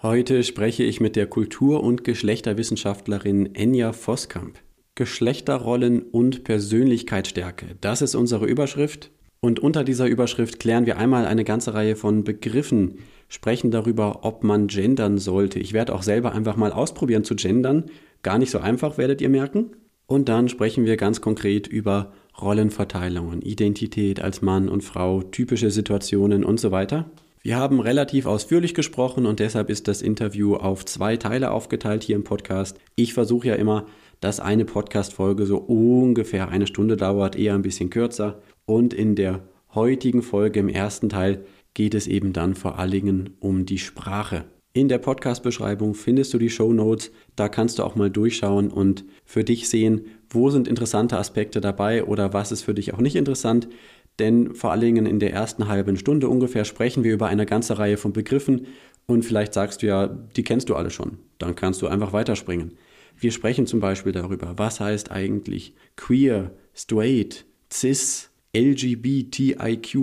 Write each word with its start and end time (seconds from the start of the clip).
Heute 0.00 0.44
spreche 0.44 0.84
ich 0.84 1.00
mit 1.00 1.16
der 1.16 1.26
Kultur- 1.26 1.82
und 1.82 2.04
Geschlechterwissenschaftlerin 2.04 3.56
Enya 3.56 3.92
Voskamp. 3.92 4.60
Geschlechterrollen 4.94 6.02
und 6.02 6.44
Persönlichkeitsstärke, 6.44 7.74
das 7.80 8.00
ist 8.00 8.14
unsere 8.14 8.46
Überschrift. 8.46 9.10
Und 9.40 9.58
unter 9.58 9.82
dieser 9.82 10.06
Überschrift 10.06 10.60
klären 10.60 10.86
wir 10.86 10.98
einmal 10.98 11.26
eine 11.26 11.42
ganze 11.42 11.74
Reihe 11.74 11.96
von 11.96 12.22
Begriffen, 12.22 12.98
sprechen 13.28 13.72
darüber, 13.72 14.20
ob 14.22 14.44
man 14.44 14.68
gendern 14.68 15.18
sollte. 15.18 15.58
Ich 15.58 15.72
werde 15.72 15.92
auch 15.92 16.04
selber 16.04 16.30
einfach 16.30 16.56
mal 16.56 16.70
ausprobieren 16.70 17.24
zu 17.24 17.34
gendern. 17.34 17.86
Gar 18.22 18.38
nicht 18.38 18.52
so 18.52 18.60
einfach, 18.60 18.98
werdet 18.98 19.20
ihr 19.20 19.28
merken. 19.28 19.72
Und 20.06 20.28
dann 20.28 20.48
sprechen 20.48 20.84
wir 20.84 20.96
ganz 20.96 21.20
konkret 21.20 21.66
über 21.66 22.12
Rollenverteilungen, 22.40 23.42
Identität 23.42 24.22
als 24.22 24.42
Mann 24.42 24.68
und 24.68 24.84
Frau, 24.84 25.22
typische 25.22 25.72
Situationen 25.72 26.44
und 26.44 26.60
so 26.60 26.70
weiter. 26.70 27.10
Wir 27.48 27.56
haben 27.56 27.80
relativ 27.80 28.26
ausführlich 28.26 28.74
gesprochen 28.74 29.24
und 29.24 29.40
deshalb 29.40 29.70
ist 29.70 29.88
das 29.88 30.02
Interview 30.02 30.56
auf 30.56 30.84
zwei 30.84 31.16
Teile 31.16 31.50
aufgeteilt 31.50 32.02
hier 32.02 32.14
im 32.14 32.22
Podcast. 32.22 32.78
Ich 32.94 33.14
versuche 33.14 33.48
ja 33.48 33.54
immer, 33.54 33.86
dass 34.20 34.38
eine 34.38 34.66
Podcast-Folge 34.66 35.46
so 35.46 35.56
ungefähr 35.56 36.50
eine 36.50 36.66
Stunde 36.66 36.98
dauert, 36.98 37.36
eher 37.36 37.54
ein 37.54 37.62
bisschen 37.62 37.88
kürzer. 37.88 38.42
Und 38.66 38.92
in 38.92 39.14
der 39.14 39.44
heutigen 39.74 40.20
Folge 40.20 40.60
im 40.60 40.68
ersten 40.68 41.08
Teil 41.08 41.46
geht 41.72 41.94
es 41.94 42.06
eben 42.06 42.34
dann 42.34 42.54
vor 42.54 42.78
allen 42.78 42.90
Dingen 42.90 43.30
um 43.40 43.64
die 43.64 43.78
Sprache. 43.78 44.44
In 44.74 44.88
der 44.88 44.98
Podcast-Beschreibung 44.98 45.94
findest 45.94 46.34
du 46.34 46.38
die 46.38 46.50
Show 46.50 46.74
Notes. 46.74 47.12
Da 47.34 47.48
kannst 47.48 47.78
du 47.78 47.82
auch 47.82 47.96
mal 47.96 48.10
durchschauen 48.10 48.70
und 48.70 49.06
für 49.24 49.42
dich 49.42 49.70
sehen, 49.70 50.02
wo 50.28 50.50
sind 50.50 50.68
interessante 50.68 51.16
Aspekte 51.16 51.62
dabei 51.62 52.04
oder 52.04 52.34
was 52.34 52.52
ist 52.52 52.62
für 52.62 52.74
dich 52.74 52.92
auch 52.92 53.00
nicht 53.00 53.16
interessant. 53.16 53.68
Denn 54.18 54.54
vor 54.54 54.72
allen 54.72 54.80
Dingen 54.80 55.06
in 55.06 55.20
der 55.20 55.32
ersten 55.32 55.68
halben 55.68 55.96
Stunde 55.96 56.28
ungefähr 56.28 56.64
sprechen 56.64 57.04
wir 57.04 57.12
über 57.12 57.28
eine 57.28 57.46
ganze 57.46 57.78
Reihe 57.78 57.96
von 57.96 58.12
Begriffen 58.12 58.66
und 59.06 59.24
vielleicht 59.24 59.54
sagst 59.54 59.82
du 59.82 59.86
ja, 59.86 60.06
die 60.06 60.42
kennst 60.42 60.68
du 60.68 60.74
alle 60.74 60.90
schon. 60.90 61.18
Dann 61.38 61.54
kannst 61.54 61.82
du 61.82 61.86
einfach 61.86 62.12
weiterspringen. 62.12 62.72
Wir 63.16 63.32
sprechen 63.32 63.66
zum 63.66 63.80
Beispiel 63.80 64.12
darüber, 64.12 64.54
was 64.56 64.80
heißt 64.80 65.10
eigentlich 65.10 65.74
queer, 65.96 66.52
straight, 66.74 67.46
cis, 67.72 68.30
LGBTIQ. 68.54 69.96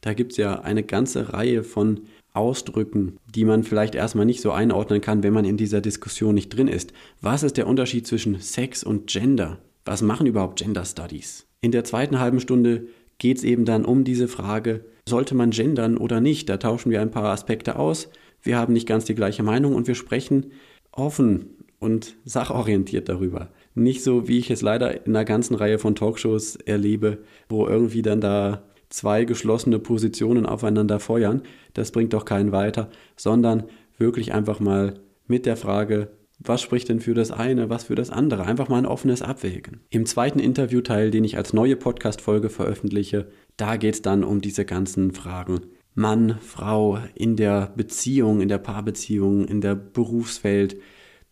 Da 0.00 0.14
gibt 0.14 0.32
es 0.32 0.38
ja 0.38 0.60
eine 0.60 0.82
ganze 0.82 1.32
Reihe 1.32 1.62
von 1.62 2.00
Ausdrücken, 2.32 3.18
die 3.34 3.44
man 3.44 3.62
vielleicht 3.62 3.94
erstmal 3.94 4.24
nicht 4.24 4.40
so 4.40 4.52
einordnen 4.52 5.00
kann, 5.00 5.22
wenn 5.22 5.34
man 5.34 5.44
in 5.44 5.56
dieser 5.56 5.80
Diskussion 5.80 6.34
nicht 6.34 6.48
drin 6.48 6.68
ist. 6.68 6.92
Was 7.20 7.42
ist 7.42 7.56
der 7.56 7.66
Unterschied 7.66 8.06
zwischen 8.06 8.40
Sex 8.40 8.82
und 8.82 9.06
Gender? 9.06 9.58
Was 9.84 10.02
machen 10.02 10.26
überhaupt 10.26 10.58
Gender 10.58 10.84
Studies? 10.84 11.46
In 11.60 11.72
der 11.72 11.84
zweiten 11.84 12.18
halben 12.18 12.40
Stunde 12.40 12.88
geht 13.22 13.38
es 13.38 13.44
eben 13.44 13.64
dann 13.64 13.84
um 13.84 14.02
diese 14.02 14.26
Frage, 14.26 14.84
sollte 15.08 15.36
man 15.36 15.50
gendern 15.52 15.96
oder 15.96 16.20
nicht? 16.20 16.48
Da 16.48 16.56
tauschen 16.56 16.90
wir 16.90 17.00
ein 17.00 17.12
paar 17.12 17.26
Aspekte 17.26 17.76
aus. 17.78 18.08
Wir 18.42 18.58
haben 18.58 18.72
nicht 18.72 18.88
ganz 18.88 19.04
die 19.04 19.14
gleiche 19.14 19.44
Meinung 19.44 19.76
und 19.76 19.86
wir 19.86 19.94
sprechen 19.94 20.50
offen 20.90 21.50
und 21.78 22.16
sachorientiert 22.24 23.08
darüber. 23.08 23.50
Nicht 23.76 24.02
so, 24.02 24.26
wie 24.26 24.40
ich 24.40 24.50
es 24.50 24.60
leider 24.60 25.06
in 25.06 25.14
einer 25.14 25.24
ganzen 25.24 25.54
Reihe 25.54 25.78
von 25.78 25.94
Talkshows 25.94 26.56
erlebe, 26.56 27.18
wo 27.48 27.68
irgendwie 27.68 28.02
dann 28.02 28.20
da 28.20 28.64
zwei 28.88 29.24
geschlossene 29.24 29.78
Positionen 29.78 30.44
aufeinander 30.44 30.98
feuern. 30.98 31.42
Das 31.74 31.92
bringt 31.92 32.14
doch 32.14 32.24
keinen 32.24 32.50
weiter, 32.50 32.90
sondern 33.16 33.62
wirklich 33.98 34.34
einfach 34.34 34.58
mal 34.58 34.94
mit 35.28 35.46
der 35.46 35.56
Frage, 35.56 36.10
was 36.44 36.60
spricht 36.60 36.88
denn 36.88 37.00
für 37.00 37.14
das 37.14 37.30
eine, 37.30 37.70
was 37.70 37.84
für 37.84 37.94
das 37.94 38.10
andere? 38.10 38.44
Einfach 38.44 38.68
mal 38.68 38.78
ein 38.78 38.86
offenes 38.86 39.22
Abwägen. 39.22 39.80
Im 39.90 40.06
zweiten 40.06 40.38
Interviewteil, 40.38 41.10
den 41.10 41.24
ich 41.24 41.36
als 41.36 41.52
neue 41.52 41.76
Podcast-Folge 41.76 42.50
veröffentliche, 42.50 43.28
da 43.56 43.76
geht 43.76 43.94
es 43.94 44.02
dann 44.02 44.24
um 44.24 44.40
diese 44.40 44.64
ganzen 44.64 45.12
Fragen. 45.12 45.60
Mann, 45.94 46.38
Frau, 46.40 46.98
in 47.14 47.36
der 47.36 47.72
Beziehung, 47.76 48.40
in 48.40 48.48
der 48.48 48.58
Paarbeziehung, 48.58 49.46
in 49.46 49.60
der 49.60 49.74
Berufswelt. 49.74 50.76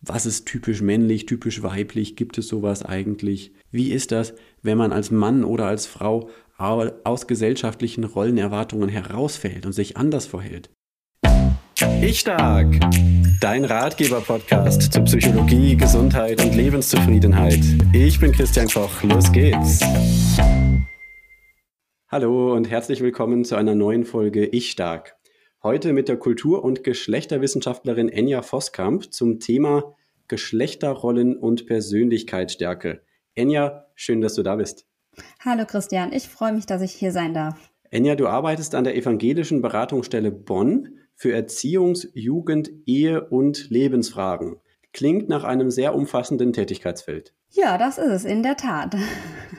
Was 0.01 0.25
ist 0.25 0.45
typisch 0.45 0.81
männlich, 0.81 1.25
typisch 1.25 1.63
weiblich? 1.63 2.15
Gibt 2.15 2.37
es 2.37 2.47
sowas 2.47 2.83
eigentlich? 2.83 3.53
Wie 3.71 3.91
ist 3.91 4.11
das, 4.11 4.33
wenn 4.61 4.77
man 4.77 4.91
als 4.91 5.11
Mann 5.11 5.43
oder 5.43 5.65
als 5.65 5.87
Frau 5.87 6.29
aus 6.57 7.25
gesellschaftlichen 7.25 8.03
Rollenerwartungen 8.03 8.89
herausfällt 8.89 9.65
und 9.65 9.73
sich 9.73 9.97
anders 9.97 10.27
verhält? 10.27 10.69
Ich 12.03 12.21
Stark, 12.21 12.79
dein 13.41 13.63
Ratgeber-Podcast 13.63 14.91
zu 14.91 15.03
Psychologie, 15.03 15.77
Gesundheit 15.77 16.43
und 16.43 16.55
Lebenszufriedenheit. 16.55 17.59
Ich 17.93 18.19
bin 18.19 18.31
Christian 18.31 18.67
Koch, 18.67 19.03
los 19.03 19.31
geht's. 19.31 19.81
Hallo 22.07 22.55
und 22.55 22.71
herzlich 22.71 23.01
willkommen 23.01 23.45
zu 23.45 23.55
einer 23.55 23.75
neuen 23.75 24.03
Folge 24.03 24.47
Ich 24.47 24.71
Stark. 24.71 25.15
Heute 25.61 25.93
mit 25.93 26.09
der 26.09 26.17
Kultur- 26.17 26.63
und 26.63 26.83
Geschlechterwissenschaftlerin 26.83 28.09
Enya 28.09 28.41
Voskamp 28.41 29.13
zum 29.13 29.39
Thema 29.39 29.95
Geschlechterrollen 30.27 31.37
und 31.37 31.67
Persönlichkeitsstärke. 31.67 33.03
Enya, 33.35 33.85
schön, 33.93 34.21
dass 34.21 34.33
du 34.33 34.41
da 34.41 34.55
bist. 34.55 34.87
Hallo 35.45 35.65
Christian, 35.67 36.13
ich 36.13 36.27
freue 36.27 36.53
mich, 36.53 36.65
dass 36.65 36.81
ich 36.81 36.93
hier 36.93 37.11
sein 37.11 37.35
darf. 37.35 37.69
Enya, 37.91 38.15
du 38.15 38.27
arbeitest 38.27 38.73
an 38.73 38.85
der 38.85 38.95
Evangelischen 38.95 39.61
Beratungsstelle 39.61 40.31
Bonn 40.31 40.97
für 41.21 41.35
Erziehungs-, 41.35 42.07
Jugend-, 42.15 42.71
Ehe- 42.87 43.29
und 43.29 43.69
Lebensfragen. 43.69 44.55
Klingt 44.91 45.29
nach 45.29 45.43
einem 45.43 45.69
sehr 45.69 45.93
umfassenden 45.93 46.51
Tätigkeitsfeld. 46.51 47.35
Ja, 47.51 47.77
das 47.77 47.99
ist 47.99 48.09
es, 48.09 48.25
in 48.25 48.41
der 48.41 48.57
Tat. 48.57 48.97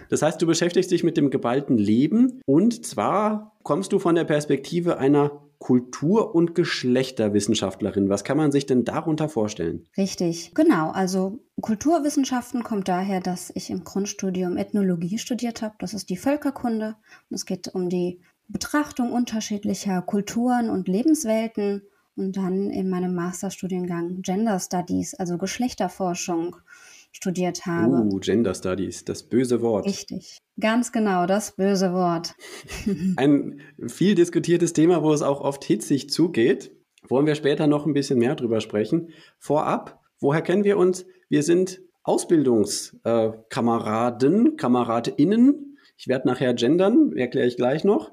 Das 0.08 0.20
heißt, 0.20 0.42
du 0.42 0.46
beschäftigst 0.46 0.90
dich 0.90 1.04
mit 1.04 1.16
dem 1.16 1.30
geballten 1.30 1.78
Leben 1.78 2.42
und 2.44 2.84
zwar 2.84 3.56
kommst 3.62 3.94
du 3.94 3.98
von 3.98 4.14
der 4.14 4.24
Perspektive 4.24 4.98
einer 4.98 5.40
Kultur- 5.58 6.34
und 6.34 6.54
Geschlechterwissenschaftlerin. 6.54 8.10
Was 8.10 8.24
kann 8.24 8.36
man 8.36 8.52
sich 8.52 8.66
denn 8.66 8.84
darunter 8.84 9.30
vorstellen? 9.30 9.86
Richtig, 9.96 10.52
genau. 10.54 10.90
Also 10.90 11.38
Kulturwissenschaften 11.62 12.62
kommt 12.62 12.88
daher, 12.88 13.20
dass 13.20 13.52
ich 13.54 13.70
im 13.70 13.84
Grundstudium 13.84 14.58
Ethnologie 14.58 15.18
studiert 15.18 15.62
habe. 15.62 15.76
Das 15.78 15.94
ist 15.94 16.10
die 16.10 16.16
Völkerkunde. 16.16 16.96
es 17.30 17.46
geht 17.46 17.74
um 17.74 17.88
die 17.88 18.20
Betrachtung 18.48 19.12
unterschiedlicher 19.12 20.02
Kulturen 20.02 20.70
und 20.70 20.88
Lebenswelten 20.88 21.82
und 22.16 22.36
dann 22.36 22.70
in 22.70 22.90
meinem 22.90 23.14
Masterstudiengang 23.14 24.22
Gender 24.22 24.58
Studies, 24.58 25.14
also 25.14 25.38
Geschlechterforschung, 25.38 26.56
studiert 27.12 27.66
habe. 27.66 27.94
Uh, 27.94 28.18
Gender 28.20 28.54
Studies, 28.54 29.04
das 29.04 29.22
böse 29.22 29.60
Wort. 29.60 29.86
Richtig, 29.86 30.38
ganz 30.58 30.92
genau, 30.92 31.26
das 31.26 31.56
böse 31.56 31.92
Wort. 31.92 32.34
Ein 33.16 33.60
viel 33.86 34.14
diskutiertes 34.14 34.72
Thema, 34.72 35.02
wo 35.02 35.12
es 35.12 35.20
auch 35.22 35.40
oft 35.40 35.64
hitzig 35.64 36.10
zugeht. 36.10 36.72
Wollen 37.08 37.26
wir 37.26 37.34
später 37.34 37.66
noch 37.66 37.84
ein 37.86 37.94
bisschen 37.94 38.18
mehr 38.18 38.36
drüber 38.36 38.60
sprechen. 38.60 39.10
Vorab, 39.38 40.00
woher 40.20 40.40
kennen 40.40 40.64
wir 40.64 40.78
uns? 40.78 41.04
Wir 41.28 41.42
sind 41.42 41.82
Ausbildungskameraden, 42.04 44.46
äh, 44.46 44.56
KameradInnen. 44.56 45.76
Ich 45.96 46.08
werde 46.08 46.26
nachher 46.26 46.54
gendern, 46.54 47.12
erkläre 47.16 47.46
ich 47.46 47.56
gleich 47.56 47.84
noch. 47.84 48.10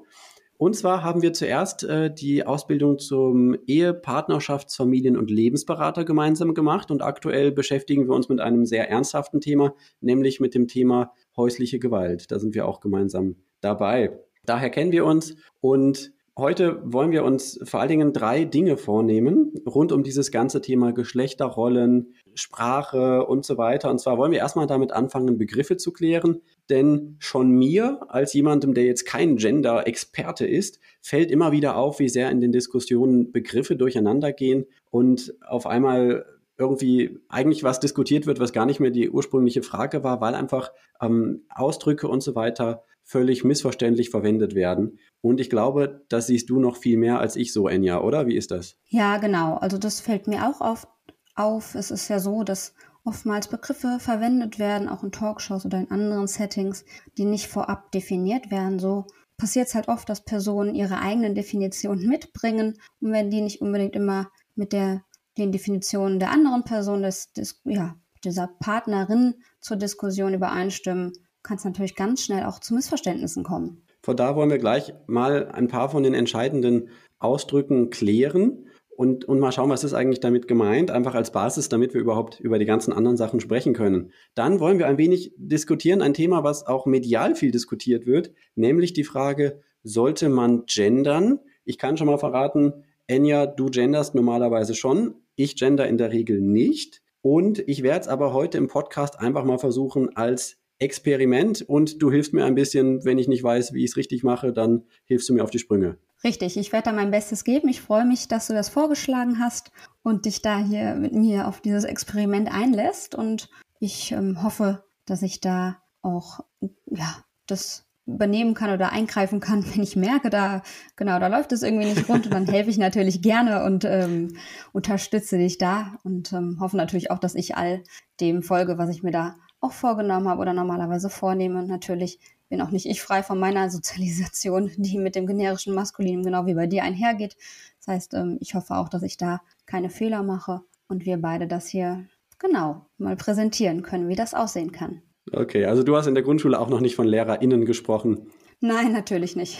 Und 0.60 0.76
zwar 0.76 1.02
haben 1.02 1.22
wir 1.22 1.32
zuerst 1.32 1.84
äh, 1.84 2.12
die 2.12 2.44
Ausbildung 2.44 2.98
zum 2.98 3.56
Ehe-, 3.66 3.94
Partnerschafts-, 3.94 4.76
Familien- 4.76 5.16
und 5.16 5.30
Lebensberater 5.30 6.04
gemeinsam 6.04 6.52
gemacht 6.52 6.90
und 6.90 7.00
aktuell 7.00 7.50
beschäftigen 7.50 8.06
wir 8.06 8.14
uns 8.14 8.28
mit 8.28 8.40
einem 8.40 8.66
sehr 8.66 8.90
ernsthaften 8.90 9.40
Thema, 9.40 9.72
nämlich 10.02 10.38
mit 10.38 10.54
dem 10.54 10.68
Thema 10.68 11.14
häusliche 11.34 11.78
Gewalt. 11.78 12.30
Da 12.30 12.38
sind 12.38 12.54
wir 12.54 12.68
auch 12.68 12.80
gemeinsam 12.80 13.36
dabei. 13.62 14.18
Daher 14.44 14.68
kennen 14.68 14.92
wir 14.92 15.06
uns 15.06 15.34
und 15.62 16.12
Heute 16.38 16.80
wollen 16.84 17.10
wir 17.10 17.24
uns 17.24 17.60
vor 17.64 17.80
allen 17.80 17.90
Dingen 17.90 18.12
drei 18.14 18.44
Dinge 18.44 18.78
vornehmen 18.78 19.52
rund 19.66 19.92
um 19.92 20.02
dieses 20.02 20.30
ganze 20.30 20.62
Thema 20.62 20.92
Geschlechterrollen, 20.92 22.14
Sprache 22.34 23.26
und 23.26 23.44
so 23.44 23.58
weiter. 23.58 23.90
Und 23.90 24.00
zwar 24.00 24.16
wollen 24.16 24.32
wir 24.32 24.38
erstmal 24.38 24.66
damit 24.66 24.90
anfangen, 24.90 25.36
Begriffe 25.36 25.76
zu 25.76 25.92
klären. 25.92 26.40
Denn 26.70 27.16
schon 27.18 27.50
mir, 27.50 28.00
als 28.08 28.32
jemandem, 28.32 28.74
der 28.74 28.84
jetzt 28.84 29.04
kein 29.04 29.36
Gender-Experte 29.36 30.46
ist, 30.46 30.80
fällt 31.00 31.30
immer 31.30 31.52
wieder 31.52 31.76
auf, 31.76 31.98
wie 31.98 32.08
sehr 32.08 32.30
in 32.30 32.40
den 32.40 32.52
Diskussionen 32.52 33.32
Begriffe 33.32 33.76
durcheinander 33.76 34.32
gehen 34.32 34.66
und 34.90 35.34
auf 35.46 35.66
einmal 35.66 36.24
irgendwie 36.56 37.18
eigentlich 37.28 37.64
was 37.64 37.80
diskutiert 37.80 38.26
wird, 38.26 38.38
was 38.38 38.52
gar 38.52 38.66
nicht 38.66 38.80
mehr 38.80 38.90
die 38.90 39.10
ursprüngliche 39.10 39.62
Frage 39.62 40.04
war, 40.04 40.20
weil 40.20 40.34
einfach 40.34 40.70
ähm, 41.00 41.42
Ausdrücke 41.48 42.06
und 42.06 42.22
so 42.22 42.34
weiter 42.34 42.84
völlig 43.02 43.44
missverständlich 43.44 44.10
verwendet 44.10 44.54
werden. 44.54 44.98
Und 45.20 45.40
ich 45.40 45.50
glaube, 45.50 46.04
das 46.08 46.28
siehst 46.28 46.50
du 46.50 46.60
noch 46.60 46.76
viel 46.76 46.96
mehr 46.96 47.18
als 47.18 47.34
ich 47.34 47.52
so, 47.52 47.66
Enya, 47.66 48.00
oder? 48.00 48.26
Wie 48.26 48.36
ist 48.36 48.50
das? 48.50 48.76
Ja, 48.86 49.16
genau. 49.16 49.56
Also 49.56 49.78
das 49.78 50.00
fällt 50.00 50.28
mir 50.28 50.48
auch 50.48 50.60
oft 50.60 50.86
auf. 51.34 51.74
Es 51.74 51.90
ist 51.90 52.08
ja 52.08 52.20
so, 52.20 52.44
dass 52.44 52.74
oftmals 53.04 53.48
Begriffe 53.48 53.98
verwendet 53.98 54.58
werden, 54.58 54.88
auch 54.88 55.02
in 55.02 55.12
Talkshows 55.12 55.64
oder 55.64 55.78
in 55.78 55.90
anderen 55.90 56.26
Settings, 56.26 56.84
die 57.18 57.24
nicht 57.24 57.46
vorab 57.46 57.92
definiert 57.92 58.50
werden. 58.50 58.78
So 58.78 59.06
passiert 59.36 59.68
es 59.68 59.74
halt 59.74 59.88
oft, 59.88 60.08
dass 60.08 60.24
Personen 60.24 60.74
ihre 60.74 61.00
eigenen 61.00 61.34
Definitionen 61.34 62.06
mitbringen 62.06 62.78
und 63.00 63.12
wenn 63.12 63.30
die 63.30 63.40
nicht 63.40 63.60
unbedingt 63.60 63.96
immer 63.96 64.30
mit 64.54 64.72
der, 64.72 65.02
den 65.38 65.52
Definitionen 65.52 66.18
der 66.18 66.30
anderen 66.30 66.64
Person, 66.64 67.02
des, 67.02 67.32
des, 67.32 67.60
ja, 67.64 67.96
dieser 68.22 68.48
Partnerin 68.48 69.34
zur 69.60 69.78
Diskussion 69.78 70.34
übereinstimmen, 70.34 71.12
kann 71.42 71.56
es 71.56 71.64
natürlich 71.64 71.96
ganz 71.96 72.22
schnell 72.24 72.44
auch 72.44 72.58
zu 72.58 72.74
Missverständnissen 72.74 73.44
kommen. 73.44 73.82
Von 74.02 74.16
da 74.16 74.36
wollen 74.36 74.50
wir 74.50 74.58
gleich 74.58 74.92
mal 75.06 75.50
ein 75.50 75.68
paar 75.68 75.88
von 75.88 76.02
den 76.02 76.14
entscheidenden 76.14 76.88
Ausdrücken 77.18 77.90
klären 77.90 78.66
und, 79.00 79.24
und 79.24 79.40
mal 79.40 79.50
schauen, 79.50 79.70
was 79.70 79.82
ist 79.82 79.94
eigentlich 79.94 80.20
damit 80.20 80.46
gemeint, 80.46 80.90
einfach 80.90 81.14
als 81.14 81.32
Basis, 81.32 81.70
damit 81.70 81.94
wir 81.94 82.02
überhaupt 82.02 82.38
über 82.38 82.58
die 82.58 82.66
ganzen 82.66 82.92
anderen 82.92 83.16
Sachen 83.16 83.40
sprechen 83.40 83.72
können. 83.72 84.12
Dann 84.34 84.60
wollen 84.60 84.78
wir 84.78 84.88
ein 84.88 84.98
wenig 84.98 85.32
diskutieren, 85.38 86.02
ein 86.02 86.12
Thema, 86.12 86.44
was 86.44 86.66
auch 86.66 86.84
medial 86.84 87.34
viel 87.34 87.50
diskutiert 87.50 88.04
wird, 88.04 88.30
nämlich 88.56 88.92
die 88.92 89.04
Frage, 89.04 89.62
sollte 89.82 90.28
man 90.28 90.64
gendern? 90.66 91.40
Ich 91.64 91.78
kann 91.78 91.96
schon 91.96 92.08
mal 92.08 92.18
verraten, 92.18 92.84
Enya, 93.06 93.46
du 93.46 93.70
genderst 93.70 94.14
normalerweise 94.14 94.74
schon, 94.74 95.14
ich 95.34 95.56
gender 95.56 95.88
in 95.88 95.96
der 95.96 96.12
Regel 96.12 96.42
nicht. 96.42 97.00
Und 97.22 97.66
ich 97.66 97.82
werde 97.82 98.00
es 98.00 98.08
aber 98.08 98.34
heute 98.34 98.58
im 98.58 98.68
Podcast 98.68 99.18
einfach 99.18 99.44
mal 99.44 99.56
versuchen 99.56 100.14
als 100.14 100.58
Experiment 100.78 101.62
und 101.62 102.02
du 102.02 102.10
hilfst 102.10 102.34
mir 102.34 102.44
ein 102.44 102.54
bisschen, 102.54 103.02
wenn 103.06 103.16
ich 103.16 103.28
nicht 103.28 103.42
weiß, 103.42 103.72
wie 103.72 103.82
ich 103.82 103.92
es 103.92 103.96
richtig 103.96 104.24
mache, 104.24 104.52
dann 104.52 104.84
hilfst 105.06 105.26
du 105.30 105.32
mir 105.32 105.42
auf 105.42 105.50
die 105.50 105.58
Sprünge. 105.58 105.96
Richtig, 106.22 106.56
ich 106.58 106.72
werde 106.72 106.90
da 106.90 106.92
mein 106.92 107.10
Bestes 107.10 107.44
geben. 107.44 107.68
Ich 107.68 107.80
freue 107.80 108.04
mich, 108.04 108.28
dass 108.28 108.46
du 108.46 108.52
das 108.52 108.68
vorgeschlagen 108.68 109.38
hast 109.38 109.70
und 110.02 110.26
dich 110.26 110.42
da 110.42 110.58
hier 110.58 110.94
mit 110.94 111.12
mir 111.14 111.48
auf 111.48 111.60
dieses 111.60 111.84
Experiment 111.84 112.52
einlässt. 112.52 113.14
Und 113.14 113.48
ich 113.78 114.12
ähm, 114.12 114.42
hoffe, 114.42 114.84
dass 115.06 115.22
ich 115.22 115.40
da 115.40 115.78
auch 116.02 116.40
ja, 116.86 117.24
das 117.46 117.86
übernehmen 118.06 118.54
kann 118.54 118.70
oder 118.70 118.92
eingreifen 118.92 119.40
kann, 119.40 119.64
wenn 119.74 119.82
ich 119.82 119.96
merke, 119.96 120.30
da 120.30 120.62
genau, 120.96 121.18
da 121.18 121.28
läuft 121.28 121.52
es 121.52 121.62
irgendwie 121.62 121.86
nicht 121.86 122.08
rund 122.08 122.26
und 122.26 122.34
dann 122.34 122.46
helfe 122.46 122.70
ich 122.70 122.78
natürlich 122.78 123.22
gerne 123.22 123.64
und 123.64 123.84
ähm, 123.84 124.36
unterstütze 124.72 125.38
dich 125.38 125.58
da 125.58 125.98
und 126.04 126.32
ähm, 126.32 126.58
hoffe 126.60 126.76
natürlich 126.76 127.10
auch, 127.10 127.18
dass 127.18 127.34
ich 127.34 127.56
all 127.56 127.82
dem 128.20 128.42
folge, 128.42 128.78
was 128.78 128.90
ich 128.90 129.02
mir 129.02 129.12
da 129.12 129.36
auch 129.60 129.72
vorgenommen 129.72 130.28
habe 130.28 130.40
oder 130.40 130.52
normalerweise 130.52 131.10
vornehme. 131.10 131.64
Natürlich 131.66 132.18
bin 132.50 132.60
auch 132.60 132.70
nicht 132.70 132.84
ich 132.84 133.00
frei 133.00 133.22
von 133.22 133.38
meiner 133.38 133.70
Sozialisation, 133.70 134.70
die 134.76 134.98
mit 134.98 135.14
dem 135.14 135.26
generischen 135.26 135.74
Maskulinen 135.74 136.22
genau 136.22 136.44
wie 136.44 136.54
bei 136.54 136.66
dir 136.66 136.82
einhergeht. 136.82 137.36
Das 137.78 137.88
heißt, 137.88 138.14
ähm, 138.14 138.36
ich 138.40 138.54
hoffe 138.54 138.74
auch, 138.74 138.90
dass 138.90 139.02
ich 139.02 139.16
da 139.16 139.40
keine 139.64 139.88
Fehler 139.88 140.22
mache 140.22 140.60
und 140.88 141.06
wir 141.06 141.16
beide 141.16 141.46
das 141.46 141.68
hier 141.68 142.04
genau 142.38 142.86
mal 142.98 143.16
präsentieren 143.16 143.82
können, 143.82 144.08
wie 144.08 144.16
das 144.16 144.34
aussehen 144.34 144.72
kann. 144.72 145.00
Okay, 145.32 145.64
also 145.64 145.82
du 145.82 145.96
hast 145.96 146.06
in 146.06 146.14
der 146.14 146.24
Grundschule 146.24 146.58
auch 146.58 146.68
noch 146.68 146.80
nicht 146.80 146.96
von 146.96 147.06
LehrerInnen 147.06 147.64
gesprochen. 147.64 148.30
Nein, 148.60 148.92
natürlich 148.92 149.36
nicht. 149.36 149.58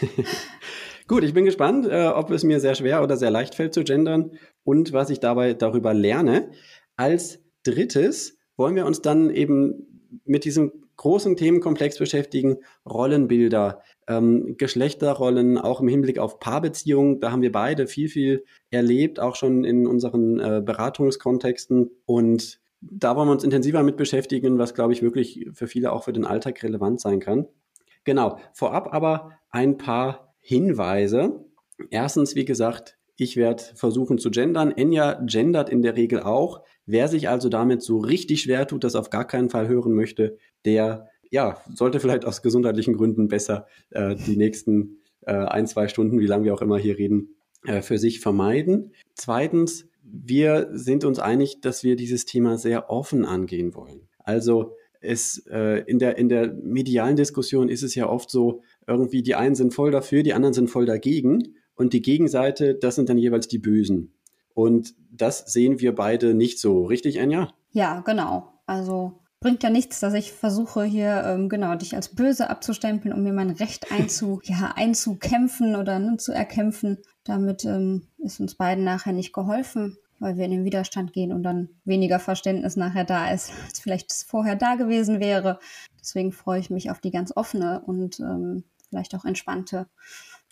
Gut, 1.08 1.24
ich 1.24 1.34
bin 1.34 1.44
gespannt, 1.44 1.86
äh, 1.86 2.06
ob 2.06 2.30
es 2.30 2.44
mir 2.44 2.60
sehr 2.60 2.74
schwer 2.74 3.02
oder 3.02 3.16
sehr 3.16 3.30
leicht 3.30 3.54
fällt 3.54 3.74
zu 3.74 3.84
gendern 3.84 4.32
und 4.64 4.92
was 4.92 5.10
ich 5.10 5.20
dabei 5.20 5.52
darüber 5.52 5.92
lerne. 5.92 6.50
Als 6.96 7.40
drittes 7.64 8.38
wollen 8.56 8.76
wir 8.76 8.86
uns 8.86 9.02
dann 9.02 9.30
eben 9.30 10.10
mit 10.24 10.44
diesem 10.44 10.81
großen 11.02 11.34
Themenkomplex 11.36 11.98
beschäftigen, 11.98 12.58
Rollenbilder, 12.88 13.82
ähm, 14.06 14.54
Geschlechterrollen, 14.56 15.58
auch 15.58 15.80
im 15.80 15.88
Hinblick 15.88 16.20
auf 16.20 16.38
Paarbeziehungen. 16.38 17.18
Da 17.18 17.32
haben 17.32 17.42
wir 17.42 17.50
beide 17.50 17.88
viel, 17.88 18.08
viel 18.08 18.44
erlebt, 18.70 19.18
auch 19.18 19.34
schon 19.34 19.64
in 19.64 19.88
unseren 19.88 20.38
äh, 20.38 20.62
Beratungskontexten. 20.64 21.90
Und 22.06 22.60
da 22.80 23.16
wollen 23.16 23.26
wir 23.26 23.32
uns 23.32 23.42
intensiver 23.42 23.82
mit 23.82 23.96
beschäftigen, 23.96 24.58
was, 24.58 24.74
glaube 24.74 24.92
ich, 24.92 25.02
wirklich 25.02 25.48
für 25.54 25.66
viele 25.66 25.90
auch 25.92 26.04
für 26.04 26.12
den 26.12 26.24
Alltag 26.24 26.62
relevant 26.62 27.00
sein 27.00 27.18
kann. 27.18 27.48
Genau, 28.04 28.38
vorab 28.52 28.94
aber 28.94 29.32
ein 29.50 29.78
paar 29.78 30.36
Hinweise. 30.38 31.44
Erstens, 31.90 32.36
wie 32.36 32.44
gesagt, 32.44 32.96
ich 33.16 33.36
werde 33.36 33.64
versuchen 33.74 34.18
zu 34.18 34.30
gendern. 34.30 34.70
Enya 34.70 35.20
gendert 35.26 35.68
in 35.68 35.82
der 35.82 35.96
Regel 35.96 36.20
auch. 36.20 36.62
Wer 36.86 37.08
sich 37.08 37.28
also 37.28 37.48
damit 37.48 37.82
so 37.82 37.98
richtig 37.98 38.42
schwer 38.42 38.66
tut, 38.66 38.84
das 38.84 38.94
auf 38.94 39.10
gar 39.10 39.26
keinen 39.26 39.50
Fall 39.50 39.68
hören 39.68 39.94
möchte, 39.94 40.36
der 40.64 41.08
ja, 41.30 41.56
sollte 41.72 41.98
vielleicht 41.98 42.26
aus 42.26 42.42
gesundheitlichen 42.42 42.94
Gründen 42.94 43.28
besser 43.28 43.66
äh, 43.90 44.14
die 44.14 44.36
nächsten 44.36 44.98
äh, 45.22 45.32
ein, 45.32 45.66
zwei 45.66 45.88
Stunden, 45.88 46.20
wie 46.20 46.26
lange 46.26 46.44
wir 46.44 46.54
auch 46.54 46.60
immer 46.60 46.78
hier 46.78 46.98
reden, 46.98 47.36
äh, 47.66 47.80
für 47.80 47.98
sich 47.98 48.20
vermeiden. 48.20 48.92
Zweitens, 49.14 49.88
wir 50.02 50.68
sind 50.72 51.04
uns 51.04 51.18
einig, 51.18 51.60
dass 51.62 51.84
wir 51.84 51.96
dieses 51.96 52.26
Thema 52.26 52.58
sehr 52.58 52.90
offen 52.90 53.24
angehen 53.24 53.74
wollen. 53.74 54.08
Also 54.18 54.74
es 55.00 55.46
äh, 55.50 55.82
in 55.86 55.98
der 55.98 56.18
in 56.18 56.28
der 56.28 56.52
medialen 56.52 57.16
Diskussion 57.16 57.68
ist 57.68 57.82
es 57.82 57.94
ja 57.94 58.08
oft 58.08 58.30
so, 58.30 58.62
irgendwie 58.86 59.22
die 59.22 59.34
einen 59.34 59.54
sind 59.54 59.72
voll 59.72 59.90
dafür, 59.90 60.22
die 60.22 60.34
anderen 60.34 60.54
sind 60.54 60.68
voll 60.68 60.86
dagegen 60.86 61.54
und 61.74 61.92
die 61.92 62.02
Gegenseite, 62.02 62.74
das 62.74 62.96
sind 62.96 63.08
dann 63.08 63.18
jeweils 63.18 63.48
die 63.48 63.58
Bösen. 63.58 64.12
Und 64.54 64.94
das 65.10 65.52
sehen 65.52 65.80
wir 65.80 65.94
beide 65.94 66.34
nicht 66.34 66.58
so, 66.58 66.84
richtig, 66.84 67.20
Anja? 67.20 67.52
Ja, 67.72 68.00
genau. 68.00 68.52
Also 68.66 69.22
bringt 69.40 69.62
ja 69.62 69.70
nichts, 69.70 70.00
dass 70.00 70.14
ich 70.14 70.32
versuche 70.32 70.84
hier 70.84 71.24
ähm, 71.26 71.48
genau 71.48 71.74
dich 71.74 71.94
als 71.94 72.14
böse 72.14 72.48
abzustempeln, 72.48 73.12
um 73.12 73.22
mir 73.22 73.32
mein 73.32 73.50
Recht 73.50 73.90
einzu, 73.92 74.40
ja, 74.44 74.72
einzukämpfen 74.76 75.76
oder 75.76 75.98
ne, 75.98 76.16
zu 76.16 76.32
erkämpfen. 76.32 76.98
Damit 77.24 77.64
ähm, 77.64 78.06
ist 78.18 78.40
uns 78.40 78.54
beiden 78.54 78.84
nachher 78.84 79.12
nicht 79.12 79.32
geholfen, 79.32 79.98
weil 80.20 80.36
wir 80.36 80.44
in 80.44 80.52
den 80.52 80.64
Widerstand 80.64 81.12
gehen 81.12 81.32
und 81.32 81.42
dann 81.42 81.68
weniger 81.84 82.18
Verständnis 82.18 82.76
nachher 82.76 83.04
da 83.04 83.30
ist, 83.32 83.52
als 83.64 83.80
vielleicht 83.80 84.12
vorher 84.12 84.56
da 84.56 84.76
gewesen 84.76 85.20
wäre. 85.20 85.58
Deswegen 86.00 86.32
freue 86.32 86.60
ich 86.60 86.70
mich 86.70 86.90
auf 86.90 87.00
die 87.00 87.10
ganz 87.10 87.36
offene 87.36 87.82
und 87.84 88.20
ähm, 88.20 88.64
vielleicht 88.88 89.14
auch 89.14 89.24
entspannte 89.24 89.86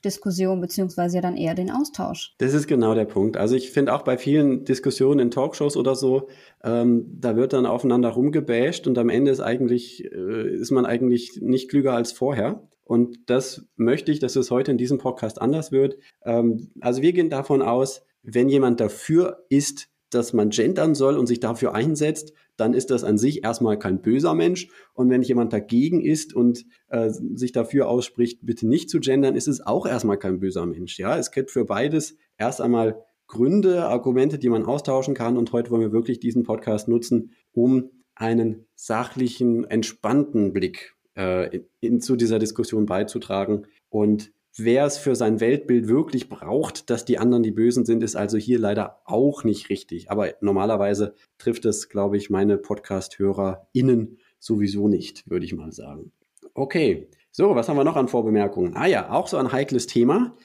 Diskussion 0.05 0.61
beziehungsweise 0.61 1.21
dann 1.21 1.37
eher 1.37 1.55
den 1.55 1.71
Austausch. 1.71 2.35
Das 2.39 2.55
ist 2.55 2.67
genau 2.67 2.95
der 2.95 3.05
Punkt. 3.05 3.37
Also 3.37 3.55
ich 3.55 3.71
finde 3.71 3.95
auch 3.95 4.03
bei 4.03 4.19
vielen 4.19 4.65
Diskussionen 4.65 5.21
in 5.21 5.31
Talkshows 5.31 5.77
oder 5.77 5.95
so, 5.95 6.29
ähm, 6.63 7.07
da 7.21 7.37
wird 7.37 7.53
dann 7.53 7.67
aufeinander 7.67 8.11
rumgebasht 8.11 8.87
und 8.87 8.99
am 8.99 9.09
Ende 9.09 9.31
ist 9.31 9.41
eigentlich, 9.41 10.05
äh, 10.05 10.55
ist 10.55 10.71
man 10.71 10.87
eigentlich 10.87 11.39
nicht 11.41 11.71
klüger 11.71 11.95
als 11.95 12.13
vorher. 12.13 12.67
Und 12.85 13.19
das 13.27 13.67
möchte 13.77 14.11
ich, 14.11 14.19
dass 14.19 14.35
es 14.35 14.51
heute 14.51 14.73
in 14.73 14.79
diesem 14.79 14.99
Podcast 14.99 15.41
anders 15.41 15.71
wird. 15.71 15.97
Ähm, 16.25 16.71
also 16.81 17.03
wir 17.03 17.13
gehen 17.13 17.31
davon 17.31 17.63
aus, 17.63 18.03
wenn 18.23 18.49
jemand 18.49 18.81
dafür 18.81 19.45
ist, 19.49 19.89
dass 20.11 20.33
man 20.33 20.51
gendern 20.51 20.95
soll 20.95 21.17
und 21.17 21.27
sich 21.27 21.41
dafür 21.41 21.75
einsetzt, 21.75 22.33
dann 22.61 22.75
ist 22.75 22.91
das 22.91 23.05
an 23.05 23.17
sich 23.17 23.43
erstmal 23.43 23.79
kein 23.79 24.03
böser 24.03 24.35
Mensch. 24.35 24.69
Und 24.93 25.09
wenn 25.09 25.23
jemand 25.23 25.53
dagegen 25.53 26.01
ist 26.01 26.35
und 26.35 26.67
äh, 26.89 27.11
sich 27.11 27.53
dafür 27.53 27.89
ausspricht, 27.89 28.41
bitte 28.43 28.69
nicht 28.69 28.91
zu 28.91 29.01
gendern, 29.01 29.35
ist 29.35 29.49
es 29.49 29.67
auch 29.67 29.87
erstmal 29.87 30.19
kein 30.19 30.41
böser 30.41 30.67
Mensch. 30.67 30.99
Ja, 30.99 31.17
es 31.17 31.31
gibt 31.31 31.51
für 31.51 31.65
beides 31.65 32.17
erst 32.37 32.61
einmal 32.61 33.03
Gründe, 33.27 33.87
Argumente, 33.87 34.39
die 34.39 34.49
man 34.49 34.65
austauschen 34.65 35.15
kann. 35.15 35.39
Und 35.39 35.53
heute 35.53 35.71
wollen 35.71 35.83
wir 35.83 35.93
wirklich 35.93 36.21
diesen 36.21 36.43
Podcast 36.43 36.89
nutzen, 36.89 37.33
um 37.53 37.91
einen 38.15 38.67
sachlichen, 38.75 39.65
entspannten 39.65 40.53
Blick 40.53 40.95
äh, 41.17 41.57
in, 41.57 41.65
in, 41.81 42.01
zu 42.01 42.17
dieser 42.17 42.39
Diskussion 42.39 42.87
beizutragen 42.87 43.67
und 43.89 44.33
Wer 44.63 44.85
es 44.85 44.99
für 44.99 45.15
sein 45.15 45.41
Weltbild 45.41 45.89
wirklich 45.89 46.29
braucht, 46.29 46.91
dass 46.91 47.07
die 47.07 47.19
anderen 47.19 47.43
die 47.43 47.51
Bösen 47.51 47.87
sind, 47.87 48.03
ist 48.03 48.15
also 48.15 48.37
hier 48.37 48.59
leider 48.59 49.01
auch 49.07 49.43
nicht 49.43 49.71
richtig. 49.71 50.11
Aber 50.11 50.35
normalerweise 50.43 51.15
trifft 51.39 51.65
es, 51.65 51.89
glaube 51.89 52.19
ich, 52.19 52.29
meine 52.29 52.59
Podcast-HörerInnen 52.59 54.19
sowieso 54.39 54.89
nicht, 54.89 55.29
würde 55.31 55.47
ich 55.47 55.55
mal 55.55 55.73
sagen. 55.73 56.13
Okay, 56.53 57.09
so, 57.31 57.55
was 57.55 57.69
haben 57.69 57.79
wir 57.79 57.85
noch 57.85 57.97
an 57.97 58.09
Vorbemerkungen? 58.09 58.77
Ah 58.77 58.87
ja, 58.87 59.11
auch 59.11 59.29
so 59.29 59.39
ein 59.39 59.51
heikles 59.51 59.87
Thema. 59.87 60.37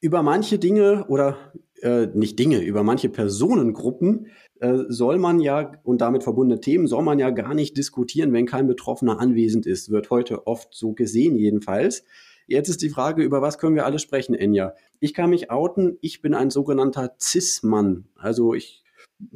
Über 0.00 0.22
manche 0.22 0.58
Dinge 0.58 1.04
oder 1.08 1.52
äh, 1.82 2.06
nicht 2.14 2.38
Dinge, 2.38 2.60
über 2.60 2.82
manche 2.84 3.10
Personengruppen 3.10 4.28
äh, 4.60 4.78
soll 4.88 5.18
man 5.18 5.40
ja 5.40 5.72
und 5.82 6.00
damit 6.00 6.22
verbundene 6.22 6.60
Themen 6.60 6.86
soll 6.86 7.02
man 7.02 7.18
ja 7.18 7.30
gar 7.30 7.52
nicht 7.52 7.76
diskutieren, 7.76 8.32
wenn 8.32 8.46
kein 8.46 8.66
Betroffener 8.66 9.20
anwesend 9.20 9.66
ist. 9.66 9.90
Wird 9.90 10.08
heute 10.08 10.46
oft 10.46 10.72
so 10.72 10.94
gesehen 10.94 11.36
jedenfalls. 11.36 12.04
Jetzt 12.48 12.70
ist 12.70 12.80
die 12.80 12.88
Frage, 12.88 13.22
über 13.22 13.42
was 13.42 13.58
können 13.58 13.76
wir 13.76 13.84
alle 13.84 13.98
sprechen, 13.98 14.34
Enya? 14.34 14.74
Ich 15.00 15.12
kann 15.12 15.28
mich 15.28 15.50
outen, 15.50 15.98
ich 16.00 16.22
bin 16.22 16.32
ein 16.32 16.48
sogenannter 16.50 17.14
Cis-Mann. 17.20 18.06
Also 18.16 18.54
ich 18.54 18.82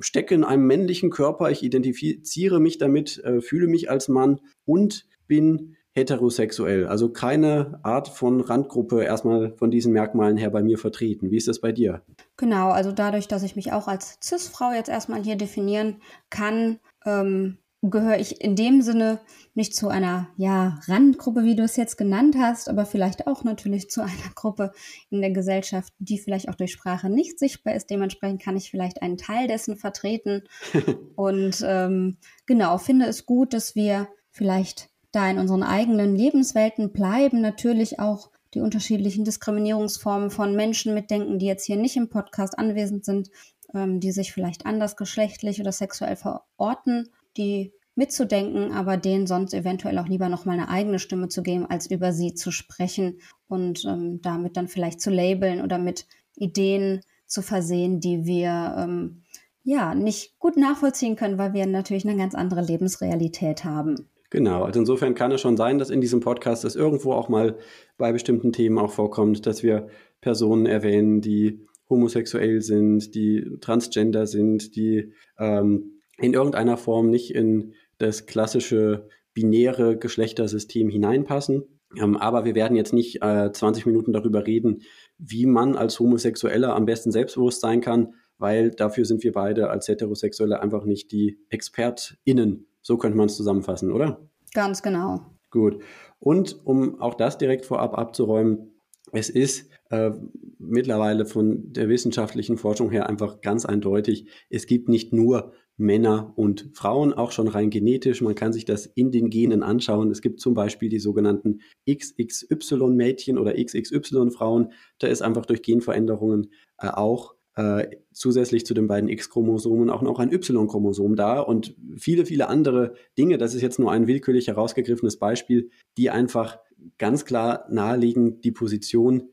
stecke 0.00 0.35
in 0.35 0.45
einem 0.45 0.66
männlichen 0.66 1.11
Körper, 1.11 1.50
ich 1.50 1.62
identifiziere 1.62 2.59
mich 2.59 2.78
damit, 2.78 3.23
äh, 3.23 3.42
fühle 3.42 3.66
mich 3.66 3.90
als 3.90 4.09
Mann 4.09 4.40
und 4.64 5.07
bin 5.26 5.76
heterosexuell. 5.95 6.87
Also 6.87 7.11
keine 7.11 7.78
Art 7.83 8.09
von 8.09 8.40
Randgruppe 8.40 9.04
erstmal 9.04 9.54
von 9.59 9.71
diesen 9.71 9.92
Merkmalen 9.92 10.38
her 10.38 10.49
bei 10.49 10.62
mir 10.62 10.78
vertreten. 10.78 11.31
Wie 11.31 11.37
ist 11.37 11.49
das 11.49 11.61
bei 11.61 11.71
dir? 11.71 12.00
Genau, 12.38 12.71
also 12.71 12.92
dadurch, 12.92 13.28
dass 13.28 13.42
ich 13.42 13.57
mich 13.57 13.73
auch 13.73 13.88
als 13.88 14.19
Cis-Frau 14.23 14.73
jetzt 14.73 14.88
erstmal 14.88 15.23
hier 15.23 15.37
definieren 15.37 16.00
kann, 16.31 16.78
ähm, 17.04 17.59
gehöre 17.91 18.19
ich 18.19 18.41
in 18.41 18.55
dem 18.55 18.81
Sinne 18.81 19.21
nicht 19.55 19.75
zu 19.75 19.89
einer 19.89 20.29
ja, 20.37 20.79
Randgruppe, 20.87 21.43
wie 21.43 21.57
du 21.57 21.65
es 21.65 21.77
jetzt 21.77 21.99
genannt 21.99 22.37
hast, 22.39 22.69
aber 22.69 22.87
vielleicht 22.87 23.27
auch 23.27 23.43
natürlich 23.43 23.91
zu 23.91 24.01
einer 24.03 24.33
Gruppe 24.35 24.73
in 25.11 25.21
der 25.21 25.33
Gesellschaft, 25.33 25.93
die 25.99 26.19
vielleicht 26.19 26.49
auch 26.49 26.55
durch 26.55 26.73
Sprache 26.73 27.11
nicht 27.11 27.39
sichtbar 27.39 27.75
ist. 27.75 27.91
Dementsprechend 27.91 28.41
kann 28.41 28.57
ich 28.57 28.71
vielleicht 28.71 29.03
einen 29.03 29.19
Teil 29.19 29.49
dessen 29.49 29.77
vertreten. 29.77 30.45
Und 31.17 31.62
ähm, 31.67 32.19
genau, 32.47 32.79
finde 32.79 33.07
es 33.07 33.27
gut, 33.27 33.53
dass 33.53 33.75
wir 33.75 34.09
vielleicht 34.31 34.89
da 35.11 35.29
in 35.29 35.39
unseren 35.39 35.65
eigenen 35.65 36.15
Lebenswelten 36.15 36.93
bleiben, 36.93 37.41
natürlich 37.41 37.99
auch 37.99 38.31
die 38.55 38.61
unterschiedlichen 38.61 39.25
Diskriminierungsformen 39.25 40.31
von 40.31 40.55
Menschen 40.55 40.95
mitdenken, 40.95 41.39
die 41.39 41.47
jetzt 41.47 41.67
hier 41.67 41.77
nicht 41.77 41.97
im 41.97 42.09
Podcast 42.09 42.59
anwesend 42.59 43.05
sind, 43.05 43.31
ähm, 43.75 43.99
die 43.99 44.12
sich 44.12 44.33
vielleicht 44.33 44.67
anders 44.67 44.97
geschlechtlich 44.97 45.61
oder 45.61 45.73
sexuell 45.73 46.17
verorten 46.17 47.09
die 47.37 47.73
mitzudenken, 47.95 48.73
aber 48.73 48.97
denen 48.97 49.27
sonst 49.27 49.53
eventuell 49.53 49.99
auch 49.99 50.09
lieber 50.09 50.29
nochmal 50.29 50.59
eine 50.59 50.69
eigene 50.69 50.99
Stimme 50.99 51.29
zu 51.29 51.43
geben, 51.43 51.67
als 51.67 51.91
über 51.91 52.12
sie 52.12 52.35
zu 52.35 52.51
sprechen 52.51 53.19
und 53.49 53.85
ähm, 53.85 54.21
damit 54.23 54.57
dann 54.57 54.69
vielleicht 54.69 55.01
zu 55.01 55.11
labeln 55.11 55.61
oder 55.61 55.79
mit 55.79 56.07
Ideen 56.35 57.03
zu 57.27 57.43
versehen, 57.43 58.01
die 58.01 58.25
wir 58.25 58.75
ähm, 58.79 59.23
ja 59.62 59.95
nicht 59.95 60.39
gut 60.39 60.57
nachvollziehen 60.57 61.17
können, 61.17 61.39
weil 61.39 61.53
wir 61.53 61.67
natürlich 61.67 62.07
eine 62.09 62.17
ganz 62.17 62.35
andere 62.35 62.62
Lebensrealität 62.62 63.65
haben. 63.65 64.09
Genau, 64.31 64.65
also 64.65 64.81
insofern 64.81 65.15
kann 65.15 65.31
es 65.31 65.43
schon 65.43 65.59
sein, 65.59 65.79
dass 65.79 65.91
in 65.91 66.01
diesem 66.01 66.21
Podcast 66.21 66.65
es 66.65 66.75
irgendwo 66.75 67.12
auch 67.12 67.29
mal 67.29 67.59
bei 67.99 68.12
bestimmten 68.12 68.53
Themen 68.53 68.79
auch 68.79 68.91
vorkommt, 68.91 69.47
dass 69.47 69.62
wir 69.62 69.89
Personen 70.23 70.65
erwähnen, 70.65 71.21
die 71.21 71.67
homosexuell 71.91 72.62
sind, 72.62 73.15
die 73.15 73.59
transgender 73.61 74.27
sind, 74.27 74.75
die 74.75 75.12
ähm, 75.39 76.01
in 76.23 76.35
irgendeiner 76.35 76.76
Form 76.76 77.11
nicht 77.11 77.35
in 77.35 77.75
das 77.99 78.26
klassische 78.26 79.09
binäre 79.35 79.97
Geschlechtersystem 79.99 80.88
hineinpassen. 80.88 81.64
Ähm, 81.97 82.17
aber 82.17 82.45
wir 82.45 82.55
werden 82.55 82.76
jetzt 82.76 82.93
nicht 82.93 83.23
äh, 83.23 83.52
20 83.52 83.85
Minuten 83.87 84.12
darüber 84.12 84.47
reden, 84.47 84.83
wie 85.19 85.47
man 85.47 85.76
als 85.76 86.00
Homosexueller 86.00 86.75
am 86.75 86.87
besten 86.87 87.12
selbstbewusst 87.12 87.61
sein 87.61 87.81
kann, 87.81 88.14
weil 88.38 88.71
dafür 88.71 89.05
sind 89.05 89.23
wir 89.23 89.33
beide 89.33 89.69
als 89.69 89.88
Heterosexuelle 89.88 90.61
einfach 90.61 90.85
nicht 90.85 91.12
die 91.12 91.38
ExpertInnen 91.50 92.67
so 92.83 92.99
könnte 92.99 93.17
man 93.17 93.26
es 93.26 93.37
zusammenfassen, 93.37 93.91
oder? 93.93 94.21
Ganz 94.52 94.83
genau. 94.83 95.21
Gut. 95.50 95.83
Und 96.19 96.61
um 96.64 97.00
auch 97.00 97.14
das 97.14 97.38
direkt 97.38 97.64
vorab 97.64 97.97
abzuräumen, 97.97 98.73
es 99.12 99.31
ist 99.31 99.71
äh, 99.91 100.11
mittlerweile 100.59 101.26
von 101.26 101.73
der 101.73 101.88
wissenschaftlichen 101.88 102.59
Forschung 102.59 102.91
her 102.91 103.09
einfach 103.09 103.41
ganz 103.41 103.64
eindeutig, 103.64 104.26
es 104.50 104.67
gibt 104.67 104.88
nicht 104.88 105.12
nur 105.12 105.52
Männer 105.83 106.33
und 106.37 106.71
Frauen, 106.73 107.12
auch 107.12 107.33
schon 107.33 107.49
rein 107.49 107.69
genetisch. 107.69 108.23
Man 108.23 108.35
kann 108.35 108.53
sich 108.53 108.65
das 108.65 108.87
in 108.87 109.11
den 109.11 109.29
Genen 109.29 109.62
anschauen. 109.62 110.11
Es 110.11 110.23
gibt 110.23 110.41
zum 110.41 110.55
Beispiel 110.55 110.89
die 110.89 110.99
sogenannten 110.99 111.61
XXY-Mädchen 111.91 113.39
oder 113.39 113.55
XXY-Frauen. 113.55 114.73
Da 114.99 115.09
ist 115.09 115.21
einfach 115.21 115.45
durch 115.45 115.62
Genveränderungen 115.62 116.51
äh, 116.79 116.89
auch 116.89 117.35
äh, 117.55 117.89
zusätzlich 118.12 118.65
zu 118.65 118.73
den 118.73 118.87
beiden 118.87 119.11
X-Chromosomen 119.11 119.91
auch 119.91 120.01
noch 120.01 120.19
ein 120.19 120.33
Y-Chromosom 120.33 121.17
da 121.17 121.41
und 121.41 121.77
viele, 121.99 122.25
viele 122.25 122.49
andere 122.49 122.95
Dinge. 123.19 123.37
Das 123.37 123.55
ist 123.55 123.61
jetzt 123.61 123.79
nur 123.79 123.93
ein 123.93 124.07
willkürlich 124.07 124.49
herausgegriffenes 124.49 125.19
Beispiel, 125.19 125.71
die 125.99 126.09
einfach 126.09 126.59
ganz 126.97 127.25
klar 127.25 127.67
nahelegen, 127.69 128.41
die 128.41 128.53
Position 128.53 129.32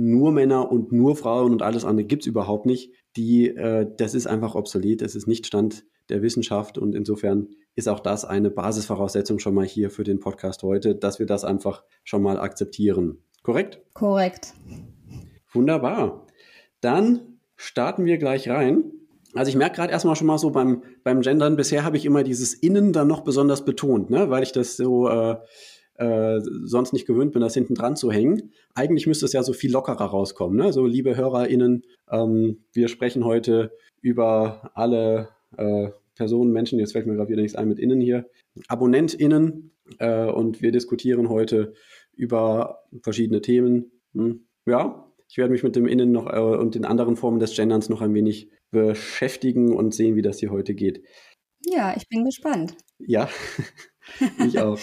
nur 0.00 0.32
Männer 0.32 0.70
und 0.72 0.92
nur 0.92 1.16
Frauen 1.16 1.52
und 1.52 1.62
alles 1.62 1.84
andere 1.84 2.06
gibt's 2.06 2.26
überhaupt 2.26 2.66
nicht. 2.66 2.92
Die, 3.16 3.48
äh, 3.48 3.86
das 3.96 4.14
ist 4.14 4.26
einfach 4.26 4.54
obsolet, 4.54 5.02
das 5.02 5.14
ist 5.14 5.26
nicht 5.26 5.46
Stand 5.46 5.84
der 6.08 6.22
Wissenschaft 6.22 6.78
und 6.78 6.94
insofern 6.94 7.48
ist 7.76 7.88
auch 7.88 8.00
das 8.00 8.24
eine 8.24 8.50
Basisvoraussetzung 8.50 9.38
schon 9.38 9.54
mal 9.54 9.66
hier 9.66 9.90
für 9.90 10.02
den 10.02 10.18
Podcast 10.18 10.62
heute, 10.62 10.94
dass 10.94 11.18
wir 11.18 11.26
das 11.26 11.44
einfach 11.44 11.84
schon 12.02 12.22
mal 12.22 12.38
akzeptieren. 12.40 13.18
Korrekt? 13.42 13.80
Korrekt. 13.94 14.54
Wunderbar. 15.52 16.26
Dann 16.80 17.38
starten 17.56 18.04
wir 18.04 18.18
gleich 18.18 18.48
rein. 18.48 18.92
Also 19.34 19.50
ich 19.50 19.56
merke 19.56 19.76
gerade 19.76 19.92
erstmal 19.92 20.16
schon 20.16 20.26
mal 20.26 20.38
so 20.38 20.50
beim, 20.50 20.82
beim 21.04 21.20
Gendern, 21.20 21.56
bisher 21.56 21.84
habe 21.84 21.96
ich 21.96 22.04
immer 22.04 22.24
dieses 22.24 22.54
Innen 22.54 22.92
dann 22.92 23.06
noch 23.06 23.20
besonders 23.20 23.64
betont, 23.64 24.10
ne? 24.10 24.30
weil 24.30 24.42
ich 24.42 24.52
das 24.52 24.76
so 24.76 25.08
äh, 25.08 25.36
äh, 26.00 26.40
sonst 26.64 26.94
nicht 26.94 27.06
gewöhnt 27.06 27.32
bin, 27.32 27.42
das 27.42 27.52
hinten 27.52 27.74
dran 27.74 27.94
zu 27.94 28.10
hängen. 28.10 28.52
Eigentlich 28.74 29.06
müsste 29.06 29.26
es 29.26 29.34
ja 29.34 29.42
so 29.42 29.52
viel 29.52 29.70
lockerer 29.70 30.06
rauskommen. 30.06 30.56
Ne? 30.56 30.72
So, 30.72 30.86
liebe 30.86 31.14
HörerInnen, 31.14 31.84
ähm, 32.10 32.64
wir 32.72 32.88
sprechen 32.88 33.24
heute 33.24 33.72
über 34.00 34.70
alle 34.74 35.28
äh, 35.58 35.90
Personen, 36.16 36.52
Menschen, 36.52 36.78
jetzt 36.78 36.92
fällt 36.92 37.06
mir 37.06 37.16
gerade 37.16 37.30
wieder 37.30 37.42
nichts 37.42 37.56
ein 37.56 37.68
mit 37.68 37.78
Innen 37.78 38.00
hier, 38.00 38.30
AbonnentInnen 38.68 39.72
äh, 39.98 40.24
und 40.24 40.62
wir 40.62 40.72
diskutieren 40.72 41.28
heute 41.28 41.74
über 42.14 42.84
verschiedene 43.02 43.42
Themen. 43.42 43.92
Hm. 44.14 44.46
Ja, 44.64 45.06
ich 45.28 45.36
werde 45.36 45.52
mich 45.52 45.62
mit 45.62 45.76
dem 45.76 45.86
Innen 45.86 46.12
noch 46.12 46.32
äh, 46.32 46.38
und 46.38 46.74
den 46.74 46.86
anderen 46.86 47.16
Formen 47.16 47.40
des 47.40 47.54
Genderns 47.54 47.90
noch 47.90 48.00
ein 48.00 48.14
wenig 48.14 48.50
beschäftigen 48.70 49.74
und 49.74 49.94
sehen, 49.94 50.16
wie 50.16 50.22
das 50.22 50.40
hier 50.40 50.50
heute 50.50 50.74
geht. 50.74 51.02
Ja, 51.66 51.94
ich 51.94 52.08
bin 52.08 52.24
gespannt. 52.24 52.74
Ja, 52.98 53.28
ich 54.46 54.58
auch. 54.58 54.78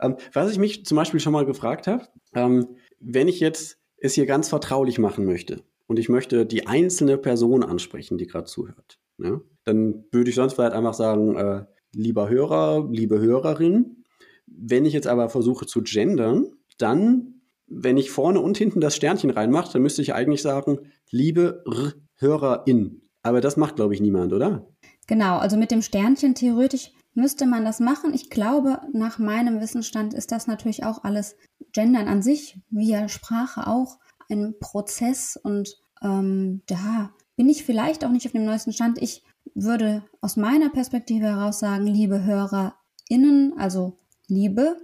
ähm, 0.00 0.16
was 0.32 0.50
ich 0.52 0.58
mich 0.58 0.84
zum 0.84 0.96
Beispiel 0.96 1.20
schon 1.20 1.32
mal 1.32 1.46
gefragt 1.46 1.86
habe, 1.86 2.06
ähm, 2.34 2.76
wenn 3.00 3.28
ich 3.28 3.40
jetzt 3.40 3.78
es 3.96 4.14
hier 4.14 4.26
ganz 4.26 4.48
vertraulich 4.48 4.98
machen 4.98 5.24
möchte 5.24 5.62
und 5.86 5.98
ich 5.98 6.08
möchte 6.08 6.46
die 6.46 6.66
einzelne 6.66 7.18
Person 7.18 7.62
ansprechen, 7.62 8.18
die 8.18 8.26
gerade 8.26 8.46
zuhört, 8.46 8.98
ne, 9.18 9.40
dann 9.64 10.04
würde 10.10 10.30
ich 10.30 10.36
sonst 10.36 10.54
vielleicht 10.54 10.72
einfach 10.72 10.94
sagen, 10.94 11.36
äh, 11.36 11.64
lieber 11.92 12.28
Hörer, 12.28 12.88
liebe 12.90 13.20
Hörerin. 13.20 14.04
Wenn 14.46 14.84
ich 14.84 14.92
jetzt 14.92 15.06
aber 15.06 15.28
versuche 15.28 15.66
zu 15.66 15.82
gendern, 15.82 16.52
dann 16.78 17.40
wenn 17.70 17.96
ich 17.96 18.10
vorne 18.10 18.40
und 18.40 18.58
hinten 18.58 18.80
das 18.80 18.96
Sternchen 18.96 19.30
reinmache, 19.30 19.72
dann 19.72 19.82
müsste 19.82 20.02
ich 20.02 20.12
eigentlich 20.12 20.42
sagen, 20.42 20.78
liebe 21.10 21.62
R 21.66 21.94
Hörerin. 22.16 23.00
Aber 23.22 23.40
das 23.40 23.56
macht, 23.56 23.76
glaube 23.76 23.94
ich, 23.94 24.00
niemand, 24.00 24.32
oder? 24.32 24.68
Genau, 25.06 25.38
also 25.38 25.56
mit 25.56 25.70
dem 25.70 25.80
Sternchen 25.80 26.34
theoretisch 26.34 26.90
müsste 27.14 27.46
man 27.46 27.64
das 27.64 27.80
machen. 27.80 28.14
Ich 28.14 28.30
glaube, 28.30 28.80
nach 28.92 29.18
meinem 29.18 29.60
Wissensstand 29.60 30.14
ist 30.14 30.32
das 30.32 30.46
natürlich 30.46 30.84
auch 30.84 31.04
alles 31.04 31.36
Gendern 31.72 32.08
an 32.08 32.22
sich, 32.22 32.60
via 32.70 33.08
Sprache 33.08 33.66
auch 33.66 33.98
ein 34.30 34.54
Prozess 34.60 35.36
und 35.36 35.76
ähm, 36.02 36.62
da 36.66 37.10
bin 37.36 37.48
ich 37.48 37.64
vielleicht 37.64 38.04
auch 38.04 38.10
nicht 38.10 38.26
auf 38.26 38.32
dem 38.32 38.44
neuesten 38.44 38.72
Stand. 38.72 39.00
Ich 39.02 39.22
würde 39.54 40.04
aus 40.20 40.36
meiner 40.36 40.70
Perspektive 40.70 41.26
heraus 41.26 41.58
sagen, 41.58 41.86
liebe 41.86 42.24
HörerInnen, 42.24 43.54
also 43.58 43.96
Liebe 44.28 44.76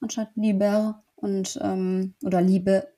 anstatt 0.00 0.30
lieber 0.34 1.01
und 1.22 1.56
ähm, 1.62 2.14
oder 2.24 2.42
Liebe, 2.42 2.88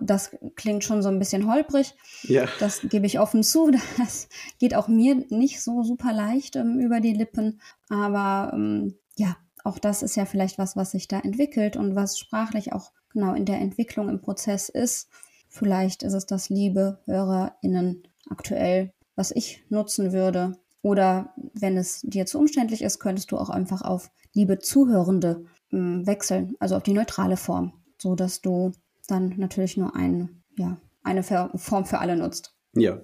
das 0.00 0.30
klingt 0.54 0.84
schon 0.84 1.02
so 1.02 1.08
ein 1.08 1.18
bisschen 1.18 1.52
holprig. 1.52 1.94
Ja. 2.22 2.46
Das 2.60 2.80
gebe 2.82 3.06
ich 3.06 3.18
offen 3.18 3.42
zu. 3.42 3.72
Das 3.98 4.28
geht 4.60 4.74
auch 4.74 4.86
mir 4.86 5.16
nicht 5.30 5.60
so 5.60 5.82
super 5.82 6.12
leicht 6.12 6.54
ähm, 6.54 6.78
über 6.78 7.00
die 7.00 7.12
Lippen. 7.12 7.60
Aber 7.88 8.52
ähm, 8.54 8.94
ja, 9.16 9.36
auch 9.64 9.78
das 9.78 10.02
ist 10.02 10.16
ja 10.16 10.26
vielleicht 10.26 10.58
was, 10.58 10.76
was 10.76 10.92
sich 10.92 11.08
da 11.08 11.18
entwickelt 11.18 11.76
und 11.76 11.96
was 11.96 12.18
sprachlich 12.18 12.72
auch 12.72 12.92
genau 13.12 13.34
in 13.34 13.46
der 13.46 13.58
Entwicklung 13.58 14.08
im 14.08 14.20
Prozess 14.20 14.68
ist. 14.68 15.08
Vielleicht 15.48 16.04
ist 16.04 16.14
es 16.14 16.26
das 16.26 16.48
Liebe 16.50 17.00
HörerInnen 17.04 18.04
aktuell, 18.30 18.92
was 19.16 19.32
ich 19.32 19.64
nutzen 19.70 20.12
würde. 20.12 20.56
Oder 20.82 21.34
wenn 21.54 21.76
es 21.76 22.00
dir 22.02 22.26
zu 22.26 22.38
umständlich 22.38 22.82
ist, 22.82 23.00
könntest 23.00 23.32
du 23.32 23.38
auch 23.38 23.50
einfach 23.50 23.82
auf 23.82 24.10
liebe 24.34 24.60
Zuhörende 24.60 25.46
wechseln, 25.72 26.54
also 26.60 26.76
auf 26.76 26.82
die 26.82 26.92
neutrale 26.92 27.36
Form, 27.36 27.72
so 27.98 28.14
dass 28.14 28.40
du 28.40 28.72
dann 29.08 29.34
natürlich 29.36 29.76
nur 29.76 29.96
ein, 29.96 30.42
ja, 30.56 30.78
eine 31.02 31.22
Form 31.22 31.84
für 31.84 31.98
alle 31.98 32.16
nutzt. 32.16 32.54
Ja, 32.74 33.00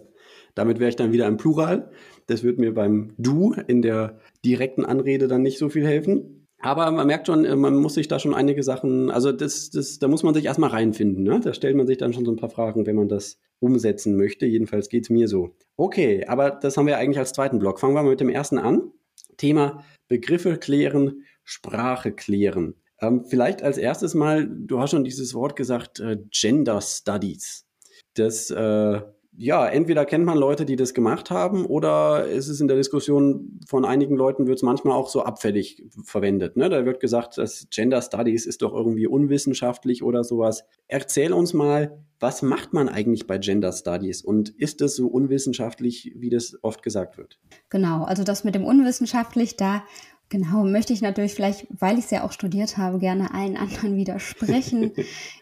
damit 0.54 0.78
wäre 0.78 0.90
ich 0.90 0.96
dann 0.96 1.12
wieder 1.12 1.26
im 1.26 1.37
Plural. 1.37 1.90
Das 2.26 2.42
wird 2.42 2.58
mir 2.58 2.75
beim 2.75 3.14
Du 3.18 3.54
in 3.66 3.82
der 3.82 4.18
direkten 4.44 4.84
Anrede 4.84 5.28
dann 5.28 5.42
nicht 5.42 5.58
so 5.58 5.68
viel 5.68 5.87
helfen. 5.87 6.46
Aber 6.60 6.90
man 6.90 7.06
merkt 7.06 7.28
schon, 7.28 7.42
man 7.60 7.76
muss 7.76 7.94
sich 7.94 8.08
da 8.08 8.18
schon 8.18 8.34
einige 8.34 8.64
Sachen, 8.64 9.10
also 9.10 9.30
das, 9.30 9.70
das, 9.70 10.00
da 10.00 10.08
muss 10.08 10.25
man 10.25 10.34
sich 10.34 10.46
erstmal 10.46 10.70
reinfinden. 10.70 11.22
Ne? 11.22 11.40
Da 11.40 11.54
stellt 11.54 11.76
man 11.76 11.87
sich 11.87 11.98
dann 11.98 12.12
schon 12.12 12.25
so 12.25 12.32
ein 12.32 12.37
paar 12.37 12.50
Fragen, 12.50 12.87
wenn 12.87 12.96
man 12.96 13.08
das 13.08 13.38
umsetzen 13.60 14.16
möchte. 14.16 14.46
Jedenfalls 14.46 14.88
geht 14.88 15.04
es 15.04 15.10
mir 15.10 15.28
so. 15.28 15.54
Okay, 15.76 16.25
aber 16.26 16.50
das 16.50 16.76
haben 16.76 16.87
wir 16.87 16.98
eigentlich 16.98 17.18
als 17.18 17.32
zweiten 17.32 17.60
Block. 17.60 17.78
Fangen 17.78 17.94
wir 17.94 18.02
mal 18.02 18.10
mit 18.10 18.20
dem 18.20 18.28
ersten 18.28 18.58
an. 18.58 18.90
Thema 19.37 19.84
Begriffe 20.08 20.56
klären, 20.56 21.22
Sprache 21.48 22.12
klären. 22.12 22.74
Ähm, 23.00 23.24
vielleicht 23.24 23.62
als 23.62 23.78
erstes 23.78 24.14
mal, 24.14 24.46
du 24.46 24.80
hast 24.80 24.90
schon 24.90 25.04
dieses 25.04 25.32
Wort 25.32 25.56
gesagt, 25.56 25.98
äh, 25.98 26.18
Gender 26.30 26.82
Studies. 26.82 27.66
Das, 28.14 28.50
äh, 28.50 29.00
ja, 29.40 29.66
entweder 29.66 30.04
kennt 30.04 30.26
man 30.26 30.36
Leute, 30.36 30.66
die 30.66 30.76
das 30.76 30.92
gemacht 30.92 31.30
haben, 31.30 31.64
oder 31.64 32.26
ist 32.26 32.48
es 32.48 32.60
in 32.60 32.68
der 32.68 32.76
Diskussion 32.76 33.60
von 33.66 33.86
einigen 33.86 34.14
Leuten, 34.14 34.46
wird 34.46 34.58
es 34.58 34.62
manchmal 34.62 34.94
auch 34.94 35.08
so 35.08 35.22
abfällig 35.22 35.84
verwendet. 36.04 36.56
Ne? 36.58 36.68
Da 36.68 36.84
wird 36.84 37.00
gesagt, 37.00 37.38
das 37.38 37.68
Gender 37.70 38.02
Studies 38.02 38.44
ist 38.44 38.60
doch 38.60 38.74
irgendwie 38.74 39.06
unwissenschaftlich 39.06 40.02
oder 40.02 40.24
sowas. 40.24 40.64
Erzähl 40.86 41.32
uns 41.32 41.54
mal, 41.54 42.04
was 42.20 42.42
macht 42.42 42.74
man 42.74 42.90
eigentlich 42.90 43.26
bei 43.26 43.38
Gender 43.38 43.72
Studies 43.72 44.22
und 44.22 44.50
ist 44.50 44.82
es 44.82 44.96
so 44.96 45.06
unwissenschaftlich, 45.06 46.12
wie 46.16 46.28
das 46.28 46.58
oft 46.62 46.82
gesagt 46.82 47.16
wird? 47.16 47.38
Genau, 47.70 48.02
also 48.04 48.24
das 48.24 48.44
mit 48.44 48.54
dem 48.54 48.64
unwissenschaftlich, 48.64 49.56
da 49.56 49.84
Genau, 50.30 50.62
möchte 50.62 50.92
ich 50.92 51.00
natürlich 51.00 51.35
vielleicht, 51.35 51.66
weil 51.70 51.99
ich 51.99 52.04
es 52.04 52.11
ja 52.11 52.23
auch 52.23 52.32
studiert 52.32 52.76
habe, 52.76 52.99
gerne 52.99 53.32
allen 53.32 53.56
anderen 53.56 53.97
widersprechen. 53.97 54.92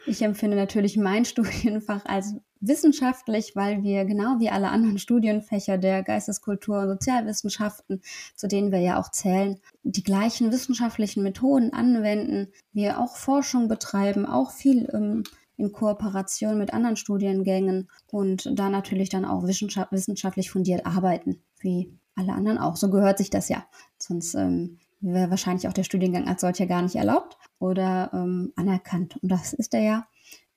ich 0.06 0.22
empfinde 0.22 0.56
natürlich 0.56 0.96
mein 0.96 1.24
Studienfach 1.26 2.04
als 2.04 2.34
wissenschaftlich, 2.60 3.56
weil 3.56 3.82
wir 3.82 4.04
genau 4.04 4.38
wie 4.38 4.48
alle 4.48 4.68
anderen 4.68 4.98
Studienfächer 4.98 5.76
der 5.76 6.02
Geisteskultur 6.02 6.80
und 6.80 6.88
Sozialwissenschaften, 6.88 8.00
zu 8.34 8.46
denen 8.46 8.70
wir 8.70 8.78
ja 8.78 8.98
auch 9.00 9.10
zählen, 9.10 9.58
die 9.82 10.04
gleichen 10.04 10.52
wissenschaftlichen 10.52 11.22
Methoden 11.22 11.72
anwenden, 11.72 12.52
wir 12.72 13.00
auch 13.00 13.16
Forschung 13.16 13.68
betreiben, 13.68 14.24
auch 14.24 14.52
viel 14.52 14.88
ähm, 14.92 15.24
in 15.56 15.72
Kooperation 15.72 16.58
mit 16.58 16.72
anderen 16.72 16.96
Studiengängen 16.96 17.88
und 18.10 18.50
da 18.58 18.68
natürlich 18.68 19.08
dann 19.08 19.24
auch 19.24 19.42
wissenschaftlich 19.44 20.50
fundiert 20.50 20.86
arbeiten, 20.86 21.42
wie 21.58 21.92
alle 22.14 22.32
anderen 22.32 22.58
auch. 22.58 22.76
So 22.76 22.90
gehört 22.90 23.18
sich 23.18 23.30
das 23.30 23.48
ja. 23.48 23.66
Sonst 24.06 24.34
ähm, 24.34 24.78
wäre 25.00 25.30
wahrscheinlich 25.30 25.68
auch 25.68 25.72
der 25.72 25.84
Studiengang 25.84 26.26
als 26.26 26.40
solcher 26.40 26.66
gar 26.66 26.82
nicht 26.82 26.96
erlaubt 26.96 27.36
oder 27.58 28.10
ähm, 28.12 28.52
anerkannt. 28.56 29.16
Und 29.22 29.30
das 29.30 29.52
ist 29.52 29.74
er 29.74 29.80
ja. 29.80 30.08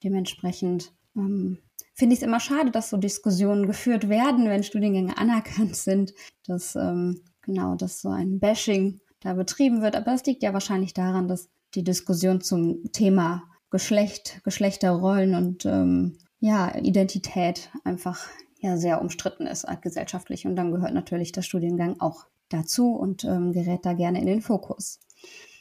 Dementsprechend 0.04 0.94
ähm, 1.16 1.60
finde 1.96 2.14
ich 2.14 2.22
es 2.22 2.28
immer 2.28 2.40
schade, 2.40 2.72
dass 2.72 2.90
so 2.90 2.98
Diskussionen 2.98 3.68
geführt 3.68 4.08
werden, 4.08 4.46
wenn 4.46 4.64
Studiengänge 4.64 5.18
anerkannt 5.18 5.76
sind, 5.76 6.14
dass 6.46 6.76
ähm, 6.76 7.22
genau, 7.42 7.76
dass 7.76 8.02
so 8.02 8.10
ein 8.10 8.40
Bashing 8.40 9.02
da 9.20 9.34
betrieben 9.34 9.82
wird. 9.82 9.96
Aber 9.96 10.12
das 10.12 10.26
liegt 10.26 10.44
ja 10.44 10.54
wahrscheinlich 10.54 10.94
daran, 10.94 11.28
dass 11.28 11.50
die 11.76 11.84
Diskussion 11.84 12.42
zum 12.42 12.92
Thema 12.94 13.44
Geschlecht, 13.70 14.42
Geschlechterrollen 14.44 15.36
und 15.36 15.66
ähm, 15.66 16.18
ja, 16.40 16.76
Identität 16.76 17.70
einfach 17.84 18.28
ja 18.62 18.78
sehr 18.78 19.02
umstritten 19.02 19.46
ist 19.46 19.68
gesellschaftlich. 19.82 20.46
Und 20.46 20.56
dann 20.56 20.72
gehört 20.72 20.94
natürlich 20.94 21.32
der 21.32 21.42
Studiengang 21.42 22.00
auch 22.00 22.26
dazu 22.50 22.96
und 22.96 23.24
ähm, 23.24 23.52
gerät 23.52 23.86
da 23.86 23.94
gerne 23.94 24.20
in 24.20 24.28
den 24.28 24.42
Fokus. 24.42 25.00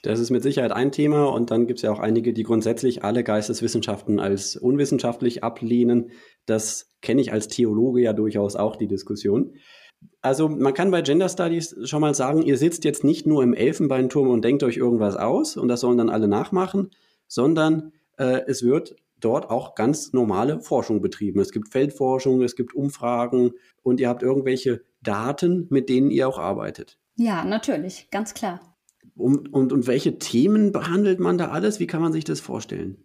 Das 0.02 0.20
ist 0.20 0.30
mit 0.30 0.42
Sicherheit 0.42 0.72
ein 0.72 0.92
Thema 0.92 1.24
und 1.24 1.50
dann 1.50 1.66
gibt 1.66 1.80
es 1.80 1.82
ja 1.82 1.92
auch 1.92 1.98
einige, 1.98 2.32
die 2.32 2.44
grundsätzlich 2.44 3.02
alle 3.02 3.24
Geisteswissenschaften 3.24 4.20
als 4.20 4.56
unwissenschaftlich 4.56 5.42
ablehnen. 5.42 6.12
Das 6.46 6.92
kenne 7.02 7.20
ich 7.20 7.32
als 7.32 7.48
Theologe 7.48 8.00
ja 8.00 8.12
durchaus 8.12 8.54
auch, 8.54 8.76
die 8.76 8.86
Diskussion. 8.86 9.54
Also 10.22 10.48
man 10.48 10.74
kann 10.74 10.92
bei 10.92 11.02
Gender 11.02 11.28
Studies 11.28 11.76
schon 11.82 12.00
mal 12.00 12.14
sagen, 12.14 12.42
ihr 12.42 12.56
sitzt 12.56 12.84
jetzt 12.84 13.02
nicht 13.02 13.26
nur 13.26 13.42
im 13.42 13.54
Elfenbeinturm 13.54 14.28
und 14.28 14.44
denkt 14.44 14.62
euch 14.62 14.76
irgendwas 14.76 15.16
aus 15.16 15.56
und 15.56 15.66
das 15.66 15.80
sollen 15.80 15.98
dann 15.98 16.10
alle 16.10 16.28
nachmachen, 16.28 16.90
sondern 17.26 17.92
äh, 18.16 18.42
es 18.46 18.62
wird 18.62 18.94
dort 19.20 19.50
auch 19.50 19.74
ganz 19.74 20.12
normale 20.12 20.60
Forschung 20.60 21.00
betrieben. 21.00 21.40
Es 21.40 21.52
gibt 21.52 21.68
Feldforschung, 21.68 22.42
es 22.42 22.56
gibt 22.56 22.74
Umfragen 22.74 23.52
und 23.82 24.00
ihr 24.00 24.08
habt 24.08 24.22
irgendwelche 24.22 24.82
Daten, 25.02 25.66
mit 25.70 25.88
denen 25.88 26.10
ihr 26.10 26.28
auch 26.28 26.38
arbeitet. 26.38 26.98
Ja, 27.16 27.44
natürlich, 27.44 28.10
ganz 28.10 28.34
klar. 28.34 28.76
Und, 29.16 29.52
und, 29.52 29.72
und 29.72 29.86
welche 29.86 30.18
Themen 30.18 30.70
behandelt 30.70 31.18
man 31.18 31.38
da 31.38 31.48
alles? 31.48 31.80
Wie 31.80 31.88
kann 31.88 32.00
man 32.00 32.12
sich 32.12 32.24
das 32.24 32.40
vorstellen? 32.40 33.04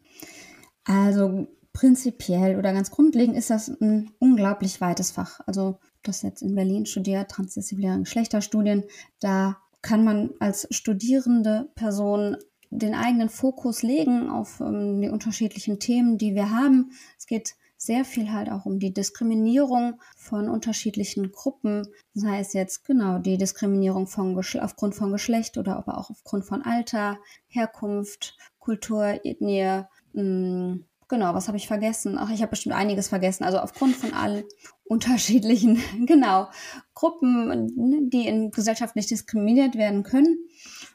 Also 0.84 1.48
prinzipiell 1.74 2.58
oder 2.58 2.72
ganz 2.74 2.92
grundlegend 2.92 3.36
ist 3.36 3.50
das 3.50 3.70
ein 3.70 4.12
unglaublich 4.20 4.80
weites 4.80 5.12
Fach. 5.12 5.40
Also 5.48 5.80
das 6.04 6.22
jetzt 6.22 6.44
in 6.44 6.54
Berlin 6.54 6.86
studiert, 6.86 7.32
transdisziplinäre 7.32 8.02
Geschlechterstudien, 8.02 8.84
da 9.20 9.58
kann 9.82 10.04
man 10.04 10.32
als 10.40 10.68
studierende 10.70 11.70
Person 11.76 12.38
den 12.78 12.96
eigenen 12.96 13.30
Fokus 13.30 13.84
legen 13.84 14.30
auf 14.30 14.60
ähm, 14.60 15.02
die 15.02 15.10
unterschiedlichen 15.10 15.80
Themen, 15.80 16.18
die 16.18 16.36
wir 16.36 16.50
haben. 16.50 16.92
Es 17.18 17.28
geht 17.28 17.56
sehr 17.78 18.06
viel 18.06 18.32
halt 18.32 18.50
auch 18.50 18.66
um 18.66 18.80
die 18.80 18.94
Diskriminierung 18.94 20.02
von 20.16 20.50
unterschiedlichen 20.50 21.32
Gruppen, 21.32 21.88
sei 22.14 22.40
es 22.40 22.54
jetzt 22.54 22.86
genau 22.86 23.20
die 23.20 23.38
Diskriminierung 23.38 24.08
von 24.08 24.42
aufgrund 24.62 24.96
von 24.96 25.12
Geschlecht 25.12 25.58
oder 25.58 25.78
aber 25.78 25.98
auch 25.98 26.10
aufgrund 26.10 26.46
von 26.46 26.62
Alter, 26.62 27.20
Herkunft, 27.48 28.38
Kultur, 28.60 29.20
Ethnie. 29.24 29.84
Mh, 30.14 30.24
mm, 30.24 30.86
genau, 31.10 31.34
was 31.34 31.48
habe 31.48 31.58
ich 31.58 31.68
vergessen? 31.68 32.18
Ach, 32.18 32.30
ich 32.32 32.42
habe 32.42 32.52
bestimmt 32.52 32.76
einiges 32.76 33.10
vergessen. 33.10 33.44
Also 33.44 33.60
aufgrund 33.60 33.96
von 33.96 34.14
allen 34.14 34.46
unterschiedlichen, 34.86 35.82
genau, 36.06 36.48
Gruppen, 36.94 37.48
ne, 37.76 38.00
die 38.10 38.28
in 38.28 38.52
Gesellschaft 38.52 38.96
nicht 38.96 39.12
diskriminiert 39.12 39.76
werden 39.76 40.04
können 40.04 40.38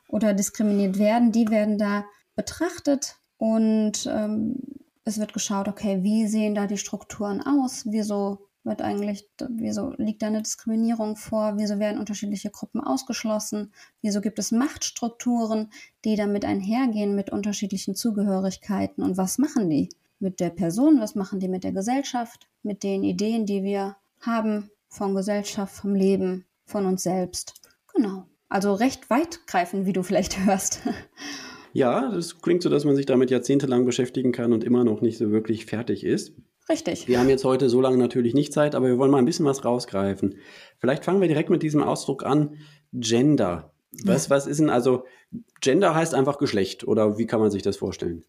oder 0.09 0.35
diskriminiert 0.35 0.99
werden, 0.99 1.31
die 1.31 1.49
werden 1.49 1.79
da 1.79 2.05
betrachtet 2.35 3.17
und 3.37 4.07
ähm, 4.11 4.57
es 5.05 5.19
wird 5.19 5.33
geschaut, 5.33 5.69
okay, 5.69 6.03
wie 6.03 6.27
sehen 6.27 6.55
da 6.55 6.67
die 6.67 6.77
Strukturen 6.77 7.41
aus? 7.41 7.85
Wieso 7.87 8.49
wird 8.63 8.83
eigentlich, 8.83 9.27
wieso 9.49 9.95
liegt 9.97 10.23
da 10.23 10.27
eine 10.27 10.43
Diskriminierung 10.43 11.17
vor? 11.17 11.55
Wieso 11.57 11.79
werden 11.79 11.99
unterschiedliche 11.99 12.51
Gruppen 12.51 12.83
ausgeschlossen? 12.83 13.73
Wieso 14.03 14.21
gibt 14.21 14.39
es 14.39 14.53
Machtstrukturen, 14.53 15.71
die 16.05 16.17
damit 16.17 16.45
einhergehen 16.45 17.15
mit 17.15 17.31
unterschiedlichen 17.31 17.95
Zugehörigkeiten? 17.95 19.03
Und 19.03 19.17
was 19.17 19.39
machen 19.39 19.71
die 19.71 19.89
mit 20.21 20.41
der 20.41 20.51
Person? 20.51 21.01
Was 21.01 21.15
machen 21.15 21.41
die 21.41 21.49
mit 21.49 21.65
der 21.65 21.73
Gesellschaft? 21.73 22.47
Mit 22.63 22.83
den 22.83 23.05
Ideen, 23.05 23.47
die 23.47 23.63
wir 23.63 23.97
haben 24.21 24.71
von 24.89 25.15
Gesellschaft, 25.15 25.75
vom 25.75 25.95
Leben, 25.95 26.45
von 26.67 26.85
uns 26.85 27.03
selbst? 27.03 27.55
Genau. 27.95 28.27
Also 28.49 28.75
recht 28.75 29.11
weitgreifend, 29.11 29.87
wie 29.87 29.93
du 29.93 30.03
vielleicht 30.03 30.39
hörst. 30.45 30.81
Ja, 31.73 32.11
das 32.11 32.41
klingt 32.41 32.63
so, 32.63 32.71
dass 32.71 32.85
man 32.85 32.97
sich 32.97 33.07
damit 33.07 33.31
jahrzehntelang 33.31 33.85
beschäftigen 33.85 34.33
kann 34.33 34.53
und 34.53 34.65
immer 34.65 34.85
noch 34.85 35.01
nicht 35.01 35.19
so 35.19 35.31
wirklich 35.31 35.67
fertig 35.67 36.05
ist. 36.05 36.33
Richtig. 36.69 37.09
Wir 37.09 37.19
haben 37.19 37.29
jetzt 37.29 37.45
heute 37.45 37.71
so 37.71 37.81
lange 37.81 37.97
natürlich 37.97 38.35
nicht 38.35 38.53
Zeit, 38.53 38.75
aber 38.75 38.89
wir 38.89 38.99
wollen 38.99 39.11
mal 39.11 39.19
ein 39.19 39.25
bisschen 39.25 39.47
was 39.47 39.65
rausgreifen. 39.65 40.37
Vielleicht 40.79 41.05
fangen 41.05 41.21
wir 41.21 41.29
direkt 41.29 41.51
mit 41.51 41.63
diesem 41.63 41.83
Ausdruck 41.83 42.25
an. 42.25 42.57
Gender. 42.93 43.73
Was, 44.05 44.27
ja. 44.27 44.31
was 44.31 44.47
ist 44.47 44.61
denn 44.61 44.69
also, 44.69 45.05
Gender 45.61 45.95
heißt 45.95 46.15
einfach 46.15 46.39
Geschlecht 46.39 46.87
oder 46.87 47.17
wie 47.17 47.27
kann 47.27 47.41
man 47.41 47.51
sich 47.51 47.63
das 47.63 47.79
vorstellen? 47.79 48.25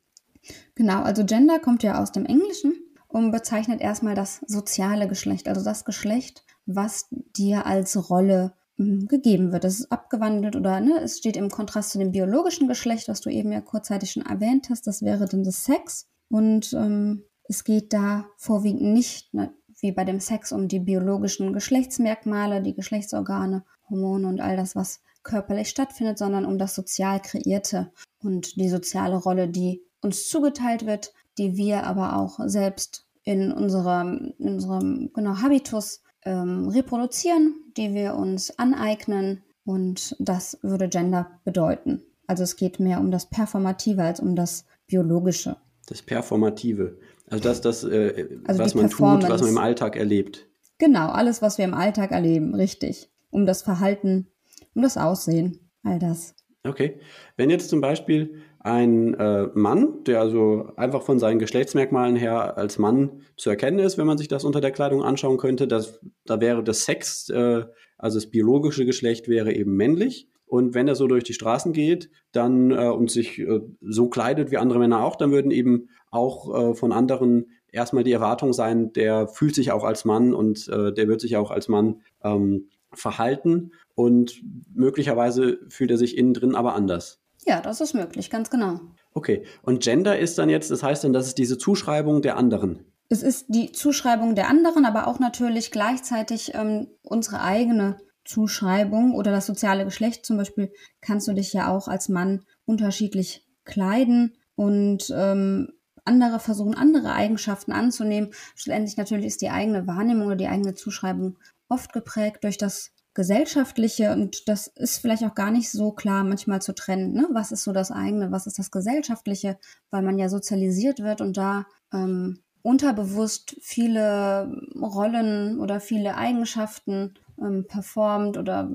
Genau, 0.75 1.01
also 1.01 1.25
Gender 1.25 1.59
kommt 1.59 1.83
ja 1.83 2.01
aus 2.01 2.11
dem 2.11 2.25
Englischen 2.25 2.75
und 3.07 3.31
bezeichnet 3.31 3.81
erstmal 3.81 4.15
das 4.15 4.41
soziale 4.47 5.07
Geschlecht, 5.07 5.49
also 5.49 5.63
das 5.63 5.83
Geschlecht, 5.83 6.43
was 6.65 7.07
dir 7.09 7.65
als 7.65 8.09
Rolle 8.09 8.53
gegeben 8.79 9.51
wird. 9.51 9.65
Das 9.65 9.79
ist 9.79 9.91
abgewandelt 9.91 10.55
oder 10.55 10.79
ne, 10.79 10.99
es 11.01 11.17
steht 11.17 11.35
im 11.35 11.49
Kontrast 11.49 11.91
zu 11.91 11.99
dem 11.99 12.11
biologischen 12.11 12.67
Geschlecht, 12.67 13.09
was 13.09 13.21
du 13.21 13.29
eben 13.29 13.51
ja 13.51 13.61
kurzzeitig 13.61 14.11
schon 14.11 14.25
erwähnt 14.25 14.69
hast. 14.69 14.87
Das 14.87 15.01
wäre 15.01 15.25
dann 15.25 15.43
das 15.43 15.65
Sex. 15.65 16.07
Und 16.29 16.73
ähm, 16.73 17.23
es 17.43 17.63
geht 17.63 17.91
da 17.91 18.25
vorwiegend 18.37 18.93
nicht 18.93 19.33
ne, 19.33 19.53
wie 19.81 19.91
bei 19.91 20.05
dem 20.05 20.19
Sex 20.19 20.51
um 20.51 20.67
die 20.67 20.79
biologischen 20.79 21.51
Geschlechtsmerkmale, 21.51 22.61
die 22.61 22.73
Geschlechtsorgane, 22.73 23.65
Hormone 23.89 24.27
und 24.27 24.39
all 24.39 24.55
das, 24.55 24.75
was 24.75 25.01
körperlich 25.23 25.69
stattfindet, 25.69 26.17
sondern 26.17 26.45
um 26.45 26.57
das 26.57 26.75
sozial 26.75 27.21
kreierte 27.21 27.91
und 28.23 28.55
die 28.55 28.69
soziale 28.69 29.17
Rolle, 29.17 29.49
die 29.49 29.81
uns 30.01 30.29
zugeteilt 30.29 30.85
wird, 30.85 31.13
die 31.37 31.57
wir 31.57 31.83
aber 31.83 32.15
auch 32.15 32.39
selbst 32.45 33.05
in 33.23 33.51
unserem, 33.51 34.33
in 34.39 34.53
unserem 34.53 35.11
genau, 35.13 35.41
Habitus 35.41 36.01
ähm, 36.29 36.67
reproduzieren, 36.69 37.55
die 37.75 37.93
wir 37.93 38.13
uns 38.13 38.57
aneignen 38.59 39.41
und 39.65 40.15
das 40.19 40.59
würde 40.61 40.87
Gender 40.87 41.31
bedeuten. 41.43 42.03
Also 42.27 42.43
es 42.43 42.55
geht 42.55 42.79
mehr 42.79 42.99
um 42.99 43.09
das 43.09 43.29
Performative 43.29 44.03
als 44.03 44.19
um 44.19 44.35
das 44.35 44.65
Biologische. 44.85 45.57
Das 45.87 46.03
Performative. 46.03 46.99
Also 47.27 47.43
das, 47.43 47.61
das 47.61 47.83
äh, 47.83 48.27
also 48.45 48.63
was 48.63 48.75
man 48.75 48.89
tut, 48.89 49.27
was 49.27 49.41
man 49.41 49.49
im 49.49 49.57
Alltag 49.57 49.95
erlebt. 49.95 50.47
Genau, 50.77 51.09
alles, 51.09 51.41
was 51.41 51.57
wir 51.57 51.65
im 51.65 51.73
Alltag 51.73 52.11
erleben, 52.11 52.53
richtig. 52.53 53.09
Um 53.31 53.47
das 53.47 53.63
Verhalten, 53.63 54.27
um 54.75 54.83
das 54.83 54.97
Aussehen, 54.97 55.71
all 55.83 55.97
das. 55.97 56.35
Okay. 56.63 56.99
Wenn 57.37 57.49
jetzt 57.49 57.69
zum 57.69 57.81
Beispiel 57.81 58.41
ein 58.73 59.13
äh, 59.15 59.47
Mann, 59.53 60.03
der 60.05 60.19
also 60.21 60.71
einfach 60.75 61.03
von 61.03 61.19
seinen 61.19 61.39
Geschlechtsmerkmalen 61.39 62.15
her 62.15 62.57
als 62.57 62.77
Mann 62.77 63.21
zu 63.37 63.49
erkennen 63.49 63.79
ist, 63.79 63.97
wenn 63.97 64.07
man 64.07 64.17
sich 64.17 64.27
das 64.27 64.43
unter 64.43 64.61
der 64.61 64.71
Kleidung 64.71 65.03
anschauen 65.03 65.37
könnte, 65.37 65.67
das, 65.67 65.99
da 66.25 66.41
wäre 66.41 66.63
das 66.63 66.85
Sex, 66.85 67.29
äh, 67.29 67.65
also 67.97 68.17
das 68.17 68.27
biologische 68.27 68.85
Geschlecht 68.85 69.27
wäre 69.27 69.53
eben 69.53 69.75
männlich. 69.75 70.27
Und 70.45 70.73
wenn 70.73 70.87
er 70.87 70.95
so 70.95 71.07
durch 71.07 71.23
die 71.23 71.33
Straßen 71.33 71.73
geht, 71.73 72.09
dann 72.31 72.71
äh, 72.71 72.89
und 72.89 73.11
sich 73.11 73.39
äh, 73.39 73.61
so 73.81 74.09
kleidet 74.09 74.49
wie 74.51 74.57
andere 74.57 74.79
Männer 74.79 75.03
auch, 75.03 75.15
dann 75.15 75.31
würden 75.31 75.51
eben 75.51 75.89
auch 76.09 76.71
äh, 76.71 76.73
von 76.73 76.91
anderen 76.91 77.51
erstmal 77.71 78.03
die 78.03 78.11
Erwartung 78.11 78.53
sein, 78.53 78.91
der 78.93 79.27
fühlt 79.27 79.53
sich 79.53 79.71
auch 79.71 79.83
als 79.83 80.05
Mann 80.05 80.33
und 80.33 80.67
äh, 80.69 80.91
der 80.91 81.07
wird 81.07 81.21
sich 81.21 81.37
auch 81.37 81.51
als 81.51 81.67
Mann 81.67 82.01
ähm, 82.23 82.69
verhalten 82.91 83.73
und 83.93 84.41
möglicherweise 84.73 85.59
fühlt 85.69 85.91
er 85.91 85.97
sich 85.97 86.17
innen 86.17 86.33
drin 86.33 86.55
aber 86.55 86.73
anders. 86.73 87.21
Ja, 87.49 87.61
das 87.61 87.81
ist 87.81 87.95
möglich, 87.95 88.29
ganz 88.29 88.51
genau. 88.51 88.79
Okay, 89.15 89.43
und 89.63 89.81
Gender 89.81 90.19
ist 90.19 90.37
dann 90.37 90.49
jetzt, 90.49 90.69
das 90.69 90.83
heißt 90.83 91.03
dann, 91.03 91.13
das 91.13 91.25
ist 91.25 91.39
diese 91.39 91.57
Zuschreibung 91.57 92.21
der 92.21 92.37
anderen. 92.37 92.85
Es 93.09 93.23
ist 93.23 93.47
die 93.47 93.71
Zuschreibung 93.71 94.35
der 94.35 94.49
anderen, 94.49 94.85
aber 94.85 95.07
auch 95.07 95.17
natürlich 95.17 95.71
gleichzeitig 95.71 96.53
ähm, 96.53 96.89
unsere 97.01 97.41
eigene 97.41 97.97
Zuschreibung 98.23 99.15
oder 99.15 99.31
das 99.31 99.47
soziale 99.47 99.83
Geschlecht. 99.83 100.27
Zum 100.27 100.37
Beispiel 100.37 100.71
kannst 101.01 101.27
du 101.27 101.33
dich 101.33 101.51
ja 101.51 101.75
auch 101.75 101.87
als 101.87 102.07
Mann 102.07 102.45
unterschiedlich 102.65 103.47
kleiden 103.65 104.37
und 104.53 105.11
ähm, 105.11 105.69
andere 106.05 106.39
versuchen, 106.39 106.75
andere 106.75 107.13
Eigenschaften 107.13 107.71
anzunehmen. 107.71 108.29
Schlussendlich 108.53 108.95
natürlich 108.95 109.25
ist 109.25 109.41
die 109.41 109.49
eigene 109.49 109.87
Wahrnehmung 109.87 110.27
oder 110.27 110.35
die 110.35 110.49
eigene 110.49 110.75
Zuschreibung 110.75 111.39
oft 111.67 111.93
geprägt 111.93 112.43
durch 112.43 112.59
das 112.59 112.91
gesellschaftliche 113.13 114.13
und 114.13 114.47
das 114.47 114.67
ist 114.67 114.99
vielleicht 114.99 115.23
auch 115.23 115.35
gar 115.35 115.51
nicht 115.51 115.71
so 115.71 115.91
klar 115.91 116.23
manchmal 116.23 116.61
zu 116.61 116.73
trennen. 116.73 117.13
Ne? 117.13 117.27
Was 117.31 117.51
ist 117.51 117.63
so 117.63 117.71
das 117.71 117.91
eigene, 117.91 118.31
was 118.31 118.47
ist 118.47 118.59
das 118.59 118.71
gesellschaftliche, 118.71 119.57
weil 119.89 120.03
man 120.03 120.17
ja 120.17 120.29
sozialisiert 120.29 120.99
wird 120.99 121.21
und 121.21 121.37
da 121.37 121.65
ähm, 121.91 122.39
unterbewusst 122.61 123.55
viele 123.61 124.61
Rollen 124.79 125.59
oder 125.59 125.79
viele 125.79 126.15
Eigenschaften 126.15 127.15
ähm, 127.41 127.65
performt 127.67 128.37
oder 128.37 128.69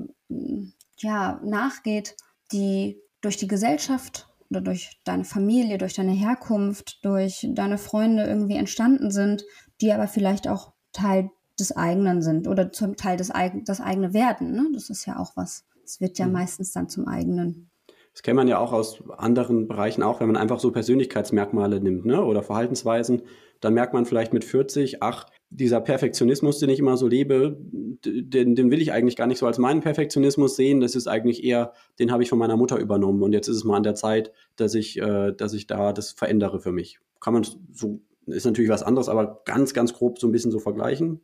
ja 0.97 1.39
nachgeht, 1.43 2.15
die 2.51 2.99
durch 3.21 3.37
die 3.37 3.47
Gesellschaft 3.47 4.27
oder 4.49 4.61
durch 4.61 4.99
deine 5.03 5.23
Familie, 5.23 5.77
durch 5.77 5.93
deine 5.93 6.11
Herkunft, 6.11 7.03
durch 7.03 7.47
deine 7.49 7.77
Freunde 7.77 8.25
irgendwie 8.25 8.57
entstanden 8.57 9.11
sind, 9.11 9.43
die 9.81 9.91
aber 9.91 10.07
vielleicht 10.07 10.47
auch 10.47 10.73
Teil 10.91 11.29
des 11.59 11.75
eigenen 11.75 12.21
sind 12.21 12.47
oder 12.47 12.71
zum 12.71 12.95
Teil 12.95 13.17
des 13.17 13.31
das 13.65 13.81
eigene 13.81 14.13
werden. 14.13 14.51
Ne? 14.51 14.69
Das 14.73 14.89
ist 14.89 15.05
ja 15.05 15.19
auch 15.19 15.35
was. 15.35 15.65
Es 15.83 16.01
wird 16.01 16.17
ja 16.17 16.27
mhm. 16.27 16.33
meistens 16.33 16.71
dann 16.71 16.89
zum 16.89 17.07
eigenen. 17.07 17.69
Das 18.13 18.23
kennt 18.23 18.37
man 18.37 18.47
ja 18.47 18.59
auch 18.59 18.71
aus 18.71 19.03
anderen 19.17 19.67
Bereichen 19.67 20.01
auch, 20.01 20.21
wenn 20.21 20.27
man 20.27 20.37
einfach 20.37 20.59
so 20.59 20.71
Persönlichkeitsmerkmale 20.71 21.81
nimmt 21.81 22.05
ne? 22.05 22.23
oder 22.23 22.43
Verhaltensweisen. 22.43 23.23
dann 23.59 23.73
merkt 23.73 23.93
man 23.93 24.05
vielleicht 24.05 24.33
mit 24.33 24.45
40, 24.45 25.03
ach, 25.03 25.25
dieser 25.49 25.81
Perfektionismus, 25.81 26.59
den 26.59 26.69
ich 26.69 26.79
immer 26.79 26.97
so 26.97 27.07
lebe, 27.07 27.57
den, 28.05 28.55
den 28.55 28.71
will 28.71 28.81
ich 28.81 28.91
eigentlich 28.91 29.15
gar 29.15 29.27
nicht 29.27 29.37
so 29.37 29.47
als 29.47 29.57
meinen 29.57 29.81
Perfektionismus 29.81 30.55
sehen. 30.55 30.79
Das 30.79 30.95
ist 30.95 31.07
eigentlich 31.07 31.43
eher, 31.43 31.73
den 31.99 32.11
habe 32.11 32.23
ich 32.23 32.29
von 32.29 32.39
meiner 32.39 32.57
Mutter 32.57 32.77
übernommen. 32.77 33.21
Und 33.21 33.33
jetzt 33.33 33.47
ist 33.47 33.57
es 33.57 33.63
mal 33.63 33.77
an 33.77 33.83
der 33.83 33.95
Zeit, 33.95 34.31
dass 34.55 34.75
ich, 34.75 34.97
äh, 34.97 35.33
dass 35.33 35.53
ich 35.53 35.67
da 35.67 35.93
das 35.93 36.11
verändere 36.11 36.59
für 36.59 36.71
mich. 36.71 36.99
Kann 37.19 37.33
man 37.33 37.45
so, 37.73 37.99
ist 38.27 38.45
natürlich 38.45 38.69
was 38.69 38.83
anderes, 38.83 39.09
aber 39.09 39.41
ganz, 39.45 39.73
ganz 39.73 39.93
grob 39.93 40.19
so 40.19 40.27
ein 40.27 40.31
bisschen 40.31 40.51
so 40.51 40.59
vergleichen. 40.59 41.21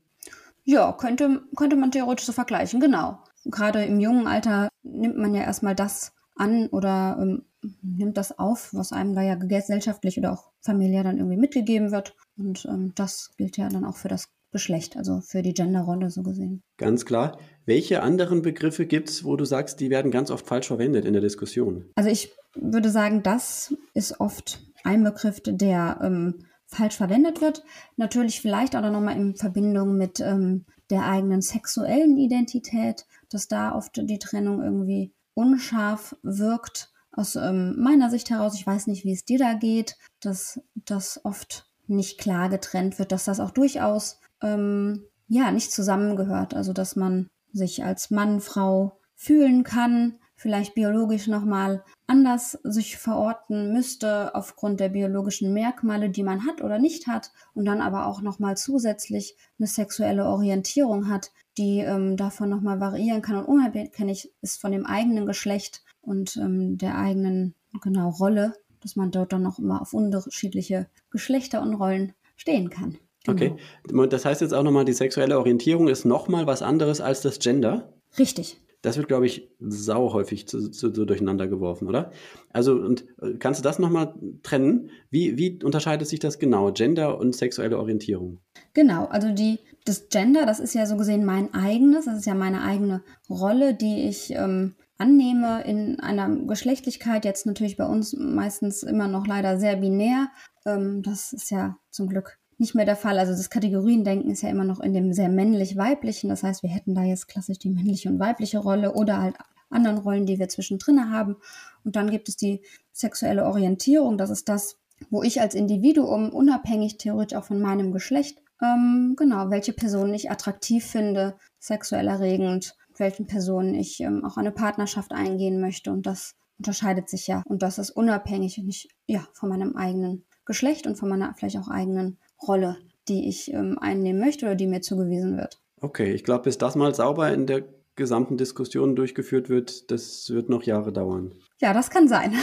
Ja, 0.63 0.91
könnte, 0.93 1.41
könnte 1.55 1.75
man 1.75 1.91
theoretisch 1.91 2.25
so 2.25 2.33
vergleichen, 2.33 2.79
genau. 2.79 3.19
Gerade 3.45 3.83
im 3.85 3.99
jungen 3.99 4.27
Alter 4.27 4.69
nimmt 4.83 5.17
man 5.17 5.33
ja 5.33 5.41
erstmal 5.41 5.75
das 5.75 6.13
an 6.35 6.67
oder 6.67 7.17
ähm, 7.19 7.43
nimmt 7.81 8.17
das 8.17 8.37
auf, 8.37 8.73
was 8.73 8.91
einem 8.91 9.13
da 9.13 9.21
ja 9.21 9.35
gesellschaftlich 9.35 10.17
oder 10.17 10.33
auch 10.33 10.51
familiär 10.61 11.03
dann 11.03 11.17
irgendwie 11.17 11.37
mitgegeben 11.37 11.91
wird. 11.91 12.15
Und 12.37 12.65
ähm, 12.65 12.93
das 12.95 13.31
gilt 13.37 13.57
ja 13.57 13.69
dann 13.69 13.85
auch 13.85 13.97
für 13.97 14.07
das 14.07 14.29
Geschlecht, 14.51 14.97
also 14.97 15.21
für 15.21 15.41
die 15.41 15.53
Genderrolle 15.53 16.09
so 16.09 16.23
gesehen. 16.23 16.61
Ganz 16.77 17.05
klar. 17.05 17.39
Welche 17.65 18.01
anderen 18.03 18.41
Begriffe 18.41 18.85
gibt 18.85 19.09
es, 19.09 19.23
wo 19.23 19.37
du 19.37 19.45
sagst, 19.45 19.79
die 19.79 19.89
werden 19.89 20.11
ganz 20.11 20.29
oft 20.29 20.45
falsch 20.45 20.67
verwendet 20.67 21.05
in 21.05 21.13
der 21.13 21.21
Diskussion? 21.21 21.85
Also 21.95 22.09
ich 22.09 22.33
würde 22.55 22.89
sagen, 22.89 23.23
das 23.23 23.73
ist 23.93 24.19
oft 24.19 24.61
ein 24.83 25.03
Begriff, 25.03 25.39
der 25.45 25.99
ähm, 26.03 26.45
falsch 26.71 26.95
verwendet 26.95 27.41
wird. 27.41 27.63
Natürlich 27.97 28.41
vielleicht 28.41 28.75
auch 28.75 28.81
nochmal 28.81 29.17
in 29.17 29.35
Verbindung 29.35 29.97
mit 29.97 30.19
ähm, 30.19 30.65
der 30.89 31.05
eigenen 31.05 31.41
sexuellen 31.41 32.17
Identität, 32.17 33.05
dass 33.29 33.47
da 33.47 33.75
oft 33.75 33.97
die 33.97 34.19
Trennung 34.19 34.61
irgendwie 34.63 35.13
unscharf 35.33 36.15
wirkt. 36.23 36.91
Aus 37.11 37.35
ähm, 37.35 37.75
meiner 37.77 38.09
Sicht 38.09 38.29
heraus, 38.29 38.55
ich 38.55 38.65
weiß 38.65 38.87
nicht, 38.87 39.03
wie 39.03 39.11
es 39.11 39.25
dir 39.25 39.37
da 39.37 39.53
geht, 39.53 39.97
dass 40.21 40.61
das 40.73 41.23
oft 41.25 41.69
nicht 41.87 42.17
klar 42.17 42.47
getrennt 42.49 42.99
wird, 42.99 43.11
dass 43.11 43.25
das 43.25 43.41
auch 43.41 43.51
durchaus 43.51 44.19
ähm, 44.41 45.03
ja 45.27 45.51
nicht 45.51 45.73
zusammengehört. 45.73 46.53
Also 46.53 46.71
dass 46.71 46.95
man 46.95 47.27
sich 47.51 47.83
als 47.83 48.11
Mann, 48.11 48.39
Frau 48.39 48.99
fühlen 49.13 49.63
kann, 49.63 50.19
vielleicht 50.41 50.73
biologisch 50.73 51.27
nochmal 51.27 51.83
anders 52.07 52.57
sich 52.63 52.97
verorten 52.97 53.73
müsste 53.73 54.33
aufgrund 54.33 54.79
der 54.79 54.89
biologischen 54.89 55.53
Merkmale, 55.53 56.09
die 56.09 56.23
man 56.23 56.47
hat 56.47 56.63
oder 56.63 56.79
nicht 56.79 57.05
hat 57.05 57.31
und 57.53 57.65
dann 57.65 57.79
aber 57.79 58.07
auch 58.07 58.21
nochmal 58.21 58.57
zusätzlich 58.57 59.37
eine 59.59 59.67
sexuelle 59.67 60.25
Orientierung 60.25 61.07
hat, 61.09 61.31
die 61.59 61.79
ähm, 61.79 62.17
davon 62.17 62.49
nochmal 62.49 62.79
variieren 62.79 63.21
kann 63.21 63.35
und 63.35 63.45
unabhängig 63.45 64.31
ist 64.41 64.59
von 64.59 64.71
dem 64.71 64.87
eigenen 64.87 65.27
Geschlecht 65.27 65.83
und 66.01 66.37
ähm, 66.37 66.79
der 66.79 66.97
eigenen 66.97 67.53
genau 67.83 68.09
Rolle, 68.09 68.53
dass 68.81 68.95
man 68.95 69.11
dort 69.11 69.33
dann 69.33 69.43
noch 69.43 69.59
immer 69.59 69.79
auf 69.79 69.93
unterschiedliche 69.93 70.87
Geschlechter 71.11 71.61
und 71.61 71.75
Rollen 71.75 72.13
stehen 72.35 72.71
kann. 72.71 72.97
Genau. 73.25 73.53
Okay, 73.53 74.07
das 74.07 74.25
heißt 74.25 74.41
jetzt 74.41 74.55
auch 74.55 74.63
nochmal, 74.63 74.85
die 74.85 74.93
sexuelle 74.93 75.37
Orientierung 75.37 75.87
ist 75.87 76.03
nochmal 76.03 76.47
was 76.47 76.63
anderes 76.63 76.99
als 76.99 77.21
das 77.21 77.37
Gender? 77.37 77.93
Richtig. 78.17 78.59
Das 78.81 78.97
wird, 78.97 79.07
glaube 79.07 79.27
ich, 79.27 79.51
sau 79.59 80.13
häufig 80.13 80.47
zu, 80.47 80.69
zu, 80.71 80.91
zu 80.91 81.05
durcheinander 81.05 81.47
geworfen, 81.47 81.87
oder? 81.87 82.11
Also, 82.49 82.73
und 82.73 83.05
äh, 83.21 83.33
kannst 83.37 83.59
du 83.59 83.63
das 83.63 83.79
nochmal 83.79 84.15
trennen? 84.43 84.89
Wie, 85.09 85.37
wie 85.37 85.63
unterscheidet 85.63 86.07
sich 86.07 86.19
das 86.19 86.39
genau, 86.39 86.71
Gender 86.71 87.19
und 87.19 87.35
sexuelle 87.35 87.77
Orientierung? 87.77 88.39
Genau, 88.73 89.05
also 89.05 89.31
die, 89.31 89.59
das 89.85 90.09
Gender, 90.09 90.45
das 90.45 90.59
ist 90.59 90.73
ja 90.73 90.85
so 90.85 90.97
gesehen 90.97 91.25
mein 91.25 91.53
eigenes, 91.53 92.05
das 92.05 92.17
ist 92.17 92.25
ja 92.25 92.33
meine 92.33 92.63
eigene 92.63 93.03
Rolle, 93.29 93.75
die 93.75 94.07
ich 94.07 94.31
ähm, 94.31 94.75
annehme 94.97 95.63
in 95.63 95.99
einer 95.99 96.29
Geschlechtlichkeit, 96.45 97.25
jetzt 97.25 97.45
natürlich 97.45 97.75
bei 97.75 97.85
uns 97.85 98.13
meistens 98.13 98.83
immer 98.83 99.07
noch 99.07 99.25
leider 99.25 99.59
sehr 99.59 99.75
binär. 99.75 100.29
Ähm, 100.65 101.01
das 101.01 101.33
ist 101.33 101.49
ja 101.49 101.77
zum 101.89 102.07
Glück 102.07 102.37
nicht 102.61 102.75
mehr 102.75 102.85
der 102.85 102.95
Fall. 102.95 103.19
Also 103.19 103.33
das 103.33 103.49
Kategoriendenken 103.49 104.31
ist 104.31 104.43
ja 104.43 104.49
immer 104.49 104.63
noch 104.63 104.79
in 104.79 104.93
dem 104.93 105.11
sehr 105.13 105.29
männlich-weiblichen. 105.29 106.29
Das 106.29 106.43
heißt, 106.43 106.63
wir 106.63 106.69
hätten 106.69 106.95
da 106.95 107.03
jetzt 107.03 107.27
klassisch 107.27 107.59
die 107.59 107.69
männliche 107.69 108.07
und 108.07 108.19
weibliche 108.19 108.59
Rolle 108.59 108.93
oder 108.93 109.21
halt 109.21 109.35
anderen 109.69 109.97
Rollen, 109.97 110.25
die 110.25 110.39
wir 110.39 110.47
zwischendrin 110.47 111.11
haben. 111.11 111.37
Und 111.83 111.95
dann 111.95 112.11
gibt 112.11 112.29
es 112.29 112.37
die 112.37 112.61
sexuelle 112.93 113.45
Orientierung. 113.45 114.17
Das 114.17 114.29
ist 114.29 114.47
das, 114.47 114.77
wo 115.09 115.23
ich 115.23 115.41
als 115.41 115.55
Individuum, 115.55 116.29
unabhängig 116.29 116.97
theoretisch 116.97 117.37
auch 117.37 117.45
von 117.45 117.59
meinem 117.59 117.91
Geschlecht, 117.91 118.41
ähm, 118.61 119.15
genau, 119.17 119.49
welche 119.49 119.73
Personen 119.73 120.13
ich 120.13 120.29
attraktiv 120.29 120.85
finde, 120.85 121.35
sexuell 121.57 122.07
erregend, 122.07 122.75
welchen 122.97 123.25
Personen 123.25 123.73
ich 123.73 123.99
ähm, 124.01 124.23
auch 124.23 124.37
eine 124.37 124.51
Partnerschaft 124.51 125.13
eingehen 125.13 125.59
möchte. 125.59 125.91
Und 125.91 126.05
das 126.05 126.35
unterscheidet 126.59 127.09
sich 127.09 127.25
ja. 127.25 127.41
Und 127.45 127.63
das 127.63 127.79
ist 127.79 127.89
unabhängig 127.89 128.59
nicht, 128.59 128.89
ja, 129.07 129.25
von 129.33 129.49
meinem 129.49 129.75
eigenen 129.75 130.25
Geschlecht 130.45 130.85
und 130.85 130.95
von 130.95 131.09
meiner 131.09 131.33
vielleicht 131.33 131.57
auch 131.57 131.69
eigenen 131.69 132.19
Rolle, 132.47 132.77
die 133.07 133.27
ich 133.27 133.53
ähm, 133.53 133.77
einnehmen 133.79 134.21
möchte 134.21 134.45
oder 134.45 134.55
die 134.55 134.67
mir 134.67 134.81
zugewiesen 134.81 135.37
wird. 135.37 135.61
Okay, 135.79 136.13
ich 136.13 136.23
glaube, 136.23 136.43
bis 136.43 136.57
das 136.57 136.75
mal 136.75 136.93
sauber 136.93 137.33
in 137.33 137.47
der 137.47 137.63
gesamten 137.95 138.37
Diskussion 138.37 138.95
durchgeführt 138.95 139.49
wird, 139.49 139.91
das 139.91 140.29
wird 140.29 140.49
noch 140.49 140.63
Jahre 140.63 140.93
dauern. 140.93 141.33
Ja, 141.59 141.73
das 141.73 141.89
kann 141.89 142.07
sein. 142.07 142.33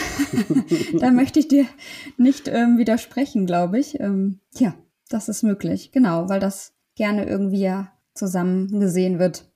da 0.99 1.11
möchte 1.11 1.39
ich 1.39 1.47
dir 1.47 1.65
nicht 2.17 2.47
ähm, 2.47 2.77
widersprechen, 2.77 3.45
glaube 3.45 3.79
ich. 3.79 3.99
Ähm, 3.99 4.39
ja, 4.55 4.75
das 5.09 5.27
ist 5.27 5.43
möglich, 5.43 5.91
genau, 5.91 6.29
weil 6.29 6.39
das 6.39 6.73
gerne 6.95 7.27
irgendwie 7.27 7.61
ja 7.61 7.91
zusammen 8.13 8.79
gesehen 8.79 9.19
wird. 9.19 9.49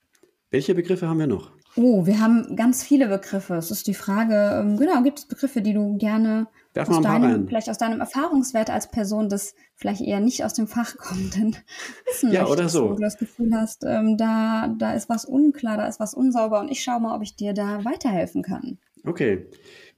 Welche 0.50 0.76
Begriffe 0.76 1.08
haben 1.08 1.20
wir 1.20 1.28
noch? 1.28 1.52
Oh, 1.76 2.06
wir 2.06 2.20
haben 2.20 2.56
ganz 2.56 2.84
viele 2.84 3.08
Begriffe. 3.08 3.56
Es 3.56 3.72
ist 3.72 3.88
die 3.88 3.94
Frage, 3.94 4.62
ähm, 4.62 4.78
genau, 4.78 5.02
gibt 5.02 5.20
es 5.20 5.26
Begriffe, 5.26 5.62
die 5.62 5.74
du 5.74 5.98
gerne 5.98 6.48
Werf 6.74 6.90
aus 6.90 7.02
deinem, 7.02 7.48
vielleicht 7.48 7.70
aus 7.70 7.78
deinem 7.78 8.00
Erfahrungswert 8.00 8.70
als 8.70 8.90
Person 8.90 9.30
des 9.30 9.56
vielleicht 9.76 10.02
eher 10.02 10.20
nicht 10.20 10.44
aus 10.44 10.54
dem 10.54 10.68
Fach 10.68 10.98
kommenden 10.98 11.56
wissen 12.06 12.32
ja, 12.32 12.48
oder 12.48 12.68
so. 12.68 12.90
wo 12.90 12.94
du 12.96 13.02
das 13.02 13.18
Gefühl 13.18 13.54
hast, 13.54 13.84
ähm, 13.86 14.18
da, 14.18 14.74
da 14.78 14.94
ist 14.94 15.08
was 15.08 15.26
unklar, 15.26 15.78
da 15.78 15.88
ist 15.88 16.00
was 16.00 16.14
unsauber 16.14 16.60
und 16.60 16.72
ich 16.72 16.84
schaue 16.84 17.00
mal, 17.00 17.16
ob 17.16 17.22
ich 17.22 17.36
dir 17.36 17.54
da 17.54 17.86
weiterhelfen 17.86 18.42
kann. 18.42 18.80
Okay, 19.06 19.48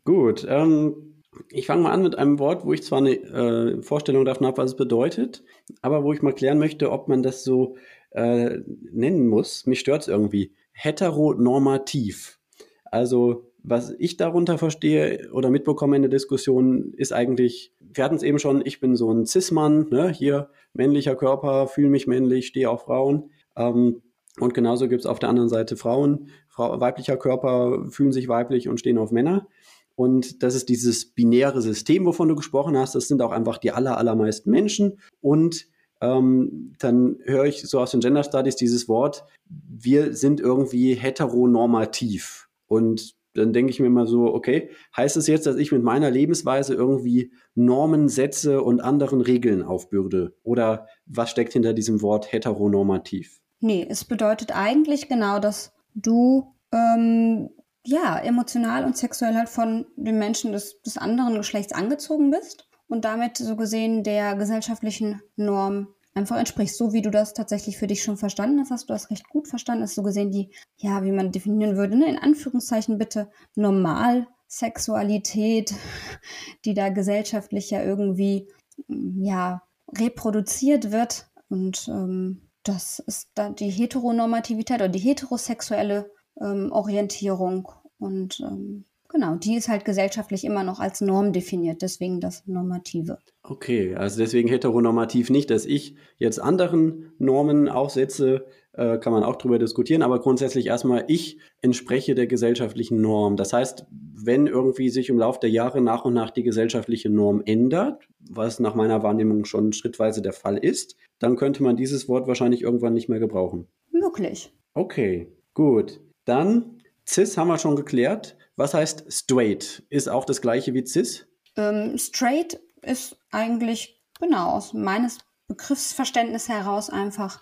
gut. 0.04 0.46
Ähm, 0.50 1.16
ich 1.50 1.66
fange 1.68 1.84
mal 1.84 1.92
an 1.92 2.04
mit 2.04 2.18
einem 2.18 2.40
Wort, 2.40 2.66
wo 2.66 2.74
ich 2.74 2.84
zwar 2.84 3.00
eine 3.00 3.16
äh, 3.16 3.82
Vorstellung 3.82 4.26
davon 4.26 4.48
habe, 4.48 4.58
was 4.58 4.72
es 4.72 4.78
bedeutet, 4.78 5.44
aber 5.82 6.04
wo 6.04 6.14
ich 6.14 6.22
mal 6.22 6.34
klären 6.34 6.60
möchte, 6.60 6.92
ob 6.92 7.08
man 7.08 7.24
das 7.24 7.44
so 7.44 7.78
äh, 8.12 8.60
nennen 8.92 9.28
muss. 9.28 9.66
Mich 9.66 9.80
stört 9.80 10.04
es 10.04 10.08
irgendwie. 10.08 10.54
Heteronormativ. 10.72 12.40
Also 12.86 13.52
was 13.68 13.96
ich 13.98 14.18
darunter 14.18 14.58
verstehe 14.58 15.32
oder 15.32 15.50
mitbekomme 15.50 15.96
in 15.96 16.04
der 16.04 16.12
Diskussion, 16.12 16.94
ist 16.94 17.14
eigentlich, 17.14 17.74
wir 17.80 18.04
hatten 18.04 18.16
es 18.16 18.24
eben 18.24 18.38
schon, 18.38 18.62
ich 18.64 18.80
bin 18.80 18.96
so 18.96 19.12
ein 19.12 19.26
Cis-Mann, 19.26 19.88
ne? 19.90 20.10
hier 20.10 20.50
männlicher 20.74 21.16
Körper, 21.16 21.68
fühle 21.68 21.90
mich 21.90 22.06
männlich, 22.06 22.48
stehe 22.48 22.70
auf 22.70 22.84
Frauen. 22.84 23.32
Ähm, 23.56 24.02
und 24.40 24.54
genauso 24.54 24.88
gibt 24.88 25.02
es 25.02 25.06
auf 25.06 25.20
der 25.20 25.30
anderen 25.30 25.50
Seite 25.50 25.78
Frauen, 25.78 26.30
Frau, 26.48 26.80
weiblicher 26.80 27.18
Körper 27.18 27.86
fühlen 27.90 28.12
sich 28.12 28.28
weiblich 28.28 28.70
und 28.70 28.80
stehen 28.80 28.98
auf 28.98 29.12
Männer. 29.12 29.48
Und 29.96 30.44
das 30.44 30.56
ist 30.56 30.70
dieses 30.70 31.06
binäre 31.06 31.62
System, 31.62 32.06
wovon 32.06 32.28
du 32.28 32.36
gesprochen 32.36 32.78
hast. 32.78 32.96
Das 32.96 33.08
sind 33.08 33.22
auch 33.22 33.32
einfach 33.32 33.58
die 33.58 33.72
aller, 33.72 33.98
allermeisten 33.98 34.52
Menschen. 34.52 35.00
Und 35.22 35.68
ähm, 36.02 36.74
dann 36.80 37.18
höre 37.24 37.46
ich 37.46 37.62
so 37.64 37.80
aus 37.80 37.92
den 37.92 38.02
Gender 38.02 38.24
Studies 38.24 38.58
dieses 38.58 38.88
Wort, 38.90 39.26
wir 39.48 40.14
sind 40.14 40.42
irgendwie 40.42 40.94
heteronormativ. 40.94 42.50
Und 42.68 43.15
dann 43.36 43.54
denke 43.54 43.72
ich 43.72 43.80
mir 43.80 43.90
mal 43.90 44.08
so, 44.08 44.34
okay, 44.34 44.70
heißt 44.96 45.18
es 45.18 45.26
das 45.26 45.28
jetzt, 45.28 45.46
dass 45.46 45.58
ich 45.58 45.72
mit 45.72 45.84
meiner 45.84 46.10
Lebensweise 46.10 46.74
irgendwie 46.74 47.32
Normen 47.54 48.10
setze 48.10 48.62
und 48.62 48.82
anderen 48.82 49.22
Regeln 49.22 49.62
aufbürde? 49.62 50.36
Oder 50.44 50.88
was 51.06 51.30
steckt 51.30 51.54
hinter 51.54 51.74
diesem 51.74 52.02
Wort 52.02 52.32
heteronormativ? 52.32 53.40
Nee, 53.60 53.86
es 53.90 54.06
bedeutet 54.06 54.56
eigentlich 54.56 55.08
genau, 55.10 55.40
dass 55.40 55.74
du 55.94 56.56
ähm, 56.72 57.50
ja 57.84 58.18
emotional 58.20 58.86
und 58.86 58.98
sexuell 58.98 59.36
halt 59.36 59.50
von 59.50 59.86
den 59.96 60.18
Menschen 60.18 60.52
des, 60.52 60.82
des 60.82 60.98
anderen 60.98 61.36
Geschlechts 61.36 61.74
angezogen 61.74 62.32
bist 62.32 62.70
und 62.88 63.06
damit 63.06 63.38
so 63.38 63.56
gesehen 63.56 64.04
der 64.04 64.36
gesellschaftlichen 64.36 65.22
Norm 65.36 65.95
einfach 66.16 66.38
entsprichst, 66.38 66.78
so 66.78 66.94
wie 66.94 67.02
du 67.02 67.12
das 67.12 67.34
tatsächlich 67.34 67.78
für 67.78 67.88
dich 67.88 68.02
schon 68.02 68.16
verstanden 68.18 68.60
hast, 68.60 68.72
hast 68.72 68.90
du 68.90 68.94
das 68.94 69.12
recht 69.12 69.30
gut 69.30 69.48
verstanden, 69.48 69.84
ist 69.84 69.96
so 69.96 70.04
gesehen 70.04 70.32
die, 70.32 70.50
ja, 70.78 71.04
wie 71.04 71.12
man 71.12 71.32
definieren 71.32 71.76
würde, 71.76 71.98
ne, 71.98 72.08
in 72.08 72.18
Anführungszeichen 72.18 72.98
bitte 72.98 73.30
Normalsexualität, 73.56 75.76
die 76.66 76.74
da 76.74 76.90
gesellschaftlich 76.90 77.70
ja 77.70 77.84
irgendwie, 77.84 78.48
ja, 78.88 79.62
reproduziert 79.94 80.92
wird. 80.92 81.28
Und 81.50 81.88
ähm, 81.90 82.50
das 82.64 83.00
ist 83.00 83.30
dann 83.36 83.56
die 83.56 83.70
Heteronormativität 83.70 84.78
oder 84.78 84.90
die 84.90 85.00
heterosexuelle 85.00 86.12
ähm, 86.42 86.72
Orientierung. 86.72 87.70
Und 88.00 88.40
ähm, 88.40 88.86
Genau, 89.16 89.36
die 89.36 89.56
ist 89.56 89.70
halt 89.70 89.86
gesellschaftlich 89.86 90.44
immer 90.44 90.66
noch 90.66 90.82
als 90.82 91.00
Norm 91.00 91.32
definiert, 91.32 91.82
deswegen 91.82 92.20
das 92.20 92.46
Normative. 92.48 93.18
Okay, 93.44 93.96
also 93.96 94.20
deswegen 94.20 94.50
heteronormativ 94.50 95.30
nicht, 95.30 95.50
dass 95.52 95.66
ich 95.66 95.96
jetzt 96.18 96.38
anderen 96.38 97.14
Normen 97.18 97.70
aufsetze, 97.70 98.46
äh, 98.74 98.98
kann 98.98 99.14
man 99.14 99.24
auch 99.24 99.38
drüber 99.38 99.58
diskutieren, 99.58 100.02
aber 100.02 100.20
grundsätzlich 100.20 100.68
erstmal, 100.68 101.06
ich 101.08 101.40
entspreche 101.62 102.14
der 102.14 102.28
gesellschaftlichen 102.28 103.00
Norm. 103.00 103.38
Das 103.38 103.54
heißt, 103.54 103.86
wenn 103.90 104.48
irgendwie 104.48 104.90
sich 104.90 105.08
im 105.08 105.18
Laufe 105.18 105.40
der 105.40 105.50
Jahre 105.50 105.80
nach 105.80 106.04
und 106.04 106.14
nach 106.14 106.32
die 106.32 106.44
gesellschaftliche 106.44 107.10
Norm 107.10 107.42
ändert, 107.46 108.10
was 108.20 108.60
nach 108.60 108.76
meiner 108.76 109.02
Wahrnehmung 109.02 109.46
schon 109.46 109.72
schrittweise 109.72 110.22
der 110.22 110.34
Fall 110.34 110.58
ist, 110.58 110.98
dann 111.20 111.38
könnte 111.38 111.64
man 111.64 111.78
dieses 111.78 112.10
Wort 112.10 112.28
wahrscheinlich 112.28 112.64
irgendwann 112.64 112.94
nicht 112.94 113.08
mehr 113.08 113.20
gebrauchen. 113.20 113.70
Möglich. 113.94 114.54
Okay, 114.74 115.32
gut. 115.54 116.02
Dann 116.26 116.75
cis 117.08 117.38
haben 117.38 117.48
wir 117.48 117.58
schon 117.58 117.76
geklärt. 117.76 118.38
Was 118.56 118.74
heißt 118.74 119.06
straight? 119.12 119.84
Ist 119.90 120.08
auch 120.08 120.26
das 120.26 120.42
gleiche 120.42 120.74
wie 120.74 120.86
cis? 120.86 121.28
Ähm, 121.58 121.98
straight 121.98 122.60
ist 122.82 123.18
eigentlich 123.32 124.02
genau 124.20 124.52
aus 124.52 124.74
meines 124.74 125.20
Begriffsverständnisses 125.48 126.50
heraus 126.50 126.90
einfach 126.90 127.40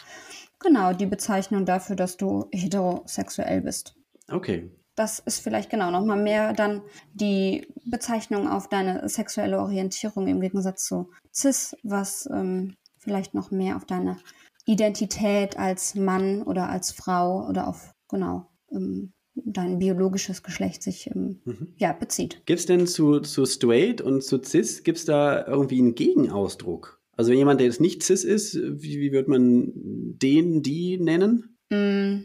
genau 0.60 0.94
die 0.94 1.06
Bezeichnung 1.06 1.66
dafür, 1.66 1.96
dass 1.96 2.18
du 2.18 2.48
heterosexuell 2.52 3.62
bist. 3.62 3.96
Okay. 4.30 4.72
Das 4.96 5.20
ist 5.20 5.40
vielleicht 5.40 5.70
genau 5.70 5.90
nochmal 5.90 6.22
mehr 6.22 6.54
dann 6.54 6.82
die 7.14 7.68
Bezeichnung 7.86 8.48
auf 8.48 8.70
deine 8.70 9.08
sexuelle 9.10 9.60
Orientierung 9.60 10.28
im 10.28 10.40
Gegensatz 10.40 10.86
zu 10.86 11.10
cis, 11.34 11.76
was 11.84 12.28
ähm, 12.32 12.76
vielleicht 13.00 13.34
noch 13.34 13.52
mehr 13.52 13.76
auf 13.76 13.86
deine 13.86 14.18
Identität 14.66 15.58
als 15.58 15.96
Mann 15.96 16.44
oder 16.44 16.70
als 16.70 16.92
Frau 16.92 17.48
oder 17.48 17.68
auf 17.68 17.94
genau 18.08 18.48
ähm, 18.72 19.14
dein 19.36 19.80
biologisches 19.80 20.44
Geschlecht 20.44 20.84
sich 20.84 21.08
ähm, 21.08 21.42
mhm. 21.46 21.74
ja, 21.78 21.94
bezieht. 21.94 22.46
Gibt 22.46 22.60
es 22.60 22.66
denn 22.66 22.88
zu, 22.88 23.20
zu 23.20 23.46
straight 23.46 24.02
und 24.02 24.24
zu 24.24 24.42
cis, 24.44 24.84
gibt 24.84 25.00
es 25.00 25.06
da 25.06 25.46
irgendwie 25.46 25.80
einen 25.80 25.96
Gegenausdruck? 25.96 27.02
Also 27.16 27.32
jemand, 27.32 27.60
der 27.60 27.68
jetzt 27.68 27.82
nicht 27.82 28.04
cis 28.04 28.24
ist, 28.24 28.56
wie, 28.56 29.00
wie 29.00 29.12
wird 29.12 29.28
man 29.28 29.72
den, 29.76 30.64
die 30.64 30.98
nennen? 30.98 31.58
Mm, 31.70 32.24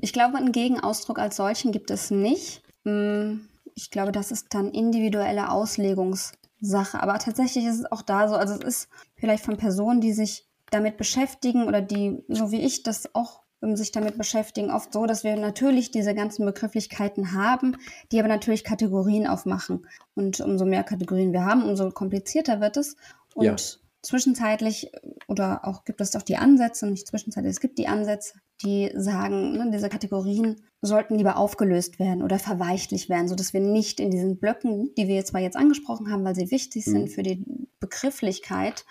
ich 0.00 0.12
glaube, 0.12 0.36
einen 0.36 0.52
Gegenausdruck 0.52 1.18
als 1.18 1.36
solchen 1.36 1.72
gibt 1.72 1.90
es 1.90 2.10
nicht. 2.10 2.62
Mm, 2.84 3.46
ich 3.74 3.90
glaube, 3.90 4.12
das 4.12 4.30
ist 4.30 4.48
dann 4.50 4.70
individuelle 4.70 5.50
Auslegungssache. 5.50 7.02
Aber 7.02 7.18
tatsächlich 7.18 7.64
ist 7.64 7.80
es 7.80 7.92
auch 7.92 8.02
da 8.02 8.28
so, 8.28 8.34
also 8.34 8.54
es 8.54 8.64
ist 8.64 8.88
vielleicht 9.16 9.44
von 9.44 9.56
Personen, 9.56 10.00
die 10.00 10.12
sich 10.12 10.48
damit 10.70 10.96
beschäftigen 10.96 11.66
oder 11.66 11.80
die, 11.80 12.24
so 12.28 12.50
wie 12.50 12.60
ich, 12.60 12.82
das 12.82 13.14
auch 13.14 13.43
sich 13.76 13.92
damit 13.92 14.18
beschäftigen, 14.18 14.70
oft 14.70 14.92
so, 14.92 15.06
dass 15.06 15.24
wir 15.24 15.36
natürlich 15.36 15.90
diese 15.90 16.14
ganzen 16.14 16.44
Begrifflichkeiten 16.44 17.32
haben, 17.32 17.76
die 18.12 18.18
aber 18.18 18.28
natürlich 18.28 18.64
Kategorien 18.64 19.26
aufmachen. 19.26 19.86
Und 20.14 20.40
umso 20.40 20.64
mehr 20.64 20.84
Kategorien 20.84 21.32
wir 21.32 21.44
haben, 21.44 21.64
umso 21.64 21.90
komplizierter 21.90 22.60
wird 22.60 22.76
es. 22.76 22.96
Und 23.34 23.44
ja. 23.44 23.56
zwischenzeitlich, 24.02 24.92
oder 25.26 25.66
auch 25.66 25.84
gibt 25.84 26.00
es 26.00 26.10
doch 26.10 26.22
die 26.22 26.36
Ansätze, 26.36 26.86
nicht 26.86 27.08
zwischenzeitlich, 27.08 27.52
es 27.52 27.60
gibt 27.60 27.78
die 27.78 27.88
Ansätze, 27.88 28.34
die 28.62 28.92
sagen, 28.94 29.52
ne, 29.52 29.70
diese 29.72 29.88
Kategorien 29.88 30.60
sollten 30.80 31.16
lieber 31.16 31.36
aufgelöst 31.36 31.98
werden 31.98 32.22
oder 32.22 32.38
verweichlicht 32.38 33.08
werden, 33.08 33.28
sodass 33.28 33.52
wir 33.52 33.60
nicht 33.60 33.98
in 34.00 34.10
diesen 34.10 34.38
Blöcken, 34.38 34.94
die 34.96 35.08
wir 35.08 35.24
zwar 35.24 35.40
jetzt 35.40 35.56
angesprochen 35.56 36.12
haben, 36.12 36.24
weil 36.24 36.34
sie 36.34 36.50
wichtig 36.50 36.84
sind 36.84 37.04
mhm. 37.04 37.08
für 37.08 37.22
die 37.22 37.44
Begrifflichkeit 37.80 38.84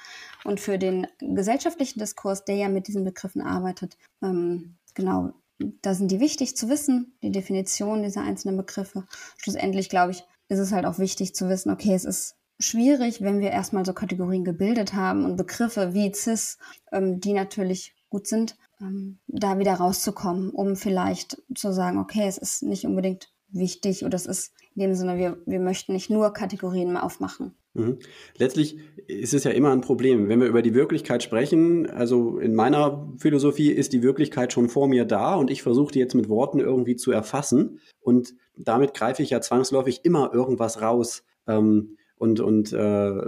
und 0.43 0.59
für 0.59 0.77
den 0.77 1.07
gesellschaftlichen 1.19 1.99
Diskurs, 1.99 2.45
der 2.45 2.55
ja 2.55 2.69
mit 2.69 2.87
diesen 2.87 3.03
Begriffen 3.03 3.41
arbeitet, 3.41 3.97
ähm, 4.21 4.77
genau, 4.93 5.33
da 5.81 5.93
sind 5.93 6.11
die 6.11 6.19
wichtig 6.19 6.57
zu 6.57 6.69
wissen, 6.69 7.17
die 7.21 7.31
Definition 7.31 8.03
dieser 8.03 8.21
einzelnen 8.21 8.57
Begriffe. 8.57 9.05
Schlussendlich, 9.37 9.89
glaube 9.89 10.11
ich, 10.11 10.23
ist 10.49 10.59
es 10.59 10.71
halt 10.71 10.85
auch 10.85 10.99
wichtig 10.99 11.35
zu 11.35 11.47
wissen, 11.49 11.71
okay, 11.71 11.93
es 11.93 12.05
ist 12.05 12.35
schwierig, 12.59 13.21
wenn 13.21 13.39
wir 13.39 13.51
erstmal 13.51 13.85
so 13.85 13.93
Kategorien 13.93 14.43
gebildet 14.43 14.93
haben 14.93 15.25
und 15.25 15.37
Begriffe 15.37 15.93
wie 15.93 16.13
CIS, 16.13 16.57
ähm, 16.91 17.19
die 17.19 17.33
natürlich 17.33 17.95
gut 18.09 18.27
sind, 18.27 18.57
ähm, 18.79 19.19
da 19.27 19.57
wieder 19.59 19.73
rauszukommen, 19.73 20.51
um 20.51 20.75
vielleicht 20.75 21.41
zu 21.55 21.73
sagen, 21.73 21.97
okay, 21.97 22.27
es 22.27 22.37
ist 22.37 22.63
nicht 22.63 22.85
unbedingt 22.85 23.31
wichtig 23.49 24.05
oder 24.05 24.15
es 24.15 24.25
ist 24.25 24.51
in 24.75 24.81
dem 24.81 24.93
Sinne, 24.95 25.17
wir, 25.17 25.37
wir 25.45 25.59
möchten 25.59 25.93
nicht 25.93 26.09
nur 26.09 26.33
Kategorien 26.33 26.97
aufmachen. 26.97 27.53
Mhm. 27.73 27.99
Letztlich 28.37 28.77
ist 29.07 29.33
es 29.33 29.43
ja 29.43 29.51
immer 29.51 29.71
ein 29.71 29.81
Problem. 29.81 30.29
Wenn 30.29 30.39
wir 30.39 30.47
über 30.47 30.61
die 30.61 30.73
Wirklichkeit 30.73 31.23
sprechen, 31.23 31.89
also 31.89 32.37
in 32.37 32.53
meiner 32.53 33.11
Philosophie 33.17 33.71
ist 33.71 33.93
die 33.93 34.03
Wirklichkeit 34.03 34.53
schon 34.53 34.69
vor 34.69 34.87
mir 34.87 35.05
da 35.05 35.35
und 35.35 35.49
ich 35.49 35.63
versuche 35.63 35.91
die 35.91 35.99
jetzt 35.99 36.13
mit 36.13 36.29
Worten 36.29 36.59
irgendwie 36.59 36.95
zu 36.95 37.11
erfassen 37.11 37.79
und 38.01 38.35
damit 38.55 38.93
greife 38.93 39.23
ich 39.23 39.31
ja 39.31 39.41
zwangsläufig 39.41 40.01
immer 40.03 40.31
irgendwas 40.33 40.81
raus 40.81 41.23
ähm, 41.47 41.97
und, 42.17 42.39
und 42.39 42.71
äh, 42.73 43.21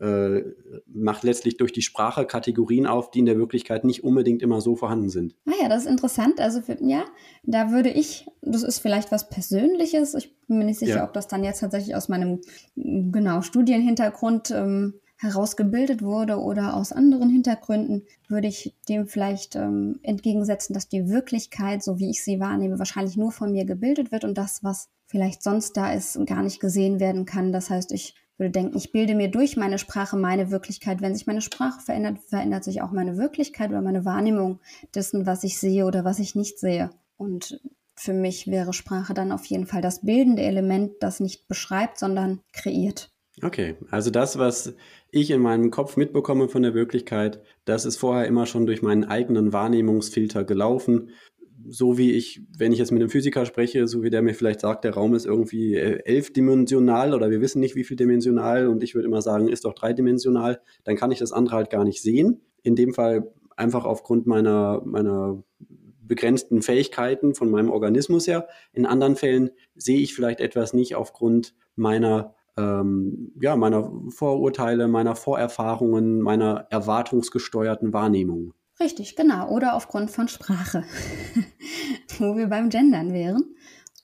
äh, 0.00 0.42
macht 0.86 1.22
letztlich 1.22 1.56
durch 1.56 1.72
die 1.72 1.82
Sprache 1.82 2.26
Kategorien 2.26 2.86
auf, 2.86 3.10
die 3.10 3.20
in 3.20 3.26
der 3.26 3.38
Wirklichkeit 3.38 3.84
nicht 3.84 4.04
unbedingt 4.04 4.42
immer 4.42 4.60
so 4.60 4.76
vorhanden 4.76 5.08
sind. 5.08 5.34
Ah 5.46 5.52
ja, 5.62 5.68
das 5.68 5.84
ist 5.84 5.90
interessant. 5.90 6.40
Also 6.40 6.60
für, 6.60 6.76
ja, 6.80 7.04
da 7.42 7.70
würde 7.70 7.90
ich, 7.90 8.26
das 8.42 8.62
ist 8.62 8.80
vielleicht 8.80 9.12
was 9.12 9.28
Persönliches. 9.28 10.14
Ich 10.14 10.36
bin 10.46 10.58
mir 10.58 10.64
nicht 10.64 10.78
sicher, 10.78 10.96
ja. 10.96 11.04
ob 11.04 11.12
das 11.12 11.28
dann 11.28 11.44
jetzt 11.44 11.60
tatsächlich 11.60 11.94
aus 11.94 12.08
meinem 12.08 12.40
genau 12.74 13.42
Studienhintergrund 13.42 14.50
ähm, 14.50 14.94
herausgebildet 15.16 16.02
wurde 16.02 16.38
oder 16.38 16.76
aus 16.76 16.92
anderen 16.92 17.30
Hintergründen, 17.30 18.02
würde 18.28 18.48
ich 18.48 18.74
dem 18.88 19.06
vielleicht 19.06 19.56
ähm, 19.56 19.98
entgegensetzen, 20.02 20.74
dass 20.74 20.88
die 20.88 21.08
Wirklichkeit, 21.08 21.82
so 21.82 21.98
wie 21.98 22.10
ich 22.10 22.22
sie 22.22 22.40
wahrnehme, 22.40 22.78
wahrscheinlich 22.78 23.16
nur 23.16 23.32
von 23.32 23.52
mir 23.52 23.64
gebildet 23.64 24.12
wird 24.12 24.24
und 24.24 24.36
das, 24.36 24.62
was 24.62 24.88
vielleicht 25.06 25.42
sonst 25.42 25.76
da 25.76 25.92
ist, 25.92 26.18
gar 26.26 26.42
nicht 26.42 26.60
gesehen 26.60 27.00
werden 27.00 27.24
kann. 27.24 27.52
Das 27.52 27.70
heißt, 27.70 27.92
ich 27.92 28.14
würde 28.36 28.50
denken, 28.50 28.76
ich 28.76 28.92
bilde 28.92 29.14
mir 29.14 29.30
durch 29.30 29.56
meine 29.56 29.78
Sprache 29.78 30.16
meine 30.16 30.50
Wirklichkeit. 30.50 31.00
Wenn 31.00 31.14
sich 31.14 31.26
meine 31.26 31.40
Sprache 31.40 31.80
verändert, 31.80 32.18
verändert 32.28 32.64
sich 32.64 32.82
auch 32.82 32.90
meine 32.90 33.16
Wirklichkeit 33.16 33.70
oder 33.70 33.82
meine 33.82 34.04
Wahrnehmung 34.04 34.60
dessen, 34.94 35.26
was 35.26 35.44
ich 35.44 35.58
sehe 35.58 35.86
oder 35.86 36.04
was 36.04 36.18
ich 36.18 36.34
nicht 36.34 36.58
sehe. 36.58 36.90
Und 37.16 37.60
für 37.94 38.12
mich 38.12 38.48
wäre 38.48 38.72
Sprache 38.72 39.14
dann 39.14 39.32
auf 39.32 39.44
jeden 39.46 39.66
Fall 39.66 39.82
das 39.82 40.00
bildende 40.00 40.42
Element, 40.42 40.94
das 41.00 41.20
nicht 41.20 41.46
beschreibt, 41.46 41.98
sondern 41.98 42.40
kreiert. 42.52 43.10
Okay, 43.42 43.76
also 43.90 44.10
das, 44.10 44.38
was 44.38 44.74
ich 45.10 45.30
in 45.30 45.40
meinem 45.40 45.70
Kopf 45.72 45.96
mitbekomme 45.96 46.48
von 46.48 46.62
der 46.62 46.74
Wirklichkeit, 46.74 47.42
das 47.64 47.84
ist 47.84 47.96
vorher 47.96 48.26
immer 48.26 48.46
schon 48.46 48.66
durch 48.66 48.80
meinen 48.80 49.04
eigenen 49.04 49.52
Wahrnehmungsfilter 49.52 50.44
gelaufen 50.44 51.10
so 51.68 51.98
wie 51.98 52.12
ich, 52.12 52.42
wenn 52.56 52.72
ich 52.72 52.78
jetzt 52.78 52.92
mit 52.92 53.00
einem 53.00 53.10
Physiker 53.10 53.46
spreche, 53.46 53.86
so 53.86 54.02
wie 54.02 54.10
der 54.10 54.22
mir 54.22 54.34
vielleicht 54.34 54.60
sagt, 54.60 54.84
der 54.84 54.94
Raum 54.94 55.14
ist 55.14 55.26
irgendwie 55.26 55.74
äh, 55.74 56.00
elfdimensional 56.04 57.14
oder 57.14 57.30
wir 57.30 57.40
wissen 57.40 57.60
nicht, 57.60 57.74
wie 57.74 57.84
viel 57.84 57.96
dimensional 57.96 58.68
und 58.68 58.82
ich 58.82 58.94
würde 58.94 59.08
immer 59.08 59.22
sagen, 59.22 59.48
ist 59.48 59.64
doch 59.64 59.74
dreidimensional, 59.74 60.60
dann 60.84 60.96
kann 60.96 61.10
ich 61.10 61.18
das 61.18 61.32
andere 61.32 61.56
halt 61.56 61.70
gar 61.70 61.84
nicht 61.84 62.02
sehen. 62.02 62.42
In 62.62 62.76
dem 62.76 62.94
Fall 62.94 63.32
einfach 63.56 63.84
aufgrund 63.84 64.26
meiner, 64.26 64.82
meiner 64.84 65.42
begrenzten 66.02 66.62
Fähigkeiten 66.62 67.34
von 67.34 67.50
meinem 67.50 67.70
Organismus 67.70 68.26
her. 68.26 68.48
In 68.72 68.86
anderen 68.86 69.16
Fällen 69.16 69.50
sehe 69.74 70.00
ich 70.00 70.14
vielleicht 70.14 70.40
etwas 70.40 70.74
nicht 70.74 70.94
aufgrund 70.96 71.54
meiner 71.76 72.34
ähm, 72.56 73.32
ja, 73.40 73.56
meiner 73.56 73.90
Vorurteile, 74.10 74.86
meiner 74.86 75.16
Vorerfahrungen, 75.16 76.20
meiner 76.20 76.66
erwartungsgesteuerten 76.70 77.92
Wahrnehmung. 77.92 78.54
Richtig, 78.80 79.16
genau. 79.16 79.50
Oder 79.50 79.74
aufgrund 79.74 80.10
von 80.10 80.28
Sprache, 80.28 80.84
wo 82.18 82.36
wir 82.36 82.48
beim 82.48 82.70
Gendern 82.70 83.12
wären. 83.12 83.54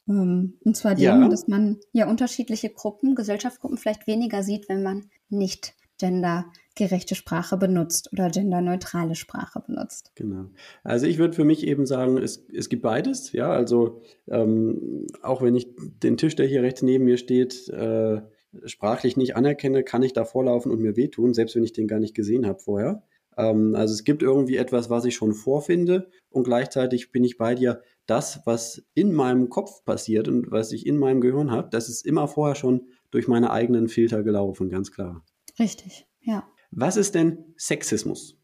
Ähm, 0.08 0.58
und 0.64 0.76
zwar 0.76 0.94
dem, 0.94 1.04
ja. 1.04 1.28
dass 1.28 1.48
man 1.48 1.78
ja 1.92 2.08
unterschiedliche 2.08 2.70
Gruppen, 2.70 3.14
Gesellschaftsgruppen 3.14 3.78
vielleicht 3.78 4.06
weniger 4.06 4.42
sieht, 4.42 4.68
wenn 4.68 4.82
man 4.82 5.10
nicht 5.28 5.74
gendergerechte 5.98 7.14
Sprache 7.14 7.56
benutzt 7.56 8.10
oder 8.12 8.30
genderneutrale 8.30 9.14
Sprache 9.14 9.60
benutzt. 9.60 10.12
Genau. 10.14 10.46
Also 10.82 11.06
ich 11.06 11.18
würde 11.18 11.34
für 11.34 11.44
mich 11.44 11.66
eben 11.66 11.84
sagen, 11.84 12.16
es, 12.16 12.46
es 12.52 12.68
gibt 12.68 12.82
beides. 12.82 13.32
Ja, 13.32 13.50
also 13.50 14.00
ähm, 14.28 15.06
auch 15.22 15.42
wenn 15.42 15.54
ich 15.54 15.68
den 15.76 16.16
Tisch, 16.16 16.36
der 16.36 16.46
hier 16.46 16.62
rechts 16.62 16.82
neben 16.82 17.04
mir 17.04 17.18
steht, 17.18 17.68
äh, 17.68 18.22
sprachlich 18.64 19.16
nicht 19.16 19.36
anerkenne, 19.36 19.84
kann 19.84 20.02
ich 20.02 20.12
da 20.12 20.24
vorlaufen 20.24 20.72
und 20.72 20.80
mir 20.80 20.96
wehtun, 20.96 21.34
selbst 21.34 21.54
wenn 21.54 21.64
ich 21.64 21.72
den 21.72 21.86
gar 21.86 22.00
nicht 22.00 22.14
gesehen 22.14 22.46
habe 22.46 22.58
vorher. 22.58 23.02
Ähm, 23.36 23.74
also 23.74 23.94
es 23.94 24.04
gibt 24.04 24.22
irgendwie 24.22 24.56
etwas, 24.56 24.90
was 24.90 25.04
ich 25.04 25.14
schon 25.14 25.34
vorfinde 25.34 26.10
und 26.30 26.44
gleichzeitig 26.44 27.12
bin 27.12 27.24
ich 27.24 27.38
bei 27.38 27.54
dir, 27.54 27.82
das, 28.06 28.40
was 28.44 28.82
in 28.94 29.12
meinem 29.12 29.50
Kopf 29.50 29.84
passiert 29.84 30.26
und 30.26 30.50
was 30.50 30.72
ich 30.72 30.86
in 30.86 30.96
meinem 30.96 31.20
Gehirn 31.20 31.50
habe, 31.50 31.68
das 31.70 31.88
ist 31.88 32.04
immer 32.04 32.26
vorher 32.26 32.56
schon 32.56 32.88
durch 33.10 33.28
meine 33.28 33.50
eigenen 33.50 33.88
Filter 33.88 34.22
gelaufen, 34.22 34.68
ganz 34.68 34.90
klar. 34.90 35.24
Richtig, 35.58 36.06
ja. 36.20 36.48
Was 36.70 36.96
ist 36.96 37.14
denn 37.14 37.54
Sexismus? 37.56 38.36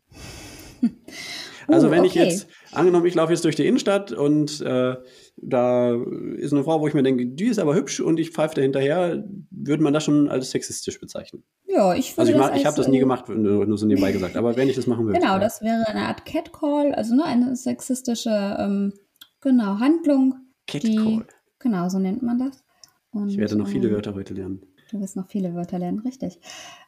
Also 1.68 1.88
uh, 1.88 1.90
wenn 1.90 2.00
okay. 2.04 2.08
ich 2.08 2.14
jetzt, 2.14 2.48
angenommen, 2.70 3.06
ich 3.06 3.14
laufe 3.14 3.32
jetzt 3.32 3.44
durch 3.44 3.56
die 3.56 3.66
Innenstadt 3.66 4.12
und 4.12 4.60
äh, 4.60 4.94
da 5.36 5.94
ist 6.36 6.52
eine 6.52 6.64
Frau, 6.64 6.80
wo 6.80 6.88
ich 6.88 6.94
mir 6.94 7.02
denke, 7.02 7.26
die 7.26 7.44
ist 7.44 7.58
aber 7.58 7.74
hübsch 7.74 8.00
und 8.00 8.18
ich 8.18 8.30
pfeife 8.30 8.54
da 8.54 8.62
hinterher, 8.62 9.24
würde 9.50 9.82
man 9.82 9.92
das 9.92 10.04
schon 10.04 10.28
als 10.28 10.50
sexistisch 10.50 10.98
bezeichnen? 10.98 11.44
Ja, 11.66 11.94
ich 11.94 12.16
würde 12.16 12.32
Also 12.32 12.54
ich, 12.54 12.60
ich 12.60 12.66
habe 12.66 12.76
das 12.76 12.88
nie 12.88 12.98
gemacht, 12.98 13.28
nur, 13.28 13.76
so 13.76 13.86
nebenbei 13.86 14.12
gesagt, 14.12 14.36
aber 14.36 14.56
wenn 14.56 14.68
ich 14.68 14.76
das 14.76 14.86
machen 14.86 15.06
würde. 15.06 15.18
Genau, 15.18 15.34
ja. 15.34 15.38
das 15.38 15.60
wäre 15.60 15.86
eine 15.88 16.06
Art 16.06 16.24
Catcall, 16.24 16.94
also 16.94 17.14
nur 17.14 17.26
eine 17.26 17.54
sexistische 17.54 18.56
ähm, 18.58 18.94
genau, 19.40 19.78
Handlung. 19.78 20.34
Catcall. 20.66 21.26
Genau, 21.58 21.88
so 21.88 21.98
nennt 21.98 22.22
man 22.22 22.38
das. 22.38 22.64
Und, 23.10 23.28
ich 23.28 23.38
werde 23.38 23.56
noch 23.56 23.68
viele 23.68 23.88
ähm, 23.88 23.94
Wörter 23.94 24.14
heute 24.14 24.34
lernen. 24.34 24.62
Du 24.90 25.00
wirst 25.00 25.16
noch 25.16 25.26
viele 25.26 25.54
Wörter 25.54 25.78
lernen, 25.78 25.98
richtig. 26.00 26.40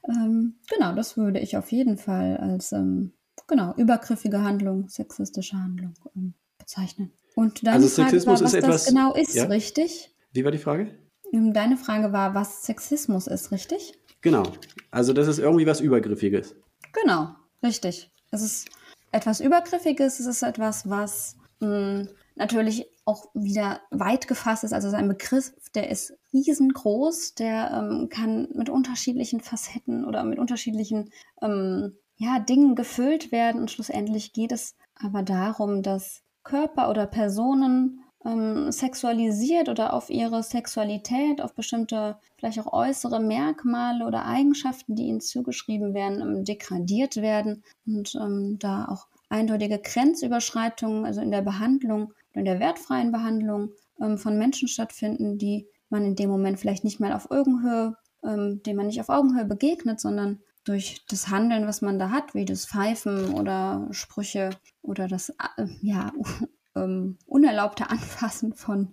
Ähm, 0.09 0.55
genau, 0.73 0.95
das 0.95 1.17
würde 1.17 1.41
ich 1.41 1.57
auf 1.57 1.71
jeden 1.73 1.99
Fall 1.99 2.37
als 2.37 2.73
ähm, 2.73 3.13
genau, 3.47 3.75
übergriffige 3.77 4.43
Handlung, 4.43 4.89
sexistische 4.89 5.57
Handlung 5.57 5.95
ähm, 6.17 6.35
bezeichnen. 6.69 7.13
Und 7.35 7.67
deine 7.67 7.77
Also 7.77 7.89
Frage 7.89 8.11
Sexismus 8.11 8.41
war, 8.41 8.45
was 8.45 8.53
ist 8.53 8.59
etwas- 8.59 8.85
das 8.85 8.87
genau 8.95 9.15
ist, 9.15 9.35
ja? 9.35 9.45
richtig? 9.45 10.15
Wie 10.33 10.45
war 10.45 10.51
die 10.53 10.59
Frage? 10.59 10.95
Ähm, 11.33 11.53
Deine 11.53 11.77
Frage 11.77 12.13
war, 12.13 12.35
was 12.35 12.63
Sexismus 12.65 13.27
ist, 13.27 13.53
richtig? 13.53 13.95
Genau. 14.21 14.43
Also 14.91 15.13
das 15.13 15.29
ist 15.29 15.39
irgendwie 15.39 15.67
was 15.67 15.81
Übergriffiges. 15.81 16.55
Genau, 16.93 17.31
richtig. 17.63 18.11
Es 18.31 18.43
ist 18.43 18.69
etwas 19.13 19.41
Übergriffiges, 19.41 20.21
es 20.21 20.27
ist 20.27 20.43
etwas, 20.43 20.89
was 20.91 21.37
mh, 21.61 22.09
natürlich 22.35 22.87
auch 23.05 23.27
wieder 23.35 23.81
weit 23.91 24.29
gefasst 24.29 24.65
ist. 24.65 24.73
Also 24.73 24.89
es 24.89 24.95
ist 24.95 24.99
ein 24.99 25.09
Begriff, 25.09 25.53
der 25.75 25.91
ist 25.91 26.13
riesengroß, 26.35 27.35
der 27.37 27.71
ähm, 27.73 28.09
kann 28.11 28.49
mit 28.55 28.69
unterschiedlichen 28.69 29.41
Facetten 29.41 30.05
oder 30.05 30.25
mit 30.25 30.39
unterschiedlichen 30.39 31.11
ähm, 31.41 31.97
ja, 32.17 32.41
Dingen 32.41 32.75
gefüllt 32.75 33.33
werden. 33.33 33.61
Und 33.63 33.71
schlussendlich 33.71 34.33
geht 34.35 34.53
es 34.53 34.75
aber 34.95 35.23
darum, 35.23 35.83
dass 35.83 36.23
Körper 36.49 36.89
oder 36.89 37.07
Personen 37.07 38.01
ähm, 38.25 38.73
sexualisiert 38.73 39.69
oder 39.69 39.93
auf 39.93 40.11
ihre 40.11 40.43
Sexualität, 40.43 41.41
auf 41.41 41.55
bestimmte, 41.55 42.17
vielleicht 42.37 42.59
auch 42.59 42.73
äußere 42.73 43.21
Merkmale 43.21 44.07
oder 44.07 44.25
Eigenschaften, 44.25 44.97
die 44.97 45.05
ihnen 45.05 45.21
zugeschrieben 45.21 45.95
werden, 45.95 46.21
ähm, 46.21 46.45
degradiert 46.45 47.17
werden 47.17 47.63
und 47.87 48.15
ähm, 48.15 48.59
da 48.59 48.87
auch 48.87 49.07
eindeutige 49.29 49.79
Grenzüberschreitungen, 49.79 51.05
also 51.05 51.21
in 51.21 51.31
der 51.31 51.43
Behandlung, 51.43 52.15
in 52.33 52.45
der 52.45 52.61
wertfreien 52.61 53.13
Behandlung 53.13 53.71
ähm, 54.01 54.17
von 54.17 54.39
Menschen 54.39 54.69
stattfinden, 54.69 55.39
die 55.39 55.67
man 55.91 56.05
in 56.05 56.17
dem 56.17 56.31
Moment 56.31 56.59
vielleicht 56.59 56.85
nicht 56.85 56.99
mehr 56.99 57.15
auf 57.15 57.31
Augenhöhe, 57.31 57.95
ähm, 58.25 58.63
dem 58.65 58.77
man 58.77 58.87
nicht 58.87 59.01
auf 59.01 59.11
Augenhöhe 59.11 59.45
begegnet, 59.45 60.01
sondern 60.01 60.41
durch 60.69 61.05
das 61.09 61.29
Handeln, 61.29 61.67
was 61.67 61.81
man 61.81 61.99
da 61.99 62.11
hat, 62.11 62.35
wie 62.35 62.45
das 62.45 62.67
Pfeifen 62.67 63.35
oder 63.35 63.89
Sprüche 63.91 64.51
oder 64.83 65.09
das 65.09 65.31
äh, 65.31 65.67
ja, 65.81 66.13
ähm, 66.77 67.19
unerlaubte 67.27 67.89
Anfassen 67.91 68.55
von 68.55 68.93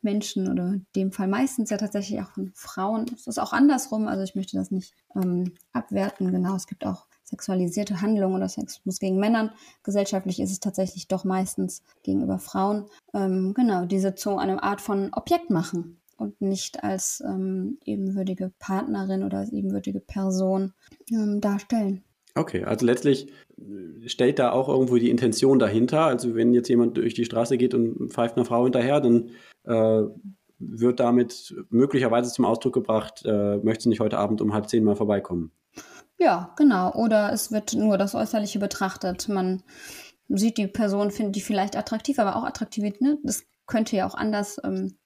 Menschen 0.00 0.50
oder 0.50 0.64
in 0.64 0.86
dem 0.96 1.12
Fall 1.12 1.28
meistens 1.28 1.70
ja 1.70 1.76
tatsächlich 1.76 2.20
auch 2.20 2.30
von 2.30 2.52
Frauen. 2.54 3.06
Es 3.14 3.26
ist 3.26 3.38
auch 3.38 3.52
andersrum, 3.52 4.08
also 4.08 4.22
ich 4.22 4.34
möchte 4.34 4.56
das 4.56 4.70
nicht 4.70 4.94
ähm, 5.14 5.54
abwerten. 5.72 6.32
Genau, 6.32 6.56
es 6.56 6.66
gibt 6.66 6.84
auch 6.84 7.06
sexualisierte 7.22 8.02
Handlungen 8.02 8.34
oder 8.34 8.48
Sexismus 8.48 8.98
gegen 8.98 9.18
Männern. 9.18 9.52
Gesellschaftlich 9.84 10.40
ist 10.40 10.50
es 10.50 10.60
tatsächlich 10.60 11.08
doch 11.08 11.24
meistens 11.24 11.82
gegenüber 12.02 12.38
Frauen. 12.38 12.86
Ähm, 13.14 13.54
genau, 13.54 13.86
diese 13.86 14.14
zu 14.14 14.36
einer 14.36 14.62
Art 14.62 14.80
von 14.80 15.14
Objekt 15.14 15.48
machen 15.48 16.01
und 16.22 16.40
nicht 16.40 16.82
als 16.84 17.22
ähm, 17.26 17.78
ebenwürdige 17.84 18.52
Partnerin 18.58 19.24
oder 19.24 19.38
als 19.38 19.52
ebenwürdige 19.52 20.00
Person 20.00 20.72
ähm, 21.10 21.40
darstellen. 21.40 22.04
Okay, 22.34 22.64
also 22.64 22.86
letztlich 22.86 23.28
äh, 23.58 24.08
stellt 24.08 24.38
da 24.38 24.52
auch 24.52 24.68
irgendwo 24.68 24.96
die 24.96 25.10
Intention 25.10 25.58
dahinter. 25.58 26.06
Also 26.06 26.34
wenn 26.34 26.54
jetzt 26.54 26.68
jemand 26.68 26.96
durch 26.96 27.14
die 27.14 27.24
Straße 27.24 27.58
geht 27.58 27.74
und 27.74 28.12
pfeift 28.12 28.36
einer 28.36 28.46
Frau 28.46 28.64
hinterher, 28.64 29.00
dann 29.00 29.30
äh, 29.64 30.02
wird 30.58 31.00
damit 31.00 31.54
möglicherweise 31.70 32.32
zum 32.32 32.44
Ausdruck 32.44 32.72
gebracht, 32.72 33.22
äh, 33.26 33.58
möchtest 33.58 33.86
du 33.86 33.90
nicht 33.90 34.00
heute 34.00 34.18
Abend 34.18 34.40
um 34.40 34.54
halb 34.54 34.68
zehn 34.68 34.84
mal 34.84 34.96
vorbeikommen? 34.96 35.50
Ja, 36.18 36.54
genau. 36.56 36.94
Oder 36.94 37.32
es 37.32 37.50
wird 37.50 37.74
nur 37.74 37.98
das 37.98 38.14
Äußerliche 38.14 38.60
betrachtet. 38.60 39.28
Man 39.28 39.62
sieht 40.28 40.56
die 40.56 40.68
Person, 40.68 41.10
findet 41.10 41.34
die 41.36 41.40
vielleicht 41.40 41.76
attraktiv, 41.76 42.18
aber 42.20 42.36
auch 42.36 42.44
Attraktivität, 42.44 43.00
ne? 43.00 43.18
Das 43.24 43.44
könnte 43.66 43.96
ja 43.96 44.06
auch 44.06 44.14
anders 44.14 44.58
ähm, 44.64 44.96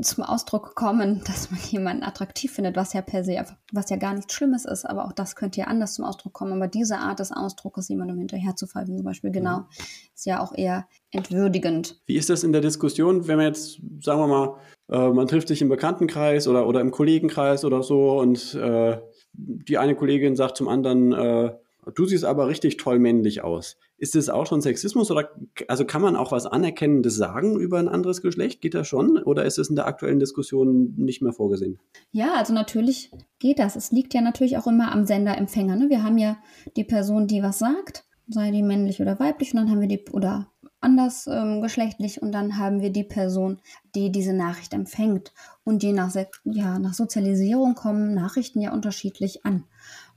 zum 0.00 0.24
Ausdruck 0.24 0.74
kommen, 0.74 1.22
dass 1.26 1.50
man 1.50 1.60
jemanden 1.70 2.02
attraktiv 2.02 2.52
findet, 2.52 2.76
was 2.76 2.92
ja 2.92 3.02
per 3.02 3.24
se, 3.24 3.44
was 3.72 3.90
ja 3.90 3.96
gar 3.96 4.14
nichts 4.14 4.32
Schlimmes 4.32 4.64
ist, 4.64 4.84
aber 4.86 5.04
auch 5.04 5.12
das 5.12 5.36
könnte 5.36 5.60
ja 5.60 5.66
anders 5.66 5.94
zum 5.94 6.04
Ausdruck 6.04 6.32
kommen. 6.32 6.52
Aber 6.52 6.66
diese 6.66 6.96
Art 6.96 7.18
des 7.18 7.32
Ausdrucks, 7.32 7.88
jemandem 7.88 8.18
hinterher 8.18 8.56
zu 8.56 8.66
pfeifen 8.66 8.96
zum 8.96 9.04
Beispiel, 9.04 9.30
genau, 9.30 9.66
ist 10.14 10.26
ja 10.26 10.40
auch 10.40 10.54
eher 10.56 10.86
entwürdigend. 11.10 12.00
Wie 12.06 12.16
ist 12.16 12.30
das 12.30 12.42
in 12.42 12.52
der 12.52 12.62
Diskussion, 12.62 13.28
wenn 13.28 13.36
man 13.36 13.46
jetzt, 13.46 13.80
sagen 14.00 14.20
wir 14.20 14.26
mal, 14.26 14.56
äh, 14.88 15.12
man 15.12 15.26
trifft 15.26 15.48
sich 15.48 15.60
im 15.60 15.68
Bekanntenkreis 15.68 16.48
oder, 16.48 16.66
oder 16.66 16.80
im 16.80 16.90
Kollegenkreis 16.90 17.64
oder 17.64 17.82
so 17.82 18.18
und 18.18 18.54
äh, 18.54 18.98
die 19.34 19.78
eine 19.78 19.94
Kollegin 19.94 20.36
sagt 20.36 20.56
zum 20.56 20.68
anderen, 20.68 21.12
äh, 21.12 21.52
du 21.94 22.06
siehst 22.06 22.24
aber 22.24 22.48
richtig 22.48 22.76
toll 22.78 22.98
männlich 22.98 23.42
aus. 23.42 23.76
Ist 24.02 24.16
das 24.16 24.28
auch 24.28 24.46
schon 24.46 24.60
Sexismus 24.60 25.12
oder 25.12 25.30
also 25.68 25.84
kann 25.84 26.02
man 26.02 26.16
auch 26.16 26.32
was 26.32 26.46
Anerkennendes 26.46 27.14
sagen 27.14 27.56
über 27.56 27.78
ein 27.78 27.86
anderes 27.86 28.20
Geschlecht? 28.20 28.60
Geht 28.60 28.74
das 28.74 28.88
schon? 28.88 29.16
Oder 29.16 29.44
ist 29.44 29.60
es 29.60 29.70
in 29.70 29.76
der 29.76 29.86
aktuellen 29.86 30.18
Diskussion 30.18 30.92
nicht 30.96 31.22
mehr 31.22 31.32
vorgesehen? 31.32 31.78
Ja, 32.10 32.34
also 32.34 32.52
natürlich 32.52 33.12
geht 33.38 33.60
das. 33.60 33.76
Es 33.76 33.92
liegt 33.92 34.12
ja 34.12 34.20
natürlich 34.20 34.58
auch 34.58 34.66
immer 34.66 34.90
am 34.90 35.06
Sender-Empfänger. 35.06 35.76
Ne? 35.76 35.88
Wir 35.88 36.02
haben 36.02 36.18
ja 36.18 36.36
die 36.76 36.82
Person, 36.82 37.28
die 37.28 37.44
was 37.44 37.60
sagt, 37.60 38.04
sei 38.26 38.50
die 38.50 38.64
männlich 38.64 39.00
oder 39.00 39.20
weiblich, 39.20 39.54
und 39.54 39.60
dann 39.60 39.70
haben 39.70 39.80
wir 39.80 39.86
die, 39.86 40.04
oder 40.10 40.48
anders 40.80 41.28
ähm, 41.28 41.62
geschlechtlich, 41.62 42.20
und 42.20 42.32
dann 42.32 42.58
haben 42.58 42.80
wir 42.80 42.90
die 42.90 43.04
Person, 43.04 43.60
die 43.94 44.10
diese 44.10 44.32
Nachricht 44.32 44.74
empfängt. 44.74 45.32
Und 45.62 45.84
je 45.84 45.92
nach, 45.92 46.12
ja, 46.42 46.80
nach 46.80 46.94
Sozialisierung 46.94 47.76
kommen 47.76 48.14
Nachrichten 48.14 48.60
ja 48.62 48.72
unterschiedlich 48.72 49.46
an. 49.46 49.62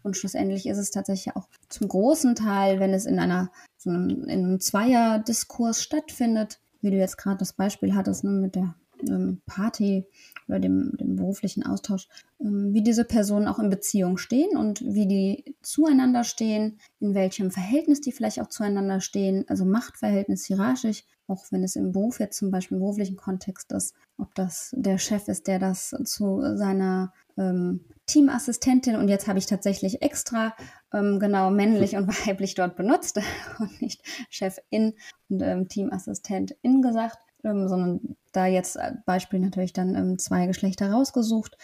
Und 0.02 0.18
schlussendlich 0.18 0.68
ist 0.68 0.78
es 0.78 0.92
tatsächlich 0.92 1.36
auch 1.36 1.48
zum 1.70 1.88
großen 1.88 2.36
Teil, 2.36 2.80
wenn 2.80 2.94
es 2.94 3.06
in 3.06 3.20
einer 3.20 3.52
so 3.86 3.92
einem, 3.92 4.24
in 4.26 4.46
einem 4.46 4.60
Zweierdiskurs 4.60 5.82
stattfindet, 5.82 6.60
wie 6.82 6.92
du 6.92 6.98
jetzt 6.98 7.18
gerade 7.18 7.38
das 7.38 7.54
Beispiel 7.54 7.96
hattest, 7.96 8.24
ne, 8.24 8.32
mit 8.32 8.56
der 8.56 8.76
ähm, 9.08 9.42
Party 9.46 10.06
oder 10.48 10.60
dem, 10.60 10.96
dem 10.98 11.16
beruflichen 11.16 11.66
Austausch, 11.66 12.08
ähm, 12.42 12.74
wie 12.74 12.82
diese 12.82 13.06
Personen 13.06 13.48
auch 13.48 13.60
in 13.60 13.70
Beziehung 13.70 14.18
stehen 14.18 14.58
und 14.58 14.82
wie 14.82 15.08
die 15.08 15.56
zueinander 15.62 16.24
stehen, 16.24 16.80
in 17.00 17.14
welchem 17.14 17.52
Verhältnis 17.52 18.02
die 18.02 18.12
vielleicht 18.12 18.42
auch 18.42 18.50
zueinander 18.50 19.02
stehen, 19.02 19.46
also 19.48 19.66
Machtverhältnis 19.66 20.46
hierarchisch, 20.46 21.04
auch 21.28 21.46
wenn 21.52 21.64
es 21.64 21.76
im 21.76 21.92
Beruf 21.92 22.20
jetzt 22.20 22.38
zum 22.38 22.52
Beispiel 22.52 22.76
im 22.76 22.82
beruflichen 22.82 23.18
Kontext 23.18 23.72
ist, 23.72 23.96
ob 24.18 24.34
das 24.36 24.74
der 24.78 24.98
Chef 24.98 25.28
ist, 25.28 25.48
der 25.48 25.60
das 25.60 25.96
zu 26.06 26.42
seiner 26.56 27.14
ähm, 27.38 27.86
Teamassistentin 28.06 28.96
und 28.96 29.08
jetzt 29.10 29.28
habe 29.28 29.40
ich 29.40 29.46
tatsächlich 29.46 30.02
extra 30.02 30.56
ähm, 30.94 31.20
genau 31.20 31.50
männlich 31.50 31.96
und 31.96 32.08
weiblich 32.28 32.56
dort 32.56 32.76
benutzt 32.76 33.20
und 33.60 33.82
nicht 33.82 34.02
Chefin 34.30 34.94
und 35.30 35.42
ähm, 35.42 35.68
Teamassistentin 35.68 36.82
gesagt, 36.82 37.18
ähm, 37.44 37.68
sondern 37.68 38.16
da 38.32 38.46
jetzt 38.46 38.78
als 38.78 38.98
Beispiel 39.06 39.40
natürlich 39.40 39.74
dann 39.74 39.96
ähm, 39.96 40.20
zwei 40.20 40.48
Geschlechter 40.48 40.92
rausgesucht, 40.92 41.58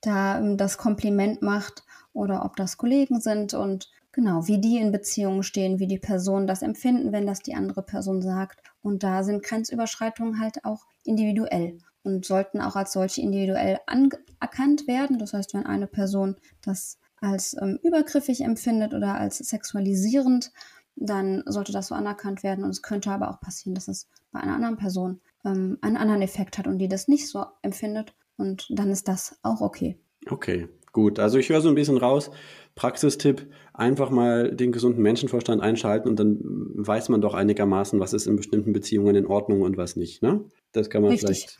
da 0.00 0.38
ähm, 0.38 0.56
das 0.56 0.78
Kompliment 0.78 1.42
macht 1.42 1.84
oder 2.12 2.44
ob 2.44 2.56
das 2.56 2.76
Kollegen 2.76 3.20
sind 3.20 3.54
und 3.54 3.90
genau, 4.14 4.46
wie 4.46 4.60
die 4.60 4.78
in 4.78 4.92
Beziehungen 4.92 5.42
stehen, 5.42 5.78
wie 5.78 5.86
die 5.86 5.98
Personen 5.98 6.46
das 6.46 6.62
empfinden, 6.62 7.12
wenn 7.12 7.26
das 7.26 7.40
die 7.40 7.54
andere 7.54 7.82
Person 7.82 8.22
sagt. 8.22 8.62
Und 8.82 9.02
da 9.02 9.22
sind 9.24 9.42
Grenzüberschreitungen 9.42 10.40
halt 10.40 10.64
auch 10.64 10.86
individuell 11.04 11.78
und 12.02 12.24
sollten 12.24 12.60
auch 12.60 12.76
als 12.76 12.92
solche 12.92 13.20
individuell 13.20 13.80
anerkannt 13.86 14.86
werden. 14.86 15.18
Das 15.18 15.34
heißt, 15.34 15.54
wenn 15.54 15.66
eine 15.66 15.86
Person 15.86 16.36
das 16.62 16.98
als 17.20 17.56
ähm, 17.60 17.78
übergriffig 17.82 18.42
empfindet 18.42 18.94
oder 18.94 19.14
als 19.14 19.38
sexualisierend, 19.38 20.52
dann 20.96 21.42
sollte 21.46 21.72
das 21.72 21.88
so 21.88 21.94
anerkannt 21.94 22.42
werden. 22.42 22.64
Und 22.64 22.70
es 22.70 22.82
könnte 22.82 23.10
aber 23.10 23.30
auch 23.30 23.40
passieren, 23.40 23.74
dass 23.74 23.88
es 23.88 24.08
bei 24.30 24.40
einer 24.40 24.54
anderen 24.54 24.76
Person 24.76 25.20
ähm, 25.44 25.78
einen 25.80 25.96
anderen 25.96 26.22
Effekt 26.22 26.58
hat 26.58 26.66
und 26.66 26.78
die 26.78 26.88
das 26.88 27.08
nicht 27.08 27.28
so 27.28 27.46
empfindet. 27.62 28.14
Und 28.36 28.66
dann 28.70 28.90
ist 28.90 29.08
das 29.08 29.38
auch 29.42 29.60
okay. 29.60 29.98
Okay, 30.28 30.68
gut. 30.94 31.18
Also 31.18 31.38
ich 31.38 31.50
höre 31.50 31.60
so 31.60 31.68
ein 31.68 31.74
bisschen 31.74 31.98
raus. 31.98 32.30
Praxistipp, 32.74 33.46
einfach 33.74 34.08
mal 34.08 34.54
den 34.54 34.72
gesunden 34.72 35.02
Menschenverstand 35.02 35.60
einschalten 35.60 36.08
und 36.08 36.18
dann 36.18 36.38
weiß 36.40 37.10
man 37.10 37.20
doch 37.20 37.34
einigermaßen, 37.34 38.00
was 38.00 38.14
ist 38.14 38.26
in 38.26 38.36
bestimmten 38.36 38.72
Beziehungen 38.72 39.14
in 39.14 39.26
Ordnung 39.26 39.60
und 39.60 39.76
was 39.76 39.94
nicht. 39.94 40.22
Ne? 40.22 40.44
Das 40.72 40.88
kann 40.88 41.02
man 41.02 41.10
Richtig. 41.10 41.28
vielleicht 41.28 41.58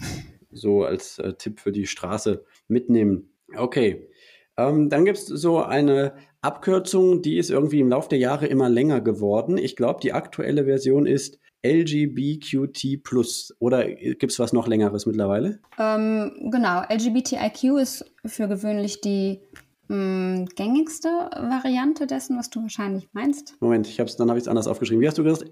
so 0.50 0.84
als 0.84 1.18
äh, 1.18 1.34
Tipp 1.34 1.60
für 1.60 1.70
die 1.70 1.86
Straße 1.86 2.44
mitnehmen. 2.66 3.30
Okay. 3.54 4.08
Ähm, 4.56 4.88
dann 4.88 5.04
gibt 5.04 5.18
es 5.18 5.26
so 5.26 5.62
eine 5.62 6.14
Abkürzung, 6.40 7.22
die 7.22 7.38
ist 7.38 7.50
irgendwie 7.50 7.80
im 7.80 7.88
Laufe 7.88 8.08
der 8.08 8.18
Jahre 8.18 8.46
immer 8.46 8.68
länger 8.68 9.00
geworden. 9.00 9.58
Ich 9.58 9.76
glaube, 9.76 10.00
die 10.00 10.12
aktuelle 10.12 10.64
Version 10.64 11.06
ist 11.06 11.38
LGBTQT+. 11.64 13.54
Oder 13.58 13.86
gibt 13.86 14.32
es 14.32 14.38
was 14.38 14.52
noch 14.52 14.68
längeres 14.68 15.06
mittlerweile? 15.06 15.60
Ähm, 15.78 16.50
genau, 16.50 16.82
LGBTIQ 16.90 17.78
ist 17.80 18.04
für 18.26 18.48
gewöhnlich 18.48 19.00
die 19.00 19.40
mh, 19.88 20.46
gängigste 20.56 21.08
Variante 21.08 22.06
dessen, 22.06 22.38
was 22.38 22.50
du 22.50 22.62
wahrscheinlich 22.62 23.08
meinst. 23.12 23.56
Moment, 23.60 23.86
ich 23.88 24.00
hab's, 24.00 24.16
dann 24.16 24.28
habe 24.28 24.38
ich 24.38 24.44
es 24.44 24.48
anders 24.48 24.66
aufgeschrieben. 24.66 25.00
Wie 25.00 25.08
hast 25.08 25.18
du 25.18 25.24
gesagt? 25.24 25.50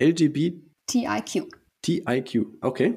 TIQ. 0.87 1.47
LGBTIQ. 1.83 2.47
Okay. 2.61 2.95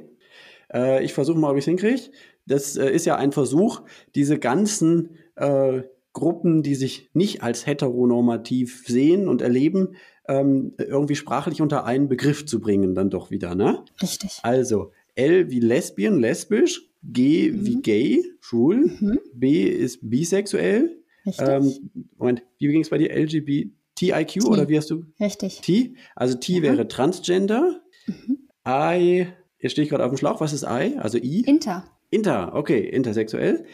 Äh, 0.73 1.03
ich 1.03 1.13
versuche 1.13 1.37
mal, 1.37 1.51
ob 1.51 1.57
ich 1.57 1.63
es 1.63 1.65
hinkriege. 1.65 2.01
Das 2.45 2.75
äh, 2.75 2.89
ist 2.89 3.05
ja 3.05 3.15
ein 3.15 3.31
Versuch, 3.31 3.81
diese 4.13 4.39
ganzen 4.39 5.17
äh, 5.35 5.83
Gruppen, 6.13 6.63
die 6.63 6.75
sich 6.75 7.09
nicht 7.13 7.43
als 7.43 7.65
heteronormativ 7.65 8.85
sehen 8.87 9.27
und 9.27 9.41
erleben, 9.41 9.95
ähm, 10.28 10.73
irgendwie 10.78 11.15
sprachlich 11.15 11.61
unter 11.61 11.86
einen 11.86 12.07
Begriff 12.07 12.45
zu 12.45 12.59
bringen, 12.59 12.95
dann 12.95 13.09
doch 13.09 13.32
wieder, 13.32 13.55
ne? 13.55 13.84
Richtig. 14.01 14.39
Also 14.43 14.91
L 15.15 15.49
wie 15.51 15.59
Lesbian, 15.59 16.19
lesbisch, 16.19 16.89
G 17.03 17.51
wie 17.53 17.76
Mhm. 17.78 17.82
gay, 17.84 18.26
schwul, 18.39 18.97
Mhm. 18.99 19.19
B 19.34 19.63
ist 19.67 19.99
bisexuell. 20.09 20.97
Richtig. 21.26 21.47
Ähm, 21.47 21.91
Moment, 22.17 22.43
wie 22.57 22.67
ging 22.67 22.82
es 22.82 22.89
bei 22.89 22.97
dir? 22.97 23.11
LGBT? 23.15 23.71
TIQ 23.95 24.45
oder 24.45 24.67
wie 24.67 24.78
hast 24.78 24.89
du? 24.91 25.05
Richtig. 25.19 25.61
T? 25.61 25.93
Also 26.15 26.38
T 26.38 26.57
ja. 26.57 26.61
wäre 26.63 26.88
Transgender. 26.88 27.82
Mhm. 28.07 28.39
I, 28.67 29.28
jetzt 29.59 29.71
stehe 29.71 29.84
ich 29.84 29.89
gerade 29.89 30.03
auf 30.03 30.11
dem 30.11 30.17
Schlauch, 30.17 30.41
was 30.41 30.51
ist 30.51 30.63
I? 30.63 30.97
Also 30.97 31.17
I? 31.17 31.43
Inter. 31.45 31.86
Inter, 32.11 32.53
okay, 32.55 32.80
intersexuell. 32.80 33.65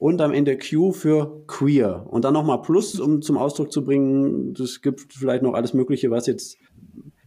Und 0.00 0.22
am 0.22 0.32
Ende 0.32 0.56
Q 0.56 0.92
für 0.92 1.44
queer. 1.46 2.06
Und 2.08 2.24
dann 2.24 2.32
nochmal 2.32 2.62
Plus, 2.62 2.98
um 2.98 3.20
zum 3.20 3.36
Ausdruck 3.36 3.70
zu 3.70 3.84
bringen, 3.84 4.54
es 4.58 4.80
gibt 4.80 5.12
vielleicht 5.12 5.42
noch 5.42 5.52
alles 5.52 5.74
Mögliche, 5.74 6.10
was 6.10 6.26
jetzt 6.26 6.56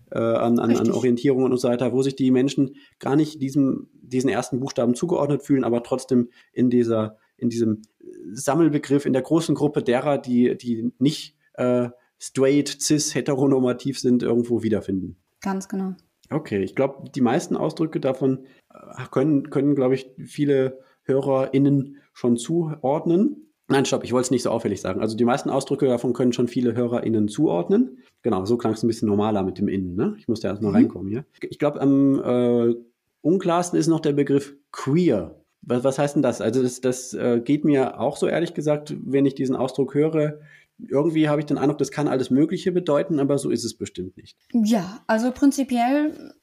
äh, 0.09 0.17
an, 0.17 0.57
an, 0.57 0.75
an 0.75 0.89
Orientierungen 0.89 1.51
und 1.51 1.59
so 1.59 1.67
weiter, 1.67 1.93
wo 1.93 2.01
sich 2.01 2.15
die 2.15 2.31
Menschen 2.31 2.75
gar 2.97 3.15
nicht 3.15 3.39
diesem, 3.43 3.89
diesen 4.01 4.27
ersten 4.31 4.59
Buchstaben 4.59 4.95
zugeordnet 4.95 5.43
fühlen, 5.43 5.63
aber 5.63 5.83
trotzdem 5.83 6.29
in 6.51 6.71
dieser, 6.71 7.19
in 7.37 7.49
diesem 7.49 7.83
Sammelbegriff, 8.31 9.05
in 9.05 9.13
der 9.13 9.21
großen 9.21 9.53
Gruppe 9.53 9.83
derer, 9.83 10.17
die, 10.17 10.57
die 10.57 10.91
nicht 10.97 11.37
äh, 11.53 11.89
straight, 12.17 12.69
cis, 12.81 13.13
heteronormativ 13.13 13.99
sind, 13.99 14.23
irgendwo 14.23 14.63
wiederfinden. 14.63 15.17
Ganz 15.41 15.69
genau. 15.69 15.93
Okay, 16.31 16.63
ich 16.63 16.73
glaube, 16.73 17.11
die 17.13 17.21
meisten 17.21 17.55
Ausdrücke 17.55 17.99
davon 17.99 18.45
äh, 18.73 19.03
können, 19.11 19.51
können 19.51 19.75
glaube 19.75 19.93
ich, 19.93 20.09
viele 20.25 20.79
HörerInnen 21.03 21.97
schon 22.13 22.37
zuordnen. 22.37 23.51
Nein, 23.67 23.85
stopp, 23.85 24.03
ich 24.03 24.11
wollte 24.11 24.25
es 24.25 24.31
nicht 24.31 24.43
so 24.43 24.49
auffällig 24.49 24.81
sagen. 24.81 25.01
Also 25.01 25.15
die 25.15 25.25
meisten 25.25 25.49
Ausdrücke 25.49 25.87
davon 25.87 26.13
können 26.13 26.33
schon 26.33 26.47
viele 26.47 26.75
HörerInnen 26.75 27.27
zuordnen. 27.27 27.99
Genau, 28.21 28.45
so 28.45 28.57
klang 28.57 28.73
es 28.73 28.83
ein 28.83 28.87
bisschen 28.87 29.07
normaler 29.07 29.43
mit 29.43 29.57
dem 29.57 29.67
Innen. 29.67 29.95
Ne? 29.95 30.15
Ich 30.19 30.27
musste 30.27 30.47
erst 30.47 30.61
mal 30.61 30.69
mhm. 30.69 30.75
reinkommen 30.75 31.09
hier. 31.09 31.25
Ich 31.49 31.59
glaube, 31.59 31.81
am 31.81 32.21
äh, 32.23 32.75
unklarsten 33.21 33.79
ist 33.79 33.87
noch 33.87 33.99
der 33.99 34.13
Begriff 34.13 34.55
queer. 34.71 35.39
Was, 35.61 35.83
was 35.83 35.97
heißt 35.97 36.15
denn 36.15 36.21
das? 36.21 36.41
Also 36.41 36.61
das, 36.61 36.81
das 36.81 37.13
äh, 37.13 37.41
geht 37.43 37.63
mir 37.63 37.99
auch 37.99 38.17
so 38.17 38.27
ehrlich 38.27 38.53
gesagt, 38.53 38.95
wenn 39.03 39.25
ich 39.25 39.35
diesen 39.35 39.55
Ausdruck 39.55 39.93
höre, 39.93 40.39
irgendwie 40.77 41.29
habe 41.29 41.39
ich 41.39 41.45
den 41.45 41.57
Eindruck, 41.57 41.77
das 41.77 41.91
kann 41.91 42.07
alles 42.07 42.29
Mögliche 42.29 42.71
bedeuten, 42.71 43.19
aber 43.19 43.37
so 43.37 43.49
ist 43.49 43.63
es 43.63 43.77
bestimmt 43.77 44.17
nicht. 44.17 44.37
Ja, 44.53 45.01
also 45.07 45.31
prinzipiell 45.31 46.33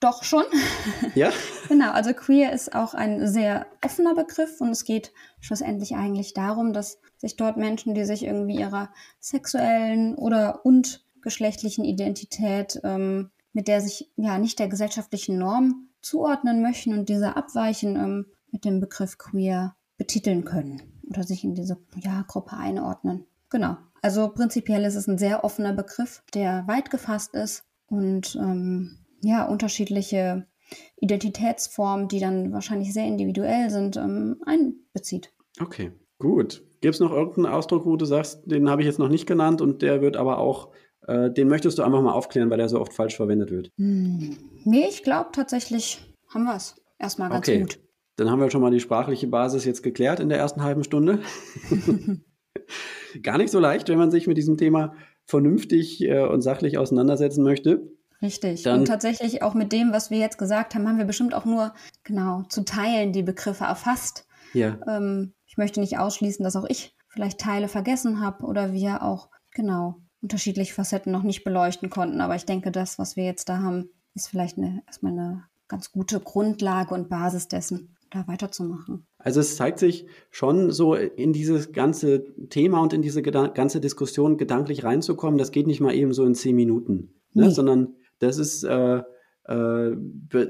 doch 0.00 0.22
schon. 0.22 0.44
Ja? 1.14 1.30
genau, 1.68 1.92
also 1.92 2.12
queer 2.12 2.52
ist 2.52 2.74
auch 2.74 2.94
ein 2.94 3.26
sehr 3.26 3.66
offener 3.84 4.14
Begriff 4.14 4.60
und 4.60 4.70
es 4.70 4.84
geht 4.84 5.12
schlussendlich 5.40 5.96
eigentlich 5.96 6.34
darum, 6.34 6.72
dass 6.72 6.98
sich 7.16 7.36
dort 7.36 7.56
Menschen, 7.56 7.94
die 7.94 8.04
sich 8.04 8.24
irgendwie 8.24 8.58
ihrer 8.58 8.90
sexuellen 9.20 10.14
oder 10.14 10.64
und 10.64 11.04
geschlechtlichen 11.20 11.84
Identität, 11.84 12.80
ähm, 12.84 13.30
mit 13.52 13.68
der 13.68 13.80
sich 13.80 14.10
ja 14.16 14.38
nicht 14.38 14.58
der 14.58 14.68
gesellschaftlichen 14.68 15.38
Norm 15.38 15.88
zuordnen 16.00 16.62
möchten 16.62 16.92
und 16.92 17.08
diese 17.08 17.36
abweichen, 17.36 17.96
ähm, 17.96 18.26
mit 18.50 18.64
dem 18.64 18.80
Begriff 18.80 19.18
queer 19.18 19.74
betiteln 19.96 20.44
können 20.44 20.82
oder 21.10 21.24
sich 21.24 21.44
in 21.44 21.54
diese 21.54 21.76
ja, 21.96 22.24
Gruppe 22.26 22.56
einordnen. 22.56 23.26
Genau. 23.50 23.76
Also 24.00 24.28
prinzipiell 24.28 24.84
ist 24.84 24.94
es 24.94 25.08
ein 25.08 25.18
sehr 25.18 25.44
offener 25.44 25.72
Begriff, 25.72 26.22
der 26.34 26.66
weit 26.68 26.90
gefasst 26.90 27.34
ist 27.34 27.64
und 27.88 28.36
ähm, 28.36 28.98
ja, 29.22 29.46
unterschiedliche 29.46 30.46
Identitätsformen, 31.00 32.08
die 32.08 32.20
dann 32.20 32.52
wahrscheinlich 32.52 32.92
sehr 32.92 33.06
individuell 33.06 33.70
sind, 33.70 33.96
ähm, 33.96 34.36
einbezieht. 34.44 35.32
Okay, 35.60 35.92
gut. 36.18 36.62
Gibt 36.80 36.94
es 36.94 37.00
noch 37.00 37.12
irgendeinen 37.12 37.46
Ausdruck, 37.46 37.86
wo 37.86 37.96
du 37.96 38.04
sagst, 38.04 38.42
den 38.44 38.68
habe 38.70 38.82
ich 38.82 38.86
jetzt 38.86 38.98
noch 38.98 39.08
nicht 39.08 39.26
genannt 39.26 39.60
und 39.60 39.82
der 39.82 40.00
wird 40.00 40.16
aber 40.16 40.38
auch, 40.38 40.72
äh, 41.06 41.30
den 41.30 41.48
möchtest 41.48 41.78
du 41.78 41.82
einfach 41.82 42.02
mal 42.02 42.12
aufklären, 42.12 42.50
weil 42.50 42.60
er 42.60 42.68
so 42.68 42.80
oft 42.80 42.92
falsch 42.92 43.16
verwendet 43.16 43.50
wird? 43.50 43.70
Hm. 43.78 44.36
Nee, 44.64 44.86
ich 44.88 45.02
glaube 45.02 45.30
tatsächlich 45.32 46.00
haben 46.28 46.44
wir 46.44 46.56
es. 46.56 46.76
Erstmal 46.98 47.30
ganz 47.30 47.48
okay. 47.48 47.60
gut. 47.60 47.78
Dann 48.16 48.30
haben 48.30 48.40
wir 48.40 48.50
schon 48.50 48.60
mal 48.60 48.72
die 48.72 48.80
sprachliche 48.80 49.28
Basis 49.28 49.64
jetzt 49.64 49.82
geklärt 49.82 50.18
in 50.18 50.28
der 50.28 50.38
ersten 50.38 50.62
halben 50.62 50.82
Stunde. 50.82 51.20
Gar 53.22 53.38
nicht 53.38 53.50
so 53.50 53.60
leicht, 53.60 53.88
wenn 53.88 53.98
man 53.98 54.10
sich 54.10 54.26
mit 54.26 54.36
diesem 54.36 54.56
Thema 54.56 54.94
vernünftig 55.24 56.02
äh, 56.02 56.26
und 56.26 56.42
sachlich 56.42 56.78
auseinandersetzen 56.78 57.44
möchte. 57.44 57.92
Richtig. 58.20 58.62
Dann, 58.64 58.80
und 58.80 58.86
tatsächlich 58.86 59.42
auch 59.42 59.54
mit 59.54 59.72
dem, 59.72 59.92
was 59.92 60.10
wir 60.10 60.18
jetzt 60.18 60.38
gesagt 60.38 60.74
haben, 60.74 60.88
haben 60.88 60.98
wir 60.98 61.04
bestimmt 61.04 61.34
auch 61.34 61.44
nur 61.44 61.72
genau 62.02 62.42
zu 62.48 62.64
Teilen 62.64 63.12
die 63.12 63.22
Begriffe 63.22 63.64
erfasst. 63.64 64.26
Ja. 64.52 64.78
Ähm, 64.88 65.34
ich 65.46 65.56
möchte 65.56 65.80
nicht 65.80 65.98
ausschließen, 65.98 66.42
dass 66.42 66.56
auch 66.56 66.66
ich 66.68 66.96
vielleicht 67.08 67.40
Teile 67.40 67.68
vergessen 67.68 68.20
habe 68.20 68.44
oder 68.44 68.72
wir 68.72 69.02
auch 69.02 69.28
genau 69.52 69.96
unterschiedliche 70.20 70.74
Facetten 70.74 71.12
noch 71.12 71.22
nicht 71.22 71.44
beleuchten 71.44 71.90
konnten. 71.90 72.20
Aber 72.20 72.34
ich 72.34 72.44
denke, 72.44 72.72
das, 72.72 72.98
was 72.98 73.16
wir 73.16 73.24
jetzt 73.24 73.48
da 73.48 73.58
haben, 73.58 73.90
ist 74.14 74.28
vielleicht 74.28 74.58
eine, 74.58 74.82
erstmal 74.86 75.12
eine 75.12 75.44
ganz 75.68 75.92
gute 75.92 76.20
Grundlage 76.20 76.94
und 76.94 77.08
Basis 77.08 77.46
dessen, 77.46 77.96
da 78.10 78.26
weiterzumachen. 78.26 79.06
Also 79.18 79.40
es 79.40 79.56
zeigt 79.56 79.78
sich 79.78 80.06
schon 80.30 80.70
so 80.70 80.94
in 80.94 81.32
dieses 81.32 81.72
ganze 81.72 82.24
Thema 82.48 82.80
und 82.80 82.92
in 82.92 83.02
diese 83.02 83.22
ganze 83.22 83.80
Diskussion 83.80 84.38
gedanklich 84.38 84.82
reinzukommen. 84.82 85.38
Das 85.38 85.52
geht 85.52 85.66
nicht 85.66 85.80
mal 85.80 85.94
eben 85.94 86.12
so 86.12 86.24
in 86.24 86.34
zehn 86.34 86.56
Minuten, 86.56 87.14
ne? 87.34 87.46
nee. 87.46 87.50
sondern 87.50 87.94
das 88.18 88.38
ist, 88.38 88.64
äh, 88.64 89.02
äh, 89.48 89.96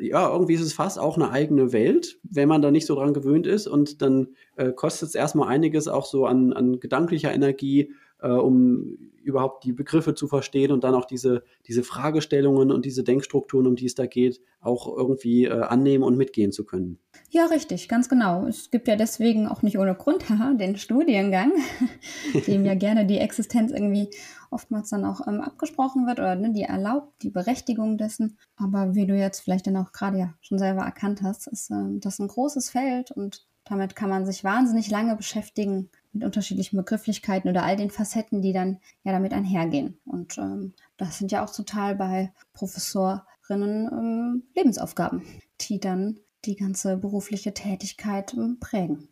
ja, 0.00 0.32
irgendwie 0.32 0.54
ist 0.54 0.60
es 0.60 0.72
fast 0.72 0.98
auch 0.98 1.16
eine 1.16 1.30
eigene 1.30 1.72
Welt, 1.72 2.18
wenn 2.24 2.48
man 2.48 2.62
da 2.62 2.70
nicht 2.70 2.86
so 2.86 2.94
dran 2.96 3.14
gewöhnt 3.14 3.46
ist. 3.46 3.66
Und 3.66 4.02
dann 4.02 4.28
äh, 4.56 4.72
kostet 4.72 5.10
es 5.10 5.14
erstmal 5.14 5.48
einiges 5.48 5.88
auch 5.88 6.04
so 6.06 6.26
an, 6.26 6.52
an 6.52 6.80
gedanklicher 6.80 7.32
Energie, 7.32 7.92
äh, 8.20 8.28
um 8.28 8.98
überhaupt 9.22 9.64
die 9.64 9.72
Begriffe 9.72 10.14
zu 10.14 10.26
verstehen 10.26 10.72
und 10.72 10.84
dann 10.84 10.94
auch 10.94 11.04
diese, 11.04 11.44
diese 11.66 11.84
Fragestellungen 11.84 12.72
und 12.72 12.86
diese 12.86 13.04
Denkstrukturen, 13.04 13.66
um 13.66 13.76
die 13.76 13.86
es 13.86 13.94
da 13.94 14.06
geht, 14.06 14.40
auch 14.60 14.96
irgendwie 14.96 15.44
äh, 15.44 15.60
annehmen 15.60 16.02
und 16.02 16.16
mitgehen 16.16 16.50
zu 16.50 16.64
können. 16.64 16.98
Ja, 17.30 17.46
richtig, 17.46 17.88
ganz 17.88 18.08
genau. 18.08 18.46
Es 18.46 18.70
gibt 18.70 18.88
ja 18.88 18.96
deswegen 18.96 19.46
auch 19.46 19.62
nicht 19.62 19.78
ohne 19.78 19.94
Grund 19.94 20.28
haha, 20.28 20.54
den 20.54 20.76
Studiengang, 20.76 21.52
dem 22.46 22.64
ja 22.64 22.74
gerne 22.74 23.06
die 23.06 23.18
Existenz 23.18 23.70
irgendwie 23.70 24.08
oftmals 24.50 24.90
dann 24.90 25.04
auch 25.04 25.26
ähm, 25.26 25.40
abgesprochen 25.40 26.06
wird 26.06 26.18
oder 26.18 26.34
ne, 26.34 26.52
die 26.52 26.62
erlaubt, 26.62 27.22
die 27.22 27.30
Berechtigung 27.30 27.98
dessen. 27.98 28.38
Aber 28.56 28.94
wie 28.94 29.06
du 29.06 29.16
jetzt 29.16 29.40
vielleicht 29.40 29.66
dann 29.66 29.76
auch 29.76 29.92
gerade 29.92 30.18
ja 30.18 30.34
schon 30.40 30.58
selber 30.58 30.82
erkannt 30.82 31.22
hast, 31.22 31.46
ist 31.46 31.70
äh, 31.70 31.98
das 31.98 32.18
ein 32.18 32.28
großes 32.28 32.70
Feld 32.70 33.10
und 33.10 33.46
damit 33.68 33.94
kann 33.94 34.08
man 34.08 34.24
sich 34.24 34.44
wahnsinnig 34.44 34.90
lange 34.90 35.14
beschäftigen 35.14 35.90
mit 36.12 36.24
unterschiedlichen 36.24 36.76
Begrifflichkeiten 36.76 37.50
oder 37.50 37.64
all 37.64 37.76
den 37.76 37.90
Facetten, 37.90 38.40
die 38.40 38.52
dann 38.52 38.78
ja 39.04 39.12
damit 39.12 39.32
einhergehen. 39.32 39.98
Und 40.06 40.38
ähm, 40.38 40.72
das 40.96 41.18
sind 41.18 41.32
ja 41.32 41.44
auch 41.44 41.54
total 41.54 41.94
bei 41.94 42.32
Professorinnen 42.54 43.88
ähm, 43.92 44.42
Lebensaufgaben, 44.56 45.22
die 45.60 45.80
dann 45.80 46.18
die 46.44 46.56
ganze 46.56 46.96
berufliche 46.96 47.52
Tätigkeit 47.52 48.32
ähm, 48.34 48.58
prägen. 48.58 49.08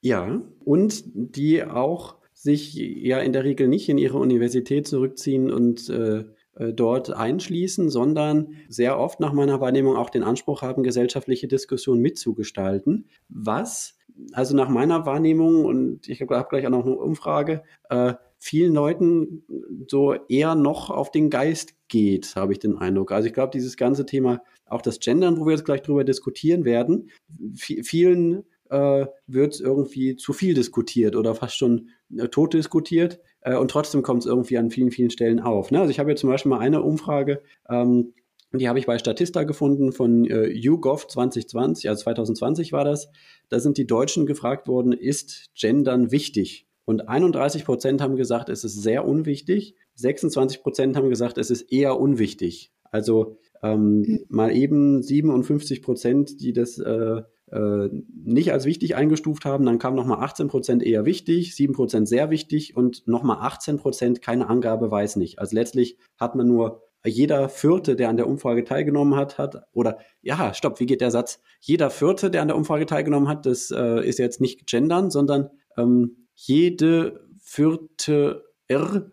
Ja, 0.00 0.40
und 0.64 1.02
die 1.14 1.62
auch 1.62 2.16
sich 2.42 2.74
ja 2.74 3.18
in 3.18 3.34
der 3.34 3.44
Regel 3.44 3.68
nicht 3.68 3.88
in 3.90 3.98
ihre 3.98 4.16
Universität 4.16 4.88
zurückziehen 4.88 5.50
und 5.50 5.90
äh, 5.90 6.24
äh, 6.54 6.72
dort 6.72 7.12
einschließen, 7.12 7.90
sondern 7.90 8.54
sehr 8.68 8.98
oft 8.98 9.20
nach 9.20 9.34
meiner 9.34 9.60
Wahrnehmung 9.60 9.96
auch 9.96 10.08
den 10.08 10.22
Anspruch 10.22 10.62
haben, 10.62 10.82
gesellschaftliche 10.82 11.48
Diskussionen 11.48 12.00
mitzugestalten, 12.00 13.08
was 13.28 13.98
also 14.32 14.56
nach 14.56 14.68
meiner 14.68 15.06
Wahrnehmung 15.06 15.64
und 15.66 16.08
ich 16.08 16.20
habe 16.22 16.46
gleich 16.48 16.66
auch 16.66 16.70
noch 16.70 16.84
eine 16.84 16.96
Umfrage, 16.96 17.62
äh, 17.90 18.14
vielen 18.38 18.72
Leuten 18.72 19.44
so 19.86 20.14
eher 20.28 20.54
noch 20.54 20.88
auf 20.88 21.10
den 21.10 21.28
Geist 21.28 21.74
geht, 21.88 22.36
habe 22.36 22.52
ich 22.52 22.58
den 22.58 22.78
Eindruck. 22.78 23.12
Also 23.12 23.28
ich 23.28 23.34
glaube, 23.34 23.50
dieses 23.52 23.76
ganze 23.76 24.06
Thema, 24.06 24.42
auch 24.66 24.82
das 24.82 24.98
Gendern, 24.98 25.38
wo 25.38 25.44
wir 25.44 25.52
jetzt 25.52 25.64
gleich 25.64 25.82
drüber 25.82 26.04
diskutieren 26.04 26.64
werden, 26.64 27.10
vielen 27.54 28.44
äh, 28.70 29.06
wird 29.26 29.60
irgendwie 29.60 30.16
zu 30.16 30.32
viel 30.32 30.54
diskutiert 30.54 31.16
oder 31.16 31.34
fast 31.34 31.56
schon 31.56 31.90
äh, 32.16 32.28
tot 32.28 32.54
diskutiert. 32.54 33.20
Äh, 33.40 33.56
und 33.56 33.70
trotzdem 33.70 34.02
kommt 34.02 34.22
es 34.22 34.26
irgendwie 34.26 34.58
an 34.58 34.70
vielen, 34.70 34.90
vielen 34.90 35.10
Stellen 35.10 35.40
auf. 35.40 35.70
Ne? 35.70 35.80
Also 35.80 35.90
ich 35.90 35.98
habe 35.98 36.10
jetzt 36.10 36.20
zum 36.20 36.30
Beispiel 36.30 36.50
mal 36.50 36.60
eine 36.60 36.82
Umfrage, 36.82 37.42
ähm, 37.68 38.14
die 38.52 38.68
habe 38.68 38.80
ich 38.80 38.86
bei 38.86 38.98
Statista 38.98 39.44
gefunden 39.44 39.92
von 39.92 40.24
äh, 40.24 40.48
YouGov 40.48 41.06
2020, 41.06 41.88
also 41.88 42.02
2020 42.02 42.72
war 42.72 42.84
das. 42.84 43.08
Da 43.48 43.60
sind 43.60 43.78
die 43.78 43.86
Deutschen 43.86 44.26
gefragt 44.26 44.66
worden, 44.66 44.92
ist 44.92 45.50
Gendern 45.54 46.10
wichtig? 46.10 46.66
Und 46.84 47.08
31 47.08 47.64
Prozent 47.64 48.00
haben 48.00 48.16
gesagt, 48.16 48.48
es 48.48 48.64
ist 48.64 48.82
sehr 48.82 49.06
unwichtig. 49.06 49.76
26 49.94 50.62
Prozent 50.62 50.96
haben 50.96 51.10
gesagt, 51.10 51.38
es 51.38 51.50
ist 51.50 51.70
eher 51.70 52.00
unwichtig. 52.00 52.72
Also 52.90 53.36
ähm, 53.62 54.00
mhm. 54.00 54.24
mal 54.28 54.50
eben 54.50 55.02
57 55.02 55.82
Prozent, 55.82 56.40
die 56.40 56.52
das 56.52 56.78
äh, 56.78 57.22
äh, 57.52 57.88
nicht 58.24 58.52
als 58.52 58.64
wichtig 58.64 58.96
eingestuft 58.96 59.44
haben. 59.44 59.66
Dann 59.66 59.78
kam 59.78 59.94
nochmal 59.94 60.22
18 60.22 60.48
Prozent 60.48 60.82
eher 60.82 61.04
wichtig, 61.04 61.54
7 61.54 61.74
Prozent 61.74 62.08
sehr 62.08 62.30
wichtig 62.30 62.76
und 62.76 63.06
nochmal 63.06 63.38
18 63.40 63.78
Prozent 63.78 64.22
keine 64.22 64.48
Angabe, 64.48 64.90
weiß 64.90 65.16
nicht. 65.16 65.38
Also 65.38 65.56
letztlich 65.56 65.98
hat 66.16 66.34
man 66.34 66.46
nur 66.46 66.82
jeder 67.04 67.48
Vierte, 67.48 67.96
der 67.96 68.10
an 68.10 68.16
der 68.16 68.28
Umfrage 68.28 68.64
teilgenommen 68.64 69.16
hat, 69.16 69.38
hat, 69.38 69.64
oder 69.72 69.98
ja, 70.20 70.52
stopp, 70.52 70.80
wie 70.80 70.86
geht 70.86 71.00
der 71.00 71.10
Satz? 71.10 71.40
Jeder 71.60 71.90
Vierte, 71.90 72.30
der 72.30 72.42
an 72.42 72.48
der 72.48 72.56
Umfrage 72.56 72.86
teilgenommen 72.86 73.28
hat, 73.28 73.46
das 73.46 73.70
äh, 73.70 74.06
ist 74.06 74.18
jetzt 74.18 74.40
nicht 74.40 74.66
gendern, 74.66 75.10
sondern 75.10 75.50
ähm, 75.78 76.26
jede 76.34 77.26
vierte 77.40 78.44
R, 78.68 79.10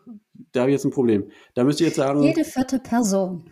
da 0.51 0.61
habe 0.61 0.71
ich 0.71 0.75
jetzt 0.75 0.85
ein 0.85 0.91
Problem. 0.91 1.31
Da 1.55 1.63
müsste 1.63 1.83
ich 1.83 1.89
jetzt 1.89 1.97
sagen. 1.97 2.23
Jede 2.23 2.43
vierte 2.43 2.79
Person 2.79 3.45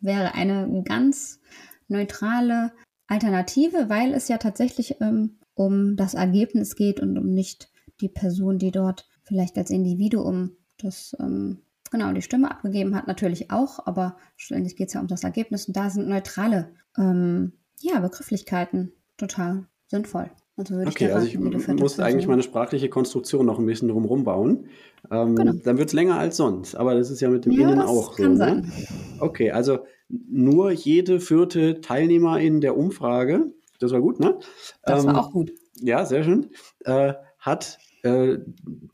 wäre 0.00 0.34
eine 0.34 0.82
ganz 0.84 1.40
neutrale 1.88 2.72
Alternative, 3.08 3.88
weil 3.88 4.12
es 4.14 4.28
ja 4.28 4.38
tatsächlich 4.38 5.00
ähm, 5.00 5.38
um 5.54 5.96
das 5.96 6.14
Ergebnis 6.14 6.76
geht 6.76 7.00
und 7.00 7.16
um 7.18 7.32
nicht 7.32 7.70
die 8.00 8.08
Person, 8.08 8.58
die 8.58 8.70
dort 8.70 9.08
vielleicht 9.22 9.56
als 9.56 9.70
Individuum 9.70 10.52
das 10.78 11.16
ähm, 11.18 11.62
genau 11.90 12.12
die 12.12 12.22
Stimme 12.22 12.50
abgegeben 12.50 12.94
hat, 12.94 13.06
natürlich 13.06 13.50
auch, 13.50 13.86
aber 13.86 14.16
schlussendlich 14.36 14.76
geht 14.76 14.88
es 14.88 14.94
ja 14.94 15.00
um 15.00 15.06
das 15.06 15.24
Ergebnis 15.24 15.66
und 15.66 15.76
da 15.76 15.88
sind 15.90 16.08
neutrale 16.08 16.70
ähm, 16.98 17.52
ja, 17.80 18.00
Begrifflichkeiten 18.00 18.92
total 19.16 19.66
sinnvoll. 19.86 20.30
Also 20.58 20.74
würde 20.74 20.90
okay, 20.90 21.06
ich 21.06 21.14
also 21.14 21.26
ich 21.26 21.38
muss 21.38 22.00
eigentlich 22.00 22.26
meine 22.26 22.42
sprachliche 22.42 22.88
Konstruktion 22.88 23.44
noch 23.44 23.58
ein 23.58 23.66
bisschen 23.66 23.88
drumherum 23.88 24.24
bauen. 24.24 24.66
Ähm, 25.10 25.36
genau. 25.36 25.52
Dann 25.52 25.76
wird 25.76 25.88
es 25.88 25.92
länger 25.92 26.18
als 26.18 26.38
sonst, 26.38 26.74
aber 26.74 26.94
das 26.94 27.10
ist 27.10 27.20
ja 27.20 27.28
mit 27.28 27.44
dem 27.44 27.52
ja, 27.52 27.68
Innen 27.68 27.82
auch 27.82 28.16
kann 28.16 28.36
so. 28.36 28.44
Ne? 28.44 28.50
Sein. 28.50 28.60
Ne? 28.60 28.72
Okay, 29.20 29.50
also 29.50 29.80
nur 30.08 30.70
jede 30.70 31.20
vierte 31.20 31.80
Teilnehmerin 31.80 32.60
der 32.60 32.76
Umfrage, 32.76 33.52
das 33.78 33.92
war 33.92 34.00
gut, 34.00 34.20
ne? 34.20 34.38
Das 34.82 35.04
ähm, 35.04 35.10
war 35.10 35.20
auch 35.20 35.32
gut. 35.32 35.52
Ja, 35.80 36.06
sehr 36.06 36.24
schön. 36.24 36.50
Äh, 36.84 37.14
hat 37.38 37.78
äh, 38.02 38.38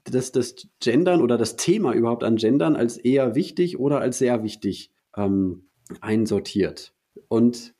das, 0.04 0.32
das 0.32 0.54
Gendern 0.80 1.22
oder 1.22 1.38
das 1.38 1.56
Thema 1.56 1.92
überhaupt 1.92 2.24
an 2.24 2.36
Gendern 2.36 2.76
als 2.76 2.96
eher 2.96 3.34
wichtig 3.34 3.78
oder 3.78 4.00
als 4.00 4.18
sehr 4.18 4.42
wichtig 4.42 4.90
ähm, 5.16 5.68
einsortiert. 6.00 6.94
Und 7.28 7.74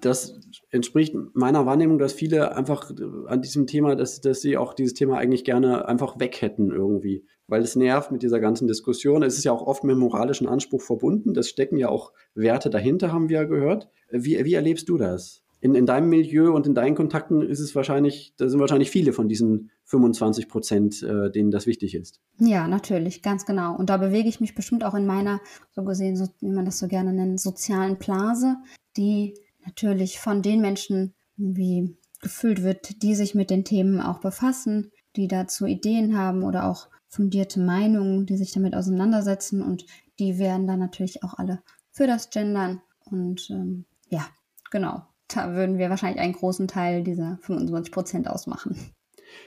das 0.00 0.38
entspricht 0.70 1.14
meiner 1.34 1.66
Wahrnehmung, 1.66 1.98
dass 1.98 2.12
viele 2.12 2.56
einfach 2.56 2.90
an 3.26 3.42
diesem 3.42 3.66
Thema, 3.66 3.96
dass, 3.96 4.20
dass 4.20 4.40
sie 4.40 4.56
auch 4.56 4.74
dieses 4.74 4.94
Thema 4.94 5.18
eigentlich 5.18 5.44
gerne 5.44 5.88
einfach 5.88 6.18
weg 6.18 6.40
hätten 6.42 6.70
irgendwie. 6.70 7.24
Weil 7.48 7.62
es 7.62 7.76
nervt 7.76 8.10
mit 8.10 8.22
dieser 8.22 8.40
ganzen 8.40 8.66
Diskussion. 8.66 9.22
Es 9.22 9.38
ist 9.38 9.44
ja 9.44 9.52
auch 9.52 9.66
oft 9.66 9.84
mit 9.84 9.96
moralischen 9.96 10.48
Anspruch 10.48 10.82
verbunden. 10.82 11.34
Das 11.34 11.48
stecken 11.48 11.76
ja 11.76 11.88
auch 11.88 12.12
Werte 12.34 12.70
dahinter, 12.70 13.12
haben 13.12 13.28
wir 13.28 13.40
ja 13.40 13.44
gehört. 13.44 13.88
Wie, 14.10 14.44
wie 14.44 14.54
erlebst 14.54 14.88
du 14.88 14.96
das? 14.96 15.42
In, 15.60 15.74
in 15.74 15.86
deinem 15.86 16.08
Milieu 16.08 16.52
und 16.52 16.66
in 16.66 16.74
deinen 16.74 16.94
Kontakten 16.94 17.42
ist 17.42 17.60
es 17.60 17.74
wahrscheinlich, 17.74 18.34
da 18.36 18.48
sind 18.48 18.60
wahrscheinlich 18.60 18.90
viele 18.90 19.12
von 19.12 19.28
diesen 19.28 19.70
25 19.84 20.48
Prozent, 20.48 21.02
äh, 21.02 21.30
denen 21.30 21.50
das 21.50 21.66
wichtig 21.66 21.94
ist. 21.94 22.20
Ja, 22.38 22.68
natürlich, 22.68 23.22
ganz 23.22 23.46
genau. 23.46 23.74
Und 23.74 23.88
da 23.88 23.96
bewege 23.96 24.28
ich 24.28 24.40
mich 24.40 24.54
bestimmt 24.54 24.84
auch 24.84 24.94
in 24.94 25.06
meiner, 25.06 25.40
so 25.72 25.82
gesehen, 25.82 26.16
so, 26.16 26.26
wie 26.40 26.50
man 26.50 26.66
das 26.66 26.78
so 26.78 26.88
gerne 26.88 27.12
nennt, 27.12 27.40
sozialen 27.40 27.96
Blase, 27.96 28.56
die 28.96 29.34
natürlich 29.64 30.20
von 30.20 30.42
den 30.42 30.60
Menschen 30.60 31.14
wie 31.36 31.96
gefüllt 32.20 32.62
wird, 32.62 33.02
die 33.02 33.14
sich 33.14 33.34
mit 33.34 33.50
den 33.50 33.64
Themen 33.64 34.00
auch 34.00 34.20
befassen, 34.20 34.92
die 35.16 35.28
dazu 35.28 35.66
Ideen 35.66 36.18
haben 36.18 36.42
oder 36.42 36.68
auch 36.68 36.88
fundierte 37.16 37.60
Meinungen, 37.60 38.26
die 38.26 38.36
sich 38.36 38.52
damit 38.52 38.74
auseinandersetzen 38.74 39.62
und 39.62 39.86
die 40.18 40.38
werden 40.38 40.66
dann 40.66 40.78
natürlich 40.78 41.24
auch 41.24 41.34
alle 41.34 41.62
für 41.90 42.06
das 42.06 42.30
Gendern 42.30 42.82
und 43.10 43.48
ähm, 43.50 43.86
ja, 44.08 44.26
genau, 44.70 45.02
da 45.28 45.54
würden 45.54 45.78
wir 45.78 45.90
wahrscheinlich 45.90 46.20
einen 46.20 46.34
großen 46.34 46.68
Teil 46.68 47.02
dieser 47.02 47.38
25 47.42 47.92
Prozent 47.92 48.28
ausmachen. 48.28 48.76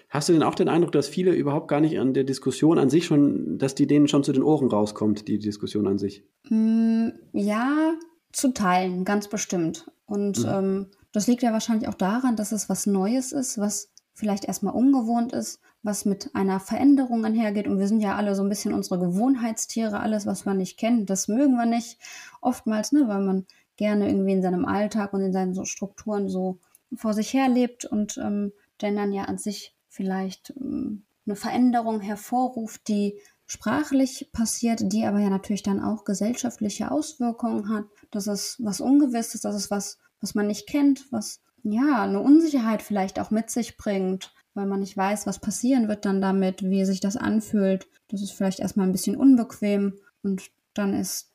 Hast 0.09 0.27
du 0.27 0.33
denn 0.33 0.43
auch 0.43 0.55
den 0.55 0.67
Eindruck, 0.67 0.91
dass 0.91 1.07
viele 1.07 1.33
überhaupt 1.33 1.67
gar 1.67 1.79
nicht 1.79 1.99
an 1.99 2.13
der 2.13 2.23
Diskussion 2.23 2.79
an 2.79 2.89
sich 2.89 3.05
schon, 3.05 3.57
dass 3.57 3.75
die 3.75 3.87
denen 3.87 4.07
schon 4.07 4.23
zu 4.23 4.33
den 4.33 4.43
Ohren 4.43 4.67
rauskommt, 4.67 5.27
die 5.27 5.39
Diskussion 5.39 5.87
an 5.87 5.97
sich? 5.97 6.23
Mm, 6.49 7.09
ja, 7.31 7.93
zu 8.31 8.53
teilen, 8.53 9.05
ganz 9.05 9.29
bestimmt. 9.29 9.89
Und 10.05 10.39
mhm. 10.39 10.49
ähm, 10.49 10.87
das 11.11 11.27
liegt 11.27 11.43
ja 11.43 11.53
wahrscheinlich 11.53 11.87
auch 11.87 11.93
daran, 11.93 12.35
dass 12.35 12.51
es 12.51 12.69
was 12.69 12.87
Neues 12.87 13.31
ist, 13.31 13.57
was 13.57 13.91
vielleicht 14.13 14.45
erstmal 14.45 14.73
ungewohnt 14.73 15.31
ist, 15.31 15.61
was 15.81 16.05
mit 16.05 16.35
einer 16.35 16.59
Veränderung 16.59 17.23
einhergeht. 17.25 17.67
Und 17.67 17.79
wir 17.79 17.87
sind 17.87 18.01
ja 18.01 18.15
alle 18.15 18.35
so 18.35 18.43
ein 18.43 18.49
bisschen 18.49 18.73
unsere 18.73 18.99
Gewohnheitstiere, 18.99 19.99
alles, 19.99 20.25
was 20.25 20.45
wir 20.45 20.53
nicht 20.53 20.77
kennen, 20.77 21.05
das 21.05 21.27
mögen 21.27 21.55
wir 21.55 21.65
nicht. 21.65 21.97
Oftmals, 22.41 22.91
ne, 22.91 23.07
weil 23.07 23.21
man 23.21 23.45
gerne 23.77 24.09
irgendwie 24.09 24.33
in 24.33 24.41
seinem 24.41 24.65
Alltag 24.65 25.13
und 25.13 25.21
in 25.21 25.31
seinen 25.31 25.53
so 25.53 25.63
Strukturen 25.63 26.27
so 26.27 26.59
vor 26.93 27.13
sich 27.13 27.33
her 27.33 27.47
lebt 27.47 27.85
und 27.85 28.17
ähm, 28.17 28.51
denn 28.81 28.95
dann 28.95 29.13
ja 29.13 29.23
an 29.23 29.37
sich 29.37 29.75
vielleicht 29.87 30.53
ähm, 30.59 31.03
eine 31.25 31.35
Veränderung 31.35 32.01
hervorruft, 32.01 32.87
die 32.87 33.19
sprachlich 33.45 34.29
passiert, 34.31 34.81
die 34.83 35.05
aber 35.05 35.19
ja 35.19 35.29
natürlich 35.29 35.63
dann 35.63 35.81
auch 35.81 36.03
gesellschaftliche 36.03 36.91
Auswirkungen 36.91 37.69
hat. 37.69 37.85
Das 38.11 38.27
ist 38.27 38.57
was 38.63 38.81
Ungewisses, 38.81 39.41
das 39.41 39.55
ist 39.55 39.71
was, 39.71 39.97
was 40.19 40.35
man 40.35 40.47
nicht 40.47 40.67
kennt, 40.67 41.11
was 41.11 41.41
ja 41.63 42.03
eine 42.03 42.19
Unsicherheit 42.19 42.81
vielleicht 42.81 43.19
auch 43.19 43.31
mit 43.31 43.49
sich 43.49 43.77
bringt, 43.77 44.33
weil 44.53 44.65
man 44.65 44.79
nicht 44.79 44.97
weiß, 44.97 45.27
was 45.27 45.39
passieren 45.39 45.87
wird 45.87 46.05
dann 46.05 46.21
damit, 46.21 46.63
wie 46.63 46.85
sich 46.85 46.99
das 46.99 47.17
anfühlt. 47.17 47.87
Das 48.09 48.21
ist 48.21 48.31
vielleicht 48.31 48.59
erstmal 48.59 48.87
ein 48.87 48.91
bisschen 48.91 49.15
unbequem 49.15 49.99
und 50.23 50.49
dann 50.73 50.93
ist 50.93 51.31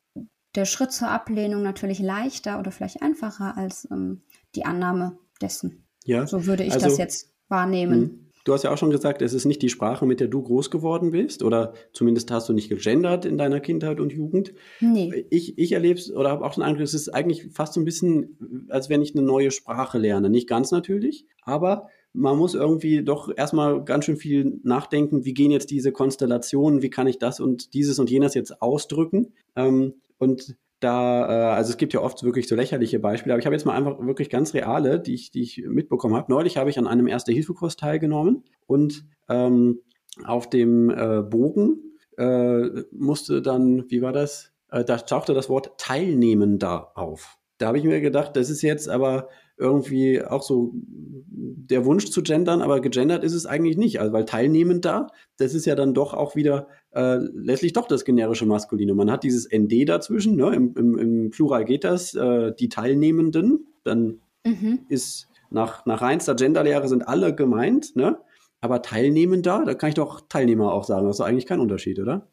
der 0.55 0.65
Schritt 0.65 0.93
zur 0.93 1.09
Ablehnung 1.09 1.63
natürlich 1.63 1.99
leichter 1.99 2.59
oder 2.59 2.71
vielleicht 2.71 3.03
einfacher 3.03 3.57
als 3.57 3.89
ähm, 3.91 4.23
die 4.55 4.65
Annahme 4.65 5.19
dessen. 5.41 5.85
Ja, 6.05 6.27
so 6.27 6.47
würde 6.47 6.65
ich 6.65 6.75
also, 6.75 6.87
das 6.87 6.99
jetzt 6.99 7.33
wahrnehmen. 7.49 8.01
Mh. 8.01 8.11
Du 8.45 8.53
hast 8.53 8.63
ja 8.63 8.71
auch 8.71 8.77
schon 8.77 8.91
gesagt, 8.91 9.23
es 9.23 9.33
ist 9.33 9.47
nicht 9.47 9.63
die 9.63 9.71
Sprache, 9.71 10.05
mit 10.05 10.21
der 10.21 10.29
du 10.29 10.43
groß 10.43 10.71
geworden 10.71 11.13
bist, 11.13 11.43
oder 11.43 11.73
zumindest 11.95 12.31
hast 12.31 12.47
du 12.47 12.53
nicht 12.53 12.69
gegendert 12.69 13.25
in 13.25 13.39
deiner 13.39 13.59
Kindheit 13.59 14.01
und 14.01 14.13
Jugend. 14.13 14.53
Nee. 14.81 15.25
Ich, 15.31 15.57
ich 15.57 15.73
erlebe 15.73 15.99
es 15.99 16.13
oder 16.13 16.29
habe 16.29 16.45
auch 16.45 16.53
den 16.53 16.63
Eindruck, 16.63 16.85
es 16.85 16.93
ist 16.93 17.09
eigentlich 17.09 17.49
fast 17.53 17.73
so 17.73 17.81
ein 17.81 17.87
bisschen, 17.87 18.67
als 18.69 18.91
wenn 18.91 19.01
ich 19.01 19.17
eine 19.17 19.25
neue 19.25 19.51
Sprache 19.51 19.97
lerne. 19.97 20.29
Nicht 20.29 20.47
ganz 20.47 20.73
natürlich, 20.73 21.27
aber 21.43 21.89
man 22.15 22.39
muss 22.39 22.55
irgendwie 22.55 23.03
doch 23.03 23.31
erstmal 23.37 23.85
ganz 23.85 24.05
schön 24.05 24.17
viel 24.17 24.61
nachdenken, 24.63 25.25
wie 25.25 25.35
gehen 25.35 25.51
jetzt 25.51 25.71
diese 25.71 25.93
Konstellationen, 25.93 26.81
wie 26.81 26.91
kann 26.91 27.09
ich 27.09 27.19
das 27.19 27.41
und 27.41 27.75
dieses 27.75 27.99
und 27.99 28.09
jenes 28.09 28.35
jetzt 28.35 28.63
ausdrücken. 28.63 29.35
Ähm, 29.57 29.95
und 30.19 30.57
da, 30.79 31.27
äh, 31.29 31.55
also 31.57 31.71
es 31.71 31.77
gibt 31.77 31.93
ja 31.93 32.01
oft 32.01 32.23
wirklich 32.23 32.47
so 32.47 32.55
lächerliche 32.55 33.01
Beispiele, 33.01 33.35
aber 33.35 33.41
ich 33.41 33.47
habe 33.47 33.57
jetzt 33.57 33.65
mal 33.65 33.77
einfach 33.77 33.99
wirklich 33.99 34.31
ganz 34.31 34.55
reale, 34.55 35.01
die 35.01 35.15
ich, 35.15 35.33
die 35.33 35.43
ich 35.43 35.65
mitbekommen 35.67 36.15
habe. 36.15 36.31
Neulich 36.31 36.57
habe 36.57 36.71
ich 36.71 36.79
an 36.79 36.87
einem 36.87 37.09
Erste-Hilfe-Kurs 37.09 37.77
teilgenommen 37.77 38.45
und 38.67 39.05
ähm, 39.29 39.81
auf 40.25 40.49
dem 40.49 40.91
äh, 40.91 41.23
Bogen 41.23 41.97
äh, 42.17 42.85
musste 42.93 43.43
dann, 43.43 43.91
wie 43.91 44.03
war 44.03 44.13
das? 44.13 44.53
Äh, 44.71 44.85
da 44.85 44.99
tauchte 44.99 45.35
das 45.35 45.49
Wort 45.49 45.79
Teilnehmender 45.79 46.97
auf. 46.97 47.39
Da 47.59 47.67
habe 47.69 47.79
ich 47.79 47.85
mir 47.85 48.01
gedacht, 48.01 48.37
das 48.37 48.51
ist 48.51 48.63
jetzt 48.63 48.89
aber 48.89 49.29
irgendwie 49.57 50.23
auch 50.23 50.43
so 50.43 50.73
der 50.75 51.85
Wunsch 51.85 52.11
zu 52.11 52.23
gendern, 52.23 52.61
aber 52.61 52.81
gegendert 52.81 53.25
ist 53.25 53.35
es 53.35 53.47
eigentlich 53.47 53.77
nicht. 53.77 54.01
Also 54.01 54.13
weil 54.13 54.25
teilnehmend 54.25 54.85
da, 54.85 55.09
das 55.37 55.55
ist 55.55 55.65
ja 55.67 55.75
dann 55.75 55.95
doch 55.95 56.15
auch 56.15 56.35
wieder 56.35 56.69
äh, 56.91 57.17
letztlich 57.17 57.73
doch 57.73 57.87
das 57.87 58.05
generische 58.05 58.47
Maskuline. 58.47 58.95
Man 58.95 59.11
hat 59.11 59.23
dieses 59.23 59.49
ND 59.51 59.89
dazwischen, 59.89 60.37
ne? 60.37 60.55
Im, 60.55 60.75
im, 60.77 60.99
im 60.99 61.31
Plural 61.31 61.65
geht 61.65 61.85
das, 61.85 62.15
äh, 62.15 62.53
die 62.59 62.69
Teilnehmenden, 62.69 63.67
dann 63.85 64.21
mhm. 64.45 64.81
ist 64.89 65.29
nach, 65.51 65.87
nach 65.87 66.03
reinster 66.03 66.35
Genderlehre 66.35 66.89
sind 66.89 67.07
alle 67.07 67.35
gemeint, 67.35 67.95
ne? 67.97 68.19
Aber 68.61 68.83
Teilnehmender, 68.83 69.65
da 69.65 69.75
kann 69.75 69.91
ich 69.91 69.95
doch 69.95 70.23
Teilnehmer 70.29 70.73
auch 70.73 70.85
sagen. 70.85 71.07
Das 71.07 71.17
ist 71.17 71.25
eigentlich 71.25 71.47
kein 71.47 71.61
Unterschied, 71.61 71.99
oder? 71.99 72.29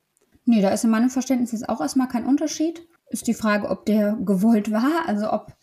Nee, 0.46 0.62
da 0.62 0.70
ist 0.70 0.84
in 0.84 0.90
meinem 0.90 1.10
Verständnis 1.10 1.52
jetzt 1.52 1.68
auch 1.70 1.82
erstmal 1.82 2.08
kein 2.08 2.26
Unterschied. 2.26 2.88
Ist 3.10 3.28
die 3.28 3.34
Frage, 3.34 3.70
ob 3.70 3.86
der 3.86 4.18
gewollt 4.24 4.72
war, 4.72 5.08
also 5.08 5.32
ob 5.32 5.54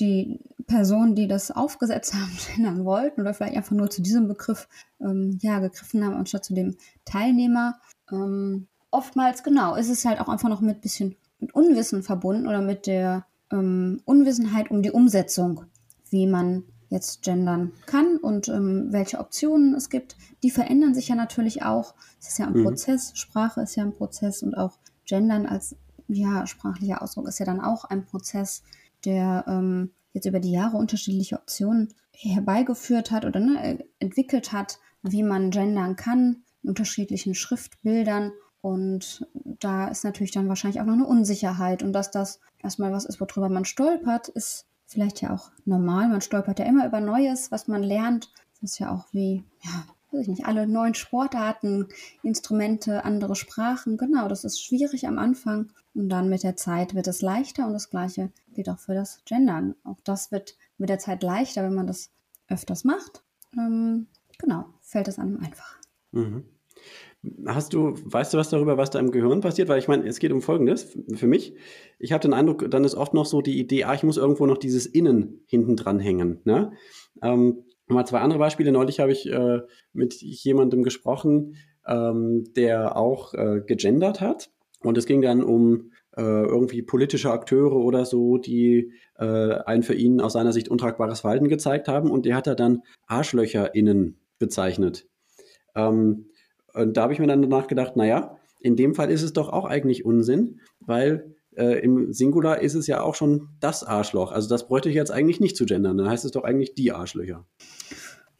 die 0.00 0.40
Personen, 0.68 1.16
die 1.16 1.26
das 1.26 1.50
aufgesetzt 1.50 2.14
haben, 2.14 2.30
gendern 2.54 2.84
wollten 2.84 3.20
oder 3.20 3.34
vielleicht 3.34 3.56
einfach 3.56 3.74
nur 3.74 3.90
zu 3.90 4.00
diesem 4.00 4.28
Begriff 4.28 4.68
ähm, 5.00 5.38
ja, 5.42 5.58
gegriffen 5.58 6.04
haben, 6.04 6.14
anstatt 6.14 6.44
zu 6.44 6.54
dem 6.54 6.76
Teilnehmer. 7.04 7.80
Ähm, 8.12 8.68
oftmals, 8.92 9.42
genau, 9.42 9.74
ist 9.74 9.90
es 9.90 10.04
halt 10.04 10.20
auch 10.20 10.28
einfach 10.28 10.48
noch 10.48 10.60
mit 10.60 10.80
bisschen 10.80 11.16
mit 11.40 11.54
Unwissen 11.54 12.02
verbunden 12.02 12.46
oder 12.46 12.60
mit 12.60 12.86
der 12.86 13.26
ähm, 13.50 14.00
Unwissenheit 14.04 14.70
um 14.70 14.82
die 14.82 14.90
Umsetzung, 14.90 15.64
wie 16.10 16.26
man 16.26 16.64
jetzt 16.90 17.22
gendern 17.22 17.72
kann 17.86 18.16
und 18.16 18.48
ähm, 18.48 18.88
welche 18.90 19.18
Optionen 19.18 19.74
es 19.74 19.90
gibt. 19.90 20.16
Die 20.42 20.50
verändern 20.50 20.94
sich 20.94 21.08
ja 21.08 21.14
natürlich 21.14 21.62
auch. 21.62 21.94
Es 22.20 22.28
ist 22.28 22.38
ja 22.38 22.46
ein 22.46 22.54
mhm. 22.54 22.64
Prozess, 22.64 23.12
Sprache 23.14 23.60
ist 23.60 23.76
ja 23.76 23.84
ein 23.84 23.92
Prozess 23.92 24.42
und 24.42 24.56
auch 24.56 24.78
gendern 25.04 25.46
als 25.46 25.76
ja, 26.08 26.46
sprachlicher 26.46 27.02
Ausdruck 27.02 27.28
ist 27.28 27.38
ja 27.38 27.46
dann 27.46 27.60
auch 27.60 27.84
ein 27.84 28.06
Prozess, 28.06 28.62
der 29.04 29.44
ähm, 29.46 29.90
jetzt 30.12 30.26
über 30.26 30.40
die 30.40 30.52
Jahre 30.52 30.76
unterschiedliche 30.76 31.36
Optionen 31.36 31.94
herbeigeführt 32.12 33.10
hat 33.10 33.24
oder 33.24 33.40
ne, 33.40 33.84
entwickelt 33.98 34.52
hat, 34.52 34.78
wie 35.02 35.22
man 35.22 35.50
gendern 35.50 35.96
kann, 35.96 36.42
in 36.62 36.70
unterschiedlichen 36.70 37.34
Schriftbildern. 37.34 38.32
Und 38.60 39.26
da 39.34 39.88
ist 39.88 40.04
natürlich 40.04 40.32
dann 40.32 40.48
wahrscheinlich 40.48 40.80
auch 40.80 40.86
noch 40.86 40.94
eine 40.94 41.06
Unsicherheit. 41.06 41.82
Und 41.82 41.92
dass 41.92 42.10
das 42.10 42.40
erstmal 42.62 42.92
was 42.92 43.04
ist, 43.04 43.20
worüber 43.20 43.48
man 43.48 43.64
stolpert, 43.64 44.28
ist 44.28 44.66
vielleicht 44.86 45.20
ja 45.20 45.32
auch 45.32 45.50
normal. 45.64 46.08
Man 46.08 46.20
stolpert 46.20 46.58
ja 46.58 46.64
immer 46.64 46.86
über 46.86 47.00
Neues, 47.00 47.52
was 47.52 47.68
man 47.68 47.82
lernt. 47.82 48.32
Das 48.60 48.72
ist 48.72 48.78
ja 48.78 48.90
auch 48.90 49.06
wie, 49.12 49.44
ja, 49.62 49.84
weiß 50.10 50.22
ich 50.22 50.28
nicht, 50.28 50.46
alle 50.46 50.66
neuen 50.66 50.94
Sportarten, 50.94 51.86
Instrumente, 52.22 53.04
andere 53.04 53.36
Sprachen. 53.36 53.96
Genau, 53.96 54.26
das 54.26 54.44
ist 54.44 54.62
schwierig 54.62 55.06
am 55.06 55.18
Anfang. 55.18 55.70
Und 55.98 56.10
dann 56.10 56.28
mit 56.28 56.44
der 56.44 56.54
Zeit 56.54 56.94
wird 56.94 57.08
es 57.08 57.22
leichter 57.22 57.66
und 57.66 57.72
das 57.72 57.90
Gleiche 57.90 58.30
gilt 58.54 58.68
auch 58.68 58.78
für 58.78 58.94
das 58.94 59.24
Gendern. 59.24 59.74
Auch 59.82 59.98
das 60.04 60.30
wird 60.30 60.56
mit 60.76 60.90
der 60.90 61.00
Zeit 61.00 61.24
leichter, 61.24 61.64
wenn 61.64 61.74
man 61.74 61.88
das 61.88 62.12
öfters 62.48 62.84
macht. 62.84 63.24
Ähm, 63.58 64.06
genau, 64.38 64.66
fällt 64.80 65.08
es 65.08 65.18
einem 65.18 65.40
einfach. 65.40 65.76
Mhm. 66.12 66.44
Hast 67.46 67.74
du, 67.74 67.94
weißt 68.04 68.32
du 68.32 68.38
was 68.38 68.48
darüber, 68.48 68.76
was 68.76 68.90
da 68.90 69.00
im 69.00 69.10
Gehirn 69.10 69.40
passiert? 69.40 69.68
Weil 69.68 69.80
ich 69.80 69.88
meine, 69.88 70.06
es 70.06 70.20
geht 70.20 70.30
um 70.30 70.40
Folgendes 70.40 70.96
für 71.14 71.26
mich. 71.26 71.56
Ich 71.98 72.12
habe 72.12 72.22
den 72.22 72.32
Eindruck, 72.32 72.70
dann 72.70 72.84
ist 72.84 72.94
oft 72.94 73.12
noch 73.12 73.26
so 73.26 73.42
die 73.42 73.58
Idee, 73.58 73.82
ah, 73.82 73.94
ich 73.94 74.04
muss 74.04 74.18
irgendwo 74.18 74.46
noch 74.46 74.58
dieses 74.58 74.86
Innen 74.86 75.40
hinten 75.46 75.74
dran 75.74 75.98
hängen. 75.98 76.38
Ne? 76.44 76.74
Ähm, 77.22 77.64
mal 77.88 78.06
zwei 78.06 78.20
andere 78.20 78.38
Beispiele. 78.38 78.70
Neulich 78.70 79.00
habe 79.00 79.10
ich 79.10 79.28
äh, 79.28 79.62
mit 79.92 80.14
jemandem 80.22 80.84
gesprochen, 80.84 81.56
ähm, 81.88 82.44
der 82.54 82.96
auch 82.96 83.34
äh, 83.34 83.62
gegendert 83.66 84.20
hat 84.20 84.52
Und 84.80 84.96
es 84.98 85.06
ging 85.06 85.22
dann 85.22 85.42
um 85.42 85.92
äh, 86.16 86.22
irgendwie 86.22 86.82
politische 86.82 87.30
Akteure 87.30 87.76
oder 87.76 88.04
so, 88.04 88.38
die 88.38 88.92
äh, 89.18 89.54
ein 89.66 89.82
für 89.82 89.94
ihn 89.94 90.20
aus 90.20 90.32
seiner 90.32 90.52
Sicht 90.52 90.68
untragbares 90.68 91.20
Verhalten 91.20 91.48
gezeigt 91.48 91.88
haben. 91.88 92.10
Und 92.10 92.26
der 92.26 92.36
hat 92.36 92.46
er 92.46 92.54
dann 92.54 92.82
ArschlöcherInnen 93.06 94.18
bezeichnet. 94.38 95.06
Ähm, 95.74 96.26
und 96.74 96.96
da 96.96 97.02
habe 97.02 97.12
ich 97.12 97.18
mir 97.18 97.26
dann 97.26 97.42
danach 97.42 97.66
gedacht, 97.66 97.96
naja, 97.96 98.38
in 98.60 98.76
dem 98.76 98.94
Fall 98.94 99.10
ist 99.10 99.22
es 99.22 99.32
doch 99.32 99.48
auch 99.48 99.64
eigentlich 99.64 100.04
Unsinn, 100.04 100.60
weil 100.80 101.34
äh, 101.56 101.80
im 101.80 102.12
Singular 102.12 102.60
ist 102.60 102.74
es 102.74 102.86
ja 102.86 103.00
auch 103.00 103.14
schon 103.14 103.48
das 103.60 103.84
Arschloch. 103.84 104.32
Also 104.32 104.48
das 104.48 104.68
bräuchte 104.68 104.88
ich 104.88 104.94
jetzt 104.94 105.10
eigentlich 105.10 105.40
nicht 105.40 105.56
zu 105.56 105.66
gendern. 105.66 105.96
Dann 105.98 106.08
heißt 106.08 106.24
es 106.24 106.30
doch 106.30 106.44
eigentlich 106.44 106.74
die 106.74 106.92
Arschlöcher. 106.92 107.46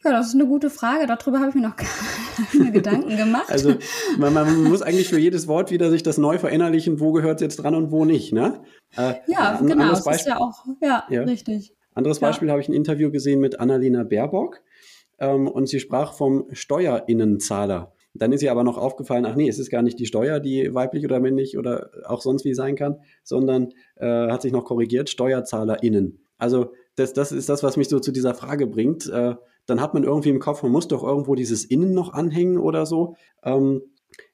Ja, 0.03 0.11
das 0.11 0.27
ist 0.27 0.35
eine 0.35 0.45
gute 0.45 0.69
Frage. 0.69 1.07
Darüber 1.07 1.39
habe 1.39 1.49
ich 1.49 1.55
mir 1.55 1.61
noch 1.61 1.75
keine 2.51 2.71
Gedanken 2.71 3.17
gemacht. 3.17 3.49
Also 3.49 3.75
man, 4.17 4.33
man, 4.33 4.63
muss 4.63 4.81
eigentlich 4.81 5.09
für 5.09 5.19
jedes 5.19 5.47
Wort 5.47 5.71
wieder 5.71 5.89
sich 5.89 6.03
das 6.03 6.17
neu 6.17 6.37
verinnerlichen, 6.37 6.99
wo 6.99 7.11
gehört 7.11 7.35
es 7.35 7.41
jetzt 7.41 7.57
dran 7.57 7.75
und 7.75 7.91
wo 7.91 8.05
nicht. 8.05 8.31
Ne? 8.31 8.61
Äh, 8.95 9.15
ja, 9.27 9.59
genau. 9.61 9.89
Das 9.89 10.05
ist 10.07 10.25
ja 10.25 10.37
auch 10.37 10.63
ja, 10.81 11.03
ja. 11.09 11.23
richtig. 11.23 11.73
Anderes 11.93 12.19
Beispiel 12.19 12.47
ja. 12.47 12.53
habe 12.53 12.61
ich 12.61 12.69
ein 12.69 12.73
Interview 12.73 13.11
gesehen 13.11 13.41
mit 13.41 13.59
Annalena 13.59 14.03
Baerbock 14.03 14.61
ähm, 15.19 15.47
und 15.49 15.67
sie 15.67 15.81
sprach 15.81 16.13
vom 16.13 16.45
Steuerinnenzahler. 16.51 17.93
Dann 18.13 18.31
ist 18.31 18.41
ihr 18.41 18.51
aber 18.51 18.63
noch 18.63 18.77
aufgefallen, 18.77 19.25
ach 19.25 19.35
nee, 19.35 19.49
es 19.49 19.59
ist 19.59 19.69
gar 19.69 19.81
nicht 19.81 19.99
die 19.99 20.05
Steuer, 20.05 20.39
die 20.39 20.73
weiblich 20.73 21.03
oder 21.05 21.19
männlich 21.19 21.57
oder 21.57 21.89
auch 22.05 22.21
sonst 22.21 22.45
wie 22.45 22.53
sein 22.53 22.75
kann, 22.75 23.01
sondern 23.23 23.73
äh, 23.97 24.29
hat 24.29 24.41
sich 24.41 24.51
noch 24.51 24.65
korrigiert, 24.65 25.09
SteuerzahlerInnen. 25.09 26.23
Also 26.37 26.73
das, 26.95 27.13
das 27.13 27.31
ist 27.31 27.49
das, 27.49 27.63
was 27.63 27.77
mich 27.77 27.89
so 27.89 27.99
zu 27.99 28.11
dieser 28.11 28.33
Frage 28.33 28.65
bringt. 28.65 29.07
Äh, 29.07 29.35
dann 29.69 29.81
hat 29.81 29.93
man 29.93 30.03
irgendwie 30.03 30.29
im 30.29 30.39
Kopf, 30.39 30.63
man 30.63 30.71
muss 30.71 30.87
doch 30.87 31.03
irgendwo 31.03 31.35
dieses 31.35 31.65
Innen 31.65 31.93
noch 31.93 32.13
anhängen 32.13 32.57
oder 32.57 32.85
so. 32.85 33.15
Ähm, 33.43 33.81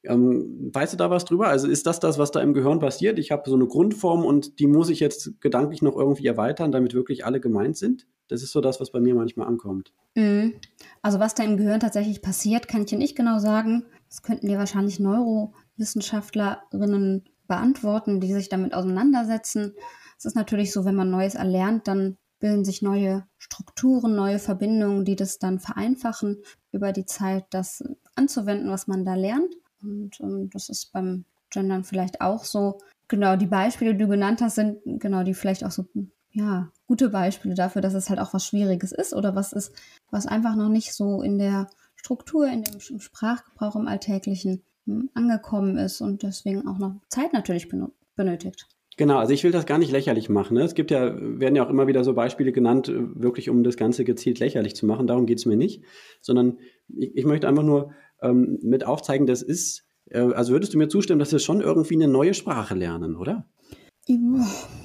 ähm, 0.03 0.71
weißt 0.73 0.93
du 0.93 0.97
da 0.97 1.09
was 1.09 1.25
drüber? 1.25 1.47
Also 1.47 1.67
ist 1.67 1.85
das 1.85 1.99
das, 1.99 2.17
was 2.17 2.31
da 2.31 2.41
im 2.41 2.53
Gehirn 2.53 2.79
passiert? 2.79 3.19
Ich 3.19 3.31
habe 3.31 3.49
so 3.49 3.55
eine 3.55 3.67
Grundform 3.67 4.23
und 4.23 4.59
die 4.59 4.67
muss 4.67 4.89
ich 4.89 4.99
jetzt 4.99 5.39
gedanklich 5.41 5.81
noch 5.81 5.95
irgendwie 5.95 6.27
erweitern, 6.27 6.71
damit 6.71 6.93
wirklich 6.93 7.25
alle 7.25 7.39
gemeint 7.39 7.77
sind? 7.77 8.07
Das 8.27 8.41
ist 8.41 8.51
so 8.51 8.61
das, 8.61 8.79
was 8.79 8.91
bei 8.91 8.99
mir 8.99 9.13
manchmal 9.13 9.47
ankommt. 9.47 9.93
Mhm. 10.15 10.55
Also 11.01 11.19
was 11.19 11.35
da 11.35 11.43
im 11.43 11.57
Gehirn 11.57 11.79
tatsächlich 11.79 12.21
passiert, 12.21 12.67
kann 12.67 12.81
ich 12.81 12.87
dir 12.87 12.97
nicht 12.97 13.15
genau 13.15 13.39
sagen. 13.39 13.85
Das 14.09 14.23
könnten 14.23 14.47
dir 14.47 14.57
wahrscheinlich 14.57 14.99
Neurowissenschaftlerinnen 14.99 17.25
beantworten, 17.47 18.19
die 18.19 18.33
sich 18.33 18.49
damit 18.49 18.73
auseinandersetzen. 18.73 19.75
Es 20.17 20.25
ist 20.25 20.35
natürlich 20.35 20.71
so, 20.71 20.85
wenn 20.85 20.95
man 20.95 21.11
Neues 21.11 21.35
erlernt, 21.35 21.87
dann 21.87 22.17
bilden 22.39 22.65
sich 22.65 22.81
neue 22.81 23.25
Strukturen, 23.37 24.15
neue 24.15 24.39
Verbindungen, 24.39 25.05
die 25.05 25.15
das 25.15 25.39
dann 25.39 25.59
vereinfachen, 25.59 26.37
über 26.71 26.91
die 26.91 27.05
Zeit 27.05 27.45
das 27.49 27.83
anzuwenden, 28.15 28.69
was 28.69 28.87
man 28.87 29.05
da 29.05 29.15
lernt. 29.15 29.55
Und 29.81 30.19
ähm, 30.19 30.49
das 30.51 30.69
ist 30.69 30.91
beim 30.91 31.25
Gendern 31.49 31.83
vielleicht 31.83 32.21
auch 32.21 32.43
so. 32.43 32.79
Genau, 33.07 33.35
die 33.35 33.45
Beispiele, 33.45 33.93
die 33.93 34.03
du 34.03 34.07
genannt 34.07 34.41
hast, 34.41 34.55
sind 34.55 34.79
genau 34.99 35.23
die 35.23 35.33
vielleicht 35.33 35.63
auch 35.63 35.71
so 35.71 35.85
ja, 36.31 36.69
gute 36.87 37.09
Beispiele 37.09 37.55
dafür, 37.55 37.81
dass 37.81 37.93
es 37.93 38.09
halt 38.09 38.19
auch 38.19 38.33
was 38.33 38.45
Schwieriges 38.45 38.91
ist 38.91 39.13
oder 39.13 39.35
was 39.35 39.53
ist, 39.53 39.71
was 40.11 40.27
einfach 40.27 40.55
noch 40.55 40.69
nicht 40.69 40.93
so 40.93 41.21
in 41.21 41.37
der 41.37 41.69
Struktur, 41.95 42.47
in 42.47 42.63
dem 42.63 42.79
Sprachgebrauch 42.81 43.75
im 43.77 43.87
Alltäglichen 43.87 44.61
hm, 44.85 45.09
angekommen 45.13 45.77
ist 45.77 46.01
und 46.01 46.23
deswegen 46.23 46.67
auch 46.67 46.77
noch 46.77 46.95
Zeit 47.09 47.31
natürlich 47.31 47.69
benötigt. 48.15 48.67
Genau, 48.97 49.17
also 49.17 49.33
ich 49.33 49.43
will 49.43 49.51
das 49.51 49.65
gar 49.65 49.77
nicht 49.77 49.91
lächerlich 49.91 50.29
machen. 50.29 50.55
Ne? 50.55 50.63
Es 50.63 50.73
gibt 50.73 50.89
ja, 50.89 51.13
werden 51.19 51.55
ja 51.55 51.65
auch 51.65 51.69
immer 51.69 51.87
wieder 51.87 52.03
so 52.03 52.13
Beispiele 52.13 52.53
genannt, 52.53 52.87
äh, 52.87 52.93
wirklich 53.15 53.49
um 53.49 53.63
das 53.63 53.75
Ganze 53.75 54.05
gezielt 54.05 54.39
lächerlich 54.39 54.75
zu 54.75 54.85
machen. 54.85 55.07
Darum 55.07 55.25
geht 55.25 55.39
es 55.39 55.45
mir 55.45 55.57
nicht, 55.57 55.83
sondern 56.21 56.59
ich, 56.95 57.15
ich 57.15 57.25
möchte 57.25 57.47
einfach 57.47 57.63
nur 57.63 57.91
ähm, 58.21 58.59
mit 58.61 58.85
aufzeigen, 58.85 59.27
das 59.27 59.41
ist, 59.41 59.85
äh, 60.09 60.19
also 60.19 60.53
würdest 60.53 60.73
du 60.73 60.77
mir 60.77 60.87
zustimmen, 60.87 61.19
dass 61.19 61.33
wir 61.33 61.39
schon 61.39 61.59
irgendwie 61.59 61.95
eine 61.95 62.07
neue 62.07 62.33
Sprache 62.33 62.75
lernen, 62.75 63.17
oder? 63.17 63.49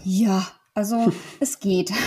Ja, 0.04 0.46
also 0.74 1.12
es 1.40 1.60
geht. 1.60 1.92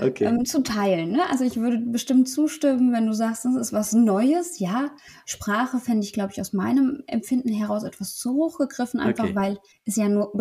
Okay. 0.00 0.24
ähm, 0.24 0.44
zu 0.44 0.64
teilen. 0.64 1.12
Ne? 1.12 1.20
Also 1.30 1.44
ich 1.44 1.56
würde 1.56 1.78
bestimmt 1.78 2.28
zustimmen, 2.28 2.92
wenn 2.92 3.06
du 3.06 3.12
sagst, 3.12 3.44
das 3.44 3.54
ist 3.54 3.72
was 3.72 3.92
Neues. 3.92 4.58
Ja, 4.58 4.90
Sprache 5.26 5.78
fände 5.78 6.04
ich, 6.04 6.12
glaube 6.12 6.32
ich, 6.32 6.40
aus 6.40 6.52
meinem 6.52 7.04
Empfinden 7.06 7.50
heraus 7.52 7.84
etwas 7.84 8.16
zu 8.16 8.32
hoch 8.32 8.58
gegriffen, 8.58 8.98
einfach 8.98 9.24
okay. 9.24 9.36
weil 9.36 9.58
es 9.84 9.94
ja 9.94 10.08
nur 10.08 10.32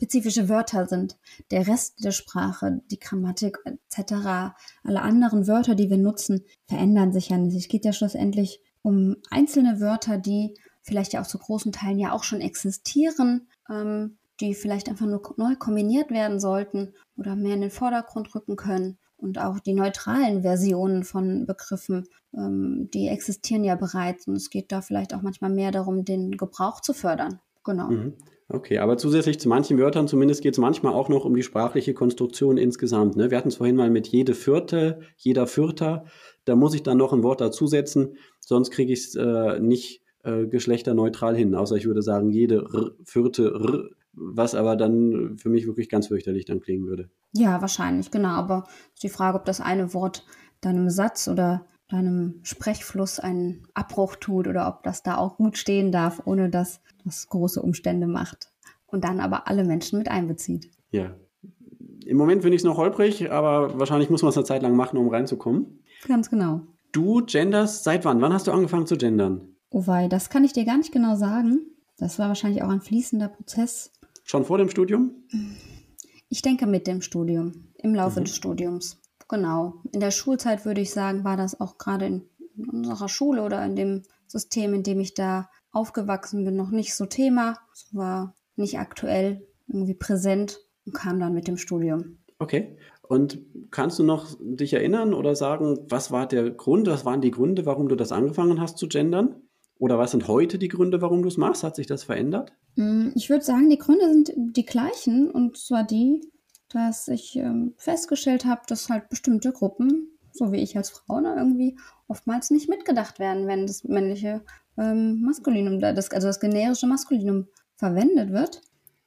spezifische 0.00 0.48
Wörter 0.48 0.86
sind. 0.86 1.18
Der 1.50 1.66
Rest 1.66 2.02
der 2.02 2.12
Sprache, 2.12 2.80
die 2.90 2.98
Grammatik 2.98 3.58
etc., 3.64 4.54
alle 4.82 5.02
anderen 5.02 5.46
Wörter, 5.46 5.74
die 5.74 5.90
wir 5.90 5.98
nutzen, 5.98 6.44
verändern 6.66 7.12
sich 7.12 7.28
ja 7.28 7.36
nicht. 7.36 7.54
Es 7.54 7.68
geht 7.68 7.84
ja 7.84 7.92
schlussendlich 7.92 8.62
um 8.82 9.16
einzelne 9.30 9.80
Wörter, 9.80 10.16
die 10.16 10.56
vielleicht 10.82 11.12
ja 11.12 11.20
auch 11.20 11.26
zu 11.26 11.38
großen 11.38 11.72
Teilen 11.72 11.98
ja 11.98 12.12
auch 12.12 12.24
schon 12.24 12.40
existieren. 12.40 13.48
Ähm, 13.68 14.16
die 14.40 14.54
vielleicht 14.54 14.88
einfach 14.88 15.04
nur 15.04 15.20
neu 15.36 15.54
kombiniert 15.54 16.10
werden 16.10 16.40
sollten 16.40 16.94
oder 17.18 17.36
mehr 17.36 17.54
in 17.54 17.60
den 17.60 17.70
Vordergrund 17.70 18.34
rücken 18.34 18.56
können. 18.56 18.98
Und 19.18 19.38
auch 19.38 19.60
die 19.60 19.74
neutralen 19.74 20.40
Versionen 20.40 21.04
von 21.04 21.44
Begriffen, 21.44 22.08
ähm, 22.34 22.88
die 22.94 23.08
existieren 23.08 23.64
ja 23.64 23.74
bereits. 23.74 24.26
Und 24.26 24.36
es 24.36 24.48
geht 24.48 24.72
da 24.72 24.80
vielleicht 24.80 25.12
auch 25.12 25.20
manchmal 25.20 25.50
mehr 25.50 25.72
darum, 25.72 26.06
den 26.06 26.38
Gebrauch 26.38 26.80
zu 26.80 26.94
fördern. 26.94 27.38
Genau. 27.62 27.90
Mhm. 27.90 28.14
Okay, 28.52 28.78
aber 28.78 28.98
zusätzlich 28.98 29.38
zu 29.38 29.48
manchen 29.48 29.78
Wörtern 29.78 30.08
zumindest 30.08 30.42
geht 30.42 30.54
es 30.54 30.58
manchmal 30.58 30.92
auch 30.92 31.08
noch 31.08 31.24
um 31.24 31.36
die 31.36 31.44
sprachliche 31.44 31.94
Konstruktion 31.94 32.56
insgesamt. 32.58 33.16
Ne? 33.16 33.30
Wir 33.30 33.38
hatten 33.38 33.48
es 33.48 33.56
vorhin 33.56 33.76
mal 33.76 33.90
mit 33.90 34.08
jede 34.08 34.34
Vierte, 34.34 35.00
jeder 35.16 35.46
Vierter. 35.46 36.04
Da 36.44 36.56
muss 36.56 36.74
ich 36.74 36.82
dann 36.82 36.98
noch 36.98 37.12
ein 37.12 37.22
Wort 37.22 37.40
dazusetzen, 37.40 38.16
sonst 38.40 38.72
kriege 38.72 38.92
ich 38.92 39.00
es 39.00 39.14
äh, 39.14 39.60
nicht 39.60 40.02
äh, 40.24 40.46
geschlechterneutral 40.46 41.36
hin. 41.36 41.54
Außer 41.54 41.76
ich 41.76 41.86
würde 41.86 42.02
sagen, 42.02 42.30
jede 42.30 42.56
R, 42.56 42.90
Vierte, 43.04 43.52
R, 43.52 43.90
was 44.12 44.56
aber 44.56 44.74
dann 44.74 45.38
für 45.38 45.48
mich 45.48 45.66
wirklich 45.66 45.88
ganz 45.88 46.08
fürchterlich 46.08 46.44
dann 46.44 46.60
klingen 46.60 46.88
würde. 46.88 47.08
Ja, 47.32 47.60
wahrscheinlich, 47.60 48.10
genau. 48.10 48.30
Aber 48.30 48.64
ist 48.94 49.04
die 49.04 49.08
Frage, 49.08 49.38
ob 49.38 49.44
das 49.44 49.60
eine 49.60 49.94
Wort 49.94 50.24
deinem 50.60 50.90
Satz 50.90 51.28
oder 51.28 51.66
deinem 51.90 52.40
Sprechfluss 52.42 53.18
einen 53.18 53.66
Abbruch 53.74 54.16
tut 54.16 54.46
oder 54.46 54.68
ob 54.68 54.82
das 54.82 55.02
da 55.02 55.16
auch 55.16 55.36
gut 55.36 55.58
stehen 55.58 55.92
darf, 55.92 56.22
ohne 56.24 56.48
dass 56.48 56.80
das 57.04 57.28
große 57.28 57.60
Umstände 57.60 58.06
macht 58.06 58.50
und 58.86 59.04
dann 59.04 59.20
aber 59.20 59.48
alle 59.48 59.64
Menschen 59.64 59.98
mit 59.98 60.08
einbezieht. 60.08 60.70
Ja. 60.90 61.14
Im 62.04 62.16
Moment 62.16 62.42
finde 62.42 62.56
ich 62.56 62.62
es 62.62 62.64
noch 62.64 62.76
holprig, 62.76 63.30
aber 63.30 63.78
wahrscheinlich 63.78 64.10
muss 64.10 64.22
man 64.22 64.30
es 64.30 64.36
eine 64.36 64.46
Zeit 64.46 64.62
lang 64.62 64.74
machen, 64.74 64.96
um 64.96 65.08
reinzukommen. 65.08 65.80
Ganz 66.06 66.30
genau. 66.30 66.62
Du 66.92 67.24
genders 67.24 67.84
seit 67.84 68.04
wann? 68.04 68.20
Wann 68.20 68.32
hast 68.32 68.46
du 68.46 68.52
angefangen 68.52 68.86
zu 68.86 68.96
gendern? 68.96 69.42
Oh 69.70 69.86
wei, 69.86 70.08
das 70.08 70.30
kann 70.30 70.44
ich 70.44 70.52
dir 70.52 70.64
gar 70.64 70.78
nicht 70.78 70.92
genau 70.92 71.14
sagen. 71.14 71.60
Das 71.98 72.18
war 72.18 72.28
wahrscheinlich 72.28 72.62
auch 72.62 72.70
ein 72.70 72.80
fließender 72.80 73.28
Prozess. 73.28 73.92
Schon 74.24 74.44
vor 74.44 74.58
dem 74.58 74.70
Studium? 74.70 75.12
Ich 76.28 76.42
denke 76.42 76.66
mit 76.66 76.86
dem 76.86 77.02
Studium, 77.02 77.68
im 77.76 77.94
Laufe 77.94 78.20
mhm. 78.20 78.24
des 78.24 78.36
Studiums. 78.36 79.00
Genau. 79.30 79.74
In 79.92 80.00
der 80.00 80.10
Schulzeit 80.10 80.64
würde 80.64 80.80
ich 80.80 80.90
sagen, 80.90 81.22
war 81.22 81.36
das 81.36 81.60
auch 81.60 81.78
gerade 81.78 82.06
in 82.06 82.28
unserer 82.68 83.08
Schule 83.08 83.44
oder 83.44 83.64
in 83.64 83.76
dem 83.76 84.02
System, 84.26 84.74
in 84.74 84.82
dem 84.82 84.98
ich 84.98 85.14
da 85.14 85.48
aufgewachsen 85.70 86.44
bin, 86.44 86.56
noch 86.56 86.70
nicht 86.70 86.96
so 86.96 87.06
Thema. 87.06 87.56
Es 87.72 87.94
war 87.94 88.34
nicht 88.56 88.80
aktuell 88.80 89.46
irgendwie 89.68 89.94
präsent 89.94 90.58
und 90.84 90.94
kam 90.94 91.20
dann 91.20 91.32
mit 91.32 91.46
dem 91.46 91.58
Studium. 91.58 92.18
Okay. 92.40 92.76
Und 93.02 93.38
kannst 93.70 94.00
du 94.00 94.02
noch 94.02 94.36
dich 94.40 94.72
erinnern 94.72 95.14
oder 95.14 95.36
sagen, 95.36 95.78
was 95.88 96.10
war 96.10 96.26
der 96.26 96.50
Grund, 96.50 96.88
was 96.88 97.04
waren 97.04 97.20
die 97.20 97.30
Gründe, 97.30 97.66
warum 97.66 97.88
du 97.88 97.94
das 97.94 98.10
angefangen 98.10 98.60
hast 98.60 98.78
zu 98.78 98.88
gendern? 98.88 99.36
Oder 99.78 99.96
was 99.96 100.10
sind 100.10 100.26
heute 100.26 100.58
die 100.58 100.68
Gründe, 100.68 101.00
warum 101.02 101.22
du 101.22 101.28
es 101.28 101.36
machst? 101.36 101.62
Hat 101.62 101.76
sich 101.76 101.86
das 101.86 102.02
verändert? 102.02 102.52
Mm, 102.74 103.10
ich 103.14 103.30
würde 103.30 103.44
sagen, 103.44 103.70
die 103.70 103.78
Gründe 103.78 104.08
sind 104.08 104.32
die 104.36 104.66
gleichen. 104.66 105.30
Und 105.30 105.56
zwar 105.56 105.84
die, 105.84 106.20
dass 106.70 107.08
ich 107.08 107.36
ähm, 107.36 107.74
festgestellt 107.76 108.44
habe, 108.44 108.62
dass 108.66 108.88
halt 108.88 109.08
bestimmte 109.08 109.52
Gruppen, 109.52 110.08
so 110.32 110.52
wie 110.52 110.62
ich 110.62 110.76
als 110.76 110.90
Frau, 110.90 111.20
ne, 111.20 111.34
irgendwie 111.36 111.78
oftmals 112.08 112.50
nicht 112.50 112.68
mitgedacht 112.68 113.18
werden, 113.18 113.46
wenn 113.46 113.66
das 113.66 113.84
männliche 113.84 114.42
ähm, 114.78 115.20
Maskulinum, 115.22 115.80
das, 115.80 116.10
also 116.10 116.26
das 116.26 116.40
generische 116.40 116.86
Maskulinum 116.86 117.48
verwendet 117.76 118.30
wird. 118.30 118.62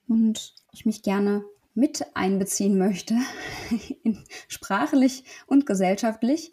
Und 0.07 0.53
ich 0.72 0.86
mich 0.86 1.01
gerne 1.01 1.43
mit 1.74 2.05
einbeziehen 2.14 2.78
möchte, 2.78 3.16
sprachlich 4.47 5.24
und 5.47 5.66
gesellschaftlich. 5.66 6.51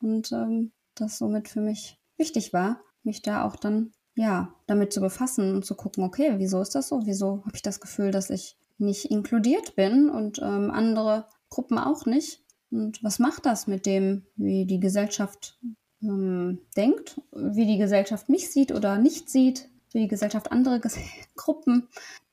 Und 0.00 0.32
ähm, 0.32 0.72
das 0.94 1.18
somit 1.18 1.48
für 1.48 1.60
mich 1.60 1.98
wichtig 2.16 2.52
war 2.52 2.80
mich 3.04 3.22
da 3.22 3.44
auch 3.44 3.56
dann 3.56 3.92
ja 4.14 4.54
damit 4.66 4.92
zu 4.92 5.00
befassen 5.00 5.54
und 5.54 5.64
zu 5.64 5.74
gucken, 5.74 6.04
okay, 6.04 6.34
wieso 6.36 6.60
ist 6.60 6.74
das 6.74 6.88
so? 6.88 7.02
Wieso 7.04 7.42
habe 7.44 7.56
ich 7.56 7.62
das 7.62 7.80
Gefühl, 7.80 8.10
dass 8.10 8.30
ich 8.30 8.56
nicht 8.78 9.06
inkludiert 9.06 9.76
bin 9.76 10.08
und 10.10 10.38
ähm, 10.38 10.70
andere 10.70 11.26
Gruppen 11.48 11.78
auch 11.78 12.06
nicht? 12.06 12.42
Und 12.70 13.02
was 13.04 13.18
macht 13.18 13.46
das 13.46 13.66
mit 13.66 13.86
dem, 13.86 14.24
wie 14.36 14.64
die 14.64 14.80
Gesellschaft 14.80 15.58
ähm, 16.02 16.60
denkt, 16.76 17.20
wie 17.32 17.66
die 17.66 17.78
Gesellschaft 17.78 18.28
mich 18.28 18.50
sieht 18.50 18.72
oder 18.72 18.98
nicht 18.98 19.30
sieht, 19.30 19.68
wie 19.92 20.00
die 20.00 20.08
Gesellschaft 20.08 20.50
andere 20.50 20.80
Ges 20.80 20.96
Gruppen, 21.36 21.88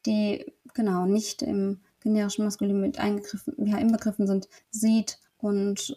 die 0.06 0.46
genau 0.74 1.06
nicht 1.06 1.42
im 1.42 1.82
generischen 2.02 2.46
Maskulin 2.46 2.80
mit 2.80 3.00
eingegriffen, 3.00 3.54
ja, 3.66 3.78
inbegriffen 3.78 4.28
sind, 4.28 4.48
sieht 4.72 5.20
und 5.38 5.96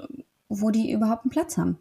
wo 0.49 0.71
die 0.71 0.91
überhaupt 0.91 1.25
einen 1.25 1.31
Platz 1.31 1.57
haben 1.57 1.79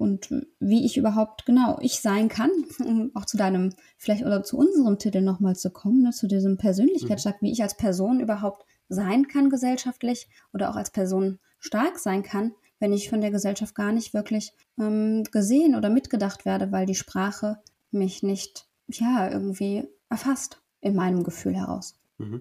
und 0.00 0.30
wie 0.60 0.86
ich 0.86 0.96
überhaupt 0.96 1.44
genau 1.44 1.78
ich 1.82 2.00
sein 2.00 2.28
kann, 2.30 2.50
um 2.82 3.10
auch 3.14 3.26
zu 3.26 3.36
deinem, 3.36 3.74
vielleicht 3.98 4.24
oder 4.24 4.42
zu 4.42 4.56
unserem 4.56 4.98
Titel 4.98 5.20
nochmal 5.20 5.56
zu 5.56 5.70
kommen, 5.70 6.02
ne, 6.02 6.10
zu 6.10 6.26
diesem 6.26 6.56
Persönlichkeitsstark, 6.56 7.42
mhm. 7.42 7.46
wie 7.46 7.52
ich 7.52 7.62
als 7.62 7.76
Person 7.76 8.18
überhaupt 8.20 8.64
sein 8.88 9.28
kann 9.28 9.50
gesellschaftlich 9.50 10.26
oder 10.54 10.70
auch 10.70 10.76
als 10.76 10.90
Person 10.90 11.38
stark 11.58 11.98
sein 11.98 12.22
kann, 12.22 12.54
wenn 12.78 12.94
ich 12.94 13.10
von 13.10 13.20
der 13.20 13.30
Gesellschaft 13.30 13.74
gar 13.74 13.92
nicht 13.92 14.14
wirklich 14.14 14.54
ähm, 14.78 15.22
gesehen 15.24 15.74
oder 15.74 15.90
mitgedacht 15.90 16.46
werde, 16.46 16.72
weil 16.72 16.86
die 16.86 16.94
Sprache 16.94 17.58
mich 17.90 18.22
nicht, 18.22 18.68
ja, 18.88 19.30
irgendwie 19.30 19.86
erfasst 20.08 20.62
in 20.80 20.94
meinem 20.94 21.24
Gefühl 21.24 21.54
heraus. 21.54 22.00
Mhm. 22.16 22.40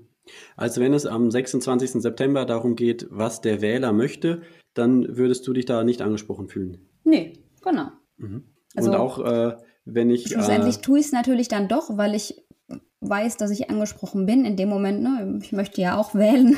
Also 0.56 0.80
wenn 0.80 0.94
es 0.94 1.06
am 1.06 1.30
26. 1.30 1.92
September 2.02 2.46
darum 2.46 2.78
geht, 2.78 3.08
was 3.10 3.42
der 3.42 3.60
Wähler 3.60 3.92
möchte, 3.92 4.44
dann 4.76 5.18
würdest 5.18 5.46
du 5.46 5.52
dich 5.52 5.66
da 5.66 5.84
nicht 5.84 6.02
angesprochen 6.02 6.48
fühlen. 6.48 6.78
Nee, 7.04 7.34
genau. 7.62 7.90
Mhm. 8.18 8.44
Also, 8.76 8.92
Und 8.92 8.98
auch 8.98 9.20
äh, 9.20 9.58
wenn 9.86 10.10
ich. 10.10 10.28
Schlussendlich 10.28 10.78
äh, 10.78 10.82
tue 10.82 11.00
ich 11.00 11.08
es 11.08 11.12
natürlich 11.12 11.48
dann 11.48 11.68
doch, 11.68 11.98
weil 11.98 12.16
ich 12.16 12.44
weiß, 13.02 13.38
dass 13.38 13.52
ich 13.52 13.70
angesprochen 13.70 14.26
bin 14.26 14.46
in 14.46 14.58
dem 14.58 14.70
Moment. 14.70 15.02
Ne, 15.02 15.40
ich 15.42 15.52
möchte 15.52 15.82
ja 15.82 15.98
auch 15.98 16.14
wählen. 16.16 16.58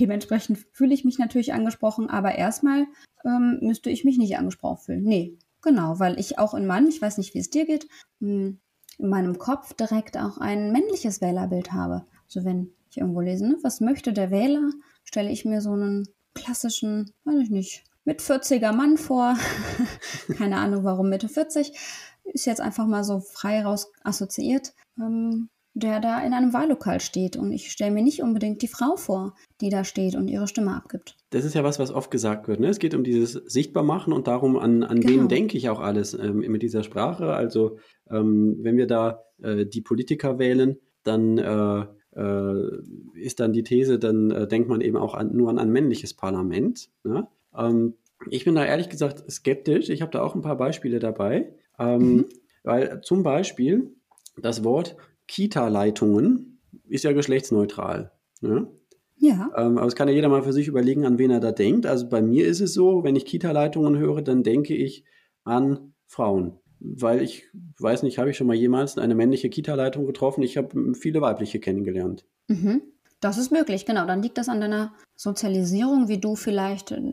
Dementsprechend 0.00 0.58
fühle 0.72 0.94
ich 0.94 1.04
mich 1.04 1.18
natürlich 1.18 1.52
angesprochen, 1.52 2.08
aber 2.08 2.34
erstmal 2.34 2.86
ähm, 3.24 3.58
müsste 3.60 3.90
ich 3.90 4.04
mich 4.04 4.18
nicht 4.18 4.36
angesprochen 4.36 4.78
fühlen. 4.78 5.02
Nee, 5.04 5.38
genau, 5.60 5.98
weil 5.98 6.18
ich 6.18 6.38
auch 6.38 6.54
in 6.54 6.66
meinem, 6.66 6.88
ich 6.88 7.00
weiß 7.00 7.18
nicht, 7.18 7.34
wie 7.34 7.38
es 7.38 7.50
dir 7.50 7.66
geht, 7.66 7.86
hm, 8.20 8.58
in 8.98 9.08
meinem 9.08 9.38
Kopf 9.38 9.74
direkt 9.74 10.16
auch 10.16 10.38
ein 10.38 10.72
männliches 10.72 11.20
Wählerbild 11.20 11.72
habe. 11.72 12.06
Also 12.24 12.44
wenn 12.44 12.72
ich 12.90 12.98
irgendwo 12.98 13.20
lese, 13.20 13.46
ne, 13.46 13.56
was 13.62 13.80
möchte 13.80 14.12
der 14.12 14.30
Wähler, 14.30 14.70
stelle 15.04 15.30
ich 15.30 15.44
mir 15.44 15.60
so 15.60 15.72
einen 15.72 16.08
klassischen, 16.34 17.12
weiß 17.24 17.38
ich 17.40 17.50
nicht, 17.50 17.84
mit 18.04 18.20
40er 18.20 18.72
Mann 18.72 18.96
vor. 18.96 19.36
Keine 20.36 20.56
Ahnung, 20.56 20.84
warum 20.84 21.08
Mitte 21.08 21.28
40. 21.28 21.72
Ist 22.24 22.46
jetzt 22.46 22.60
einfach 22.60 22.86
mal 22.86 23.04
so 23.04 23.20
frei 23.20 23.62
raus 23.62 23.92
assoziiert, 24.02 24.72
ähm, 24.98 25.48
der 25.74 26.00
da 26.00 26.20
in 26.20 26.32
einem 26.32 26.52
Wahllokal 26.52 27.00
steht. 27.00 27.36
Und 27.36 27.52
ich 27.52 27.70
stelle 27.70 27.90
mir 27.90 28.02
nicht 28.02 28.22
unbedingt 28.22 28.62
die 28.62 28.68
Frau 28.68 28.96
vor, 28.96 29.34
die 29.60 29.70
da 29.70 29.84
steht 29.84 30.14
und 30.14 30.28
ihre 30.28 30.46
Stimme 30.46 30.74
abgibt. 30.74 31.16
Das 31.30 31.44
ist 31.44 31.54
ja 31.54 31.64
was, 31.64 31.78
was 31.78 31.90
oft 31.90 32.10
gesagt 32.10 32.48
wird. 32.48 32.60
Ne? 32.60 32.68
Es 32.68 32.78
geht 32.78 32.94
um 32.94 33.04
dieses 33.04 33.32
Sichtbarmachen 33.32 34.12
und 34.12 34.26
darum, 34.26 34.56
an, 34.56 34.82
an 34.82 35.00
genau. 35.00 35.22
wen 35.22 35.28
denke 35.28 35.56
ich 35.56 35.68
auch 35.68 35.80
alles 35.80 36.14
ähm, 36.14 36.38
mit 36.38 36.62
dieser 36.62 36.82
Sprache. 36.82 37.32
Also 37.32 37.78
ähm, 38.10 38.58
wenn 38.60 38.76
wir 38.76 38.86
da 38.86 39.24
äh, 39.42 39.66
die 39.66 39.80
Politiker 39.80 40.38
wählen, 40.38 40.76
dann 41.04 41.38
äh, 41.38 41.86
äh, 42.14 42.82
ist 43.14 43.40
dann 43.40 43.52
die 43.52 43.62
These, 43.62 43.98
dann 43.98 44.30
äh, 44.30 44.46
denkt 44.46 44.68
man 44.68 44.80
eben 44.80 44.96
auch 44.96 45.14
an, 45.14 45.34
nur 45.34 45.50
an 45.50 45.58
ein 45.58 45.70
männliches 45.70 46.14
Parlament. 46.14 46.90
Ne? 47.04 47.26
Ähm, 47.56 47.94
ich 48.30 48.44
bin 48.44 48.54
da 48.54 48.64
ehrlich 48.64 48.88
gesagt 48.88 49.30
skeptisch. 49.30 49.88
Ich 49.88 50.02
habe 50.02 50.12
da 50.12 50.22
auch 50.22 50.34
ein 50.34 50.42
paar 50.42 50.56
Beispiele 50.56 50.98
dabei. 50.98 51.54
Ähm, 51.78 51.98
mhm. 51.98 52.24
Weil 52.62 53.00
zum 53.02 53.22
Beispiel 53.22 53.94
das 54.40 54.62
Wort 54.64 54.96
Kita-Leitungen 55.26 56.60
ist 56.88 57.04
ja 57.04 57.12
geschlechtsneutral. 57.12 58.12
Ne? 58.40 58.68
Ja. 59.16 59.50
Ähm, 59.56 59.78
aber 59.78 59.86
es 59.86 59.96
kann 59.96 60.08
ja 60.08 60.14
jeder 60.14 60.28
mal 60.28 60.42
für 60.42 60.52
sich 60.52 60.68
überlegen, 60.68 61.04
an 61.04 61.18
wen 61.18 61.30
er 61.30 61.40
da 61.40 61.52
denkt. 61.52 61.86
Also 61.86 62.08
bei 62.08 62.22
mir 62.22 62.46
ist 62.46 62.60
es 62.60 62.74
so, 62.74 63.02
wenn 63.04 63.16
ich 63.16 63.24
Kita-Leitungen 63.24 63.98
höre, 63.98 64.22
dann 64.22 64.42
denke 64.42 64.74
ich 64.74 65.04
an 65.44 65.94
Frauen 66.06 66.58
weil 66.84 67.22
ich 67.22 67.48
weiß 67.78 68.02
nicht, 68.02 68.18
habe 68.18 68.30
ich 68.30 68.36
schon 68.36 68.46
mal 68.46 68.56
jemals 68.56 68.98
eine 68.98 69.14
männliche 69.14 69.48
Kita-Leitung 69.48 70.06
getroffen? 70.06 70.42
Ich 70.42 70.56
habe 70.56 70.94
viele 70.94 71.20
weibliche 71.20 71.60
kennengelernt. 71.60 72.24
Mhm. 72.48 72.82
Das 73.20 73.38
ist 73.38 73.52
möglich, 73.52 73.86
genau. 73.86 74.06
Dann 74.06 74.22
liegt 74.22 74.38
das 74.38 74.48
an 74.48 74.60
deiner 74.60 74.92
Sozialisierung, 75.14 76.08
wie 76.08 76.18
du 76.18 76.34
vielleicht 76.34 76.90
äh, 76.90 77.12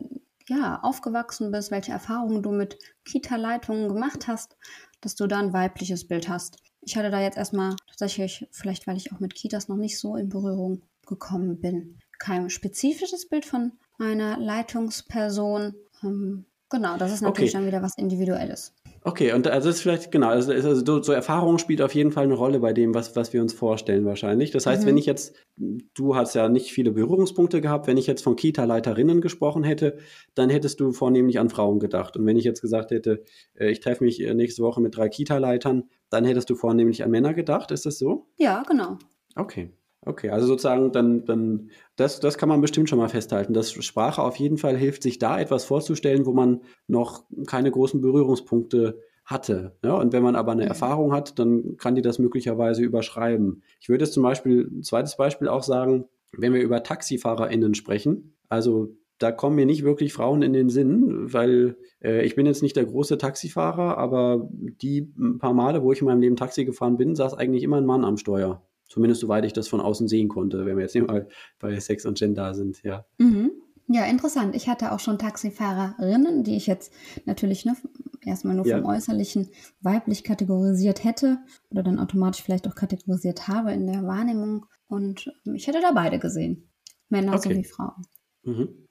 ja, 0.50 0.80
aufgewachsen 0.82 1.52
bist, 1.52 1.70
welche 1.70 1.92
Erfahrungen 1.92 2.42
du 2.42 2.50
mit 2.50 2.76
Kita-Leitungen 3.04 3.88
gemacht 3.88 4.26
hast, 4.26 4.56
dass 5.00 5.14
du 5.14 5.28
da 5.28 5.38
ein 5.38 5.52
weibliches 5.52 6.08
Bild 6.08 6.28
hast. 6.28 6.56
Ich 6.80 6.96
hatte 6.96 7.10
da 7.10 7.20
jetzt 7.20 7.38
erstmal 7.38 7.76
tatsächlich, 7.88 8.48
vielleicht 8.50 8.86
weil 8.86 8.96
ich 8.96 9.12
auch 9.12 9.20
mit 9.20 9.34
Kitas 9.34 9.68
noch 9.68 9.76
nicht 9.76 9.98
so 9.98 10.16
in 10.16 10.28
Berührung 10.28 10.82
gekommen 11.06 11.60
bin, 11.60 11.98
kein 12.18 12.50
spezifisches 12.50 13.28
Bild 13.28 13.44
von 13.44 13.72
einer 13.98 14.38
Leitungsperson. 14.38 15.74
Ähm, 16.02 16.46
genau, 16.68 16.96
das 16.96 17.12
ist 17.12 17.20
natürlich 17.20 17.50
okay. 17.50 17.58
dann 17.58 17.66
wieder 17.68 17.82
was 17.82 17.96
Individuelles. 17.96 18.74
Okay, 19.02 19.32
und 19.32 19.48
also 19.48 19.70
ist 19.70 19.80
vielleicht, 19.80 20.12
genau, 20.12 20.28
also, 20.28 20.52
also 20.52 20.74
so, 20.74 21.02
so, 21.02 21.12
Erfahrung 21.12 21.56
spielt 21.56 21.80
auf 21.80 21.94
jeden 21.94 22.12
Fall 22.12 22.24
eine 22.24 22.34
Rolle 22.34 22.60
bei 22.60 22.74
dem, 22.74 22.94
was, 22.94 23.16
was 23.16 23.32
wir 23.32 23.40
uns 23.40 23.54
vorstellen 23.54 24.04
wahrscheinlich. 24.04 24.50
Das 24.50 24.66
heißt, 24.66 24.82
mhm. 24.82 24.88
wenn 24.88 24.98
ich 24.98 25.06
jetzt, 25.06 25.34
du 25.56 26.16
hast 26.16 26.34
ja 26.34 26.50
nicht 26.50 26.72
viele 26.72 26.92
Berührungspunkte 26.92 27.62
gehabt, 27.62 27.86
wenn 27.86 27.96
ich 27.96 28.06
jetzt 28.06 28.22
von 28.22 28.36
Kita-Leiterinnen 28.36 29.22
gesprochen 29.22 29.64
hätte, 29.64 29.96
dann 30.34 30.50
hättest 30.50 30.80
du 30.80 30.92
vornehmlich 30.92 31.40
an 31.40 31.48
Frauen 31.48 31.78
gedacht. 31.78 32.18
Und 32.18 32.26
wenn 32.26 32.36
ich 32.36 32.44
jetzt 32.44 32.60
gesagt 32.60 32.90
hätte, 32.90 33.24
äh, 33.54 33.70
ich 33.70 33.80
treffe 33.80 34.04
mich 34.04 34.20
äh, 34.20 34.34
nächste 34.34 34.62
Woche 34.62 34.82
mit 34.82 34.94
drei 34.94 35.08
Kita-Leitern, 35.08 35.84
dann 36.10 36.26
hättest 36.26 36.50
du 36.50 36.54
vornehmlich 36.54 37.02
an 37.02 37.10
Männer 37.10 37.32
gedacht. 37.32 37.70
Ist 37.70 37.86
das 37.86 37.98
so? 37.98 38.26
Ja, 38.36 38.62
genau. 38.68 38.98
Okay. 39.34 39.70
Okay, 40.02 40.30
also 40.30 40.46
sozusagen 40.46 40.92
dann, 40.92 41.26
dann 41.26 41.70
das, 41.96 42.20
das 42.20 42.38
kann 42.38 42.48
man 42.48 42.62
bestimmt 42.62 42.88
schon 42.88 42.98
mal 42.98 43.10
festhalten, 43.10 43.52
dass 43.52 43.72
Sprache 43.72 44.22
auf 44.22 44.36
jeden 44.36 44.56
Fall 44.56 44.76
hilft, 44.76 45.02
sich 45.02 45.18
da 45.18 45.38
etwas 45.38 45.64
vorzustellen, 45.64 46.24
wo 46.24 46.32
man 46.32 46.62
noch 46.86 47.24
keine 47.46 47.70
großen 47.70 48.00
Berührungspunkte 48.00 48.98
hatte. 49.26 49.76
Ja, 49.84 49.94
und 49.94 50.12
wenn 50.14 50.22
man 50.22 50.36
aber 50.36 50.52
eine 50.52 50.62
mhm. 50.62 50.68
Erfahrung 50.68 51.12
hat, 51.12 51.38
dann 51.38 51.76
kann 51.76 51.94
die 51.94 52.02
das 52.02 52.18
möglicherweise 52.18 52.82
überschreiben. 52.82 53.62
Ich 53.78 53.90
würde 53.90 54.04
jetzt 54.04 54.14
zum 54.14 54.22
Beispiel, 54.22 54.70
ein 54.72 54.82
zweites 54.82 55.16
Beispiel 55.16 55.48
auch 55.48 55.62
sagen, 55.62 56.06
wenn 56.32 56.54
wir 56.54 56.62
über 56.62 56.82
TaxifahrerInnen 56.82 57.74
sprechen, 57.74 58.34
also 58.48 58.96
da 59.18 59.32
kommen 59.32 59.56
mir 59.56 59.66
nicht 59.66 59.84
wirklich 59.84 60.14
Frauen 60.14 60.40
in 60.40 60.54
den 60.54 60.70
Sinn, 60.70 61.32
weil 61.32 61.76
äh, 62.02 62.24
ich 62.24 62.36
bin 62.36 62.46
jetzt 62.46 62.62
nicht 62.62 62.76
der 62.76 62.86
große 62.86 63.18
Taxifahrer, 63.18 63.98
aber 63.98 64.48
die 64.50 65.12
paar 65.38 65.52
Male, 65.52 65.82
wo 65.82 65.92
ich 65.92 66.00
in 66.00 66.06
meinem 66.06 66.22
Leben 66.22 66.36
Taxi 66.36 66.64
gefahren 66.64 66.96
bin, 66.96 67.14
saß 67.14 67.34
eigentlich 67.34 67.62
immer 67.62 67.76
ein 67.76 67.86
Mann 67.86 68.04
am 68.06 68.16
Steuer. 68.16 68.62
Zumindest 68.90 69.20
soweit 69.20 69.44
ich 69.44 69.52
das 69.52 69.68
von 69.68 69.80
außen 69.80 70.08
sehen 70.08 70.28
konnte, 70.28 70.66
wenn 70.66 70.76
wir 70.76 70.82
jetzt 70.82 70.96
mal 70.96 71.28
bei 71.60 71.78
Sex 71.78 72.04
und 72.04 72.18
Gender 72.18 72.54
sind, 72.54 72.82
ja. 72.82 73.06
Mhm. 73.18 73.52
Ja, 73.86 74.04
interessant. 74.04 74.54
Ich 74.54 74.68
hatte 74.68 74.92
auch 74.92 75.00
schon 75.00 75.18
Taxifahrerinnen, 75.18 76.44
die 76.44 76.56
ich 76.56 76.66
jetzt 76.66 76.92
natürlich 77.24 77.64
ne, 77.64 77.76
erstmal 78.24 78.54
nur 78.54 78.66
ja. 78.66 78.78
vom 78.78 78.86
Äußerlichen 78.86 79.48
weiblich 79.80 80.22
kategorisiert 80.22 81.02
hätte 81.02 81.38
oder 81.70 81.82
dann 81.82 81.98
automatisch 81.98 82.42
vielleicht 82.42 82.68
auch 82.68 82.74
kategorisiert 82.74 83.48
habe 83.48 83.72
in 83.72 83.86
der 83.86 84.04
Wahrnehmung. 84.04 84.66
Und 84.86 85.32
ich 85.54 85.66
hätte 85.66 85.80
da 85.80 85.92
beide 85.92 86.18
gesehen. 86.18 86.70
Männer 87.08 87.34
okay. 87.34 87.54
sowie 87.54 87.64
Frauen. 87.64 88.06
Mhm. 88.42 88.88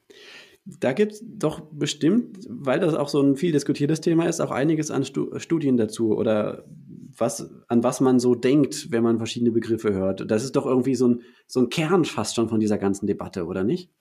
Da 0.80 0.94
gibt 0.94 1.14
es 1.14 1.24
doch 1.26 1.62
bestimmt, 1.72 2.46
weil 2.48 2.80
das 2.80 2.94
auch 2.94 3.10
so 3.10 3.22
ein 3.22 3.36
viel 3.36 3.52
diskutiertes 3.52 4.02
Thema 4.02 4.28
ist, 4.28 4.40
auch 4.40 4.52
einiges 4.52 4.92
an 4.92 5.04
Studien 5.04 5.78
dazu 5.78 6.16
oder 6.16 6.66
was, 7.18 7.50
an 7.68 7.84
was 7.84 8.02
man 8.02 8.20
so 8.20 8.36
denkt, 8.36 8.92
wenn 8.92 9.04
man 9.04 9.18
verschiedene 9.18 9.52
Begriffe 9.52 9.94
hört. 9.94 10.30
Das 10.30 10.44
ist 10.44 10.56
doch 10.56 10.66
irgendwie 10.66 10.96
so 10.96 11.08
ein, 11.08 11.22
so 11.48 11.60
ein 11.60 11.70
Kern 11.70 12.06
fast 12.06 12.36
schon 12.36 12.50
von 12.50 12.60
dieser 12.60 12.78
ganzen 12.78 13.08
Debatte, 13.08 13.46
oder 13.46 13.64
nicht? 13.64 13.92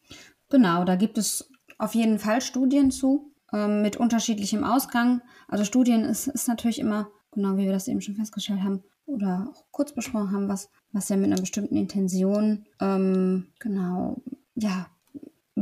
Genau, 0.51 0.85
da 0.85 0.97
gibt 0.97 1.19
es 1.19 1.51
auf 1.79 1.95
jeden 1.95 2.19
Fall 2.19 2.41
Studien 2.41 2.91
zu, 2.91 3.33
ähm, 3.53 3.83
mit 3.83 3.97
unterschiedlichem 3.97 4.64
Ausgang. 4.64 5.23
Also 5.47 5.64
Studien 5.64 6.05
ist, 6.05 6.29
ist 6.29 6.49
natürlich 6.49 6.79
immer, 6.79 7.11
genau 7.33 7.57
wie 7.57 7.64
wir 7.64 7.73
das 7.73 7.89
eben 7.89 8.01
schon 8.01 8.14
festgestellt 8.14 8.62
haben, 8.62 8.83
oder 9.07 9.51
auch 9.51 9.64
kurz 9.71 9.93
besprochen 9.93 10.33
haben, 10.33 10.49
was, 10.49 10.69
was 10.93 11.09
ja 11.09 11.16
mit 11.16 11.33
einer 11.33 11.41
bestimmten 11.41 11.77
Intention, 11.77 12.66
ähm, 12.81 13.47
genau, 13.59 14.21
ja, 14.55 14.87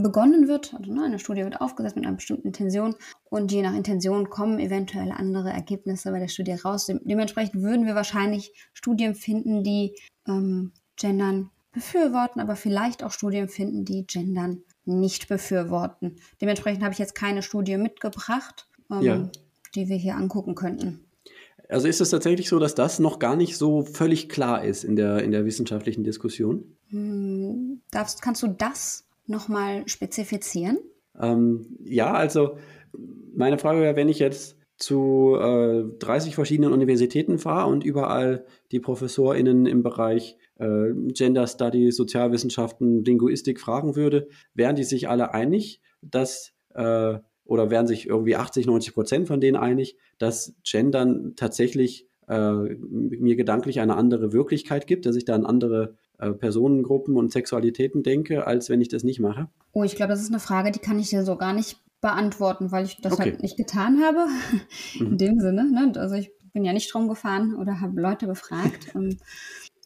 begonnen 0.03 0.49
wird, 0.49 0.75
also 0.75 0.93
ne, 0.93 1.05
eine 1.05 1.19
Studie 1.19 1.45
wird 1.45 1.61
aufgesetzt 1.61 1.97
mit 1.97 2.07
einer 2.07 2.17
bestimmten 2.17 2.49
Intention 2.49 2.95
und 3.25 3.53
je 3.53 3.63
nach 3.63 3.75
Intention 3.75 4.31
kommen 4.31 4.59
eventuell 4.59 5.13
andere 5.13 5.51
Ergebnisse 5.51 6.11
bei 6.11 6.19
der 6.19 6.29
Studie 6.29 6.53
raus. 6.53 6.87
Dementsprechend 6.87 7.63
würden 7.63 7.87
wir 7.87 7.95
wahrscheinlich 7.95 8.53
Studien 8.73 9.15
finden, 9.15 9.63
die 9.63 9.97
ähm, 10.27 10.73
Gendern 10.97 11.51
befürworten, 11.73 12.41
aber 12.41 12.57
vielleicht 12.57 13.03
auch 13.03 13.13
Studien 13.13 13.49
finden, 13.49 13.85
die 13.85 14.07
Gendern 14.07 14.63
nicht 14.85 15.29
befürworten. 15.29 16.17
Dementsprechend 16.41 16.83
habe 16.83 16.93
ich 16.93 16.99
jetzt 16.99 17.15
keine 17.15 17.43
Studie 17.43 17.77
mitgebracht, 17.77 18.69
ähm, 18.91 19.03
ja. 19.03 19.29
die 19.75 19.89
wir 19.89 19.97
hier 19.97 20.17
angucken 20.17 20.55
könnten. 20.55 21.05
Also 21.69 21.89
ist 21.89 22.01
es 22.01 22.11
tatsächlich 22.11 22.49
so, 22.49 22.59
dass 22.59 22.75
das 22.75 22.99
noch 22.99 23.19
gar 23.19 23.37
nicht 23.37 23.57
so 23.57 23.83
völlig 23.83 24.29
klar 24.29 24.65
ist 24.65 24.85
in 24.85 24.97
der, 24.97 25.23
in 25.23 25.33
der 25.33 25.45
wissenschaftlichen 25.45 26.05
Diskussion? 26.05 26.77
Hm, 26.89 27.83
darfst, 27.91 28.23
kannst 28.23 28.43
du 28.43 28.49
das 28.49 29.06
nochmal 29.29 29.87
spezifizieren? 29.89 30.79
Ähm, 31.19 31.79
ja, 31.85 32.13
also 32.13 32.59
meine 33.35 33.59
Frage 33.59 33.81
wäre, 33.81 33.97
wenn 33.97 34.09
ich 34.09 34.19
jetzt 34.19 34.57
zu 34.79 35.37
äh, 35.41 35.85
30 35.99 36.35
verschiedenen 36.35 36.73
Universitäten 36.73 37.39
fahre 37.39 37.71
und 37.71 37.85
überall 37.85 38.45
die 38.73 38.81
ProfessorInnen 38.81 39.67
im 39.67 39.83
Bereich 39.83 40.37
äh, 40.59 40.93
Gender 41.13 41.47
Studies, 41.47 41.97
Sozialwissenschaften, 41.97 43.05
Linguistik 43.05 43.61
fragen 43.61 43.97
würde, 43.97 44.29
wären 44.55 44.77
die 44.77 44.85
sich 44.85 45.09
alle 45.09 45.33
einig, 45.33 45.81
dass 46.03 46.53
äh, 46.75 47.19
oder 47.45 47.71
wären 47.71 47.87
sich 47.87 48.07
irgendwie 48.07 48.37
80, 48.37 48.67
90 48.67 48.93
Prozent 48.93 49.29
von 49.29 49.41
denen 49.41 49.57
einig, 49.57 49.97
dass 50.19 50.55
Gendern 50.65 51.35
tatsächlich 51.37 52.09
äh, 52.29 52.51
mir 52.51 53.37
gedanklich 53.37 53.81
eine 53.81 53.97
andere 53.97 54.33
Wirklichkeit 54.33 54.87
gibt, 54.87 55.07
dass 55.07 55.17
ich 55.17 55.25
da 55.25 55.35
an 55.35 55.47
andere 55.47 55.97
äh, 56.19 56.31
Personengruppen 56.33 57.17
und 57.17 57.33
Sexualitäten 57.33 58.03
denke, 58.03 58.47
als 58.47 58.71
wenn 58.71 58.81
ich 58.81 58.89
das 58.89 59.05
nicht 59.05 59.21
mache? 59.21 59.49
Oh, 59.73 59.85
ich 59.85 59.97
glaube, 59.97 60.11
das 60.11 60.23
ist 60.23 60.31
eine 60.31 60.41
Frage, 60.41 60.71
die 60.71 60.79
kann 60.79 60.99
ich 60.99 61.11
dir 61.11 61.25
so 61.25 61.37
gar 61.37 61.53
nicht 61.53 61.79
beantworten, 62.01 62.73
weil 62.73 62.85
ich 62.85 63.01
das 63.01 63.15
okay. 63.15 63.23
halt 63.23 63.43
nicht 63.43 63.57
getan 63.57 64.03
habe. 64.03 64.27
In 64.99 65.11
mhm. 65.13 65.19
dem 65.19 65.41
Sinne. 65.41 65.71
Ne? 65.71 65.93
Also 65.97 66.15
ich 66.15 66.31
bin 66.53 66.65
ja 66.65 66.73
nicht 66.73 66.93
drum 66.93 67.09
gefahren 67.09 67.55
oder 67.55 67.81
habe 67.81 68.01
Leute 68.01 68.27
befragt. 68.27 68.89
Ähm, 68.95 69.19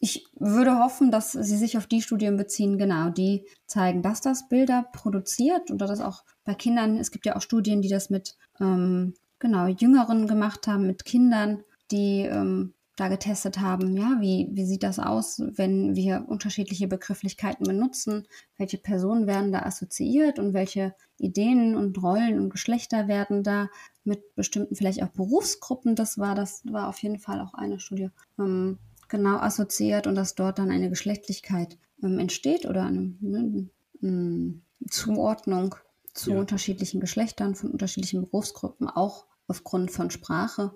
ich 0.03 0.25
würde 0.33 0.79
hoffen, 0.79 1.11
dass 1.11 1.33
sie 1.33 1.57
sich 1.57 1.77
auf 1.77 1.85
die 1.85 2.01
Studien 2.01 2.35
beziehen, 2.35 2.79
genau, 2.79 3.09
die 3.09 3.45
zeigen, 3.67 4.01
dass 4.01 4.19
das 4.19 4.49
Bilder 4.49 4.87
produziert 4.93 5.69
oder 5.69 5.85
das 5.85 6.01
auch 6.01 6.23
bei 6.43 6.55
Kindern, 6.55 6.97
es 6.97 7.11
gibt 7.11 7.27
ja 7.27 7.35
auch 7.35 7.41
Studien, 7.41 7.83
die 7.83 7.87
das 7.87 8.09
mit 8.09 8.35
ähm, 8.59 9.13
genau 9.37 9.67
Jüngeren 9.67 10.25
gemacht 10.25 10.65
haben, 10.65 10.87
mit 10.87 11.05
Kindern, 11.05 11.63
die 11.91 12.21
ähm, 12.21 12.73
da 13.01 13.07
getestet 13.07 13.59
haben, 13.59 13.97
ja, 13.97 14.17
wie, 14.19 14.47
wie 14.51 14.63
sieht 14.63 14.83
das 14.83 14.99
aus, 14.99 15.41
wenn 15.55 15.95
wir 15.95 16.25
unterschiedliche 16.27 16.87
Begrifflichkeiten 16.87 17.65
benutzen, 17.65 18.27
welche 18.57 18.77
Personen 18.77 19.25
werden 19.25 19.51
da 19.51 19.63
assoziiert 19.63 20.37
und 20.37 20.53
welche 20.53 20.93
Ideen 21.17 21.75
und 21.75 22.01
Rollen 22.01 22.39
und 22.39 22.51
Geschlechter 22.51 23.07
werden 23.07 23.41
da 23.43 23.69
mit 24.03 24.35
bestimmten 24.35 24.75
vielleicht 24.75 25.01
auch 25.01 25.09
Berufsgruppen, 25.09 25.95
das 25.95 26.19
war, 26.19 26.35
das 26.35 26.61
war 26.65 26.89
auf 26.89 26.99
jeden 26.99 27.17
Fall 27.17 27.41
auch 27.41 27.55
eine 27.55 27.79
Studie, 27.79 28.09
ähm, 28.37 28.77
genau 29.09 29.37
assoziiert 29.37 30.05
und 30.05 30.13
dass 30.13 30.35
dort 30.35 30.59
dann 30.59 30.69
eine 30.69 30.89
Geschlechtlichkeit 30.89 31.79
ähm, 32.03 32.19
entsteht 32.19 32.67
oder 32.67 32.85
eine, 32.85 33.15
ne, 33.19 33.67
eine 34.03 34.61
Zuordnung 34.91 35.73
zu 36.13 36.31
ja. 36.31 36.39
unterschiedlichen 36.39 37.01
Geschlechtern, 37.01 37.55
von 37.55 37.71
unterschiedlichen 37.71 38.21
Berufsgruppen, 38.21 38.87
auch 38.87 39.25
aufgrund 39.47 39.89
von 39.89 40.11
Sprache. 40.11 40.71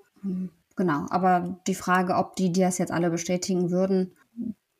Genau, 0.76 1.06
aber 1.10 1.60
die 1.68 1.76
Frage, 1.76 2.16
ob 2.16 2.36
die, 2.36 2.52
die 2.52 2.62
das 2.62 2.78
jetzt 2.78 2.92
alle 2.92 3.10
bestätigen 3.10 3.72
würden, 3.72 4.14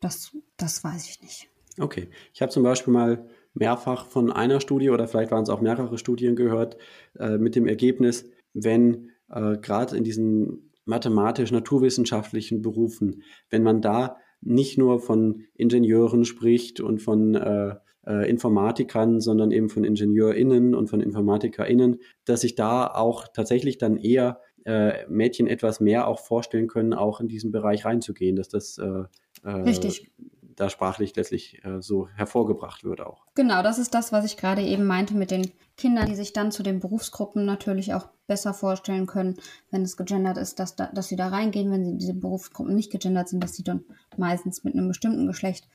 das, 0.00 0.36
das 0.56 0.84
weiß 0.84 1.08
ich 1.08 1.22
nicht. 1.22 1.48
Okay, 1.78 2.08
ich 2.32 2.42
habe 2.42 2.52
zum 2.52 2.62
Beispiel 2.62 2.92
mal 2.92 3.26
mehrfach 3.54 4.06
von 4.06 4.30
einer 4.30 4.60
Studie 4.60 4.90
oder 4.90 5.08
vielleicht 5.08 5.30
waren 5.30 5.42
es 5.42 5.48
auch 5.48 5.60
mehrere 5.60 5.96
Studien 5.98 6.36
gehört 6.36 6.76
äh, 7.18 7.38
mit 7.38 7.54
dem 7.54 7.66
Ergebnis, 7.66 8.28
wenn 8.52 9.10
äh, 9.30 9.56
gerade 9.56 9.96
in 9.96 10.04
diesen 10.04 10.72
mathematisch-naturwissenschaftlichen 10.84 12.62
Berufen, 12.62 13.22
wenn 13.50 13.62
man 13.62 13.80
da 13.80 14.16
nicht 14.40 14.78
nur 14.78 15.00
von 15.00 15.44
Ingenieuren 15.54 16.24
spricht 16.24 16.80
und 16.80 17.00
von 17.00 17.34
äh, 17.34 17.74
äh, 18.06 18.30
Informatikern, 18.30 19.20
sondern 19.20 19.50
eben 19.50 19.68
von 19.68 19.84
IngenieurInnen 19.84 20.74
und 20.74 20.88
von 20.88 21.00
InformatikerInnen, 21.00 21.98
dass 22.24 22.42
sich 22.42 22.54
da 22.54 22.86
auch 22.86 23.26
tatsächlich 23.28 23.78
dann 23.78 23.96
eher 23.96 24.40
äh, 24.66 25.06
Mädchen 25.08 25.46
etwas 25.46 25.80
mehr 25.80 26.08
auch 26.08 26.18
vorstellen 26.18 26.66
können, 26.66 26.92
auch 26.92 27.20
in 27.20 27.28
diesen 27.28 27.52
Bereich 27.52 27.84
reinzugehen, 27.84 28.34
dass 28.36 28.48
das 28.48 28.78
äh, 28.78 29.04
äh 29.44 29.48
Richtig. 29.48 30.10
da 30.56 30.68
sprachlich 30.68 31.14
letztlich 31.14 31.64
äh, 31.64 31.80
so 31.80 32.08
hervorgebracht 32.08 32.82
wird 32.82 33.00
auch. 33.00 33.26
Genau, 33.36 33.62
das 33.62 33.78
ist 33.78 33.94
das, 33.94 34.10
was 34.10 34.24
ich 34.24 34.36
gerade 34.36 34.62
eben 34.62 34.84
meinte 34.84 35.14
mit 35.14 35.30
den 35.30 35.52
Kindern, 35.76 36.06
die 36.06 36.16
sich 36.16 36.32
dann 36.32 36.50
zu 36.50 36.64
den 36.64 36.80
Berufsgruppen 36.80 37.44
natürlich 37.44 37.94
auch 37.94 38.08
besser 38.26 38.54
vorstellen 38.54 39.06
können, 39.06 39.36
wenn 39.70 39.82
es 39.82 39.96
gegendert 39.96 40.36
ist, 40.36 40.58
dass, 40.58 40.74
da, 40.74 40.86
dass 40.92 41.08
sie 41.08 41.16
da 41.16 41.28
reingehen, 41.28 41.70
wenn 41.70 41.84
sie 41.84 41.98
diese 41.98 42.14
Berufsgruppen 42.14 42.74
nicht 42.74 42.90
gegendert 42.90 43.28
sind, 43.28 43.44
dass 43.44 43.54
sie 43.54 43.62
dann 43.62 43.84
meistens 44.16 44.64
mit 44.64 44.74
einem 44.74 44.88
bestimmten 44.88 45.28
Geschlecht 45.28 45.68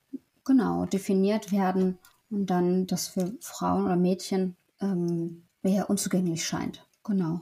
genau 0.44 0.86
definiert 0.86 1.54
werden 1.54 1.98
und 2.30 2.48
dann 2.48 2.88
das 2.88 3.08
für 3.08 3.32
Frauen 3.40 3.86
oder 3.86 3.96
Mädchen 3.96 4.58
ähm, 4.82 5.44
eher 5.64 5.90
unzugänglich 5.90 6.46
scheint. 6.46 6.86
Genau. 7.04 7.40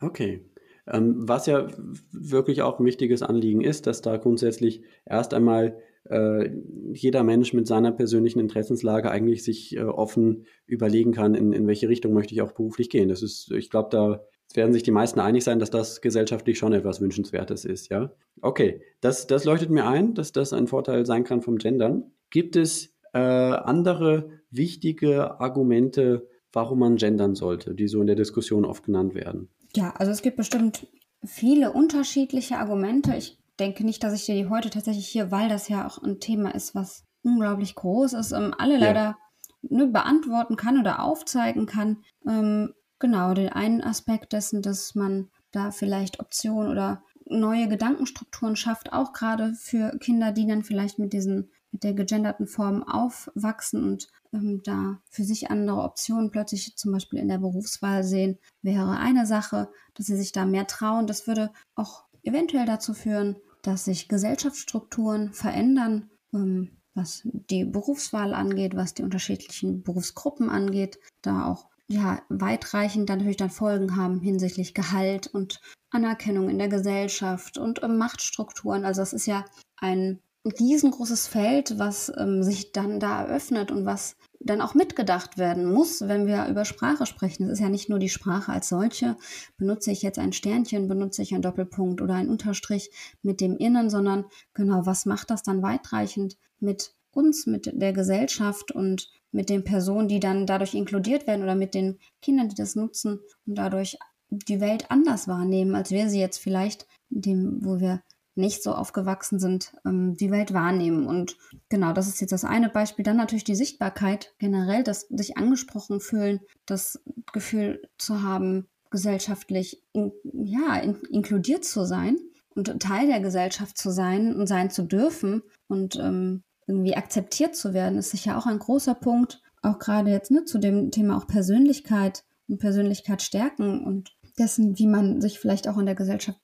Okay. 0.00 0.44
Ähm, 0.86 1.28
was 1.28 1.46
ja 1.46 1.66
wirklich 2.12 2.62
auch 2.62 2.78
ein 2.78 2.84
wichtiges 2.84 3.22
Anliegen 3.22 3.62
ist, 3.62 3.86
dass 3.86 4.02
da 4.02 4.16
grundsätzlich 4.16 4.82
erst 5.06 5.32
einmal 5.32 5.78
äh, 6.10 6.50
jeder 6.92 7.22
Mensch 7.22 7.52
mit 7.54 7.66
seiner 7.66 7.92
persönlichen 7.92 8.40
Interessenslage 8.40 9.10
eigentlich 9.10 9.44
sich 9.44 9.76
äh, 9.76 9.82
offen 9.82 10.46
überlegen 10.66 11.12
kann, 11.12 11.34
in, 11.34 11.52
in 11.52 11.66
welche 11.66 11.88
Richtung 11.88 12.12
möchte 12.12 12.34
ich 12.34 12.42
auch 12.42 12.52
beruflich 12.52 12.90
gehen. 12.90 13.08
Das 13.08 13.22
ist, 13.22 13.50
ich 13.52 13.70
glaube, 13.70 13.88
da 13.90 14.20
werden 14.52 14.72
sich 14.72 14.82
die 14.82 14.90
meisten 14.90 15.20
einig 15.20 15.42
sein, 15.42 15.58
dass 15.58 15.70
das 15.70 16.00
gesellschaftlich 16.00 16.58
schon 16.58 16.72
etwas 16.74 17.00
Wünschenswertes 17.00 17.64
ist, 17.64 17.90
ja. 17.90 18.12
Okay, 18.42 18.82
das, 19.00 19.26
das 19.26 19.44
leuchtet 19.44 19.70
mir 19.70 19.86
ein, 19.86 20.14
dass 20.14 20.32
das 20.32 20.52
ein 20.52 20.66
Vorteil 20.66 21.06
sein 21.06 21.24
kann 21.24 21.40
vom 21.40 21.56
Gendern. 21.56 22.12
Gibt 22.30 22.56
es 22.56 22.94
äh, 23.14 23.18
andere 23.18 24.28
wichtige 24.50 25.40
Argumente, 25.40 26.28
warum 26.52 26.80
man 26.80 26.96
gendern 26.96 27.34
sollte, 27.34 27.74
die 27.74 27.88
so 27.88 28.00
in 28.00 28.06
der 28.06 28.16
Diskussion 28.16 28.64
oft 28.64 28.84
genannt 28.84 29.14
werden? 29.14 29.48
Ja, 29.74 29.94
also 29.98 30.12
es 30.12 30.22
gibt 30.22 30.36
bestimmt 30.36 30.86
viele 31.24 31.72
unterschiedliche 31.72 32.58
Argumente. 32.58 33.14
Ich 33.16 33.38
denke 33.58 33.84
nicht, 33.84 34.02
dass 34.02 34.14
ich 34.14 34.26
dir 34.26 34.34
die 34.34 34.48
heute 34.48 34.70
tatsächlich 34.70 35.06
hier, 35.06 35.30
weil 35.30 35.48
das 35.48 35.68
ja 35.68 35.86
auch 35.86 36.02
ein 36.02 36.20
Thema 36.20 36.54
ist, 36.54 36.74
was 36.74 37.04
unglaublich 37.22 37.74
groß 37.74 38.12
ist, 38.14 38.32
ähm, 38.32 38.54
alle 38.56 38.74
ja. 38.74 38.80
leider 38.80 39.18
ne, 39.62 39.86
beantworten 39.86 40.56
kann 40.56 40.78
oder 40.78 41.02
aufzeigen 41.02 41.66
kann. 41.66 42.04
Ähm, 42.26 42.74
genau, 42.98 43.34
den 43.34 43.48
einen 43.48 43.82
Aspekt 43.82 44.32
dessen, 44.32 44.62
dass 44.62 44.94
man 44.94 45.30
da 45.52 45.70
vielleicht 45.70 46.20
Optionen 46.20 46.70
oder 46.70 47.02
neue 47.26 47.68
Gedankenstrukturen 47.68 48.56
schafft, 48.56 48.92
auch 48.92 49.12
gerade 49.12 49.54
für 49.54 49.96
Kinder, 49.98 50.32
die 50.32 50.46
dann 50.46 50.62
vielleicht 50.62 50.98
mit 50.98 51.12
diesen 51.12 51.50
mit 51.70 51.82
der 51.82 51.94
gegenderten 51.94 52.46
Form 52.46 52.84
aufwachsen 52.84 53.82
und 53.82 54.08
ähm, 54.34 54.60
da 54.64 55.00
für 55.08 55.24
sich 55.24 55.50
andere 55.50 55.82
Optionen 55.82 56.30
plötzlich 56.30 56.76
zum 56.76 56.92
Beispiel 56.92 57.20
in 57.20 57.28
der 57.28 57.38
Berufswahl 57.38 58.04
sehen, 58.04 58.38
wäre 58.62 58.98
eine 58.98 59.26
Sache, 59.26 59.70
dass 59.94 60.06
sie 60.06 60.16
sich 60.16 60.32
da 60.32 60.44
mehr 60.44 60.66
trauen. 60.66 61.06
Das 61.06 61.26
würde 61.26 61.52
auch 61.74 62.04
eventuell 62.22 62.66
dazu 62.66 62.94
führen, 62.94 63.36
dass 63.62 63.84
sich 63.84 64.08
Gesellschaftsstrukturen 64.08 65.32
verändern, 65.32 66.10
ähm, 66.32 66.70
was 66.94 67.22
die 67.24 67.64
Berufswahl 67.64 68.34
angeht, 68.34 68.76
was 68.76 68.94
die 68.94 69.02
unterschiedlichen 69.02 69.82
Berufsgruppen 69.82 70.50
angeht, 70.50 70.98
da 71.22 71.46
auch 71.46 71.68
ja, 71.86 72.22
weitreichend 72.28 73.08
dann 73.08 73.18
natürlich 73.18 73.36
dann 73.36 73.50
Folgen 73.50 73.96
haben 73.96 74.20
hinsichtlich 74.20 74.74
Gehalt 74.74 75.26
und 75.26 75.60
Anerkennung 75.90 76.48
in 76.48 76.58
der 76.58 76.68
Gesellschaft 76.68 77.58
und 77.58 77.82
ähm, 77.82 77.98
Machtstrukturen. 77.98 78.84
Also 78.84 79.02
das 79.02 79.12
ist 79.12 79.26
ja 79.26 79.44
ein 79.76 80.20
riesengroßes 80.44 81.26
Feld, 81.26 81.78
was 81.78 82.12
ähm, 82.16 82.42
sich 82.42 82.72
dann 82.72 83.00
da 83.00 83.22
eröffnet 83.22 83.70
und 83.70 83.86
was 83.86 84.16
dann 84.40 84.60
auch 84.60 84.74
mitgedacht 84.74 85.38
werden 85.38 85.64
muss, 85.64 86.02
wenn 86.02 86.26
wir 86.26 86.46
über 86.48 86.66
Sprache 86.66 87.06
sprechen. 87.06 87.44
Es 87.44 87.54
ist 87.54 87.60
ja 87.60 87.70
nicht 87.70 87.88
nur 87.88 87.98
die 87.98 88.10
Sprache 88.10 88.52
als 88.52 88.68
solche. 88.68 89.16
Benutze 89.56 89.90
ich 89.90 90.02
jetzt 90.02 90.18
ein 90.18 90.34
Sternchen, 90.34 90.86
benutze 90.86 91.22
ich 91.22 91.32
einen 91.32 91.42
Doppelpunkt 91.42 92.02
oder 92.02 92.14
einen 92.14 92.28
Unterstrich 92.28 92.90
mit 93.22 93.40
dem 93.40 93.56
Innen, 93.56 93.88
sondern 93.88 94.26
genau, 94.52 94.84
was 94.84 95.06
macht 95.06 95.30
das 95.30 95.42
dann 95.42 95.62
weitreichend 95.62 96.36
mit 96.60 96.94
uns, 97.10 97.46
mit 97.46 97.70
der 97.72 97.94
Gesellschaft 97.94 98.70
und 98.70 99.08
mit 99.32 99.48
den 99.48 99.64
Personen, 99.64 100.08
die 100.08 100.20
dann 100.20 100.46
dadurch 100.46 100.74
inkludiert 100.74 101.26
werden 101.26 101.42
oder 101.42 101.54
mit 101.54 101.74
den 101.74 101.98
Kindern, 102.20 102.48
die 102.48 102.54
das 102.54 102.74
nutzen 102.76 103.20
und 103.46 103.56
dadurch 103.56 103.98
die 104.30 104.60
Welt 104.60 104.90
anders 104.90 105.26
wahrnehmen, 105.26 105.74
als 105.74 105.90
wir 105.90 106.08
sie 106.08 106.20
jetzt 106.20 106.38
vielleicht, 106.38 106.86
dem, 107.08 107.64
wo 107.64 107.80
wir 107.80 108.02
nicht 108.36 108.62
so 108.62 108.72
aufgewachsen 108.74 109.38
sind, 109.38 109.72
ähm, 109.84 110.16
die 110.16 110.30
Welt 110.30 110.52
wahrnehmen. 110.52 111.06
Und 111.06 111.36
genau, 111.68 111.92
das 111.92 112.08
ist 112.08 112.20
jetzt 112.20 112.32
das 112.32 112.44
eine 112.44 112.68
Beispiel. 112.68 113.04
Dann 113.04 113.16
natürlich 113.16 113.44
die 113.44 113.54
Sichtbarkeit 113.54 114.34
generell, 114.38 114.82
das 114.82 115.02
sich 115.10 115.36
angesprochen 115.36 116.00
fühlen, 116.00 116.40
das 116.66 117.02
Gefühl 117.32 117.82
zu 117.98 118.22
haben, 118.22 118.66
gesellschaftlich 118.90 119.82
in, 119.92 120.12
ja, 120.32 120.76
in, 120.76 120.96
inkludiert 121.10 121.64
zu 121.64 121.84
sein 121.84 122.16
und 122.54 122.80
Teil 122.80 123.08
der 123.08 123.20
Gesellschaft 123.20 123.76
zu 123.76 123.90
sein 123.90 124.34
und 124.36 124.46
sein 124.46 124.70
zu 124.70 124.82
dürfen 124.82 125.42
und 125.66 125.96
ähm, 125.96 126.42
irgendwie 126.66 126.96
akzeptiert 126.96 127.56
zu 127.56 127.74
werden, 127.74 127.98
ist 127.98 128.10
sicher 128.10 128.38
auch 128.38 128.46
ein 128.46 128.58
großer 128.58 128.94
Punkt. 128.94 129.42
Auch 129.62 129.78
gerade 129.78 130.10
jetzt 130.10 130.30
ne, 130.30 130.44
zu 130.44 130.58
dem 130.58 130.90
Thema 130.90 131.16
auch 131.16 131.26
Persönlichkeit 131.26 132.24
und 132.48 132.58
Persönlichkeit 132.58 133.22
stärken 133.22 133.84
und 133.84 134.16
dessen, 134.38 134.78
wie 134.78 134.86
man 134.86 135.20
sich 135.20 135.38
vielleicht 135.38 135.68
auch 135.68 135.78
in 135.78 135.86
der 135.86 135.94
Gesellschaft 135.94 136.40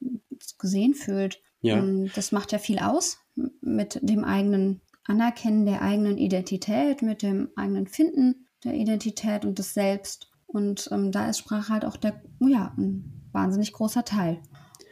gesehen 0.58 0.94
fühlt. 0.94 1.40
Ja. 1.60 1.78
Ähm, 1.78 2.10
das 2.14 2.32
macht 2.32 2.52
ja 2.52 2.58
viel 2.58 2.78
aus 2.78 3.18
mit 3.60 3.98
dem 4.02 4.24
eigenen 4.24 4.80
Anerkennen 5.04 5.66
der 5.66 5.82
eigenen 5.82 6.18
Identität, 6.18 7.02
mit 7.02 7.22
dem 7.22 7.50
eigenen 7.56 7.86
Finden 7.86 8.46
der 8.64 8.74
Identität 8.74 9.44
und 9.44 9.58
des 9.58 9.74
Selbst. 9.74 10.30
Und 10.46 10.88
ähm, 10.92 11.12
da 11.12 11.28
ist 11.28 11.38
Sprache 11.38 11.72
halt 11.72 11.84
auch 11.84 11.96
der, 11.96 12.22
ja, 12.40 12.74
ein 12.76 13.28
wahnsinnig 13.32 13.72
großer 13.72 14.04
Teil. 14.04 14.40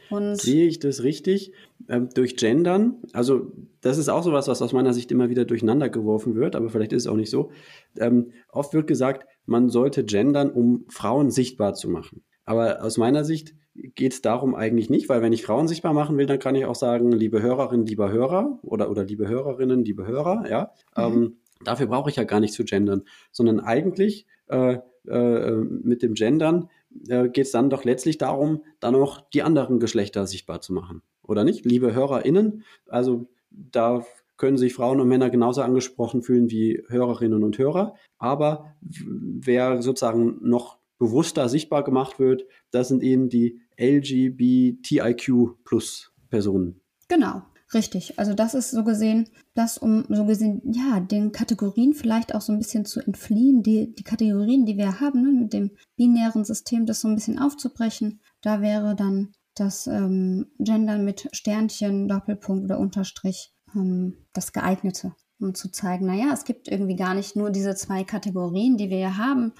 Und 0.09 0.37
Sehe 0.37 0.65
ich 0.65 0.79
das 0.79 1.03
richtig? 1.03 1.53
Ähm, 1.87 2.09
durch 2.13 2.35
Gendern, 2.35 2.97
also 3.13 3.51
das 3.81 3.97
ist 3.97 4.09
auch 4.09 4.23
sowas, 4.23 4.47
was 4.47 4.61
aus 4.61 4.73
meiner 4.73 4.93
Sicht 4.93 5.11
immer 5.11 5.29
wieder 5.29 5.45
durcheinander 5.45 5.89
geworfen 5.89 6.35
wird, 6.35 6.55
aber 6.55 6.69
vielleicht 6.69 6.93
ist 6.93 7.03
es 7.03 7.07
auch 7.07 7.15
nicht 7.15 7.29
so. 7.29 7.51
Ähm, 7.97 8.31
oft 8.51 8.73
wird 8.73 8.87
gesagt, 8.87 9.27
man 9.45 9.69
sollte 9.69 10.03
gendern, 10.03 10.49
um 10.49 10.85
Frauen 10.89 11.29
sichtbar 11.29 11.75
zu 11.75 11.89
machen. 11.89 12.23
Aber 12.49 12.83
aus 12.83 12.97
meiner 12.97 13.25
Sicht 13.25 13.53
geht 13.75 14.11
es 14.11 14.23
darum 14.23 14.55
eigentlich 14.55 14.89
nicht, 14.89 15.07
weil 15.07 15.21
wenn 15.21 15.33
ich 15.33 15.43
Frauen 15.43 15.67
sichtbar 15.67 15.93
machen 15.93 16.17
will, 16.17 16.25
dann 16.25 16.39
kann 16.39 16.55
ich 16.55 16.65
auch 16.65 16.73
sagen, 16.73 17.11
liebe 17.11 17.43
Hörerinnen, 17.43 17.85
lieber 17.85 18.11
Hörer 18.11 18.57
oder, 18.63 18.89
oder 18.89 19.03
liebe 19.03 19.27
Hörerinnen, 19.27 19.85
liebe 19.85 20.07
Hörer, 20.07 20.49
ja. 20.49 20.71
Mhm. 20.97 21.03
Ähm, 21.03 21.37
dafür 21.63 21.85
brauche 21.85 22.09
ich 22.09 22.15
ja 22.15 22.23
gar 22.23 22.39
nicht 22.39 22.55
zu 22.55 22.63
gendern, 22.65 23.03
sondern 23.31 23.59
eigentlich 23.59 24.25
äh, 24.47 24.79
äh, 25.07 25.51
mit 25.57 26.01
dem 26.01 26.15
Gendern 26.15 26.71
äh, 27.07 27.29
geht 27.29 27.45
es 27.45 27.51
dann 27.51 27.69
doch 27.69 27.83
letztlich 27.83 28.17
darum, 28.17 28.63
dann 28.79 28.95
auch 28.95 29.21
die 29.29 29.43
anderen 29.43 29.79
Geschlechter 29.79 30.25
sichtbar 30.25 30.59
zu 30.59 30.73
machen, 30.73 31.03
oder 31.21 31.43
nicht? 31.43 31.65
Liebe 31.65 31.93
HörerInnen, 31.93 32.63
also 32.87 33.29
da 33.51 34.03
können 34.37 34.57
sich 34.57 34.73
Frauen 34.73 34.99
und 34.99 35.07
Männer 35.07 35.29
genauso 35.29 35.61
angesprochen 35.61 36.23
fühlen 36.23 36.49
wie 36.49 36.83
Hörerinnen 36.87 37.43
und 37.43 37.59
Hörer, 37.59 37.93
aber 38.17 38.73
wer 38.81 39.83
sozusagen 39.83 40.39
noch 40.41 40.78
bewusster 40.99 41.49
sichtbar 41.49 41.83
gemacht 41.83 42.19
wird, 42.19 42.43
das 42.71 42.89
sind 42.89 43.01
eben 43.01 43.29
die 43.29 43.61
LGBTIQ 43.79 45.63
plus 45.63 46.11
Personen. 46.29 46.81
Genau. 47.07 47.41
Richtig, 47.71 48.17
also 48.17 48.33
das 48.33 48.55
ist 48.55 48.71
so 48.71 48.83
gesehen, 48.83 49.29
das 49.53 49.77
um 49.77 50.03
so 50.09 50.25
gesehen, 50.25 50.59
ja, 50.65 50.99
den 50.99 51.31
Kategorien 51.31 51.93
vielleicht 51.93 52.33
auch 52.33 52.41
so 52.41 52.51
ein 52.51 52.57
bisschen 52.57 52.83
zu 52.83 52.99
entfliehen, 52.99 53.61
die, 53.61 53.93
die 53.93 54.03
Kategorien, 54.03 54.65
die 54.65 54.75
wir 54.75 54.99
haben, 54.99 55.21
ne, 55.21 55.31
mit 55.31 55.53
dem 55.53 55.69
binären 55.95 56.43
System, 56.43 56.87
das 56.87 57.01
so 57.01 57.07
ein 57.07 57.13
bisschen 57.13 57.37
aufzubrechen. 57.37 58.21
Da 58.41 58.61
wäre 58.61 58.95
dann 58.95 59.33
das 59.53 59.85
ähm, 59.85 60.47
Gendern 60.57 61.05
mit 61.05 61.29
Sternchen, 61.31 62.07
Doppelpunkt 62.07 62.63
oder 62.63 62.79
Unterstrich 62.79 63.53
ähm, 63.75 64.17
das 64.33 64.51
geeignete 64.51 65.13
um 65.39 65.55
zu 65.55 65.71
zeigen, 65.71 66.05
naja, 66.05 66.31
es 66.33 66.43
gibt 66.43 66.67
irgendwie 66.67 66.95
gar 66.95 67.13
nicht 67.13 67.35
nur 67.35 67.49
diese 67.49 67.75
zwei 67.75 68.03
Kategorien, 68.03 68.77
die 68.77 68.89
wir 68.89 68.97
hier 68.97 69.17
haben. 69.17 69.53